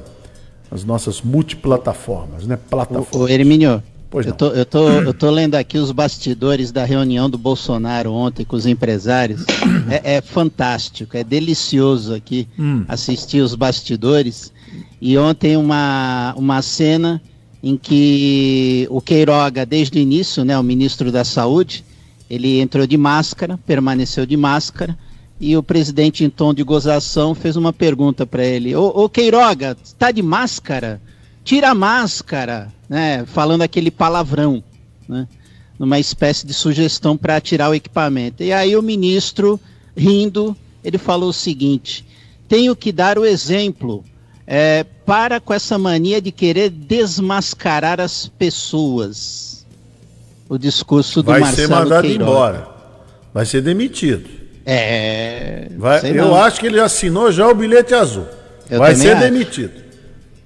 as 0.71 0.83
nossas 0.83 1.21
multiplataformas, 1.21 2.45
né? 2.45 2.57
Plataformas. 2.69 3.13
O, 3.13 3.19
o 3.23 3.27
Hermínio, 3.27 3.83
Pois 4.11 4.25
eu, 4.25 4.33
tô, 4.33 4.47
eu, 4.47 4.65
tô, 4.65 4.89
eu 4.89 5.13
tô 5.13 5.29
lendo 5.29 5.53
aqui 5.53 5.77
os 5.77 5.91
bastidores 5.91 6.71
da 6.71 6.83
reunião 6.83 7.29
do 7.29 7.37
Bolsonaro 7.37 8.11
ontem 8.11 8.43
com 8.43 8.55
os 8.55 8.65
empresários. 8.65 9.45
É, 9.89 10.15
é 10.15 10.21
fantástico, 10.21 11.15
é 11.15 11.23
delicioso 11.23 12.13
aqui 12.13 12.47
hum. 12.57 12.83
assistir 12.87 13.41
os 13.41 13.53
bastidores. 13.55 14.51
E 14.99 15.17
ontem 15.17 15.57
uma, 15.57 16.33
uma 16.37 16.61
cena 16.61 17.21
em 17.61 17.77
que 17.77 18.87
o 18.89 19.01
Queiroga, 19.01 19.65
desde 19.65 19.99
o 19.99 20.01
início, 20.01 20.43
né, 20.43 20.57
o 20.57 20.63
ministro 20.63 21.11
da 21.11 21.23
Saúde, 21.23 21.83
ele 22.29 22.59
entrou 22.59 22.87
de 22.87 22.97
máscara, 22.97 23.59
permaneceu 23.65 24.25
de 24.25 24.37
máscara, 24.37 24.97
e 25.39 25.55
o 25.55 25.63
presidente, 25.63 26.23
em 26.23 26.29
tom 26.29 26.53
de 26.53 26.63
gozação, 26.63 27.33
fez 27.33 27.55
uma 27.55 27.71
pergunta 27.71 28.25
para 28.25 28.43
ele: 28.43 28.75
Ô, 28.75 28.87
ô 28.87 29.09
Queiroga, 29.09 29.77
está 29.83 30.11
de 30.11 30.21
máscara? 30.21 31.01
Tira 31.49 31.71
a 31.71 31.73
máscara, 31.73 32.71
né, 32.87 33.25
falando 33.25 33.63
aquele 33.63 33.89
palavrão, 33.89 34.63
né, 35.07 35.27
numa 35.79 35.97
espécie 35.97 36.45
de 36.45 36.53
sugestão 36.53 37.17
para 37.17 37.41
tirar 37.41 37.71
o 37.71 37.73
equipamento. 37.73 38.43
E 38.43 38.53
aí 38.53 38.77
o 38.77 38.83
ministro, 38.83 39.59
rindo, 39.97 40.55
ele 40.83 40.99
falou 40.99 41.29
o 41.29 41.33
seguinte: 41.33 42.05
tenho 42.47 42.75
que 42.75 42.91
dar 42.91 43.17
o 43.17 43.25
exemplo. 43.25 44.05
É, 44.45 44.83
para 45.05 45.39
com 45.39 45.53
essa 45.53 45.77
mania 45.77 46.21
de 46.21 46.31
querer 46.31 46.69
desmascarar 46.69 47.99
as 47.99 48.27
pessoas. 48.27 49.65
O 50.47 50.57
discurso 50.57 51.21
do 51.21 51.31
Vai 51.31 51.39
Marcelo 51.41 51.67
ser 51.67 51.73
mandado 51.73 52.01
Queiroga. 52.03 52.31
embora. 52.31 52.67
Vai 53.33 53.45
ser 53.45 53.61
demitido. 53.61 54.27
É. 54.65 55.67
Vai, 55.77 56.11
eu 56.11 56.35
acho 56.35 56.59
que 56.59 56.67
ele 56.67 56.79
assinou 56.79 57.31
já 57.31 57.47
o 57.47 57.53
bilhete 57.55 57.93
azul. 57.93 58.25
Eu 58.69 58.79
Vai 58.79 58.95
ser 58.95 59.11
acho. 59.11 59.21
demitido. 59.21 59.88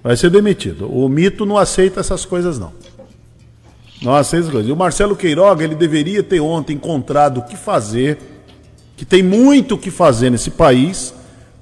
Vai 0.04 0.18
ser 0.18 0.30
demitido. 0.30 0.92
O 0.92 1.08
mito 1.08 1.46
não 1.46 1.58
aceita 1.58 2.02
essas 2.02 2.26
coisas, 2.26 2.60
não. 2.60 2.74
Não 4.02 4.14
aceita 4.14 4.44
essas 4.44 4.52
coisas. 4.52 4.70
E 4.70 4.74
o 4.74 4.76
Marcelo 4.76 5.16
Queiroga, 5.16 5.64
ele 5.64 5.76
deveria 5.76 6.22
ter 6.22 6.42
ontem 6.42 6.74
encontrado 6.74 7.38
o 7.38 7.44
que 7.44 7.56
fazer, 7.56 8.18
que 8.98 9.06
tem 9.06 9.24
muito 9.24 9.76
o 9.76 9.78
que 9.78 9.90
fazer 9.90 10.30
nesse 10.30 10.52
país, 10.52 11.14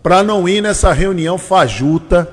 para 0.01 0.23
não 0.23 0.49
ir 0.49 0.61
nessa 0.61 0.91
reunião 0.91 1.37
fajuta, 1.37 2.27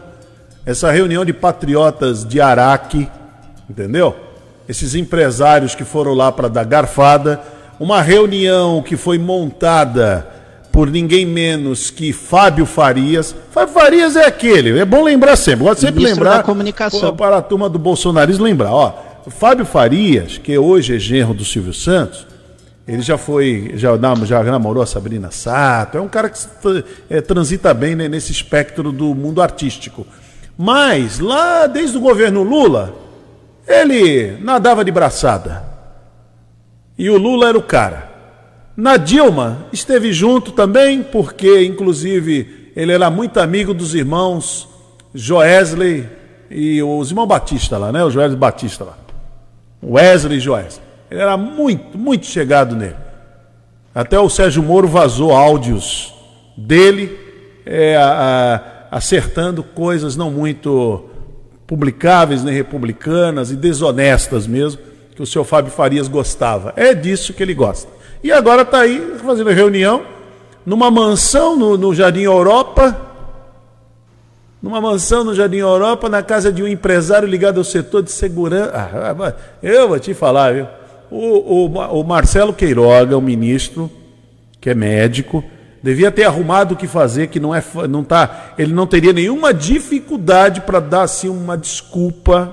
essa 0.64 0.90
reunião 0.90 1.24
de 1.24 1.34
patriotas 1.34 2.24
de 2.24 2.40
Araque, 2.40 3.08
entendeu? 3.68 4.16
Esses 4.66 4.94
empresários 4.94 5.74
que 5.74 5.84
foram 5.84 6.14
lá 6.14 6.32
para 6.32 6.48
dar 6.48 6.64
garfada, 6.64 7.40
uma 7.78 8.00
reunião 8.00 8.82
que 8.82 8.96
foi 8.96 9.18
montada 9.18 10.26
por 10.72 10.90
ninguém 10.90 11.26
menos 11.26 11.90
que 11.90 12.12
Fábio 12.12 12.66
Farias. 12.66 13.34
Fábio 13.50 13.74
Farias 13.74 14.16
é 14.16 14.26
aquele, 14.26 14.78
é 14.78 14.84
bom 14.84 15.02
lembrar 15.02 15.36
sempre, 15.36 15.64
gosto 15.64 15.80
sempre 15.80 15.96
Ministro 15.96 16.24
lembrar. 16.24 16.38
Da 16.38 16.42
comunicação. 16.42 17.16
Para 17.16 17.38
a 17.38 17.42
turma 17.42 17.68
do 17.68 17.78
bolsonarismo 17.78 18.44
lembrar, 18.44 18.72
ó, 18.72 18.94
Fábio 19.28 19.64
Farias, 19.64 20.38
que 20.38 20.56
hoje 20.56 20.96
é 20.96 20.98
genro 20.98 21.34
do 21.34 21.44
Silvio 21.44 21.74
Santos, 21.74 22.26
ele 22.86 23.02
já 23.02 23.18
foi, 23.18 23.72
já, 23.74 23.90
já 24.24 24.42
namorou 24.44 24.82
a 24.82 24.86
Sabrina 24.86 25.30
Sato, 25.30 25.98
é 25.98 26.00
um 26.00 26.08
cara 26.08 26.30
que 26.30 26.38
é, 27.10 27.20
transita 27.20 27.74
bem 27.74 27.94
né, 27.94 28.08
nesse 28.08 28.32
espectro 28.32 28.90
do 28.90 29.14
mundo 29.14 29.42
artístico. 29.42 30.06
Mas, 30.56 31.18
lá 31.18 31.66
desde 31.66 31.98
o 31.98 32.00
governo 32.00 32.42
Lula, 32.42 32.94
ele 33.66 34.38
nadava 34.40 34.84
de 34.84 34.90
braçada. 34.90 35.62
E 36.96 37.10
o 37.10 37.18
Lula 37.18 37.50
era 37.50 37.58
o 37.58 37.62
cara. 37.62 38.07
Na 38.78 38.96
Dilma, 38.96 39.66
esteve 39.72 40.12
junto 40.12 40.52
também, 40.52 41.02
porque, 41.02 41.64
inclusive, 41.64 42.70
ele 42.76 42.92
era 42.92 43.10
muito 43.10 43.40
amigo 43.40 43.74
dos 43.74 43.92
irmãos 43.92 44.68
Joesley 45.12 46.08
e 46.48 46.80
os 46.80 47.10
irmãos 47.10 47.26
Batista 47.26 47.76
lá, 47.76 47.90
né? 47.90 48.04
O 48.04 48.10
Joesley 48.10 48.38
Batista 48.38 48.84
lá. 48.84 48.96
Wesley 49.82 50.38
e 50.38 50.40
Joesley. 50.40 50.86
Ele 51.10 51.20
era 51.20 51.36
muito, 51.36 51.98
muito 51.98 52.26
chegado 52.26 52.76
nele. 52.76 52.94
Até 53.92 54.16
o 54.16 54.30
Sérgio 54.30 54.62
Moro 54.62 54.86
vazou 54.86 55.32
áudios 55.32 56.14
dele 56.56 57.18
é, 57.66 57.96
a, 57.96 58.04
a, 58.92 58.96
acertando 58.96 59.64
coisas 59.64 60.14
não 60.14 60.30
muito 60.30 61.04
publicáveis 61.66 62.44
nem 62.44 62.54
republicanas 62.54 63.50
e 63.50 63.56
desonestas 63.56 64.46
mesmo 64.46 64.80
que 65.16 65.22
o 65.22 65.26
seu 65.26 65.42
Fábio 65.42 65.72
Farias 65.72 66.06
gostava. 66.06 66.72
É 66.76 66.94
disso 66.94 67.32
que 67.32 67.42
ele 67.42 67.54
gosta. 67.54 67.97
E 68.22 68.32
agora 68.32 68.62
está 68.62 68.80
aí 68.80 69.14
fazendo 69.24 69.50
reunião 69.50 70.02
numa 70.66 70.90
mansão 70.90 71.56
no, 71.56 71.78
no 71.78 71.94
Jardim 71.94 72.22
Europa, 72.22 72.94
numa 74.60 74.80
mansão 74.80 75.24
no 75.24 75.34
Jardim 75.34 75.58
Europa, 75.58 76.08
na 76.08 76.22
casa 76.22 76.52
de 76.52 76.62
um 76.62 76.68
empresário 76.68 77.28
ligado 77.28 77.58
ao 77.58 77.64
setor 77.64 78.02
de 78.02 78.10
segurança. 78.10 78.72
Ah, 78.74 79.34
eu 79.62 79.88
vou 79.88 79.98
te 79.98 80.12
falar, 80.12 80.52
viu? 80.52 80.66
O, 81.10 81.66
o, 81.66 82.00
o 82.00 82.04
Marcelo 82.04 82.52
Queiroga, 82.52 83.16
o 83.16 83.20
ministro, 83.22 83.90
que 84.60 84.68
é 84.68 84.74
médico, 84.74 85.42
devia 85.82 86.10
ter 86.10 86.24
arrumado 86.24 86.74
o 86.74 86.76
que 86.76 86.86
fazer, 86.86 87.28
que 87.28 87.40
não 87.40 87.54
é, 87.54 87.62
não 87.88 88.04
tá, 88.04 88.52
ele 88.58 88.74
não 88.74 88.86
teria 88.86 89.12
nenhuma 89.12 89.54
dificuldade 89.54 90.60
para 90.60 90.80
dar 90.80 91.02
assim 91.02 91.28
uma 91.28 91.56
desculpa. 91.56 92.52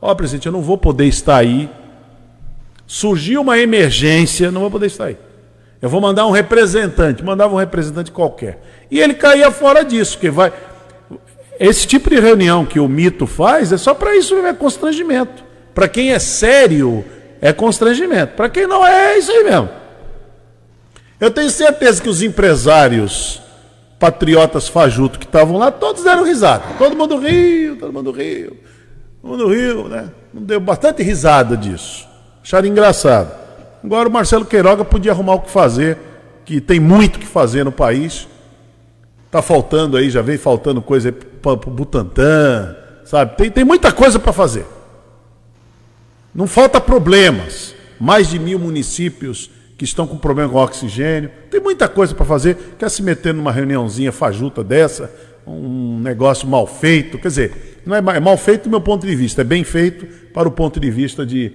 Ó, 0.00 0.12
oh, 0.12 0.14
presidente, 0.14 0.46
eu 0.46 0.52
não 0.52 0.62
vou 0.62 0.78
poder 0.78 1.06
estar 1.06 1.36
aí. 1.36 1.68
Surgiu 2.92 3.40
uma 3.40 3.58
emergência, 3.58 4.50
não 4.50 4.60
vou 4.60 4.70
poder 4.70 4.88
estar 4.88 5.06
aí. 5.06 5.16
Eu 5.80 5.88
vou 5.88 5.98
mandar 5.98 6.26
um 6.26 6.30
representante, 6.30 7.24
mandava 7.24 7.54
um 7.54 7.56
representante 7.56 8.12
qualquer. 8.12 8.60
E 8.90 9.00
ele 9.00 9.14
caía 9.14 9.50
fora 9.50 9.82
disso, 9.82 10.18
que 10.18 10.28
vai 10.28 10.52
esse 11.58 11.86
tipo 11.86 12.10
de 12.10 12.20
reunião 12.20 12.66
que 12.66 12.78
o 12.78 12.86
mito 12.86 13.26
faz 13.26 13.72
é 13.72 13.78
só 13.78 13.94
para 13.94 14.14
isso 14.14 14.36
é 14.36 14.52
constrangimento. 14.52 15.42
Para 15.74 15.88
quem 15.88 16.12
é 16.12 16.18
sério, 16.18 17.02
é 17.40 17.50
constrangimento. 17.50 18.34
Para 18.34 18.50
quem 18.50 18.66
não 18.66 18.86
é, 18.86 19.14
é 19.14 19.18
isso 19.18 19.32
aí 19.32 19.42
mesmo. 19.42 19.70
Eu 21.18 21.30
tenho 21.30 21.48
certeza 21.48 22.02
que 22.02 22.10
os 22.10 22.20
empresários 22.20 23.40
patriotas 23.98 24.68
fajuto 24.68 25.18
que 25.18 25.24
estavam 25.24 25.56
lá, 25.56 25.70
todos 25.70 26.04
deram 26.04 26.24
risada. 26.24 26.62
Todo 26.76 26.94
mundo 26.94 27.16
riu, 27.16 27.78
todo 27.78 27.90
mundo 27.90 28.10
riu. 28.10 28.54
Todo 29.22 29.30
mundo 29.30 29.48
riu, 29.48 29.88
né? 29.88 30.10
Deu 30.30 30.60
bastante 30.60 31.02
risada 31.02 31.56
disso. 31.56 32.11
Acharam 32.42 32.68
engraçado. 32.68 33.32
Agora 33.84 34.08
o 34.08 34.12
Marcelo 34.12 34.44
Queiroga 34.44 34.84
podia 34.84 35.12
arrumar 35.12 35.34
o 35.34 35.40
que 35.40 35.50
fazer, 35.50 35.98
que 36.44 36.60
tem 36.60 36.80
muito 36.80 37.18
que 37.18 37.26
fazer 37.26 37.64
no 37.64 37.72
país. 37.72 38.28
Tá 39.30 39.40
faltando 39.40 39.96
aí, 39.96 40.10
já 40.10 40.22
veio 40.22 40.38
faltando 40.38 40.82
coisa 40.82 41.10
para 41.12 41.52
o 41.52 41.56
Butantan, 41.56 42.76
sabe? 43.04 43.36
Tem, 43.36 43.50
tem 43.50 43.64
muita 43.64 43.90
coisa 43.92 44.18
para 44.18 44.32
fazer. 44.32 44.66
Não 46.34 46.46
falta 46.46 46.80
problemas. 46.80 47.74
Mais 47.98 48.28
de 48.28 48.38
mil 48.38 48.58
municípios 48.58 49.48
que 49.78 49.84
estão 49.84 50.06
com 50.06 50.16
problema 50.16 50.50
com 50.50 50.58
oxigênio. 50.58 51.30
Tem 51.50 51.60
muita 51.60 51.88
coisa 51.88 52.14
para 52.14 52.24
fazer. 52.24 52.74
Quer 52.78 52.90
se 52.90 53.02
meter 53.02 53.32
numa 53.32 53.52
reuniãozinha 53.52 54.10
fajuta 54.10 54.64
dessa, 54.64 55.12
um 55.46 55.98
negócio 56.00 56.48
mal 56.48 56.66
feito. 56.66 57.18
Quer 57.18 57.28
dizer, 57.28 57.80
não 57.86 57.94
é, 57.94 57.98
é 58.16 58.20
mal 58.20 58.36
feito 58.36 58.64
do 58.64 58.70
meu 58.70 58.80
ponto 58.80 59.06
de 59.06 59.14
vista, 59.14 59.42
é 59.42 59.44
bem 59.44 59.64
feito 59.64 60.06
para 60.32 60.48
o 60.48 60.52
ponto 60.52 60.80
de 60.80 60.90
vista 60.90 61.24
de, 61.24 61.52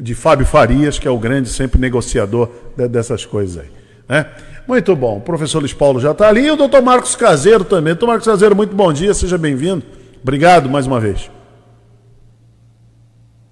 de 0.00 0.14
Fábio 0.14 0.46
Farias, 0.46 0.98
que 0.98 1.06
é 1.06 1.10
o 1.10 1.18
grande 1.18 1.48
sempre 1.48 1.80
negociador 1.80 2.50
de, 2.76 2.88
dessas 2.88 3.24
coisas 3.24 3.58
aí. 3.58 3.70
Né? 4.08 4.26
Muito 4.66 4.94
bom. 4.94 5.18
O 5.18 5.20
professor 5.20 5.60
Luiz 5.60 5.72
Paulo 5.72 6.00
já 6.00 6.12
está 6.12 6.28
ali 6.28 6.46
e 6.46 6.50
o 6.50 6.56
doutor 6.56 6.82
Marcos 6.82 7.16
Caseiro 7.16 7.64
também. 7.64 7.94
Doutor 7.94 8.06
Marcos 8.06 8.26
Caseiro, 8.26 8.54
muito 8.54 8.74
bom 8.74 8.92
dia, 8.92 9.14
seja 9.14 9.38
bem-vindo. 9.38 9.82
Obrigado 10.22 10.68
mais 10.68 10.86
uma 10.86 11.00
vez. 11.00 11.30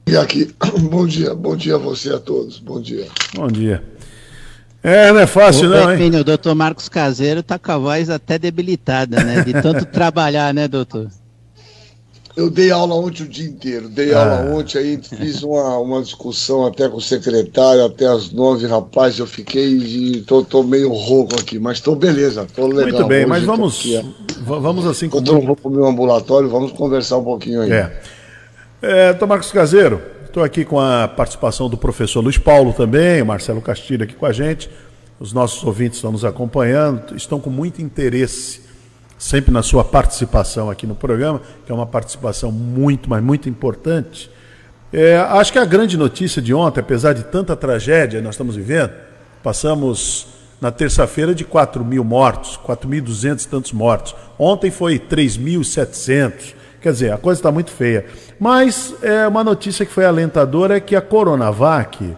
E 0.09 0.17
aqui, 0.17 0.55
bom 0.91 1.07
dia, 1.07 1.35
bom 1.35 1.57
dia 1.57 1.75
a 1.75 1.79
você 1.79 2.11
a 2.11 2.19
todos, 2.19 2.59
bom 2.59 2.81
dia. 2.81 3.07
Bom 3.35 3.49
dia. 3.49 3.83
É, 4.83 5.11
não 5.11 5.19
é 5.19 5.27
fácil, 5.27 5.69
não, 5.69 5.93
hein? 5.93 6.15
O 6.15 6.23
doutor 6.23 6.55
Marcos 6.55 6.89
Caseiro 6.89 7.41
está 7.41 7.59
com 7.59 7.73
a 7.73 7.79
voz 7.79 8.09
até 8.09 8.39
debilitada, 8.39 9.23
né? 9.25 9.43
De 9.43 9.53
tanto 9.55 9.85
trabalhar, 9.91 10.55
né, 10.55 10.69
doutor? 10.69 11.09
Eu 12.37 12.51
dei 12.51 12.71
aula 12.71 12.95
ontem 12.95 13.23
o 13.23 13.29
dia 13.29 13.49
inteiro, 13.49 13.89
dei 13.89 14.13
ah. 14.13 14.21
aula 14.21 14.57
ontem 14.59 14.77
aí, 14.77 15.01
fiz 15.03 15.43
uma, 15.43 15.79
uma 15.79 16.03
discussão 16.03 16.67
até 16.67 16.87
com 16.87 16.99
o 16.99 17.01
secretário, 17.01 17.83
até 17.83 18.07
as 18.07 18.31
nove, 18.31 18.67
rapaz, 18.67 19.19
eu 19.19 19.27
fiquei 19.27 19.67
e 19.67 20.21
tô, 20.21 20.45
tô 20.45 20.63
meio 20.63 20.93
rouco 20.93 21.35
aqui, 21.41 21.59
mas 21.59 21.81
tô 21.81 21.97
beleza, 21.97 22.47
tô 22.55 22.67
legal. 22.67 22.93
Muito 22.93 23.09
bem, 23.09 23.25
mas 23.25 23.43
vamos, 23.43 23.79
aqui, 23.79 24.15
vamos 24.43 24.85
assim... 24.85 25.09
Com... 25.09 25.25
Eu 25.25 25.41
vou 25.41 25.57
pro 25.57 25.71
meu 25.71 25.87
ambulatório, 25.87 26.47
vamos 26.51 26.73
conversar 26.73 27.17
um 27.17 27.25
pouquinho 27.25 27.63
aí. 27.63 27.73
É. 27.73 27.93
é 28.83 29.13
tô 29.15 29.27
Marcos 29.27 29.51
Caseiro, 29.51 30.03
estou 30.27 30.45
aqui 30.45 30.63
com 30.63 30.79
a 30.79 31.09
participação 31.09 31.71
do 31.71 31.79
professor 31.79 32.21
Luiz 32.21 32.37
Paulo 32.37 32.75
também, 32.75 33.23
o 33.23 33.27
Marcelo 33.27 33.63
Castilho 33.63 34.05
aqui 34.05 34.15
com 34.15 34.27
a 34.27 34.33
gente, 34.33 34.69
os 35.19 35.33
nossos 35.33 35.65
ouvintes 35.65 35.97
estão 35.97 36.13
nos 36.13 36.23
acompanhando, 36.23 37.17
estão 37.17 37.41
com 37.41 37.49
muito 37.49 37.81
interesse 37.81 38.66
sempre 39.19 39.53
na 39.53 39.63
sua 39.63 39.85
participação 39.85 40.71
aqui 40.71 40.87
no 40.87 40.95
programa, 40.95 41.41
que 41.65 41.73
é 41.73 41.75
uma 41.75 41.87
participação 41.87 42.53
muito, 42.53 43.09
mas 43.09 43.23
muito 43.23 43.49
importante. 43.49 44.31
É, 44.93 45.17
acho 45.17 45.53
que 45.53 45.59
a 45.59 45.65
grande 45.65 45.97
notícia 45.97 46.41
de 46.41 46.55
ontem, 46.55 46.81
apesar 46.81 47.13
de 47.13 47.25
tanta 47.25 47.57
tragédia 47.57 48.21
nós 48.23 48.35
estamos 48.35 48.57
vivendo, 48.57 48.93
passamos 49.43 50.29
na 50.61 50.71
terça-feira 50.71 51.35
de 51.35 51.45
4 51.45 51.85
mil 51.85 52.05
mortos, 52.05 52.59
4.200 52.67 53.45
e 53.45 53.49
tantos 53.49 53.73
mortos. 53.73 54.15
Ontem 54.39 54.71
foi 54.71 54.99
3.700. 54.99 56.55
Quer 56.81 56.93
dizer, 56.93 57.13
a 57.13 57.19
coisa 57.19 57.41
está 57.41 57.51
muito 57.51 57.71
feia. 57.71 58.07
Mas 58.39 58.95
é, 59.03 59.27
uma 59.27 59.43
notícia 59.43 59.85
que 59.85 59.93
foi 59.93 60.05
alentadora 60.05 60.77
é 60.77 60.81
que 60.81 60.95
a 60.95 61.01
Coronavac 61.01 62.17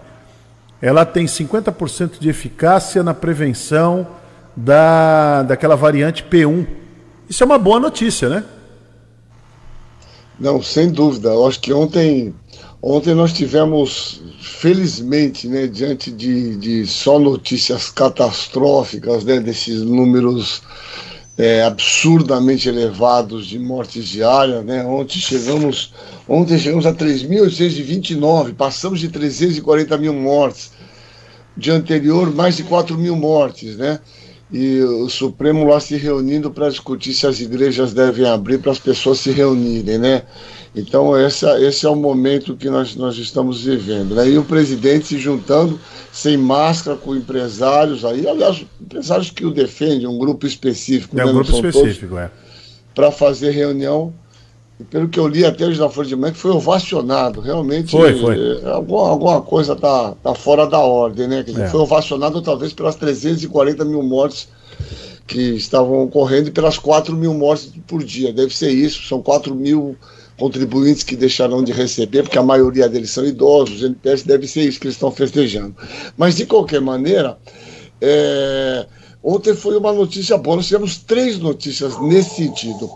ela 0.81 1.05
tem 1.05 1.27
50% 1.27 2.20
de 2.20 2.29
eficácia 2.29 3.03
na 3.03 3.12
prevenção 3.12 4.07
da, 4.57 5.43
daquela 5.43 5.77
variante 5.77 6.25
P1, 6.25 6.66
isso 7.29 7.43
é 7.43 7.47
uma 7.47 7.59
boa 7.59 7.79
notícia, 7.79 8.29
né? 8.29 8.45
Não, 10.39 10.63
sem 10.63 10.91
dúvida. 10.91 11.31
Eu 11.31 11.47
acho 11.47 11.61
que 11.61 11.73
ontem, 11.73 12.35
ontem 12.81 13.15
nós 13.15 13.33
tivemos, 13.33 14.23
felizmente, 14.41 15.49
né, 15.49 15.67
diante 15.67 16.11
de, 16.11 16.57
de 16.57 16.87
só 16.87 17.19
notícias 17.19 17.91
catastróficas, 17.91 19.25
né, 19.25 19.41
desses 19.41 19.83
números 19.83 20.63
é, 21.39 21.63
absurdamente 21.63 22.69
elevados 22.69 23.47
de 23.47 23.59
mortes 23.61 24.09
diárias, 24.09 24.65
né? 24.65 24.85
Ontem 24.85 25.21
chegamos, 25.21 25.93
ontem 26.29 26.59
chegamos 26.59 26.85
a 26.85 26.93
3.829, 26.93 28.55
passamos 28.55 28.99
de 28.99 29.09
340 29.09 29.97
mil 29.99 30.13
mortes. 30.13 30.73
Dia 31.57 31.75
anterior, 31.75 32.35
mais 32.35 32.57
de 32.57 32.65
4 32.65 32.99
mil 32.99 33.15
mortes, 33.15 33.77
né? 33.77 34.01
E 34.51 34.81
o 34.81 35.09
Supremo 35.11 35.66
lá 35.66 35.79
se 35.79 35.97
reunindo 35.97 36.51
para 36.51 36.70
discutir 36.70 37.12
se 37.12 37.27
as 37.27 37.41
igrejas 37.41 37.93
devem 37.93 38.27
abrir 38.27 38.59
para 38.59 38.73
as 38.73 38.79
pessoas 38.79 39.19
se 39.19 39.31
reunirem, 39.31 39.99
né? 39.99 40.23
Então 40.75 41.16
essa, 41.16 41.61
esse 41.61 41.85
é 41.85 41.89
o 41.89 41.97
momento 41.97 42.57
que 42.57 42.70
nós, 42.70 42.95
nós 42.97 43.16
estamos 43.16 43.65
vivendo. 43.65 44.15
Né? 44.15 44.31
E 44.31 44.39
o 44.39 44.45
presidente 44.45 45.09
se 45.09 45.19
juntando 45.19 45.79
sem 46.12 46.37
máscara 46.37 46.97
com 46.97 47.15
empresários 47.15 48.05
aí, 48.05 48.27
aliás, 48.27 48.65
empresários 48.81 49.31
que 49.31 49.45
o 49.45 49.51
defendem, 49.51 50.07
um 50.07 50.19
grupo 50.19 50.47
específico. 50.47 51.19
É 51.19 51.25
um 51.25 51.27
né? 51.27 51.33
grupo 51.33 51.51
específico, 51.51 52.19
é. 52.19 52.31
Para 52.95 53.11
fazer 53.11 53.51
reunião. 53.51 54.12
Pelo 54.91 55.09
que 55.09 55.19
eu 55.19 55.27
li 55.27 55.45
até 55.45 55.67
hoje 55.67 55.81
na 55.81 55.89
Folha 55.89 56.09
de 56.09 56.15
Manhã, 56.15 56.33
que 56.33 56.39
foi 56.39 56.53
ovacionado. 56.53 57.41
Realmente 57.41 57.91
foi, 57.91 58.17
foi. 58.19 58.61
É, 58.63 58.71
alguma, 58.71 59.09
alguma 59.09 59.43
coisa 59.43 59.73
está 59.73 60.13
tá 60.23 60.35
fora 60.35 60.67
da 60.67 60.79
ordem, 60.79 61.27
né? 61.27 61.43
Dizer, 61.43 61.63
é. 61.63 61.69
Foi 61.69 61.81
ovacionado 61.81 62.41
talvez 62.41 62.73
pelas 62.73 62.95
340 62.95 63.85
mil 63.85 64.03
mortes 64.03 64.49
que 65.27 65.41
estavam 65.57 66.05
ocorrendo 66.05 66.49
e 66.49 66.53
pelas 66.53 66.79
4 66.79 67.15
mil 67.15 67.35
mortes 67.35 67.73
por 67.87 68.03
dia. 68.05 68.33
Deve 68.33 68.57
ser 68.57 68.71
isso, 68.71 69.07
são 69.07 69.21
4 69.21 69.55
mil 69.55 69.97
contribuintes 70.39 71.03
que 71.03 71.17
deixarão 71.17 71.63
de 71.65 71.73
receber, 71.73 72.23
porque 72.23 72.39
a 72.39 72.43
maioria 72.43 72.89
deles 72.89 73.11
são 73.11 73.27
idosos, 73.27 73.83
NPS 73.83 74.23
deve 74.23 74.47
ser 74.47 74.63
isso 74.63 74.79
que 74.79 74.87
eles 74.87 74.95
estão 74.95 75.11
festejando. 75.11 75.75
Mas, 76.17 76.37
de 76.37 76.47
qualquer 76.47 76.81
maneira, 76.81 77.37
é, 78.01 78.87
Ontem 79.23 79.55
foi 79.55 79.77
uma 79.77 79.93
notícia 79.93 80.39
boa, 80.39 80.57
nós 80.57 80.66
tivemos 80.66 80.97
três 80.99 81.39
notícias 81.39 82.01
nesse 82.01 82.36
sentido. 82.36 82.89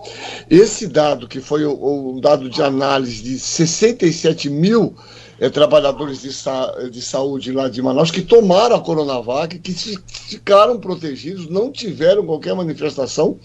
Esse 0.49 0.87
dado, 0.87 1.27
que 1.27 1.41
foi 1.41 1.65
o 1.65 2.21
dado 2.21 2.49
de 2.49 2.63
análise 2.63 3.23
de 3.23 3.39
67 3.39 4.49
mil 4.49 4.95
é, 5.41 5.51
trabalhadores 5.51 6.23
de, 6.23 6.33
sa 6.33 6.73
de, 6.89 7.03
saúde 7.03 7.51
lá 7.51 7.69
de 7.69 7.83
Manaus 7.83 8.13
que 8.13 8.23
tomaram 8.23 8.77
a 8.77 8.81
Coronavac, 8.81 9.59
que 9.59 9.73
ficaram 9.73 10.79
protegidos, 10.79 11.49
não 11.49 11.73
tiveram 11.73 12.25
qualquer 12.25 12.55
manifestação 12.55 13.37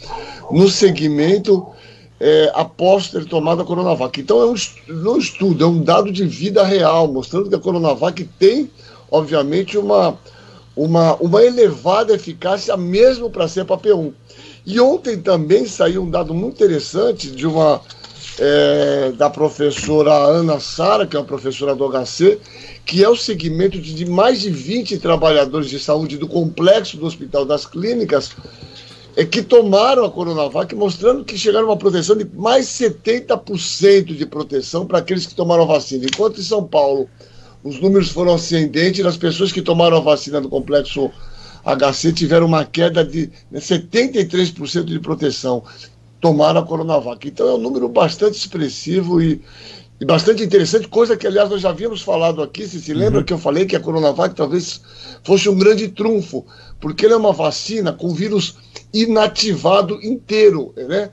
no 0.52 0.70
segmento 0.70 1.66
é, 2.20 2.52
após 2.54 3.10
ter 3.10 3.26
tomado 3.26 3.64
a 3.64 3.66
Coronavac. 3.66 4.22
Então 4.22 4.40
é 4.40 4.46
um, 4.46 4.56
não 4.88 5.14
é 5.14 5.16
um 5.16 5.18
estudo, 5.18 5.64
é 5.64 5.68
um 5.68 5.82
dado 5.82 6.12
de 6.12 6.26
vida 6.26 6.64
real, 6.64 7.08
mostrando 7.08 7.50
que 7.50 7.56
a 7.56 7.60
Coronavac 7.60 8.24
tem, 8.38 8.70
obviamente, 9.10 9.76
uma 9.76 10.20
uma, 10.78 11.16
uma 11.16 11.44
elevada 11.44 12.14
eficácia 12.14 12.78
mesmo 12.78 13.30
para 13.30 13.48
ser 13.48 13.66
para 13.66 13.78
P1. 13.78 14.14
E 14.66 14.80
ontem 14.80 15.20
também 15.20 15.66
saiu 15.66 16.04
um 16.04 16.10
dado 16.10 16.34
muito 16.34 16.56
interessante 16.56 17.32
de 17.32 17.48
uma 17.48 17.82
é, 18.40 19.12
da 19.14 19.30
professora 19.30 20.14
Ana 20.14 20.60
Sara, 20.60 21.08
que 21.08 21.16
é 21.16 21.20
uma 21.20 21.26
professora 21.26 21.74
do 21.74 21.90
HC, 21.90 22.40
que 22.86 23.04
é 23.04 23.10
o 23.10 23.16
segmento 23.16 23.80
de, 23.80 23.94
de 23.94 24.06
mais 24.06 24.42
de 24.42 24.52
20 24.52 25.00
trabalhadores 25.00 25.70
de 25.70 25.80
saúde 25.80 26.18
do 26.18 26.28
complexo 26.28 26.98
do 26.98 27.06
Hospital 27.06 27.46
das 27.46 27.66
Clínicas, 27.66 28.32
é, 29.16 29.26
que 29.26 29.42
tomaram 29.42 30.06
a 30.06 30.12
Coronavac, 30.12 30.76
mostrando 30.76 31.26
que 31.26 31.38
chegaram 31.38 31.66
a 31.66 31.72
uma 31.72 31.78
proteção 31.78 32.16
de 32.16 32.26
mais 32.36 32.68
70% 32.68 34.16
de 34.16 34.26
proteção 34.28 34.86
para 34.86 35.00
aqueles 35.00 35.26
que 35.26 35.34
tomaram 35.34 35.64
a 35.64 35.68
vacina. 35.68 36.06
Enquanto 36.06 36.40
em 36.40 36.44
São 36.44 36.64
Paulo 36.64 37.10
os 37.68 37.82
números 37.82 38.10
foram 38.10 38.34
ascendentes, 38.34 39.06
as 39.06 39.18
pessoas 39.18 39.52
que 39.52 39.62
tomaram 39.62 39.98
a 39.98 40.02
vacina 40.02 40.40
do 40.40 40.48
complexo 40.48 41.12
HC 41.66 42.14
tiveram 42.14 42.46
uma 42.46 42.64
queda 42.64 43.04
de 43.04 43.30
né, 43.52 43.60
73% 43.60 44.86
de 44.86 45.00
proteção, 45.00 45.64
tomaram 46.22 46.62
a 46.62 46.66
Coronavac. 46.66 47.28
Então 47.28 47.48
é 47.50 47.54
um 47.56 47.58
número 47.58 47.90
bastante 47.90 48.38
expressivo 48.38 49.22
e, 49.22 49.42
e 50.00 50.06
bastante 50.06 50.44
interessante, 50.44 50.88
coisa 50.88 51.18
que, 51.18 51.28
aliás, 51.28 51.50
nós 51.50 51.62
já 51.62 51.70
havíamos 51.70 52.02
falado 52.02 52.42
aqui, 52.42 52.66
se 52.66 52.80
se 52.80 52.94
lembra 52.94 53.20
uhum. 53.20 53.26
que 53.26 53.34
eu 53.34 53.38
falei 53.38 53.66
que 53.66 53.76
a 53.76 53.82
Coronavac 53.82 54.34
talvez 54.34 54.80
fosse 55.24 55.50
um 55.50 55.58
grande 55.58 55.90
trunfo, 55.90 56.46
porque 56.80 57.06
ela 57.06 57.16
é 57.16 57.18
uma 57.18 57.34
vacina 57.34 57.92
com 57.92 58.14
vírus 58.14 58.56
inativado 58.94 60.00
inteiro, 60.02 60.74
né? 60.78 61.10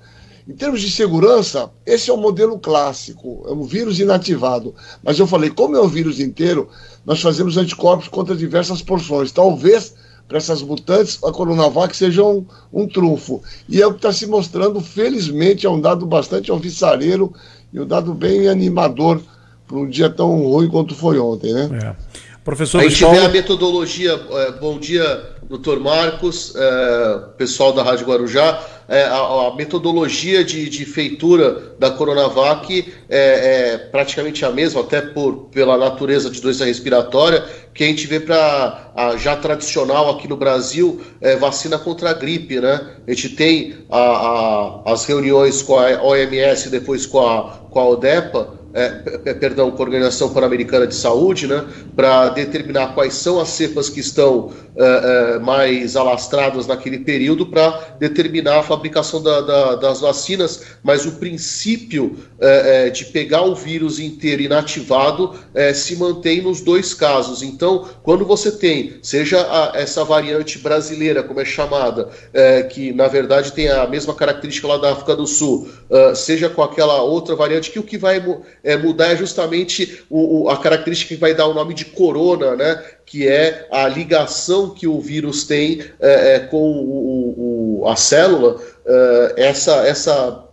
Em 0.46 0.54
termos 0.54 0.82
de 0.82 0.90
segurança, 0.90 1.70
esse 1.86 2.10
é 2.10 2.12
o 2.12 2.18
modelo 2.18 2.58
clássico, 2.58 3.44
é 3.46 3.52
um 3.52 3.62
vírus 3.62 3.98
inativado. 3.98 4.74
Mas 5.02 5.18
eu 5.18 5.26
falei, 5.26 5.48
como 5.48 5.76
é 5.76 5.80
um 5.80 5.88
vírus 5.88 6.20
inteiro, 6.20 6.68
nós 7.04 7.20
fazemos 7.20 7.56
anticorpos 7.56 8.08
contra 8.08 8.36
diversas 8.36 8.82
porções. 8.82 9.32
Talvez 9.32 9.94
para 10.28 10.38
essas 10.38 10.62
mutantes 10.62 11.18
a 11.22 11.30
Coronavac 11.30 11.96
seja 11.96 12.22
um, 12.22 12.44
um 12.72 12.86
trunfo. 12.86 13.42
E 13.68 13.80
é 13.80 13.86
o 13.86 13.90
que 13.92 13.98
está 13.98 14.12
se 14.12 14.26
mostrando, 14.26 14.80
felizmente, 14.80 15.66
é 15.66 15.70
um 15.70 15.80
dado 15.80 16.06
bastante 16.06 16.50
alvissareiro 16.50 17.32
e 17.72 17.80
um 17.80 17.86
dado 17.86 18.14
bem 18.14 18.48
animador 18.48 19.22
para 19.66 19.78
um 19.78 19.88
dia 19.88 20.10
tão 20.10 20.42
ruim 20.42 20.68
quanto 20.68 20.94
foi 20.94 21.18
ontem, 21.18 21.52
né? 21.52 21.70
É. 21.82 22.03
Professor 22.44 22.82
a 22.82 22.86
gente 22.86 23.00
Paulo... 23.00 23.18
vê 23.18 23.24
a 23.24 23.28
metodologia, 23.30 24.12
é, 24.12 24.52
bom 24.52 24.78
dia, 24.78 25.30
doutor 25.44 25.80
Marcos, 25.80 26.54
é, 26.54 27.18
pessoal 27.38 27.72
da 27.72 27.82
Rádio 27.82 28.06
Guarujá, 28.06 28.62
é, 28.86 29.04
a, 29.04 29.16
a, 29.16 29.54
metodologia 29.56 30.44
de, 30.44 30.68
de, 30.68 30.84
feitura 30.84 31.74
da 31.78 31.90
Coronavac 31.90 32.92
é, 33.08 33.18
é, 33.18 33.78
praticamente 33.78 34.44
a 34.44 34.50
mesma, 34.50 34.82
até 34.82 35.00
por, 35.00 35.48
pela 35.52 35.78
natureza 35.78 36.28
de 36.28 36.38
doença 36.38 36.66
respiratória, 36.66 37.42
que 37.72 37.82
a 37.82 37.86
gente 37.86 38.06
vê 38.06 38.20
para 38.20 39.16
já 39.16 39.36
tradicional 39.36 40.10
aqui 40.10 40.28
no 40.28 40.36
Brasil, 40.36 41.00
é, 41.22 41.36
vacina 41.36 41.78
contra 41.78 42.10
a 42.10 42.12
gripe, 42.12 42.60
né? 42.60 42.88
A 43.06 43.10
gente 43.10 43.30
tem 43.30 43.74
a, 43.90 43.98
a, 43.98 44.92
as 44.92 45.06
reuniões 45.06 45.62
com 45.62 45.78
a 45.78 46.02
OMS 46.02 46.68
e 46.68 46.70
depois 46.70 47.06
com 47.06 47.26
a, 47.26 47.52
com 47.70 47.80
a 47.80 47.88
ODEPA, 47.88 48.63
é, 48.74 49.02
é, 49.24 49.34
perdão, 49.34 49.70
com 49.70 49.82
a 49.82 49.86
Organização 49.86 50.30
Pan-Americana 50.30 50.86
de 50.86 50.96
Saúde, 50.96 51.46
né, 51.46 51.64
para 51.94 52.30
determinar 52.30 52.88
quais 52.94 53.14
são 53.14 53.38
as 53.38 53.50
cepas 53.50 53.88
que 53.88 54.00
estão 54.00 54.52
é, 54.76 55.36
é, 55.36 55.38
mais 55.38 55.94
alastradas 55.94 56.66
naquele 56.66 56.98
período, 56.98 57.46
para 57.46 57.94
determinar 58.00 58.58
a 58.58 58.62
fabricação 58.64 59.22
da, 59.22 59.40
da, 59.40 59.74
das 59.76 60.00
vacinas, 60.00 60.62
mas 60.82 61.06
o 61.06 61.12
princípio 61.12 62.16
é, 62.40 62.86
é, 62.86 62.90
de 62.90 63.04
pegar 63.04 63.42
o 63.42 63.54
vírus 63.54 64.00
inteiro 64.00 64.42
inativado 64.42 65.32
se 65.74 65.94
mantém 65.96 66.42
nos 66.42 66.60
dois 66.60 66.92
casos. 66.92 67.42
Então, 67.42 67.88
quando 68.02 68.24
você 68.24 68.50
tem, 68.50 68.98
seja 69.02 69.40
a, 69.40 69.78
essa 69.78 70.04
variante 70.04 70.58
brasileira, 70.58 71.22
como 71.22 71.40
é 71.40 71.44
chamada, 71.44 72.08
que 72.70 72.92
na 72.92 73.06
verdade 73.06 73.52
tem 73.52 73.68
a 73.70 73.86
mesma 73.86 74.14
característica 74.14 74.66
lá 74.66 74.76
da 74.76 74.92
África 74.92 75.14
do 75.14 75.26
Sul, 75.26 75.68
seja 76.14 76.48
com 76.48 76.62
aquela 76.62 77.02
outra 77.02 77.36
variante, 77.36 77.70
que 77.70 77.78
o 77.78 77.84
que 77.84 77.96
vai 77.96 78.20
é, 78.64 78.76
mudar 78.76 79.12
é 79.12 79.16
justamente 79.16 80.02
o, 80.08 80.44
o, 80.44 80.48
a 80.48 80.56
característica 80.56 81.14
que 81.14 81.20
vai 81.20 81.34
dar 81.34 81.46
o 81.46 81.54
nome 81.54 81.74
de 81.74 81.84
corona, 81.84 82.56
né? 82.56 82.82
Que 83.04 83.28
é 83.28 83.68
a 83.70 83.86
ligação 83.86 84.70
que 84.70 84.88
o 84.88 84.98
vírus 85.00 85.44
tem 85.44 85.84
é, 86.00 86.36
é, 86.36 86.38
com 86.40 86.72
o, 86.72 87.82
o, 87.82 87.88
a 87.88 87.94
célula. 87.94 88.60
É, 88.86 89.34
essa, 89.36 89.86
essa, 89.86 90.44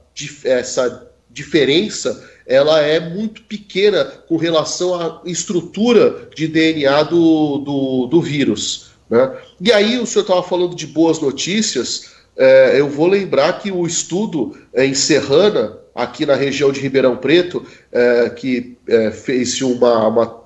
essa 0.43 1.07
diferença 1.29 2.29
ela 2.45 2.81
é 2.81 2.99
muito 2.99 3.43
pequena 3.43 4.03
com 4.03 4.35
relação 4.35 4.93
à 4.93 5.21
estrutura 5.25 6.27
de 6.35 6.47
DNA 6.47 7.03
do, 7.03 7.59
do, 7.59 8.07
do 8.07 8.21
vírus. 8.21 8.91
Né? 9.09 9.31
E 9.59 9.71
aí 9.71 9.97
o 9.97 10.05
senhor 10.05 10.23
estava 10.23 10.43
falando 10.43 10.75
de 10.75 10.85
boas 10.85 11.19
notícias. 11.19 12.11
É, 12.35 12.79
eu 12.79 12.89
vou 12.89 13.07
lembrar 13.07 13.59
que 13.59 13.71
o 13.71 13.85
estudo 13.85 14.57
é, 14.73 14.85
em 14.85 14.93
Serrana, 14.93 15.77
aqui 15.93 16.25
na 16.25 16.35
região 16.35 16.71
de 16.71 16.79
Ribeirão 16.79 17.17
Preto, 17.17 17.65
é, 17.91 18.29
que 18.29 18.77
é, 18.87 19.11
fez 19.11 19.61
uma, 19.61 20.07
uma, 20.07 20.41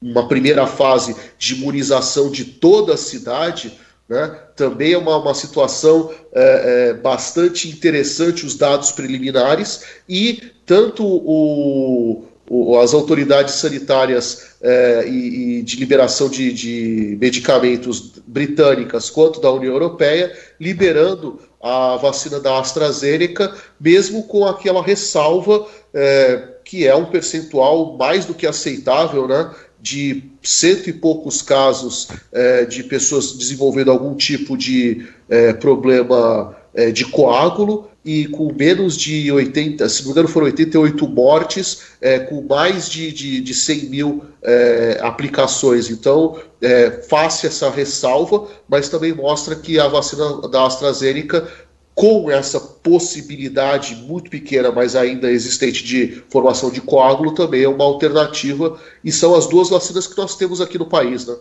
uma, 0.00 0.28
primeira 0.28 0.66
fase 0.66 1.14
de 1.38 1.54
imunização 1.54 2.30
de 2.30 2.44
toda 2.44 2.94
a 2.94 2.98
cidade. 2.98 3.78
Né? 4.08 4.28
Também 4.56 4.92
é 4.92 4.98
uma, 4.98 5.16
uma 5.16 5.34
situação 5.34 6.10
é, 6.32 6.90
é 6.90 6.94
bastante 6.94 7.68
interessante 7.68 8.44
os 8.44 8.54
dados 8.56 8.92
preliminares 8.92 9.82
e 10.08 10.52
tanto 10.66 11.04
o, 11.06 12.26
o, 12.48 12.78
as 12.78 12.92
autoridades 12.92 13.54
sanitárias 13.54 14.54
é, 14.60 15.04
e, 15.06 15.58
e, 15.58 15.62
de 15.62 15.76
liberação 15.76 16.28
de, 16.28 16.52
de 16.52 17.16
medicamentos 17.20 18.12
britânicas 18.26 19.10
quanto 19.10 19.40
da 19.40 19.50
União 19.50 19.72
Europeia 19.72 20.36
liberando 20.60 21.38
a 21.64 21.96
vacina 21.96 22.38
da 22.38 22.58
AstraZeneca, 22.58 23.54
mesmo 23.80 24.24
com 24.24 24.44
aquela 24.44 24.82
ressalva 24.82 25.66
é, 25.94 26.48
que 26.62 26.86
é 26.86 26.94
um 26.94 27.06
percentual 27.06 27.96
mais 27.96 28.26
do 28.26 28.34
que 28.34 28.46
aceitável, 28.46 29.26
né? 29.26 29.50
De 29.80 30.24
cento 30.42 30.90
e 30.90 30.92
poucos 30.92 31.40
casos 31.40 32.08
é, 32.30 32.66
de 32.66 32.82
pessoas 32.84 33.32
desenvolvendo 33.32 33.90
algum 33.90 34.14
tipo 34.14 34.58
de 34.58 35.06
é, 35.26 35.54
problema 35.54 36.54
é, 36.74 36.90
de 36.90 37.06
coágulo 37.06 37.88
e 38.04 38.26
com 38.26 38.52
menos 38.52 38.96
de 38.96 39.32
80, 39.32 39.88
se 39.88 40.00
não 40.00 40.08
me 40.08 40.12
engano 40.12 40.28
foram 40.28 40.46
88 40.46 41.08
mortes, 41.08 41.82
é, 42.00 42.18
com 42.18 42.42
mais 42.42 42.88
de, 42.90 43.10
de, 43.10 43.40
de 43.40 43.54
100 43.54 43.84
mil 43.86 44.24
é, 44.42 44.98
aplicações. 45.00 45.88
Então, 45.88 46.38
é, 46.60 46.90
faça 47.08 47.46
essa 47.46 47.70
ressalva, 47.70 48.46
mas 48.68 48.90
também 48.90 49.14
mostra 49.14 49.56
que 49.56 49.80
a 49.80 49.88
vacina 49.88 50.46
da 50.48 50.66
AstraZeneca, 50.66 51.48
com 51.94 52.30
essa 52.30 52.60
possibilidade 52.60 53.94
muito 53.94 54.28
pequena, 54.28 54.70
mas 54.70 54.96
ainda 54.96 55.30
existente 55.30 55.82
de 55.84 56.22
formação 56.28 56.70
de 56.70 56.80
coágulo, 56.80 57.32
também 57.32 57.62
é 57.62 57.68
uma 57.68 57.84
alternativa, 57.84 58.78
e 59.02 59.10
são 59.10 59.34
as 59.34 59.46
duas 59.46 59.70
vacinas 59.70 60.06
que 60.06 60.18
nós 60.18 60.36
temos 60.36 60.60
aqui 60.60 60.76
no 60.76 60.86
país, 60.86 61.24
né? 61.26 61.36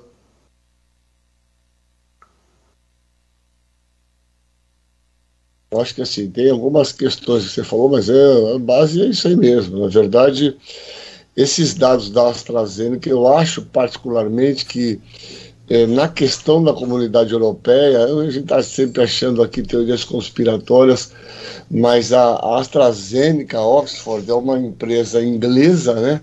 Eu 5.73 5.81
acho 5.81 5.95
que 5.95 6.01
assim, 6.03 6.29
tem 6.29 6.51
algumas 6.51 6.91
questões 6.91 7.45
que 7.45 7.49
você 7.49 7.63
falou, 7.63 7.89
mas 7.89 8.07
é, 8.07 8.55
a 8.55 8.59
base 8.59 9.01
é 9.01 9.07
isso 9.07 9.27
aí 9.27 9.35
mesmo. 9.35 9.79
Na 9.79 9.87
verdade, 9.87 10.55
esses 11.35 11.73
dados 11.73 12.11
da 12.11 12.29
AstraZeneca, 12.29 13.09
eu 13.09 13.27
acho 13.27 13.63
particularmente 13.63 14.65
que 14.65 15.01
é, 15.67 15.87
na 15.87 16.07
questão 16.07 16.63
da 16.63 16.73
comunidade 16.73 17.33
europeia, 17.33 18.05
a 18.05 18.29
gente 18.29 18.43
está 18.43 18.61
sempre 18.61 19.01
achando 19.01 19.41
aqui 19.41 19.63
teorias 19.63 20.03
conspiratórias, 20.03 21.11
mas 21.71 22.13
a, 22.13 22.35
a 22.35 22.59
AstraZeneca 22.59 23.59
Oxford 23.59 24.29
é 24.29 24.33
uma 24.33 24.59
empresa 24.59 25.23
inglesa, 25.23 25.95
né? 25.95 26.21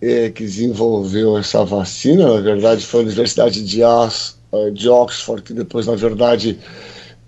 É, 0.00 0.30
que 0.30 0.44
desenvolveu 0.44 1.36
essa 1.36 1.64
vacina, 1.64 2.34
na 2.34 2.40
verdade 2.40 2.86
foi 2.86 3.00
a 3.00 3.02
Universidade 3.02 3.64
de, 3.64 3.82
As, 3.82 4.38
eh, 4.52 4.70
de 4.70 4.88
Oxford, 4.88 5.42
que 5.42 5.52
depois, 5.52 5.88
na 5.88 5.96
verdade, 5.96 6.56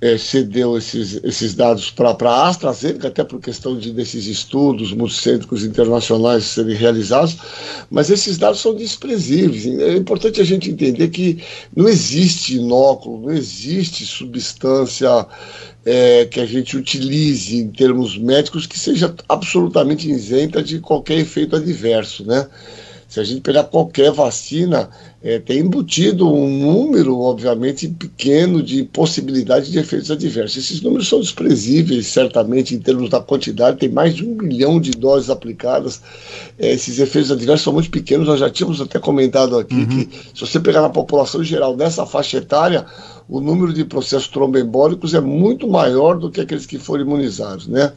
é, 0.00 0.16
cedeu 0.16 0.78
esses, 0.78 1.20
esses 1.22 1.54
dados 1.54 1.90
para 1.90 2.10
a 2.10 2.48
AstraZeneca, 2.48 3.08
até 3.08 3.22
por 3.22 3.38
questão 3.40 3.76
de, 3.78 3.92
desses 3.92 4.26
estudos 4.26 4.92
multicêntricos 4.92 5.62
internacionais 5.62 6.44
serem 6.44 6.74
realizados, 6.74 7.36
mas 7.90 8.08
esses 8.08 8.38
dados 8.38 8.60
são 8.60 8.74
desprezíveis. 8.74 9.66
É 9.66 9.96
importante 9.96 10.40
a 10.40 10.44
gente 10.44 10.70
entender 10.70 11.08
que 11.08 11.42
não 11.76 11.86
existe 11.86 12.56
inóculo, 12.56 13.20
não 13.26 13.32
existe 13.32 14.06
substância 14.06 15.26
é, 15.84 16.24
que 16.24 16.40
a 16.40 16.46
gente 16.46 16.76
utilize 16.76 17.56
em 17.56 17.68
termos 17.68 18.16
médicos 18.16 18.66
que 18.66 18.78
seja 18.78 19.14
absolutamente 19.28 20.10
isenta 20.10 20.62
de 20.62 20.78
qualquer 20.78 21.18
efeito 21.18 21.56
adverso, 21.56 22.24
né? 22.24 22.46
Se 23.10 23.18
a 23.18 23.24
gente 23.24 23.40
pegar 23.40 23.64
qualquer 23.64 24.12
vacina, 24.12 24.88
é, 25.20 25.40
tem 25.40 25.58
embutido 25.58 26.32
um 26.32 26.48
número, 26.48 27.18
obviamente, 27.18 27.88
pequeno 27.88 28.62
de 28.62 28.84
possibilidade 28.84 29.72
de 29.72 29.80
efeitos 29.80 30.12
adversos. 30.12 30.58
Esses 30.58 30.80
números 30.80 31.08
são 31.08 31.18
desprezíveis, 31.18 32.06
certamente, 32.06 32.72
em 32.72 32.78
termos 32.78 33.10
da 33.10 33.20
quantidade, 33.20 33.78
tem 33.78 33.88
mais 33.88 34.14
de 34.14 34.24
um 34.24 34.36
milhão 34.36 34.80
de 34.80 34.92
doses 34.92 35.28
aplicadas. 35.28 36.00
É, 36.56 36.72
esses 36.72 37.00
efeitos 37.00 37.32
adversos 37.32 37.64
são 37.64 37.72
muito 37.72 37.90
pequenos, 37.90 38.28
nós 38.28 38.38
já 38.38 38.48
tínhamos 38.48 38.80
até 38.80 39.00
comentado 39.00 39.58
aqui 39.58 39.74
uhum. 39.74 39.86
que, 39.88 40.08
se 40.32 40.40
você 40.40 40.60
pegar 40.60 40.80
na 40.80 40.88
população 40.88 41.42
geral 41.42 41.76
nessa 41.76 42.06
faixa 42.06 42.36
etária, 42.36 42.86
o 43.28 43.40
número 43.40 43.72
de 43.72 43.84
processos 43.84 44.28
tromboembólicos 44.28 45.14
é 45.14 45.20
muito 45.20 45.66
maior 45.66 46.16
do 46.16 46.30
que 46.30 46.40
aqueles 46.40 46.64
que 46.64 46.78
foram 46.78 47.02
imunizados, 47.02 47.66
né? 47.66 47.92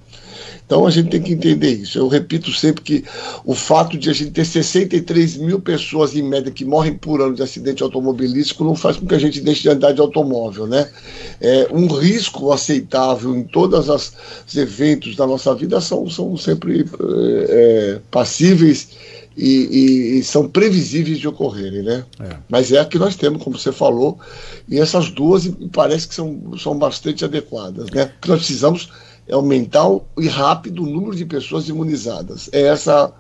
Então 0.66 0.88
a 0.88 0.92
gente 0.92 1.10
tem 1.10 1.22
que 1.22 1.34
entender 1.34 1.72
isso. 1.72 1.98
Eu 1.98 2.08
repito 2.08 2.52
sempre 2.52 2.82
que 2.82 3.04
o 3.46 3.54
fato 3.54 3.98
de 3.98 4.10
a 4.10 4.14
gente 4.14 4.32
ter 4.32 4.46
63 4.46 5.38
mil 5.38 5.60
pessoas 5.60 6.16
em 6.16 6.24
média 6.24 6.52
que 6.52 6.66
morrem 6.66 6.94
por 6.96 7.22
ano 7.22 7.36
de 7.36 7.44
acidente 7.44 7.84
automobilístico 7.84 8.64
não 8.64 8.76
faz 8.76 8.98
com 8.98 9.06
que 9.06 9.16
a 9.16 9.20
gente 9.20 9.42
deixe 9.42 9.64
de 9.64 9.70
andar 9.70 9.92
de 9.92 10.02
automóvel, 10.02 10.66
né? 10.66 10.90
É, 11.40 11.68
um 11.72 11.88
risco 11.88 12.52
aceitável 12.52 13.36
em 13.36 13.44
todos 13.44 13.90
os 13.90 14.14
eventos 14.56 15.16
da 15.16 15.28
nossa 15.28 15.54
vida 15.54 15.80
são, 15.82 16.10
são 16.10 16.36
sempre 16.38 16.82
é, 16.82 16.86
é, 17.50 18.00
passíveis 18.10 18.90
e, 19.36 19.48
e, 19.48 20.20
e, 20.20 20.24
são 20.24 20.48
previsíveis 20.48 21.20
de 21.20 21.28
ocorrerem, 21.28 21.82
né? 21.82 22.06
É. 22.20 22.38
Mas 22.48 22.72
é 22.72 22.80
a 22.80 22.86
que 22.86 23.00
nós 23.00 23.16
temos, 23.16 23.44
como 23.44 23.58
você 23.58 23.72
falou, 23.72 24.20
e 24.70 24.80
essas 24.80 25.10
duas 25.10 25.50
parece 25.72 26.08
que 26.08 26.14
são, 26.14 26.56
são 26.58 26.78
bastante 26.78 27.26
adequadas, 27.26 27.90
né? 27.90 28.12
O 28.18 28.22
que 28.22 28.30
nós 28.30 28.40
precisamos 28.40 28.90
é 29.28 29.34
aumentar 29.34 29.88
e 30.18 30.28
rápido 30.28 30.84
o 30.84 30.90
número 30.90 31.16
de 31.16 31.26
pessoas 31.26 31.70
imunizadas. 31.70 32.50
É 32.52 32.64
essa, 32.64 33.12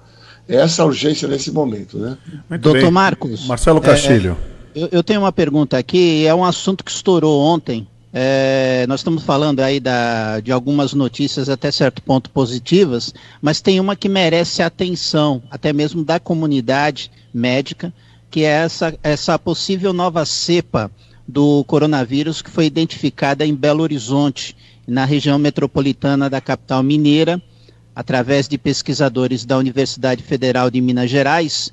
é 0.47 0.55
essa 0.55 0.85
urgência 0.85 1.27
nesse 1.27 1.51
momento, 1.51 1.97
né? 1.97 2.17
Doutor 2.59 2.91
Marcos. 2.91 3.45
Marcelo 3.45 3.81
Castilho. 3.81 4.37
É, 4.75 4.79
é, 4.79 4.83
eu, 4.83 4.89
eu 4.91 5.03
tenho 5.03 5.21
uma 5.21 5.31
pergunta 5.31 5.77
aqui, 5.77 6.25
é 6.25 6.33
um 6.33 6.43
assunto 6.43 6.83
que 6.83 6.91
estourou 6.91 7.41
ontem, 7.41 7.87
é, 8.15 8.85
nós 8.87 8.99
estamos 8.99 9.23
falando 9.23 9.59
aí 9.61 9.79
da, 9.79 10.39
de 10.39 10.51
algumas 10.51 10.93
notícias 10.93 11.49
até 11.49 11.71
certo 11.71 11.99
ponto 12.03 12.29
positivas, 12.29 13.11
mas 13.41 13.59
tem 13.59 13.79
uma 13.79 13.95
que 13.95 14.07
merece 14.07 14.61
atenção, 14.61 15.41
até 15.49 15.73
mesmo 15.73 16.03
da 16.03 16.19
comunidade 16.19 17.09
médica, 17.33 17.91
que 18.29 18.43
é 18.43 18.49
essa, 18.49 18.93
essa 19.01 19.39
possível 19.39 19.91
nova 19.91 20.25
cepa 20.25 20.91
do 21.27 21.63
coronavírus 21.63 22.39
que 22.39 22.51
foi 22.51 22.67
identificada 22.67 23.43
em 23.47 23.55
Belo 23.55 23.81
Horizonte, 23.81 24.55
na 24.87 25.05
região 25.05 25.39
metropolitana 25.39 26.29
da 26.29 26.41
capital 26.41 26.83
mineira, 26.83 27.41
através 27.95 28.47
de 28.47 28.57
pesquisadores 28.57 29.45
da 29.45 29.57
Universidade 29.57 30.23
Federal 30.23 30.69
de 30.69 30.81
Minas 30.81 31.09
Gerais. 31.09 31.71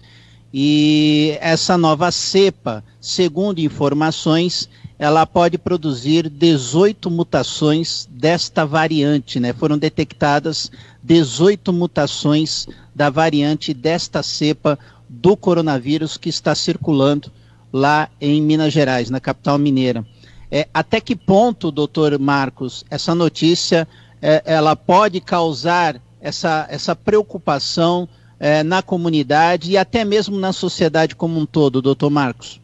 E 0.53 1.37
essa 1.41 1.79
nova 1.79 2.11
cepa, 2.11 2.85
segundo 3.01 3.61
informações, 3.61 4.69
ela 4.99 5.25
pode 5.25 5.57
produzir 5.57 6.29
18 6.29 7.11
mutações 7.11 8.07
desta 8.11 8.67
variante, 8.67 9.41
né? 9.41 9.53
Foram 9.53 9.79
detectadas 9.79 10.71
18 11.03 11.73
mutações 11.73 12.67
da 12.95 13.09
variante 13.09 13.73
desta 13.73 14.23
cepa 14.23 14.79
do 15.09 15.37
coronavírus 15.37 16.17
que 16.17 16.29
está 16.29 16.55
circulando 16.55 17.33
lá 17.73 18.11
em 18.21 18.43
Minas 18.43 18.73
Gerais, 18.73 19.09
na 19.09 19.21
capital 19.21 19.57
mineira. 19.57 20.05
É, 20.51 20.67
até 20.75 21.01
que 21.01 21.15
ponto, 21.15 21.71
doutor 21.71 22.19
Marcos, 22.19 22.85
essa 22.91 23.15
notícia 23.15 23.87
é, 24.21 24.43
ela 24.45 24.75
pode 24.75 25.21
causar 25.21 26.01
essa, 26.21 26.67
essa 26.69 26.95
preocupação 26.97 28.09
é, 28.39 28.63
na 28.63 28.83
comunidade 28.83 29.71
e 29.71 29.77
até 29.77 30.05
mesmo 30.05 30.39
na 30.39 30.53
sociedade 30.53 31.15
como 31.15 31.39
um 31.39 31.47
todo, 31.47 31.83
doutor 31.83 32.11
Marcos? 32.11 32.61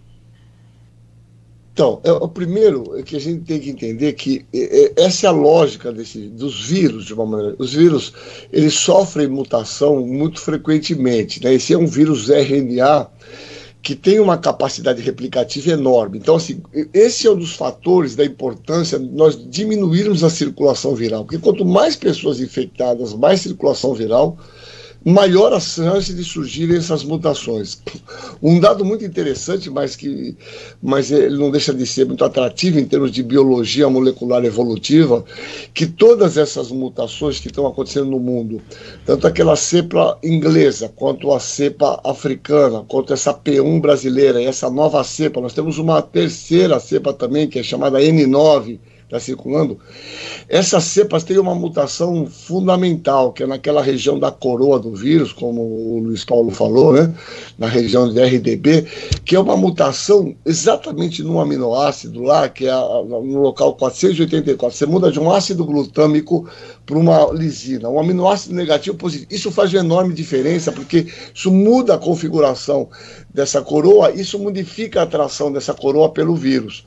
Então, 1.77 2.01
é, 2.05 2.11
o 2.11 2.27
primeiro 2.27 2.99
é 2.99 3.03
que 3.03 3.15
a 3.15 3.21
gente 3.21 3.45
tem 3.45 3.61
que 3.61 3.69
entender 3.69 4.15
que 4.15 4.47
é, 4.51 4.85
é, 4.85 5.05
essa 5.05 5.27
é 5.27 5.29
a 5.29 5.33
lógica 5.33 5.93
desse, 5.93 6.21
dos 6.21 6.65
vírus, 6.67 7.05
de 7.05 7.13
uma 7.13 7.27
maneira. 7.27 7.55
Os 7.59 7.75
vírus, 7.75 8.15
eles 8.51 8.73
sofrem 8.73 9.29
mutação 9.29 10.01
muito 10.07 10.41
frequentemente. 10.41 11.45
Né? 11.45 11.53
Esse 11.53 11.75
é 11.75 11.79
um 11.79 11.87
vírus 11.87 12.31
RNA 12.31 13.11
que 13.87 13.95
tem 13.95 14.19
uma 14.19 14.37
capacidade 14.37 15.01
replicativa 15.01 15.71
enorme. 15.71 16.19
Então, 16.19 16.35
assim, 16.35 16.61
esse 16.93 17.25
é 17.25 17.31
um 17.31 17.37
dos 17.37 17.55
fatores 17.55 18.17
da 18.17 18.25
importância 18.25 18.99
de 18.99 19.07
nós 19.07 19.39
diminuirmos 19.49 20.25
a 20.25 20.29
circulação 20.29 20.93
viral. 20.93 21.25
Porque 21.25 21.39
quanto 21.39 21.65
mais 21.65 21.95
pessoas 21.95 22.41
infectadas, 22.41 23.15
mais 23.15 23.43
circulação 23.43 23.95
viral, 23.95 24.37
maior 25.07 25.53
a 25.53 25.61
chance 25.61 26.13
de 26.13 26.25
surgirem 26.25 26.79
essas 26.79 27.05
mutações. 27.05 27.81
Um 28.43 28.59
dado 28.59 28.85
muito 28.85 29.05
interessante, 29.05 29.71
mas 29.71 29.95
que 29.95 30.37
mas 30.83 31.13
ele 31.13 31.39
não 31.39 31.49
deixa 31.49 31.73
de 31.73 31.87
ser 31.87 32.07
muito 32.07 32.25
atrativo 32.25 32.81
em 32.81 32.85
termos 32.85 33.13
de 33.13 33.23
biologia 33.23 33.89
molecular 33.89 34.45
evolutiva, 34.45 35.25
que 35.73 35.87
todas 35.87 36.37
essas 36.37 36.73
mutações 36.73 37.39
que 37.39 37.47
estão 37.47 37.69
acontecendo 37.69 38.11
no 38.11 38.19
mundo, 38.19 38.61
tanto 39.05 39.29
aquela 39.29 39.55
cepa 39.55 40.19
inglesa, 40.25 40.89
quanto 40.89 41.33
a 41.33 41.39
cepa 41.39 42.01
africana, 42.03 42.85
quanto 42.89 43.13
essa 43.13 43.33
P1 43.33 43.81
brasileira 43.81 44.43
e 44.43 44.47
essa 44.47 44.69
nova 44.69 45.05
cepa, 45.05 45.41
nós 45.41 45.53
temos 45.53 45.79
uma 45.79 46.03
terceira 46.03 46.81
cepa 46.81 47.13
também, 47.13 47.47
que 47.47 47.61
é 47.61 47.63
chamada 47.63 48.01
N9, 48.01 48.81
está 49.07 49.21
circulando, 49.21 49.79
essas 50.49 50.83
cepas 50.85 51.23
têm 51.23 51.39
uma 51.39 51.55
mutação 51.55 52.27
fundamental, 52.27 53.33
que 53.33 53.45
é 53.45 53.47
naquela 53.47 53.81
região 53.81 54.19
da 54.19 54.33
coroa 54.33 54.81
do 54.81 54.95
vírus, 54.95 55.33
como 55.33 55.61
o 55.63 56.01
Luiz 56.01 56.25
Paulo 56.25 56.51
falou, 56.51 56.93
né? 56.93 57.15
na 57.57 57.69
região 57.69 58.13
de 58.13 58.21
RDB, 58.21 58.85
que 59.25 59.37
é 59.37 59.41
uma 59.41 59.57
mutação 59.57 60.35
exatamente 60.45 61.23
no 61.23 61.41
aminoácido 61.41 62.23
lá, 62.23 62.49
que 62.49 62.67
é 62.67 62.73
no 62.75 63.41
local 63.41 63.75
484. 63.77 64.77
Você 64.77 64.87
muda 64.87 65.11
de 65.11 65.21
um 65.21 65.31
ácido 65.31 65.65
glutâmico 65.65 66.49
para 66.85 66.99
uma 66.99 67.33
lisina, 67.33 67.89
um 67.89 68.01
aminoácido 68.01 68.55
negativo 68.55 68.97
positivo. 68.97 69.29
Isso 69.31 69.53
faz 69.53 69.73
uma 69.73 69.81
enorme 69.81 70.15
diferença, 70.15 70.73
porque 70.73 71.07
isso 71.33 71.51
muda 71.51 71.95
a 71.95 71.99
configuração 71.99 72.89
dessa 73.33 73.63
coroa, 73.63 74.11
isso 74.11 74.39
modifica 74.39 75.01
a 75.01 75.05
atração 75.05 75.53
dessa 75.53 75.73
coroa 75.73 76.09
pelo 76.09 76.35
vírus. 76.35 76.85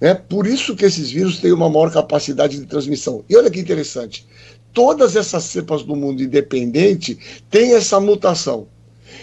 É 0.00 0.14
por 0.14 0.46
isso 0.46 0.74
que 0.74 0.84
esses 0.84 1.10
vírus 1.10 1.38
têm 1.38 1.52
uma 1.52 1.68
maior 1.68 1.92
capacidade 1.92 2.58
de 2.58 2.66
transmissão. 2.66 3.22
E 3.28 3.36
olha 3.36 3.50
que 3.50 3.60
interessante, 3.60 4.26
todas 4.72 5.14
essas 5.14 5.44
cepas 5.44 5.82
do 5.82 5.94
mundo 5.94 6.22
independente 6.22 7.18
têm 7.50 7.74
essa 7.74 8.00
mutação. 8.00 8.66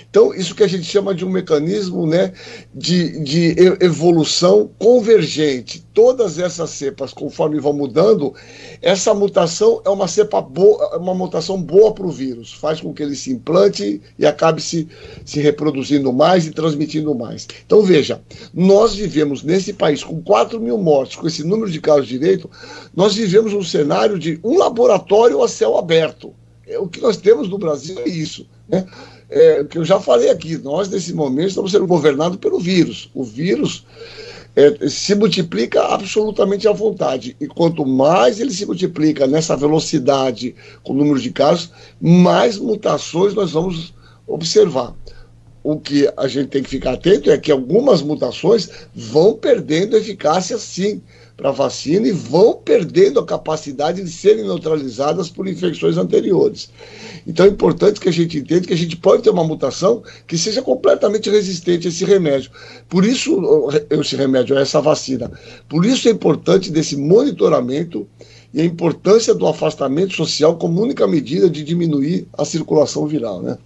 Então, 0.09 0.33
isso 0.33 0.55
que 0.55 0.63
a 0.63 0.67
gente 0.67 0.85
chama 0.85 1.13
de 1.13 1.25
um 1.25 1.29
mecanismo 1.29 2.07
né, 2.07 2.31
de, 2.73 3.19
de 3.19 3.55
evolução 3.81 4.69
convergente. 4.79 5.85
Todas 5.93 6.39
essas 6.39 6.69
cepas, 6.69 7.13
conforme 7.13 7.59
vão 7.59 7.73
mudando, 7.73 8.33
essa 8.81 9.13
mutação 9.13 9.81
é 9.85 9.89
uma 9.89 10.07
cepa 10.07 10.41
boa, 10.41 10.97
uma 10.97 11.13
mutação 11.13 11.61
boa 11.61 11.93
para 11.93 12.05
o 12.05 12.11
vírus, 12.11 12.53
faz 12.53 12.79
com 12.79 12.93
que 12.93 13.03
ele 13.03 13.15
se 13.15 13.31
implante 13.31 14.01
e 14.17 14.25
acabe 14.25 14.61
se, 14.61 14.87
se 15.25 15.41
reproduzindo 15.41 16.11
mais 16.13 16.47
e 16.47 16.51
transmitindo 16.51 17.13
mais. 17.13 17.45
Então, 17.65 17.81
veja, 17.81 18.21
nós 18.53 18.95
vivemos 18.95 19.43
nesse 19.43 19.73
país 19.73 20.03
com 20.03 20.21
4 20.21 20.59
mil 20.59 20.77
mortes, 20.77 21.17
com 21.17 21.27
esse 21.27 21.43
número 21.43 21.69
de 21.69 21.81
casos 21.81 22.07
direito, 22.07 22.49
nós 22.95 23.13
vivemos 23.13 23.53
um 23.53 23.63
cenário 23.63 24.17
de 24.17 24.39
um 24.43 24.57
laboratório 24.57 25.43
a 25.43 25.47
céu 25.49 25.77
aberto. 25.77 26.33
É, 26.65 26.79
o 26.79 26.87
que 26.87 27.01
nós 27.01 27.17
temos 27.17 27.47
no 27.49 27.57
Brasil 27.57 27.99
é 27.99 28.09
isso. 28.09 28.47
Né? 28.67 28.85
É, 29.29 29.63
que 29.63 29.77
eu 29.77 29.85
já 29.85 29.99
falei 29.99 30.29
aqui, 30.29 30.57
nós 30.57 30.89
nesse 30.89 31.13
momento 31.13 31.49
estamos 31.49 31.71
sendo 31.71 31.87
governados 31.87 32.37
pelo 32.37 32.59
vírus. 32.59 33.09
O 33.13 33.23
vírus 33.23 33.85
é, 34.55 34.89
se 34.89 35.13
multiplica 35.15 35.83
absolutamente 35.83 36.67
à 36.67 36.71
vontade. 36.71 37.35
E 37.39 37.47
quanto 37.47 37.85
mais 37.85 38.39
ele 38.39 38.51
se 38.51 38.65
multiplica 38.65 39.27
nessa 39.27 39.55
velocidade 39.55 40.55
com 40.81 40.93
o 40.93 40.95
número 40.95 41.19
de 41.19 41.31
casos, 41.31 41.71
mais 42.01 42.57
mutações 42.57 43.33
nós 43.33 43.51
vamos 43.51 43.93
observar. 44.25 44.95
O 45.63 45.77
que 45.77 46.09
a 46.15 46.27
gente 46.27 46.47
tem 46.47 46.63
que 46.63 46.69
ficar 46.69 46.93
atento 46.93 47.29
é 47.29 47.37
que 47.37 47.51
algumas 47.51 48.01
mutações 48.01 48.69
vão 48.95 49.33
perdendo 49.33 49.97
eficácia 49.97 50.57
sim 50.57 51.01
para 51.37 51.51
vacina 51.51 52.07
e 52.07 52.11
vão 52.11 52.53
perdendo 52.53 53.19
a 53.19 53.25
capacidade 53.25 54.01
de 54.01 54.09
serem 54.09 54.43
neutralizadas 54.43 55.29
por 55.29 55.47
infecções 55.47 55.95
anteriores. 55.95 56.71
Então 57.27 57.45
é 57.45 57.49
importante 57.49 57.99
que 57.99 58.09
a 58.09 58.11
gente 58.11 58.39
entenda 58.39 58.65
que 58.65 58.73
a 58.73 58.77
gente 58.77 58.97
pode 58.97 59.21
ter 59.21 59.29
uma 59.29 59.43
mutação 59.43 60.01
que 60.25 60.35
seja 60.35 60.63
completamente 60.63 61.29
resistente 61.29 61.85
a 61.85 61.89
esse 61.91 62.03
remédio. 62.03 62.49
Por 62.89 63.05
isso, 63.05 63.69
esse 63.91 64.15
remédio, 64.15 64.57
essa 64.57 64.81
vacina. 64.81 65.31
Por 65.69 65.85
isso 65.85 66.07
é 66.07 66.11
importante 66.11 66.71
desse 66.71 66.97
monitoramento 66.97 68.07
e 68.51 68.59
a 68.59 68.65
importância 68.65 69.35
do 69.35 69.45
afastamento 69.45 70.15
social 70.15 70.57
como 70.57 70.81
única 70.81 71.05
medida 71.05 71.47
de 71.47 71.63
diminuir 71.63 72.27
a 72.35 72.43
circulação 72.43 73.05
viral, 73.05 73.43
né? 73.43 73.59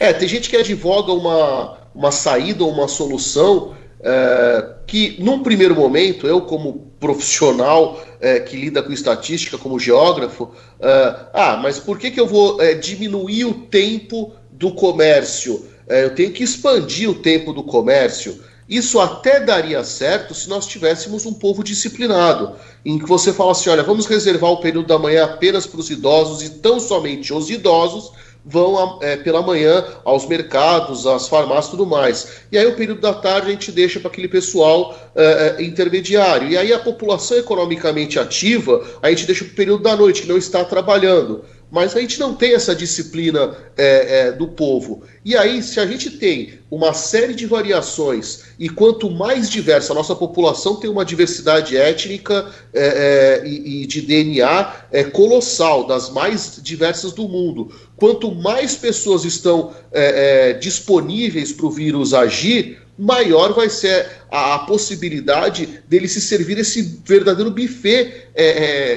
É, 0.00 0.12
tem 0.12 0.28
gente 0.28 0.50
que 0.50 0.56
advoga 0.56 1.12
uma, 1.12 1.78
uma 1.94 2.10
saída 2.10 2.64
ou 2.64 2.70
uma 2.70 2.88
solução 2.88 3.74
é, 4.00 4.74
que, 4.86 5.16
num 5.18 5.42
primeiro 5.42 5.74
momento, 5.74 6.26
eu, 6.26 6.40
como 6.42 6.90
profissional 7.00 8.02
é, 8.20 8.40
que 8.40 8.56
lida 8.56 8.82
com 8.82 8.92
estatística, 8.92 9.58
como 9.58 9.78
geógrafo, 9.78 10.50
é, 10.80 11.16
ah, 11.32 11.58
mas 11.62 11.78
por 11.78 11.98
que, 11.98 12.10
que 12.10 12.20
eu 12.20 12.26
vou 12.26 12.58
diminuir 12.80 13.44
o 13.44 13.54
tempo 13.54 14.32
do 14.50 14.72
comércio? 14.72 15.66
Eu 15.88 16.14
tenho 16.14 16.32
que 16.32 16.42
expandir 16.42 17.08
o 17.08 17.14
tempo 17.14 17.52
do 17.52 17.62
comércio. 17.62 18.42
Isso 18.68 18.98
até 18.98 19.38
daria 19.38 19.84
certo 19.84 20.34
se 20.34 20.48
nós 20.48 20.66
tivéssemos 20.66 21.24
um 21.24 21.32
povo 21.32 21.62
disciplinado, 21.62 22.56
em 22.84 22.98
que 22.98 23.06
você 23.06 23.32
fala 23.32 23.52
assim: 23.52 23.70
olha, 23.70 23.84
vamos 23.84 24.06
reservar 24.06 24.50
o 24.50 24.60
período 24.60 24.88
da 24.88 24.98
manhã 24.98 25.24
apenas 25.24 25.66
para 25.66 25.78
os 25.78 25.88
idosos 25.88 26.42
e 26.42 26.50
tão 26.50 26.80
somente 26.80 27.32
os 27.32 27.48
idosos, 27.48 28.10
vão 28.46 29.00
é, 29.02 29.16
pela 29.16 29.42
manhã 29.42 29.84
aos 30.04 30.26
mercados, 30.28 31.04
às 31.04 31.28
farmácias 31.28 31.66
e 31.66 31.70
tudo 31.70 31.84
mais. 31.84 32.42
E 32.52 32.56
aí 32.56 32.66
o 32.66 32.76
período 32.76 33.00
da 33.00 33.12
tarde 33.12 33.48
a 33.48 33.50
gente 33.50 33.72
deixa 33.72 33.98
para 33.98 34.08
aquele 34.08 34.28
pessoal 34.28 34.96
é, 35.16 35.56
é, 35.58 35.62
intermediário. 35.64 36.48
E 36.48 36.56
aí 36.56 36.72
a 36.72 36.78
população 36.78 37.36
economicamente 37.36 38.20
ativa, 38.20 38.84
a 39.02 39.10
gente 39.10 39.26
deixa 39.26 39.44
para 39.44 39.52
o 39.52 39.56
período 39.56 39.82
da 39.82 39.96
noite, 39.96 40.22
que 40.22 40.28
não 40.28 40.38
está 40.38 40.64
trabalhando 40.64 41.44
mas 41.70 41.96
a 41.96 42.00
gente 42.00 42.20
não 42.20 42.34
tem 42.34 42.54
essa 42.54 42.74
disciplina 42.74 43.56
é, 43.76 44.28
é, 44.28 44.32
do 44.32 44.46
povo. 44.46 45.02
E 45.24 45.36
aí, 45.36 45.62
se 45.62 45.80
a 45.80 45.86
gente 45.86 46.10
tem 46.10 46.60
uma 46.70 46.92
série 46.92 47.34
de 47.34 47.44
variações, 47.44 48.44
e 48.58 48.68
quanto 48.68 49.10
mais 49.10 49.50
diversa 49.50 49.92
a 49.92 49.96
nossa 49.96 50.14
população 50.14 50.76
tem 50.76 50.88
uma 50.88 51.04
diversidade 51.04 51.76
étnica 51.76 52.50
é, 52.72 53.42
é 53.42 53.48
e, 53.48 53.82
e, 53.82 53.86
de 53.86 54.00
DNA 54.00 54.74
é 54.92 55.04
colossal, 55.04 55.86
das 55.86 56.08
mais 56.08 56.60
diversas 56.62 57.12
do 57.12 57.28
mundo. 57.28 57.72
Quanto 57.96 58.32
mais 58.32 58.76
pessoas 58.76 59.24
estão 59.24 59.74
é, 59.90 60.50
é, 60.50 60.52
disponíveis 60.52 61.52
para 61.52 61.66
o 61.66 61.70
vírus 61.70 62.14
agir, 62.14 62.80
maior 62.96 63.52
vai 63.52 63.68
ser 63.68 64.08
a, 64.30 64.54
a, 64.54 64.58
possibilidade 64.60 65.80
dele 65.88 66.06
se 66.06 66.20
servir 66.20 66.58
esse 66.58 67.00
verdadeiro 67.04 67.50
buffet 67.50 68.28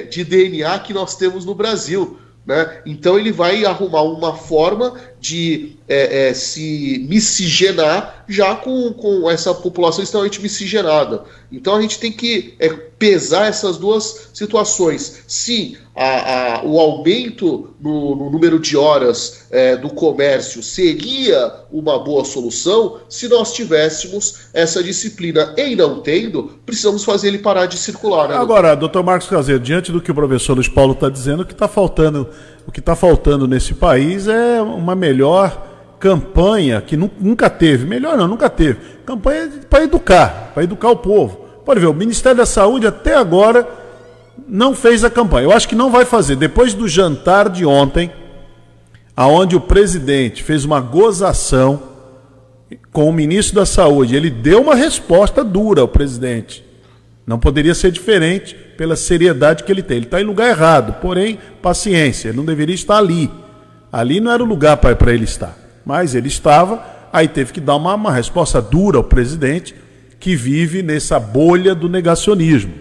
de 0.09 0.23
DNA 0.23 0.79
que 0.79 0.93
nós 0.93 1.15
temos 1.17 1.43
no 1.43 1.55
Brasil. 1.55 2.17
Né? 2.49 2.81
Então 2.84 3.19
ele 3.19 3.31
vai 3.31 3.63
arrumar 3.63 4.01
uma 4.01 4.34
forma 4.34 4.95
de 5.19 5.75
é, 5.87 6.29
é, 6.29 6.33
se 6.33 7.05
miscigenar 7.09 8.23
já 8.27 8.55
com, 8.55 8.93
com 8.93 9.29
essa 9.29 9.53
população 9.53 10.03
extremamente 10.03 10.41
miscigenada. 10.41 11.23
Então 11.51 11.75
a 11.75 11.81
gente 11.81 11.99
tem 11.99 12.11
que 12.11 12.53
é, 12.59 12.69
pesar 12.69 13.47
essas 13.47 13.77
duas 13.77 14.29
situações. 14.33 15.23
Sim, 15.27 15.75
a, 15.95 16.59
a, 16.59 16.63
o 16.63 16.79
aumento 16.79 17.71
no, 17.81 18.15
no, 18.15 18.29
número 18.29 18.59
de 18.59 18.77
horas 18.77 19.47
é, 19.49 19.75
do 19.75 19.89
comércio 19.89 20.61
seria 20.61 21.53
uma 21.71 21.97
boa 21.97 22.23
solução 22.23 22.99
se 23.09 23.27
nós 23.27 23.51
tivéssemos 23.53 24.49
essa 24.53 24.83
disciplina. 24.83 25.55
E 25.57 25.75
não 25.75 26.01
tendo, 26.01 26.51
precisamos 26.65 27.03
fazer 27.03 27.29
ele 27.29 27.39
parar 27.39 27.65
de 27.65 27.77
circular. 27.77 28.29
Né, 28.29 28.35
Agora, 28.35 28.75
doutor 28.75 29.03
Marcos 29.03 29.27
Caseiro, 29.27 29.59
diante 29.59 29.91
do 29.91 29.99
que 29.99 30.11
o 30.11 30.15
professor 30.15 30.53
Luiz 30.53 30.69
Paulo 30.69 30.93
está 30.93 31.09
dizendo, 31.09 31.41
o 31.41 31.45
que 31.45 31.53
está 31.53 31.67
faltando, 31.67 32.29
o 32.69 32.71
que 32.71 32.79
está 32.79 32.95
faltando 32.95 33.47
nesse 33.47 33.73
país 33.73 34.27
é 34.27 34.61
uma 34.61 34.93
melhor 34.93 35.95
campanha 35.99 36.79
que 36.79 36.95
nunca 36.95 37.49
teve, 37.49 37.83
melhor 37.83 38.15
não, 38.15 38.27
nunca 38.27 38.47
teve, 38.47 38.77
campanha 39.03 39.49
para 39.67 39.83
educar, 39.83 40.51
para 40.53 40.63
educar 40.63 40.91
o 40.91 40.97
povo. 40.97 41.47
Pode 41.65 41.79
ver, 41.79 41.87
o 41.87 41.93
Ministério 41.95 42.37
da 42.37 42.45
Saúde 42.45 42.85
até 42.85 43.15
agora 43.15 43.67
não 44.47 44.75
fez 44.75 45.03
a 45.03 45.09
campanha. 45.09 45.45
Eu 45.45 45.51
acho 45.51 45.67
que 45.67 45.73
não 45.73 45.89
vai 45.89 46.05
fazer. 46.05 46.35
Depois 46.35 46.75
do 46.75 46.87
jantar 46.87 47.49
de 47.49 47.65
ontem, 47.65 48.11
aonde 49.17 49.55
o 49.55 49.61
presidente 49.61 50.43
fez 50.43 50.63
uma 50.63 50.79
gozação 50.79 51.81
com 52.91 53.09
o 53.09 53.13
ministro 53.13 53.55
da 53.55 53.65
Saúde, 53.65 54.15
ele 54.15 54.29
deu 54.29 54.61
uma 54.61 54.75
resposta 54.75 55.43
dura 55.43 55.81
ao 55.81 55.87
presidente. 55.87 56.63
Não 57.25 57.39
poderia 57.39 57.73
ser 57.73 57.91
diferente 57.91 58.55
pela 58.80 58.95
seriedade 58.95 59.65
que 59.65 59.72
ele 59.73 59.84
tem. 59.84 59.97
Ele 59.97 60.06
está 60.06 60.22
em 60.22 60.23
lugar 60.23 60.49
errado, 60.49 61.01
porém, 61.01 61.38
paciência, 61.61 62.30
ele 62.30 62.38
não 62.38 62.45
deveria 62.45 62.73
estar 62.73 62.95
ali. 62.95 63.30
Ali 63.91 64.22
não 64.22 64.31
era 64.31 64.41
o 64.41 64.45
lugar 64.45 64.77
para 64.77 65.14
ele 65.14 65.26
estar. 65.26 65.53
Mas 65.85 66.15
ele 66.15 66.30
estava, 66.30 66.81
aí 67.11 67.27
teve 67.27 67.51
que 67.51 67.60
dar 67.60 67.76
uma, 67.76 67.93
uma 67.93 68.10
resposta 68.14 68.61
dura 68.61 68.95
ao 68.95 69.03
presidente 69.03 69.76
que 70.18 70.34
vive 70.34 70.81
nessa 70.81 71.19
bolha 71.19 71.76
do 71.76 71.89
negacionismo. 71.89 72.72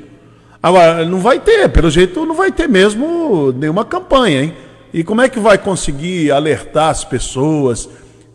Agora, 0.63 1.05
não 1.05 1.19
vai 1.19 1.41
ter, 1.41 1.69
pelo 1.69 1.91
jeito 1.91 2.25
não 2.25 2.37
vai 2.37 2.53
ter 2.53 2.69
mesmo 2.69 3.51
nenhuma 3.51 3.85
campanha, 3.85 4.45
hein? 4.45 4.55
E 4.95 5.03
como 5.03 5.21
é 5.21 5.29
que 5.29 5.41
vai 5.41 5.59
conseguir 5.59 6.31
alertar 6.31 6.91
as 6.91 7.05
pessoas? 7.05 7.89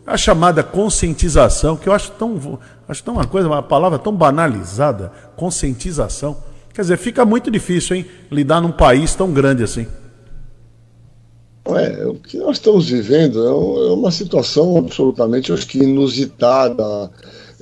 A 0.06 0.18
chamada 0.18 0.62
conscientização, 0.62 1.78
que 1.78 1.88
eu 1.88 1.94
acho 1.94 2.10
tão, 2.10 2.58
acho 2.86 3.02
tão 3.02 3.14
uma 3.14 3.26
coisa, 3.26 3.48
uma 3.48 3.62
palavra 3.62 3.98
tão 3.98 4.14
banalizada, 4.14 5.10
conscientização. 5.34 6.52
Quer 6.74 6.80
dizer, 6.82 6.98
fica 6.98 7.24
muito 7.24 7.52
difícil, 7.52 7.94
hein, 7.96 8.06
lidar 8.30 8.60
num 8.60 8.72
país 8.72 9.14
tão 9.14 9.32
grande 9.32 9.62
assim. 9.62 9.86
É, 11.66 12.04
o 12.04 12.14
que 12.14 12.36
nós 12.36 12.56
estamos 12.56 12.88
vivendo 12.88 13.42
é, 13.42 13.48
é 13.48 13.92
uma 13.92 14.10
situação 14.10 14.76
absolutamente, 14.76 15.52
acho 15.52 15.66
que 15.68 15.78
inusitada 15.78 17.10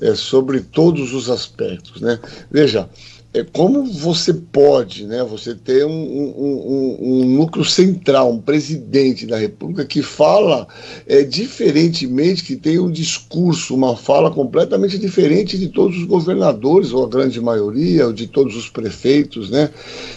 é, 0.00 0.14
sobre 0.14 0.60
todos 0.60 1.12
os 1.12 1.28
aspectos, 1.28 2.00
né? 2.00 2.18
Veja, 2.50 2.88
é 3.34 3.42
como 3.42 3.84
você 3.86 4.34
pode, 4.34 5.06
né, 5.06 5.24
você 5.24 5.54
ter 5.54 5.86
um, 5.86 5.90
um, 5.90 6.34
um, 6.36 6.98
um, 7.00 7.24
núcleo 7.24 7.64
central, 7.64 8.30
um 8.30 8.38
presidente 8.38 9.26
da 9.26 9.38
República 9.38 9.86
que 9.86 10.02
fala 10.02 10.68
é, 11.06 11.22
diferentemente, 11.22 12.44
que 12.44 12.56
tem 12.56 12.78
um 12.78 12.90
discurso, 12.90 13.74
uma 13.74 13.96
fala 13.96 14.30
completamente 14.30 14.98
diferente 14.98 15.56
de 15.56 15.68
todos 15.68 15.96
os 15.96 16.04
governadores, 16.04 16.92
ou 16.92 17.04
a 17.04 17.08
grande 17.08 17.40
maioria, 17.40 18.06
ou 18.06 18.12
de 18.12 18.26
todos 18.26 18.54
os 18.54 18.68
prefeitos, 18.68 19.48
né? 19.48 19.70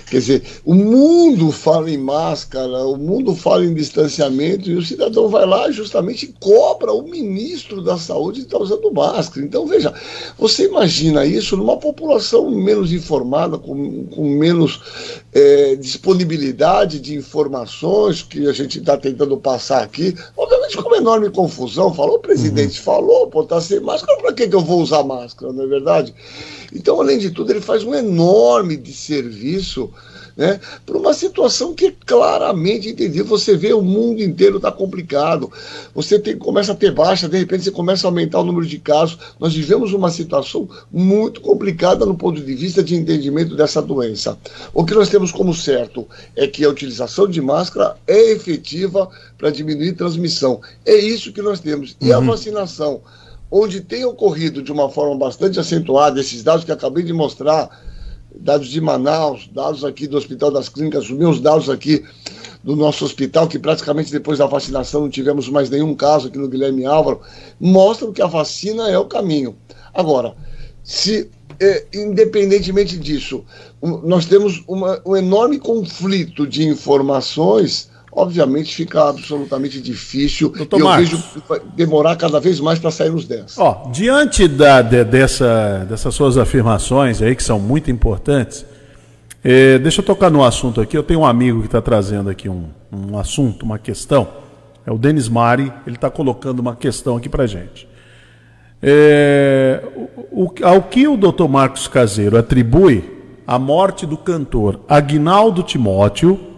Quer 0.09 0.19
dizer, 0.19 0.43
o 0.65 0.75
mundo 0.75 1.51
fala 1.51 1.89
em 1.89 1.97
máscara, 1.97 2.85
o 2.85 2.97
mundo 2.97 3.33
fala 3.33 3.65
em 3.65 3.73
distanciamento, 3.73 4.69
e 4.69 4.75
o 4.75 4.83
cidadão 4.83 5.29
vai 5.29 5.45
lá 5.45 5.71
justamente 5.71 6.33
cobra 6.39 6.91
o 6.91 7.03
ministro 7.03 7.81
da 7.81 7.97
saúde 7.97 8.41
que 8.41 8.47
está 8.47 8.57
usando 8.57 8.91
máscara. 8.91 9.45
Então, 9.45 9.65
veja, 9.65 9.93
você 10.37 10.65
imagina 10.65 11.25
isso 11.25 11.55
numa 11.55 11.77
população 11.77 12.51
menos 12.51 12.91
informada, 13.05 13.57
com, 13.59 14.07
com 14.07 14.27
menos 14.27 14.81
é, 15.31 15.75
disponibilidade 15.75 16.99
de 16.99 17.15
informações 17.15 18.23
que 18.23 18.47
a 18.47 18.51
gente 18.51 18.79
está 18.79 18.97
tentando 18.97 19.37
passar 19.37 19.83
aqui, 19.83 20.15
obviamente 20.35 20.75
com 20.75 20.89
uma 20.89 20.97
enorme 20.97 21.29
confusão. 21.29 21.93
Falou, 21.93 22.15
o 22.15 22.19
presidente 22.19 22.79
uhum. 22.79 22.83
falou, 22.83 23.27
pô, 23.27 23.43
tá 23.43 23.61
sem 23.61 23.79
máscara, 23.79 24.19
para 24.19 24.33
que, 24.33 24.47
que 24.47 24.55
eu 24.55 24.61
vou 24.61 24.81
usar 24.81 25.03
máscara, 25.03 25.53
não 25.53 25.63
é 25.63 25.67
verdade? 25.67 26.13
Então, 26.73 26.99
além 26.99 27.19
de 27.19 27.29
tudo, 27.29 27.51
ele 27.51 27.61
faz 27.61 27.83
um 27.83 27.93
enorme 27.93 28.75
desserviço 28.75 29.91
né, 30.35 30.59
para 30.85 30.97
uma 30.97 31.13
situação 31.13 31.73
que 31.73 31.87
é 31.87 31.93
claramente 32.05 32.89
entendível. 32.89 33.25
Você 33.25 33.55
vê 33.55 33.73
o 33.73 33.81
mundo 33.81 34.21
inteiro 34.21 34.57
está 34.57 34.71
complicado, 34.71 35.51
você 35.93 36.19
tem, 36.19 36.37
começa 36.37 36.73
a 36.73 36.75
ter 36.75 36.91
baixa, 36.91 37.29
de 37.29 37.37
repente 37.37 37.63
você 37.63 37.71
começa 37.71 38.05
a 38.05 38.09
aumentar 38.09 38.39
o 38.39 38.43
número 38.43 38.65
de 38.65 38.77
casos. 38.77 39.17
Nós 39.39 39.53
vivemos 39.53 39.93
uma 39.93 40.11
situação 40.11 40.67
muito 40.91 41.39
complicada 41.41 42.05
no 42.05 42.15
ponto 42.15 42.41
de 42.41 42.53
vista 42.53 42.83
de 42.83 42.95
entendimento 42.95 43.55
dessa 43.55 43.81
doença. 43.81 44.37
O 44.73 44.83
que 44.83 44.93
nós 44.93 45.09
temos 45.09 45.31
como 45.31 45.53
certo 45.53 46.07
é 46.35 46.47
que 46.47 46.65
a 46.65 46.69
utilização 46.69 47.27
de 47.27 47.41
máscara 47.41 47.95
é 48.05 48.31
efetiva 48.31 49.09
para 49.37 49.49
diminuir 49.49 49.93
transmissão. 49.93 50.59
É 50.85 50.95
isso 50.95 51.31
que 51.31 51.41
nós 51.41 51.59
temos. 51.59 51.95
E 52.01 52.11
uhum. 52.11 52.17
a 52.17 52.19
vacinação, 52.19 53.01
onde 53.49 53.81
tem 53.81 54.03
ocorrido 54.03 54.61
de 54.61 54.71
uma 54.71 54.89
forma 54.89 55.17
bastante 55.17 55.59
acentuada, 55.59 56.19
esses 56.19 56.43
dados 56.43 56.65
que 56.65 56.71
acabei 56.71 57.03
de 57.03 57.13
mostrar 57.13 57.69
dados 58.39 58.67
de 58.67 58.79
Manaus, 58.81 59.49
dados 59.53 59.83
aqui 59.83 60.07
do 60.07 60.17
Hospital 60.17 60.51
das 60.51 60.69
Clínicas, 60.69 61.05
os 61.05 61.11
meus 61.11 61.39
dados 61.39 61.69
aqui 61.69 62.03
do 62.63 62.75
nosso 62.75 63.05
hospital, 63.05 63.47
que 63.47 63.59
praticamente 63.59 64.11
depois 64.11 64.39
da 64.39 64.47
vacinação 64.47 65.01
não 65.01 65.09
tivemos 65.09 65.47
mais 65.49 65.69
nenhum 65.69 65.93
caso 65.93 66.27
aqui 66.27 66.37
no 66.37 66.47
Guilherme 66.47 66.85
Álvaro, 66.85 67.21
mostram 67.59 68.11
que 68.11 68.21
a 68.21 68.27
vacina 68.27 68.89
é 68.89 68.97
o 68.97 69.05
caminho. 69.05 69.55
Agora, 69.93 70.35
se 70.83 71.29
é, 71.59 71.85
independentemente 71.93 72.97
disso, 72.97 73.43
nós 73.81 74.25
temos 74.25 74.63
uma, 74.67 75.01
um 75.05 75.15
enorme 75.15 75.59
conflito 75.59 76.45
de 76.47 76.67
informações 76.67 77.89
obviamente 78.15 78.73
fica 78.73 79.09
absolutamente 79.09 79.81
difícil 79.81 80.49
Doutor 80.49 80.77
e 80.77 80.81
eu 80.81 80.85
Marcos, 80.85 81.09
vejo 81.09 81.61
demorar 81.75 82.15
cada 82.15 82.39
vez 82.39 82.59
mais 82.59 82.79
para 82.79 82.89
sair 82.89 83.09
nos 83.09 83.25
10. 83.25 83.57
Ó, 83.57 83.89
diante 83.91 84.47
da, 84.47 84.81
de, 84.81 85.03
dessa, 85.03 85.85
dessas 85.89 86.15
suas 86.15 86.37
afirmações 86.37 87.21
aí, 87.21 87.35
que 87.35 87.43
são 87.43 87.59
muito 87.59 87.91
importantes, 87.91 88.65
eh, 89.43 89.77
deixa 89.79 89.99
eu 89.99 90.05
tocar 90.05 90.31
no 90.31 90.43
assunto 90.43 90.79
aqui. 90.79 90.97
Eu 90.97 91.03
tenho 91.03 91.19
um 91.19 91.25
amigo 91.25 91.59
que 91.59 91.67
está 91.67 91.81
trazendo 91.81 92.29
aqui 92.29 92.47
um, 92.47 92.69
um 92.91 93.17
assunto, 93.17 93.63
uma 93.63 93.77
questão. 93.77 94.27
É 94.85 94.91
o 94.91 94.97
Denis 94.97 95.27
Mari, 95.27 95.71
ele 95.85 95.95
está 95.97 96.09
colocando 96.09 96.59
uma 96.59 96.75
questão 96.75 97.17
aqui 97.17 97.27
para 97.27 97.45
gente. 97.45 97.87
É, 98.81 99.83
o, 100.31 100.51
ao 100.63 100.83
que 100.83 101.07
o 101.07 101.17
doutor 101.17 101.49
Marcos 101.49 101.87
Caseiro 101.87 102.37
atribui 102.37 103.03
a 103.47 103.59
morte 103.59 104.05
do 104.05 104.17
cantor 104.17 104.79
Agnaldo 104.87 105.63
Timóteo, 105.63 106.54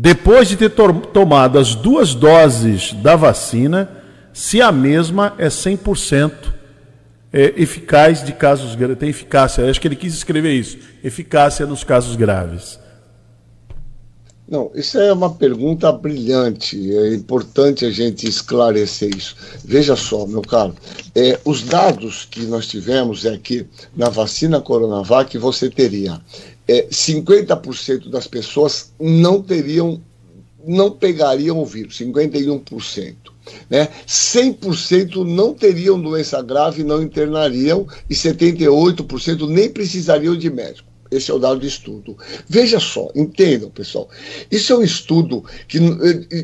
depois 0.00 0.46
de 0.46 0.56
ter 0.56 0.70
to 0.70 0.92
tomado 1.12 1.58
as 1.58 1.74
duas 1.74 2.14
doses 2.14 2.92
da 2.92 3.16
vacina, 3.16 3.90
se 4.32 4.62
a 4.62 4.70
mesma 4.70 5.34
é 5.36 5.48
100% 5.48 6.32
é, 7.32 7.54
eficaz 7.56 8.24
de 8.24 8.32
casos 8.32 8.76
graves, 8.76 8.98
tem 8.98 9.08
eficácia, 9.08 9.68
acho 9.68 9.80
que 9.80 9.88
ele 9.88 9.96
quis 9.96 10.14
escrever 10.14 10.52
isso, 10.52 10.78
eficácia 11.02 11.66
nos 11.66 11.82
casos 11.82 12.14
graves. 12.14 12.78
Não, 14.48 14.70
isso 14.74 14.98
é 14.98 15.12
uma 15.12 15.34
pergunta 15.34 15.92
brilhante, 15.92 16.96
é 16.96 17.12
importante 17.12 17.84
a 17.84 17.90
gente 17.90 18.26
esclarecer 18.26 19.14
isso. 19.14 19.36
Veja 19.62 19.94
só, 19.94 20.26
meu 20.26 20.40
caro, 20.40 20.74
é, 21.14 21.38
os 21.44 21.62
dados 21.62 22.24
que 22.24 22.46
nós 22.46 22.66
tivemos 22.66 23.26
é 23.26 23.36
que 23.36 23.66
na 23.94 24.08
vacina 24.08 24.60
Coronavac 24.60 25.36
você 25.36 25.68
teria 25.68 26.18
é, 26.68 26.86
50% 26.88 28.10
das 28.10 28.26
pessoas 28.26 28.92
não 29.00 29.42
teriam 29.42 30.00
não 30.66 30.90
pegariam 30.90 31.58
o 31.58 31.64
vírus, 31.64 31.98
51%. 31.98 33.14
Né? 33.70 33.88
100% 34.06 35.24
não 35.24 35.54
teriam 35.54 35.98
doença 35.98 36.42
grave, 36.42 36.84
não 36.84 37.00
internariam, 37.00 37.86
e 38.10 38.14
78% 38.14 39.48
nem 39.48 39.70
precisariam 39.70 40.36
de 40.36 40.50
médico. 40.50 40.87
Esse 41.10 41.30
é 41.30 41.34
o 41.34 41.38
dado 41.38 41.60
de 41.60 41.66
estudo. 41.66 42.16
Veja 42.48 42.78
só, 42.78 43.08
entendam, 43.14 43.70
pessoal. 43.70 44.08
Isso 44.50 44.72
é 44.72 44.76
um 44.76 44.82
estudo 44.82 45.44
que, 45.66 45.78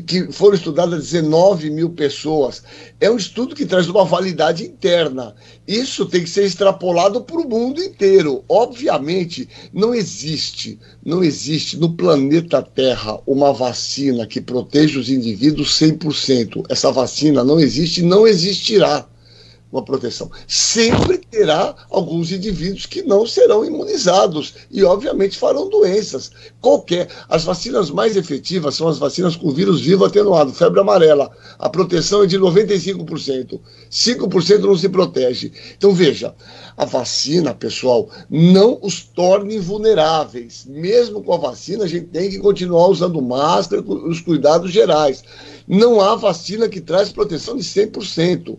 que 0.01 0.31
foram 0.31 0.55
estudadas 0.55 1.11
19 1.11 1.69
mil 1.69 1.91
pessoas. 1.91 2.63
É 2.99 3.09
um 3.09 3.17
estudo 3.17 3.55
que 3.55 3.65
traz 3.65 3.87
uma 3.87 4.03
validade 4.03 4.63
interna. 4.63 5.35
Isso 5.67 6.05
tem 6.05 6.23
que 6.23 6.29
ser 6.29 6.45
extrapolado 6.45 7.21
para 7.21 7.37
o 7.39 7.47
mundo 7.47 7.81
inteiro. 7.81 8.43
Obviamente, 8.49 9.47
não 9.73 9.93
existe, 9.93 10.79
não 11.03 11.23
existe 11.23 11.77
no 11.77 11.93
planeta 11.93 12.61
Terra 12.61 13.19
uma 13.25 13.53
vacina 13.53 14.25
que 14.25 14.41
proteja 14.41 14.99
os 14.99 15.09
indivíduos 15.09 15.79
100%. 15.79 16.65
Essa 16.69 16.91
vacina 16.91 17.43
não 17.43 17.59
existe 17.59 18.01
e 18.01 18.03
não 18.03 18.27
existirá 18.27 19.07
uma 19.71 19.83
proteção. 19.83 20.29
Sempre 20.47 21.17
terá 21.17 21.75
alguns 21.89 22.31
indivíduos 22.31 22.85
que 22.85 23.01
não 23.01 23.25
serão 23.25 23.65
imunizados 23.65 24.53
e, 24.71 24.83
obviamente, 24.83 25.37
farão 25.37 25.69
doenças. 25.69 26.31
Qualquer. 26.61 27.09
As 27.27 27.43
vacinas 27.43 27.89
mais 27.89 28.15
efetivas 28.15 28.75
são 28.75 28.87
as 28.87 28.97
vacinas 28.97 29.35
com 29.35 29.51
vírus 29.51 29.81
vivo 29.81 30.05
atenuado, 30.05 30.53
febre 30.53 30.79
amarela. 30.79 31.29
A 31.59 31.69
proteção 31.69 32.23
é 32.23 32.27
de 32.27 32.39
95%. 32.39 33.59
5% 33.89 34.59
não 34.59 34.77
se 34.77 34.89
protege. 34.89 35.51
Então, 35.77 35.93
veja, 35.93 36.33
a 36.77 36.85
vacina, 36.85 37.53
pessoal, 37.53 38.09
não 38.29 38.79
os 38.81 39.03
torne 39.03 39.59
vulneráveis. 39.59 40.65
Mesmo 40.67 41.23
com 41.23 41.33
a 41.33 41.37
vacina, 41.37 41.83
a 41.83 41.87
gente 41.87 42.07
tem 42.07 42.29
que 42.29 42.39
continuar 42.39 42.87
usando 42.87 43.21
máscara, 43.21 43.81
os 43.81 44.21
cuidados 44.21 44.71
gerais. 44.71 45.23
Não 45.67 45.99
há 45.99 46.15
vacina 46.15 46.69
que 46.69 46.79
traz 46.79 47.11
proteção 47.11 47.57
de 47.57 47.63
100%. 47.63 48.57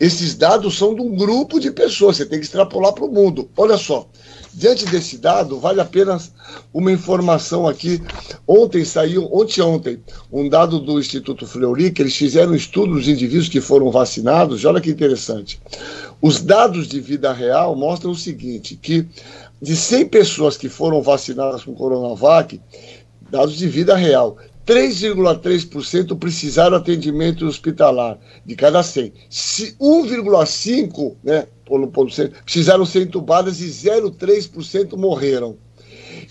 Esses 0.00 0.34
dados 0.34 0.78
são 0.78 0.94
de 0.94 1.02
um 1.02 1.14
grupo 1.14 1.60
de 1.60 1.70
pessoas, 1.70 2.16
você 2.16 2.24
tem 2.24 2.38
que 2.38 2.46
extrapolar 2.46 2.94
para 2.94 3.04
o 3.04 3.12
mundo. 3.12 3.50
Olha 3.54 3.76
só, 3.76 4.08
diante 4.54 4.86
desse 4.86 5.18
dado, 5.18 5.60
vale 5.60 5.78
apenas 5.78 6.32
uma 6.72 6.90
informação 6.90 7.68
aqui. 7.68 8.02
Ontem 8.48 8.82
saiu, 8.82 9.28
ontem 9.30 9.60
ontem, 9.60 10.02
um 10.32 10.48
dado 10.48 10.80
do 10.80 10.98
Instituto 10.98 11.46
Fleury, 11.46 11.90
que 11.90 12.00
eles 12.00 12.16
fizeram 12.16 12.52
um 12.52 12.56
estudo 12.56 12.94
dos 12.94 13.08
indivíduos 13.08 13.50
que 13.50 13.60
foram 13.60 13.90
vacinados. 13.90 14.64
Olha 14.64 14.80
que 14.80 14.90
interessante. 14.90 15.60
Os 16.22 16.40
dados 16.40 16.88
de 16.88 16.98
vida 16.98 17.30
real 17.30 17.76
mostram 17.76 18.12
o 18.12 18.16
seguinte, 18.16 18.76
que 18.80 19.06
de 19.60 19.76
100 19.76 20.08
pessoas 20.08 20.56
que 20.56 20.70
foram 20.70 21.02
vacinadas 21.02 21.62
com 21.62 21.74
Coronavac, 21.74 22.58
dados 23.30 23.54
de 23.54 23.68
vida 23.68 23.94
real, 23.94 24.38
3,3% 24.66 26.18
precisaram 26.18 26.76
atendimento 26.76 27.46
hospitalar 27.46 28.18
de 28.44 28.54
cada 28.54 28.82
100. 28.82 29.12
1,5% 29.30 31.16
né, 31.24 31.46
precisaram 32.44 32.84
ser 32.84 33.02
entubadas 33.02 33.60
e 33.60 33.66
0,3% 33.66 34.96
morreram. 34.96 35.56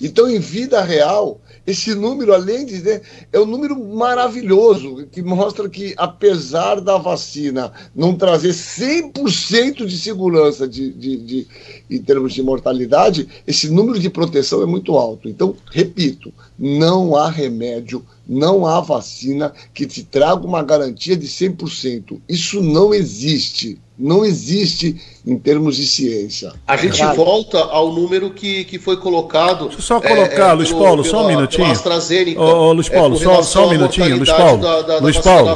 Então, 0.02 0.30
em 0.30 0.40
vida 0.40 0.82
real, 0.82 1.42
esse 1.68 1.94
número, 1.94 2.34
além 2.34 2.66
de 2.66 2.74
dizer, 2.78 3.02
é 3.32 3.40
um 3.40 3.46
número 3.46 3.78
maravilhoso, 3.78 5.06
que 5.12 5.22
mostra 5.22 5.70
que, 5.70 5.94
apesar 5.98 6.80
da 6.80 6.98
vacina 6.98 7.72
não 7.94 8.16
trazer 8.16 8.50
100% 8.50 9.86
de 9.86 9.98
segurança 9.98 10.68
de, 10.68 10.92
de, 10.92 11.18
de, 11.18 11.48
em 11.90 12.02
termos 12.02 12.34
de 12.34 12.42
mortalidade, 12.42 13.28
esse 13.46 13.70
número 13.70 14.00
de 14.00 14.10
proteção 14.10 14.64
é 14.64 14.66
muito 14.66 14.98
alto. 14.98 15.28
Então, 15.28 15.56
repito, 15.72 16.34
não 16.58 17.16
há 17.16 17.30
remédio 17.30 18.04
não 18.30 18.64
há 18.64 18.80
vacina 18.80 19.52
que 19.74 19.88
te 19.88 20.04
traga 20.04 20.46
uma 20.46 20.62
garantia 20.62 21.18
de 21.18 21.26
100%. 21.26 22.22
Isso 22.30 22.62
não 22.62 22.94
existe. 22.94 23.80
Não 23.98 24.24
existe 24.24 25.02
em 25.26 25.38
termos 25.38 25.76
de 25.76 25.86
ciência. 25.86 26.54
A 26.66 26.78
gente 26.78 27.00
claro. 27.00 27.18
volta 27.18 27.58
ao 27.58 27.92
número 27.92 28.30
que, 28.30 28.64
que 28.66 28.78
foi 28.78 28.98
colocado. 28.98 29.66
Deixa 29.66 29.80
eu 29.80 29.82
só 29.82 30.00
colocar, 30.00 30.52
é, 30.52 30.54
Luiz 30.54 30.72
Paulo, 30.72 31.02
pela, 31.02 31.04
só 31.04 31.26
um 31.26 31.28
minutinho. 31.28 31.72
AstraZeneca. 31.72 32.40
Ô, 32.40 32.68
ô, 32.68 32.72
Luiz 32.72 32.88
é, 32.88 32.94
Paulo, 32.94 33.16
é, 33.16 33.20
só, 33.20 33.42
só 33.42 33.68
um 33.68 33.72
minutinho, 33.72 34.16
Luiz 34.16 34.32
Paulo. 34.32 34.62
Da, 34.62 34.82
da, 34.84 35.00
Luiz, 35.00 35.16
da 35.16 35.22
Paulo 35.24 35.56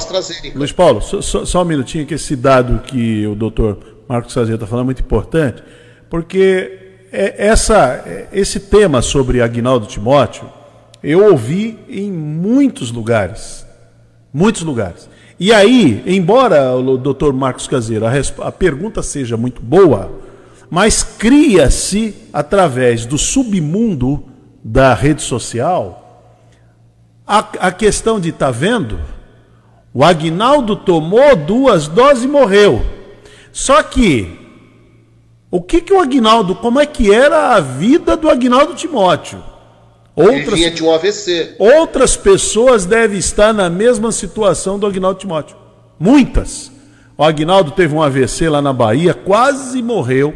Luiz 0.56 0.72
Paulo, 0.72 1.02
só, 1.02 1.46
só, 1.46 1.62
um 1.62 1.66
minutinho, 1.66 2.06
que 2.06 2.16
esse 2.16 2.36
dado 2.36 2.80
que 2.88 3.26
o 3.28 3.36
doutor 3.36 3.78
Marcos 4.10 4.34
Sazia 4.34 4.56
está 4.56 4.66
falando 4.66 4.86
é 4.86 4.88
muito 4.88 5.02
importante, 5.02 5.64
porque 6.10 6.80
é, 7.14 7.48
essa, 7.48 8.04
é, 8.06 8.28
esse 8.34 8.60
tema 8.60 9.02
sobre 9.02 9.42
Agnaldo 9.42 9.86
Timóteo 9.86 10.63
eu 11.04 11.26
ouvi 11.26 11.78
em 11.90 12.12
muitos 12.12 12.92
lugares. 12.92 13.66
Muitos 14.34 14.62
lugares. 14.62 15.10
E 15.40 15.52
aí, 15.52 16.02
embora 16.06 16.74
o 16.74 16.98
doutor 16.98 17.34
Marcos 17.34 17.68
Caseiro, 17.68 18.06
a, 18.06 18.12
a 18.48 18.52
pergunta 18.52 19.04
seja 19.04 19.36
muito 19.36 19.62
boa, 19.62 20.12
mas 20.70 21.04
cria-se, 21.04 22.16
através 22.32 23.06
do 23.06 23.18
submundo 23.18 24.24
da 24.64 24.94
rede 24.94 25.22
social, 25.22 26.32
a, 27.28 27.40
a 27.40 27.72
questão 27.72 28.20
de, 28.20 28.32
tá 28.32 28.50
vendo? 28.50 29.00
O 29.94 30.04
Agnaldo 30.04 30.76
tomou 30.76 31.36
duas 31.36 31.88
doses 31.88 32.24
e 32.24 32.28
morreu. 32.28 32.82
Só 33.52 33.84
que, 33.84 34.40
o 35.52 35.62
que, 35.62 35.82
que 35.82 35.94
o 35.94 36.00
Agnaldo, 36.00 36.56
como 36.56 36.80
é 36.80 36.86
que 36.86 37.14
era 37.14 37.56
a 37.56 37.60
vida 37.60 38.18
do 38.18 38.30
Agnaldo 38.30 38.74
Timóteo? 38.74 39.53
Outras, 40.16 40.38
Ele 40.38 40.56
vinha 40.56 40.72
de 40.72 40.84
um 40.84 40.94
AVC. 40.94 41.56
Outras 41.58 42.16
pessoas 42.16 42.86
devem 42.86 43.18
estar 43.18 43.52
na 43.52 43.70
mesma 43.70 44.12
situação 44.12 44.78
do 44.78 44.86
Agnaldo 44.86 45.20
Timóteo. 45.20 45.58
Muitas. 46.00 46.72
O 47.18 47.24
Agnaldo 47.24 47.72
teve 47.72 47.96
um 47.96 48.02
AVC 48.02 48.48
lá 48.50 48.62
na 48.62 48.74
Bahia, 48.74 49.14
quase 49.14 49.82
morreu. 49.82 50.34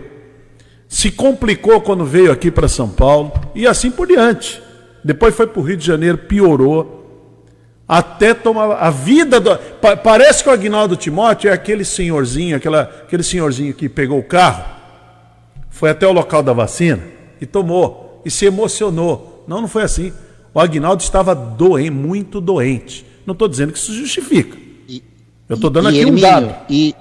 Se 0.87 1.11
complicou 1.11 1.81
quando 1.81 2.05
veio 2.05 2.31
aqui 2.31 2.49
para 2.49 2.67
São 2.67 2.89
Paulo 2.89 3.31
e 3.53 3.67
assim 3.67 3.91
por 3.91 4.07
diante. 4.07 4.61
Depois 5.03 5.35
foi 5.35 5.45
para 5.45 5.59
o 5.59 5.63
Rio 5.63 5.77
de 5.77 5.85
Janeiro, 5.85 6.17
piorou. 6.17 6.95
Até 7.87 8.33
tomar 8.33 8.73
a 8.73 8.89
vida 8.89 9.39
do. 9.39 9.57
Parece 10.03 10.43
que 10.43 10.49
o 10.49 10.51
Agnaldo 10.51 10.95
Timóteo 10.95 11.49
é 11.49 11.53
aquele 11.53 11.85
senhorzinho, 11.85 12.57
aquela, 12.57 12.81
aquele 12.81 13.23
senhorzinho 13.23 13.73
que 13.73 13.87
pegou 13.87 14.19
o 14.19 14.23
carro, 14.23 14.65
foi 15.69 15.91
até 15.91 16.05
o 16.05 16.11
local 16.11 16.43
da 16.43 16.51
vacina 16.51 17.01
e 17.39 17.45
tomou 17.45 18.21
e 18.25 18.31
se 18.31 18.45
emocionou 18.45 19.36
não, 19.47 19.61
não 19.61 19.67
foi 19.67 19.83
assim. 19.83 20.11
O 20.53 20.59
Agnaldo 20.59 21.01
estava 21.01 21.33
doente, 21.33 21.89
muito 21.89 22.41
doente. 22.41 23.05
Não 23.25 23.33
estou 23.33 23.47
dizendo 23.47 23.71
que 23.71 23.77
isso 23.77 23.93
justifica. 23.93 24.57
E, 24.87 25.03
Eu 25.47 25.55
estou 25.55 25.69
dando 25.69 25.89
aqui 25.89 25.99
Hermínio, 25.99 26.17
um 26.17 26.21
dado. 26.21 26.55
E, 26.69 26.95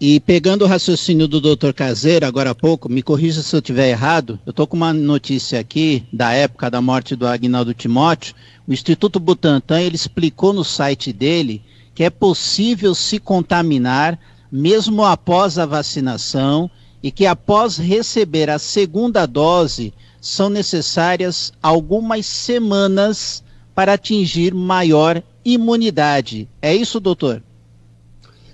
e 0.00 0.18
pegando 0.20 0.64
o 0.64 0.68
raciocínio 0.68 1.28
do 1.28 1.40
doutor 1.40 1.72
Caseiro, 1.72 2.26
agora 2.26 2.50
há 2.50 2.54
pouco, 2.54 2.90
me 2.90 3.02
corrija 3.02 3.42
se 3.42 3.54
eu 3.54 3.60
estiver 3.60 3.90
errado, 3.90 4.38
eu 4.44 4.50
estou 4.50 4.66
com 4.66 4.76
uma 4.76 4.92
notícia 4.92 5.60
aqui 5.60 6.04
da 6.12 6.32
época 6.32 6.70
da 6.70 6.80
morte 6.80 7.14
do 7.14 7.26
Agnaldo 7.26 7.74
Timóteo. 7.74 8.34
O 8.66 8.72
Instituto 8.72 9.20
Butantan 9.20 9.80
ele 9.80 9.96
explicou 9.96 10.52
no 10.52 10.64
site 10.64 11.12
dele 11.12 11.62
que 11.94 12.04
é 12.04 12.10
possível 12.10 12.94
se 12.94 13.18
contaminar 13.18 14.18
mesmo 14.50 15.04
após 15.04 15.58
a 15.58 15.66
vacinação 15.66 16.70
e 17.02 17.10
que 17.10 17.26
após 17.26 17.76
receber 17.76 18.48
a 18.48 18.58
segunda 18.58 19.26
dose 19.26 19.92
são 20.22 20.48
necessárias 20.48 21.52
algumas 21.60 22.24
semanas 22.24 23.42
para 23.74 23.94
atingir 23.94 24.54
maior 24.54 25.20
imunidade. 25.44 26.48
É 26.62 26.72
isso, 26.74 27.00
doutor? 27.00 27.42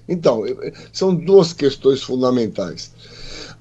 Então, 0.09 0.43
são 0.91 1.15
duas 1.15 1.53
questões 1.53 2.03
fundamentais 2.03 2.91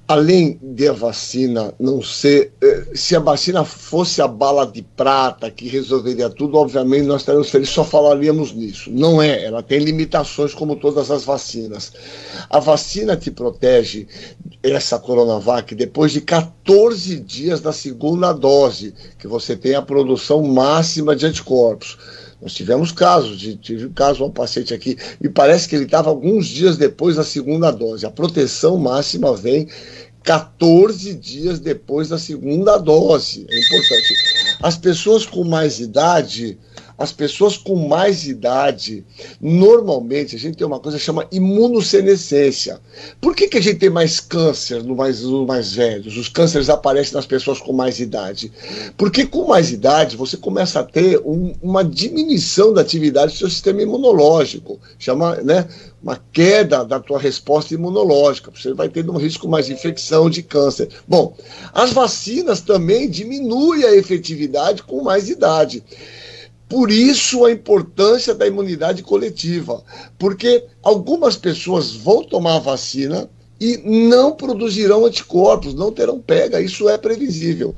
além 0.07 0.57
de 0.61 0.87
a 0.87 0.93
vacina 0.93 1.73
não 1.77 2.01
ser. 2.01 2.53
Eh, 2.61 2.85
se 2.95 3.15
a 3.15 3.19
vacina 3.19 3.65
fosse 3.65 4.21
a 4.21 4.27
bala 4.27 4.65
de 4.65 4.81
prata 4.81 5.51
que 5.51 5.67
resolveria 5.67 6.29
tudo, 6.29 6.57
obviamente 6.57 7.05
nós 7.05 7.21
estaríamos 7.21 7.49
felizes, 7.49 7.73
só 7.73 7.83
falaríamos 7.83 8.53
nisso. 8.53 8.89
Não 8.89 9.21
é, 9.21 9.43
ela 9.43 9.61
tem 9.61 9.79
limitações 9.79 10.53
como 10.53 10.77
todas 10.77 11.11
as 11.11 11.25
vacinas. 11.25 11.91
A 12.49 12.59
vacina 12.59 13.17
te 13.17 13.29
protege, 13.29 14.07
essa 14.63 14.97
Coronavac, 14.97 15.75
depois 15.75 16.13
de 16.13 16.21
14 16.21 17.19
dias 17.19 17.59
da 17.59 17.73
segunda 17.73 18.31
dose, 18.31 18.93
que 19.19 19.27
você 19.27 19.57
tem 19.57 19.75
a 19.75 19.81
produção 19.81 20.41
máxima 20.41 21.15
de 21.15 21.25
anticorpos. 21.25 21.97
Nós 22.41 22.53
tivemos 22.53 22.91
casos, 22.91 23.39
tive 23.61 23.87
um 23.87 23.93
caso, 23.93 24.23
um 24.23 24.31
paciente 24.31 24.73
aqui, 24.73 24.95
e 25.19 25.27
parece 25.27 25.67
que 25.67 25.75
ele 25.75 25.85
estava 25.85 26.09
alguns 26.09 26.45
dias 26.45 26.77
depois 26.77 27.15
da 27.15 27.23
segunda 27.23 27.71
dose. 27.71 28.05
A 28.05 28.11
proteção 28.11 28.77
máxima 28.77 29.35
vem 29.35 29.67
14 30.23 31.13
dias 31.15 31.59
depois 31.59 32.09
da 32.09 32.19
segunda 32.19 32.77
dose. 32.77 33.47
É 33.49 33.59
importante. 33.59 34.13
As 34.61 34.77
pessoas 34.77 35.25
com 35.25 35.43
mais 35.43 35.79
idade, 35.79 36.57
as 36.97 37.11
pessoas 37.11 37.55
com 37.55 37.75
mais 37.87 38.27
idade, 38.27 39.05
normalmente, 39.39 40.35
a 40.35 40.39
gente 40.39 40.57
tem 40.57 40.65
uma 40.65 40.79
coisa 40.79 40.97
que 40.97 41.03
chama 41.03 41.27
imunossenescência. 41.31 42.79
Por 43.21 43.35
que, 43.35 43.47
que 43.47 43.57
a 43.57 43.61
gente 43.61 43.77
tem 43.77 43.89
mais 43.89 44.19
câncer 44.19 44.83
no 44.83 44.95
mais, 44.95 45.21
no 45.21 45.45
mais 45.45 45.73
velhos? 45.73 46.17
Os 46.17 46.27
cânceres 46.27 46.69
aparecem 46.69 47.13
nas 47.13 47.27
pessoas 47.27 47.59
com 47.59 47.71
mais 47.71 47.99
idade. 47.99 48.51
Porque 48.97 49.27
com 49.27 49.47
mais 49.47 49.71
idade, 49.71 50.17
você 50.17 50.37
começa 50.37 50.79
a 50.79 50.83
ter 50.83 51.19
um, 51.19 51.53
uma 51.61 51.83
diminuição 51.83 52.73
da 52.73 52.81
atividade 52.81 53.33
do 53.33 53.37
seu 53.37 53.49
sistema 53.49 53.83
imunológico. 53.83 54.79
Chama, 54.97 55.35
né? 55.35 55.67
uma 56.01 56.19
queda 56.31 56.85
da 56.85 56.99
tua 56.99 57.19
resposta 57.19 57.73
imunológica, 57.73 58.51
você 58.51 58.73
vai 58.73 58.87
tendo 58.87 59.11
um 59.11 59.17
risco 59.17 59.47
mais 59.47 59.65
de 59.65 59.73
infecção, 59.73 60.29
de 60.29 60.43
câncer. 60.43 60.89
Bom, 61.07 61.35
as 61.73 61.91
vacinas 61.91 62.61
também 62.61 63.09
diminuem 63.09 63.83
a 63.83 63.95
efetividade 63.95 64.83
com 64.83 65.01
mais 65.01 65.29
idade. 65.29 65.83
Por 66.69 66.91
isso 66.91 67.45
a 67.45 67.51
importância 67.51 68.35
da 68.35 68.45
imunidade 68.45 69.01
coletiva, 69.01 69.83
porque 70.17 70.65
algumas 70.83 71.37
pessoas 71.37 71.93
vão 71.93 72.23
tomar 72.23 72.57
a 72.57 72.59
vacina 72.59 73.29
e 73.59 73.77
não 73.77 74.33
produzirão 74.33 75.05
anticorpos, 75.05 75.73
não 75.73 75.91
terão 75.91 76.19
pega, 76.19 76.61
isso 76.61 76.89
é 76.89 76.97
previsível. 76.97 77.75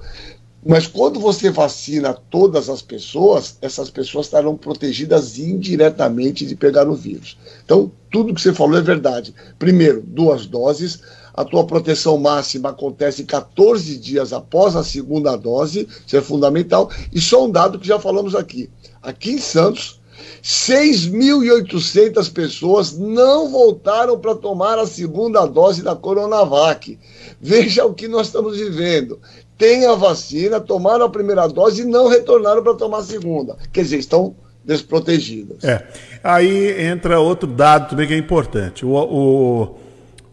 Mas 0.66 0.88
quando 0.88 1.20
você 1.20 1.50
vacina 1.50 2.14
todas 2.14 2.70
as 2.70 2.82
pessoas, 2.82 3.58
essas 3.62 3.90
pessoas 3.90 4.26
estarão 4.26 4.58
protegidas 4.58 5.40
indiretamente 5.40 6.46
de 6.46 6.56
pegar 6.56 6.90
o 6.90 6.96
vírus. 6.96 7.38
Então, 7.64 7.90
tudo 8.12 8.34
que 8.34 8.42
você 8.42 8.54
falou 8.54 8.78
é 8.78 8.82
verdade. 8.82 9.34
Primeiro, 9.58 10.04
duas 10.06 10.46
doses. 10.46 11.00
A 11.40 11.46
tua 11.46 11.64
proteção 11.64 12.18
máxima 12.18 12.72
acontece 12.72 13.24
14 13.24 13.98
dias 13.98 14.34
após 14.34 14.76
a 14.76 14.84
segunda 14.84 15.38
dose, 15.38 15.88
isso 16.06 16.18
é 16.18 16.22
fundamental. 16.22 16.92
E 17.14 17.22
só 17.22 17.46
um 17.46 17.50
dado 17.50 17.80
que 17.80 17.88
já 17.88 17.98
falamos 17.98 18.36
aqui. 18.36 18.70
Aqui 19.02 19.32
em 19.32 19.38
Santos, 19.38 20.02
6.800 20.44 22.30
pessoas 22.34 22.98
não 22.98 23.48
voltaram 23.48 24.20
para 24.20 24.36
tomar 24.36 24.80
a 24.80 24.86
segunda 24.86 25.46
dose 25.46 25.82
da 25.82 25.96
Coronavac. 25.96 27.00
Veja 27.40 27.86
o 27.86 27.94
que 27.94 28.10
nós 28.10 28.28
estamos 28.28 28.58
vivendo 28.58 29.18
têm 29.58 29.86
a 29.86 29.96
vacina, 29.96 30.60
tomaram 30.60 31.06
a 31.06 31.10
primeira 31.10 31.48
dose 31.48 31.84
e 31.84 31.86
não 31.86 32.10
retornaram 32.10 32.62
para 32.62 32.74
tomar 32.74 32.98
a 32.98 33.04
segunda. 33.04 33.56
Quer 33.72 33.84
dizer, 33.84 34.00
estão 34.00 34.36
desprotegidas. 34.66 35.64
É. 35.64 35.88
Aí 36.22 36.82
entra 36.82 37.18
outro 37.22 37.48
dado 37.48 37.92
também 37.92 38.06
que 38.06 38.14
é 38.14 38.18
importante. 38.18 38.86
O, 38.86 38.92
o, 38.94 39.76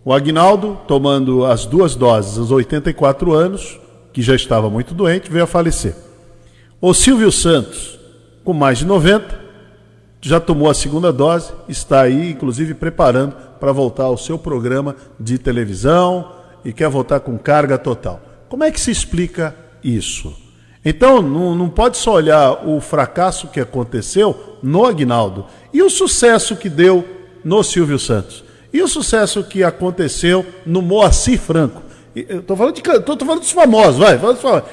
o 0.07 0.13
Agnaldo, 0.13 0.79
tomando 0.87 1.45
as 1.45 1.67
duas 1.67 1.97
doses 1.97 2.39
aos 2.39 2.53
84 2.53 3.33
anos, 3.33 3.77
que 4.13 4.23
já 4.23 4.37
estava 4.37 4.71
muito 4.71 4.95
doente, 4.95 5.29
veio 5.29 5.43
a 5.43 5.49
falecer. 5.49 5.97
O 6.81 6.95
Silvio 6.95 7.33
Santos, 7.33 7.99
com 8.45 8.53
mais 8.53 8.79
de 8.79 8.85
90, 8.85 9.37
já 10.21 10.39
tomou 10.39 10.71
a 10.71 10.75
segunda 10.75 11.13
dose, 11.13 11.53
está 11.69 12.03
aí, 12.03 12.31
inclusive, 12.31 12.73
preparando 12.73 13.35
para 13.59 13.73
voltar 13.73 14.05
ao 14.05 14.17
seu 14.17 14.39
programa 14.39 14.95
de 15.19 15.39
televisão 15.39 16.31
e 16.65 16.73
quer 16.73 16.89
voltar 16.89 17.19
com 17.19 17.37
carga 17.37 17.77
total. 17.77 18.21
Como 18.49 18.63
é 18.63 18.71
que 18.71 18.81
se 18.81 18.93
explica 18.93 19.57
isso? 19.83 20.33
Então, 20.85 21.21
não, 21.21 21.53
não 21.53 21.69
pode 21.69 21.97
só 21.97 22.13
olhar 22.13 22.65
o 22.65 22.81
fracasso 22.81 23.49
que 23.49 23.59
aconteceu 23.59 24.57
no 24.63 24.87
Agnaldo 24.87 25.47
e 25.73 25.83
o 25.83 25.91
sucesso 25.91 26.55
que 26.55 26.69
deu 26.69 27.05
no 27.45 27.65
Silvio 27.65 27.99
Santos. 27.99 28.46
E 28.73 28.83
o 28.83 28.89
sucesso 28.89 29.43
que 29.45 29.63
aconteceu 29.63 30.45
no 30.65 30.83
Moacir 30.83 31.39
Franco. 31.39 31.83
Estou 32.15 32.57
falando, 32.57 32.75
de, 32.75 32.83
tô, 32.83 33.17
tô 33.17 33.25
falando 33.25 33.41
dos 33.41 33.51
famosos, 33.51 33.99
vai. 33.99 34.19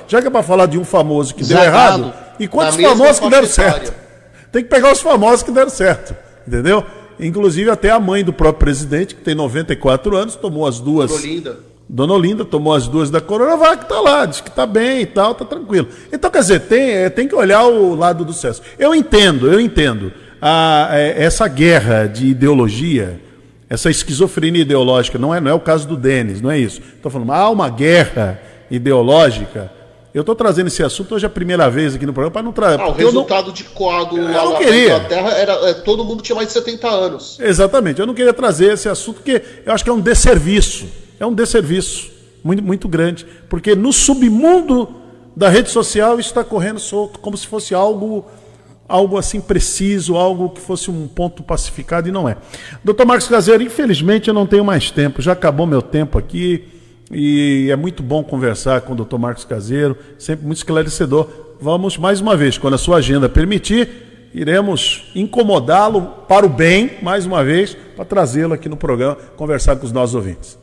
Já 0.07 0.21
que 0.21 0.27
é 0.27 0.29
para 0.29 0.43
falar 0.43 0.65
de 0.65 0.79
um 0.79 0.85
famoso 0.85 1.35
que 1.35 1.43
deu 1.43 1.57
errado, 1.57 2.13
e 2.39 2.47
quantos 2.47 2.77
famosos 2.77 3.19
que 3.19 3.29
deram 3.29 3.47
certo? 3.47 3.93
Tem 4.51 4.63
que 4.63 4.69
pegar 4.69 4.91
os 4.91 5.01
famosos 5.01 5.43
que 5.43 5.51
deram 5.51 5.69
certo, 5.69 6.15
entendeu? 6.47 6.85
Inclusive 7.19 7.69
até 7.69 7.89
a 7.89 7.99
mãe 7.99 8.23
do 8.23 8.31
próprio 8.31 8.59
presidente, 8.59 9.15
que 9.15 9.21
tem 9.21 9.35
94 9.35 10.15
anos, 10.15 10.35
tomou 10.35 10.65
as 10.65 10.79
duas. 10.79 11.11
Florinda 11.11 11.73
Dona 11.87 12.13
Olinda 12.13 12.45
tomou 12.45 12.73
as 12.73 12.87
duas 12.87 13.11
da 13.11 13.21
Coronavac, 13.21 13.87
tá 13.87 13.99
lá, 13.99 14.25
diz 14.25 14.41
que 14.41 14.49
tá 14.49 14.65
bem 14.65 15.01
e 15.01 15.05
tal, 15.05 15.35
tá 15.35 15.45
tranquilo. 15.45 15.87
Então, 16.11 16.31
quer 16.31 16.39
dizer, 16.39 16.61
tem, 16.61 16.91
é, 16.91 17.09
tem 17.09 17.27
que 17.27 17.35
olhar 17.35 17.65
o 17.65 17.93
lado 17.93 18.23
do 18.23 18.33
sucesso. 18.33 18.61
Eu 18.79 18.95
entendo, 18.95 19.51
eu 19.51 19.59
entendo. 19.59 20.11
A, 20.41 20.89
é, 20.91 21.23
essa 21.23 21.47
guerra 21.47 22.07
de 22.07 22.27
ideologia, 22.27 23.21
essa 23.69 23.89
esquizofrenia 23.89 24.61
ideológica, 24.61 25.17
não 25.17 25.33
é, 25.33 25.39
não 25.39 25.51
é 25.51 25.53
o 25.53 25.59
caso 25.59 25.87
do 25.87 25.97
Denis, 25.97 26.41
não 26.41 26.51
é 26.51 26.59
isso. 26.59 26.81
Estou 26.95 27.11
falando, 27.11 27.31
há 27.31 27.49
uma 27.49 27.69
guerra 27.69 28.39
ideológica. 28.69 29.71
Eu 30.13 30.21
estou 30.21 30.35
trazendo 30.35 30.67
esse 30.67 30.83
assunto 30.83 31.15
hoje 31.15 31.25
é 31.25 31.27
a 31.27 31.29
primeira 31.29 31.69
vez 31.69 31.95
aqui 31.95 32.05
no 32.05 32.13
programa 32.13 32.33
para 32.33 32.43
não 32.43 32.51
trazer. 32.51 32.79
Ah, 32.79 32.87
o 32.87 32.91
resultado 32.91 33.47
não... 33.47 33.53
de 33.53 33.63
coágulo 33.63 34.23
lá 34.23 34.59
na 34.59 34.61
Inglaterra 34.61 35.31
era 35.31 35.53
é, 35.69 35.73
todo 35.73 36.05
mundo 36.05 36.21
tinha 36.21 36.35
mais 36.35 36.49
de 36.49 36.53
70 36.53 36.87
anos. 36.87 37.39
Exatamente. 37.39 37.99
Eu 37.99 38.05
não 38.05 38.13
queria 38.13 38.33
trazer 38.33 38.73
esse 38.73 38.87
assunto 38.87 39.15
porque 39.15 39.41
eu 39.65 39.73
acho 39.73 39.83
que 39.83 39.89
é 39.89 39.93
um 39.93 39.99
desserviço 39.99 40.85
é 41.23 41.25
um 41.25 41.33
desserviço 41.33 42.11
muito, 42.43 42.61
muito 42.61 42.87
grande, 42.87 43.25
porque 43.49 43.75
no 43.75 43.93
submundo 43.93 44.89
da 45.35 45.49
rede 45.49 45.69
social 45.69 46.19
está 46.19 46.43
correndo 46.43 46.79
solto, 46.79 47.19
como 47.19 47.37
se 47.37 47.47
fosse 47.47 47.73
algo 47.73 48.25
algo 48.87 49.17
assim 49.17 49.39
preciso, 49.39 50.15
algo 50.15 50.49
que 50.49 50.61
fosse 50.61 50.91
um 50.91 51.07
ponto 51.07 51.41
pacificado 51.43 52.07
e 52.07 52.11
não 52.11 52.27
é. 52.27 52.37
Doutor 52.83 53.05
Marcos 53.05 53.27
Caseiro, 53.27 53.63
infelizmente 53.63 54.27
eu 54.27 54.33
não 54.33 54.45
tenho 54.45 54.63
mais 54.63 54.91
tempo, 54.91 55.21
já 55.21 55.31
acabou 55.31 55.65
meu 55.65 55.81
tempo 55.81 56.17
aqui 56.17 56.65
e 57.11 57.69
é 57.71 57.75
muito 57.75 58.01
bom 58.01 58.23
conversar 58.23 58.81
com 58.81 58.93
o 58.93 58.95
doutor 58.95 59.19
Marcos 59.19 59.45
Caseiro, 59.45 59.97
sempre 60.17 60.45
muito 60.45 60.57
esclarecedor. 60.57 61.27
Vamos 61.59 61.97
mais 61.97 62.19
uma 62.19 62.35
vez, 62.35 62.57
quando 62.57 62.73
a 62.73 62.77
sua 62.77 62.97
agenda 62.97 63.29
permitir, 63.29 63.89
iremos 64.33 65.11
incomodá-lo 65.15 66.01
para 66.27 66.45
o 66.45 66.49
bem, 66.49 66.91
mais 67.01 67.25
uma 67.25 67.43
vez, 67.43 67.77
para 67.95 68.05
trazê-lo 68.05 68.53
aqui 68.53 68.67
no 68.67 68.75
programa, 68.75 69.15
conversar 69.35 69.75
com 69.75 69.85
os 69.85 69.91
nossos 69.91 70.15
ouvintes 70.15 70.62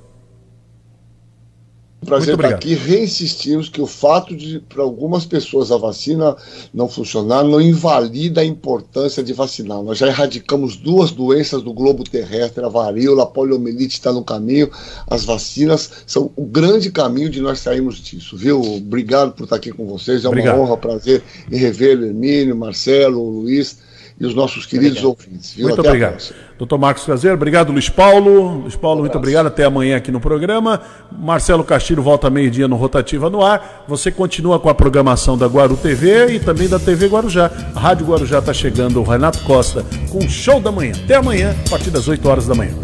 prazer 2.06 2.34
estar 2.34 2.48
aqui. 2.48 2.74
Reinsistimos 2.74 3.68
que 3.68 3.80
o 3.80 3.86
fato 3.86 4.34
de, 4.34 4.60
para 4.60 4.82
algumas 4.82 5.24
pessoas, 5.24 5.70
a 5.70 5.76
vacina 5.76 6.36
não 6.72 6.88
funcionar 6.88 7.44
não 7.44 7.60
invalida 7.60 8.40
a 8.40 8.44
importância 8.44 9.22
de 9.22 9.32
vacinar. 9.32 9.82
Nós 9.82 9.98
já 9.98 10.06
erradicamos 10.06 10.76
duas 10.76 11.10
doenças 11.10 11.62
do 11.62 11.72
globo 11.72 12.04
terrestre, 12.04 12.64
a 12.64 12.68
varíola, 12.68 13.24
a 13.24 13.26
poliomielite 13.26 13.94
está 13.94 14.12
no 14.12 14.24
caminho. 14.24 14.70
As 15.06 15.24
vacinas 15.24 15.90
são 16.06 16.30
o 16.36 16.44
grande 16.44 16.90
caminho 16.90 17.30
de 17.30 17.40
nós 17.40 17.60
sairmos 17.60 18.00
disso, 18.00 18.36
viu? 18.36 18.60
Obrigado 18.60 19.32
por 19.32 19.44
estar 19.44 19.56
aqui 19.56 19.72
com 19.72 19.86
vocês. 19.86 20.24
É 20.24 20.28
uma 20.28 20.32
Obrigado. 20.32 20.58
honra, 20.58 20.76
prazer 20.76 21.22
em 21.50 21.56
rever 21.56 22.00
Hermínio, 22.00 22.56
Marcelo, 22.56 23.22
Luiz 23.22 23.89
e 24.20 24.26
os 24.26 24.34
nossos 24.34 24.66
queridos 24.66 25.02
obrigado. 25.02 25.26
ouvintes. 25.26 25.54
Viu? 25.54 25.68
Muito 25.68 25.80
Até 25.80 25.88
obrigado. 25.88 26.34
Doutor 26.58 26.78
Marcos 26.78 27.04
Caseiro, 27.04 27.34
obrigado, 27.36 27.72
Luiz 27.72 27.88
Paulo. 27.88 28.60
Luiz 28.60 28.76
Paulo, 28.76 28.98
um 28.98 29.00
muito 29.04 29.16
obrigado. 29.16 29.46
Até 29.46 29.64
amanhã 29.64 29.96
aqui 29.96 30.12
no 30.12 30.20
programa. 30.20 30.82
Marcelo 31.10 31.64
Castilho 31.64 32.02
volta 32.02 32.28
meio-dia 32.28 32.68
no 32.68 32.76
Rotativa 32.76 33.30
no 33.30 33.42
Ar. 33.42 33.84
Você 33.88 34.10
continua 34.10 34.60
com 34.60 34.68
a 34.68 34.74
programação 34.74 35.38
da 35.38 35.46
Guaru 35.46 35.74
TV 35.78 36.34
e 36.34 36.38
também 36.38 36.68
da 36.68 36.78
TV 36.78 37.06
Guarujá. 37.06 37.50
A 37.74 37.80
Rádio 37.80 38.06
Guarujá 38.06 38.40
está 38.40 38.52
chegando, 38.52 39.00
o 39.00 39.04
Renato 39.04 39.42
Costa, 39.44 39.86
com 40.10 40.18
o 40.18 40.28
show 40.28 40.60
da 40.60 40.70
manhã. 40.70 40.92
Até 41.02 41.14
amanhã, 41.14 41.56
a 41.66 41.70
partir 41.70 41.90
das 41.90 42.06
8 42.06 42.28
horas 42.28 42.46
da 42.46 42.54
manhã. 42.54 42.74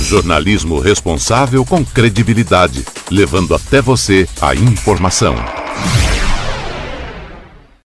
Jornalismo 0.00 0.80
responsável 0.80 1.64
com 1.64 1.84
credibilidade, 1.84 2.84
levando 3.08 3.54
até 3.54 3.80
você 3.80 4.28
a 4.40 4.52
informação. 4.52 5.61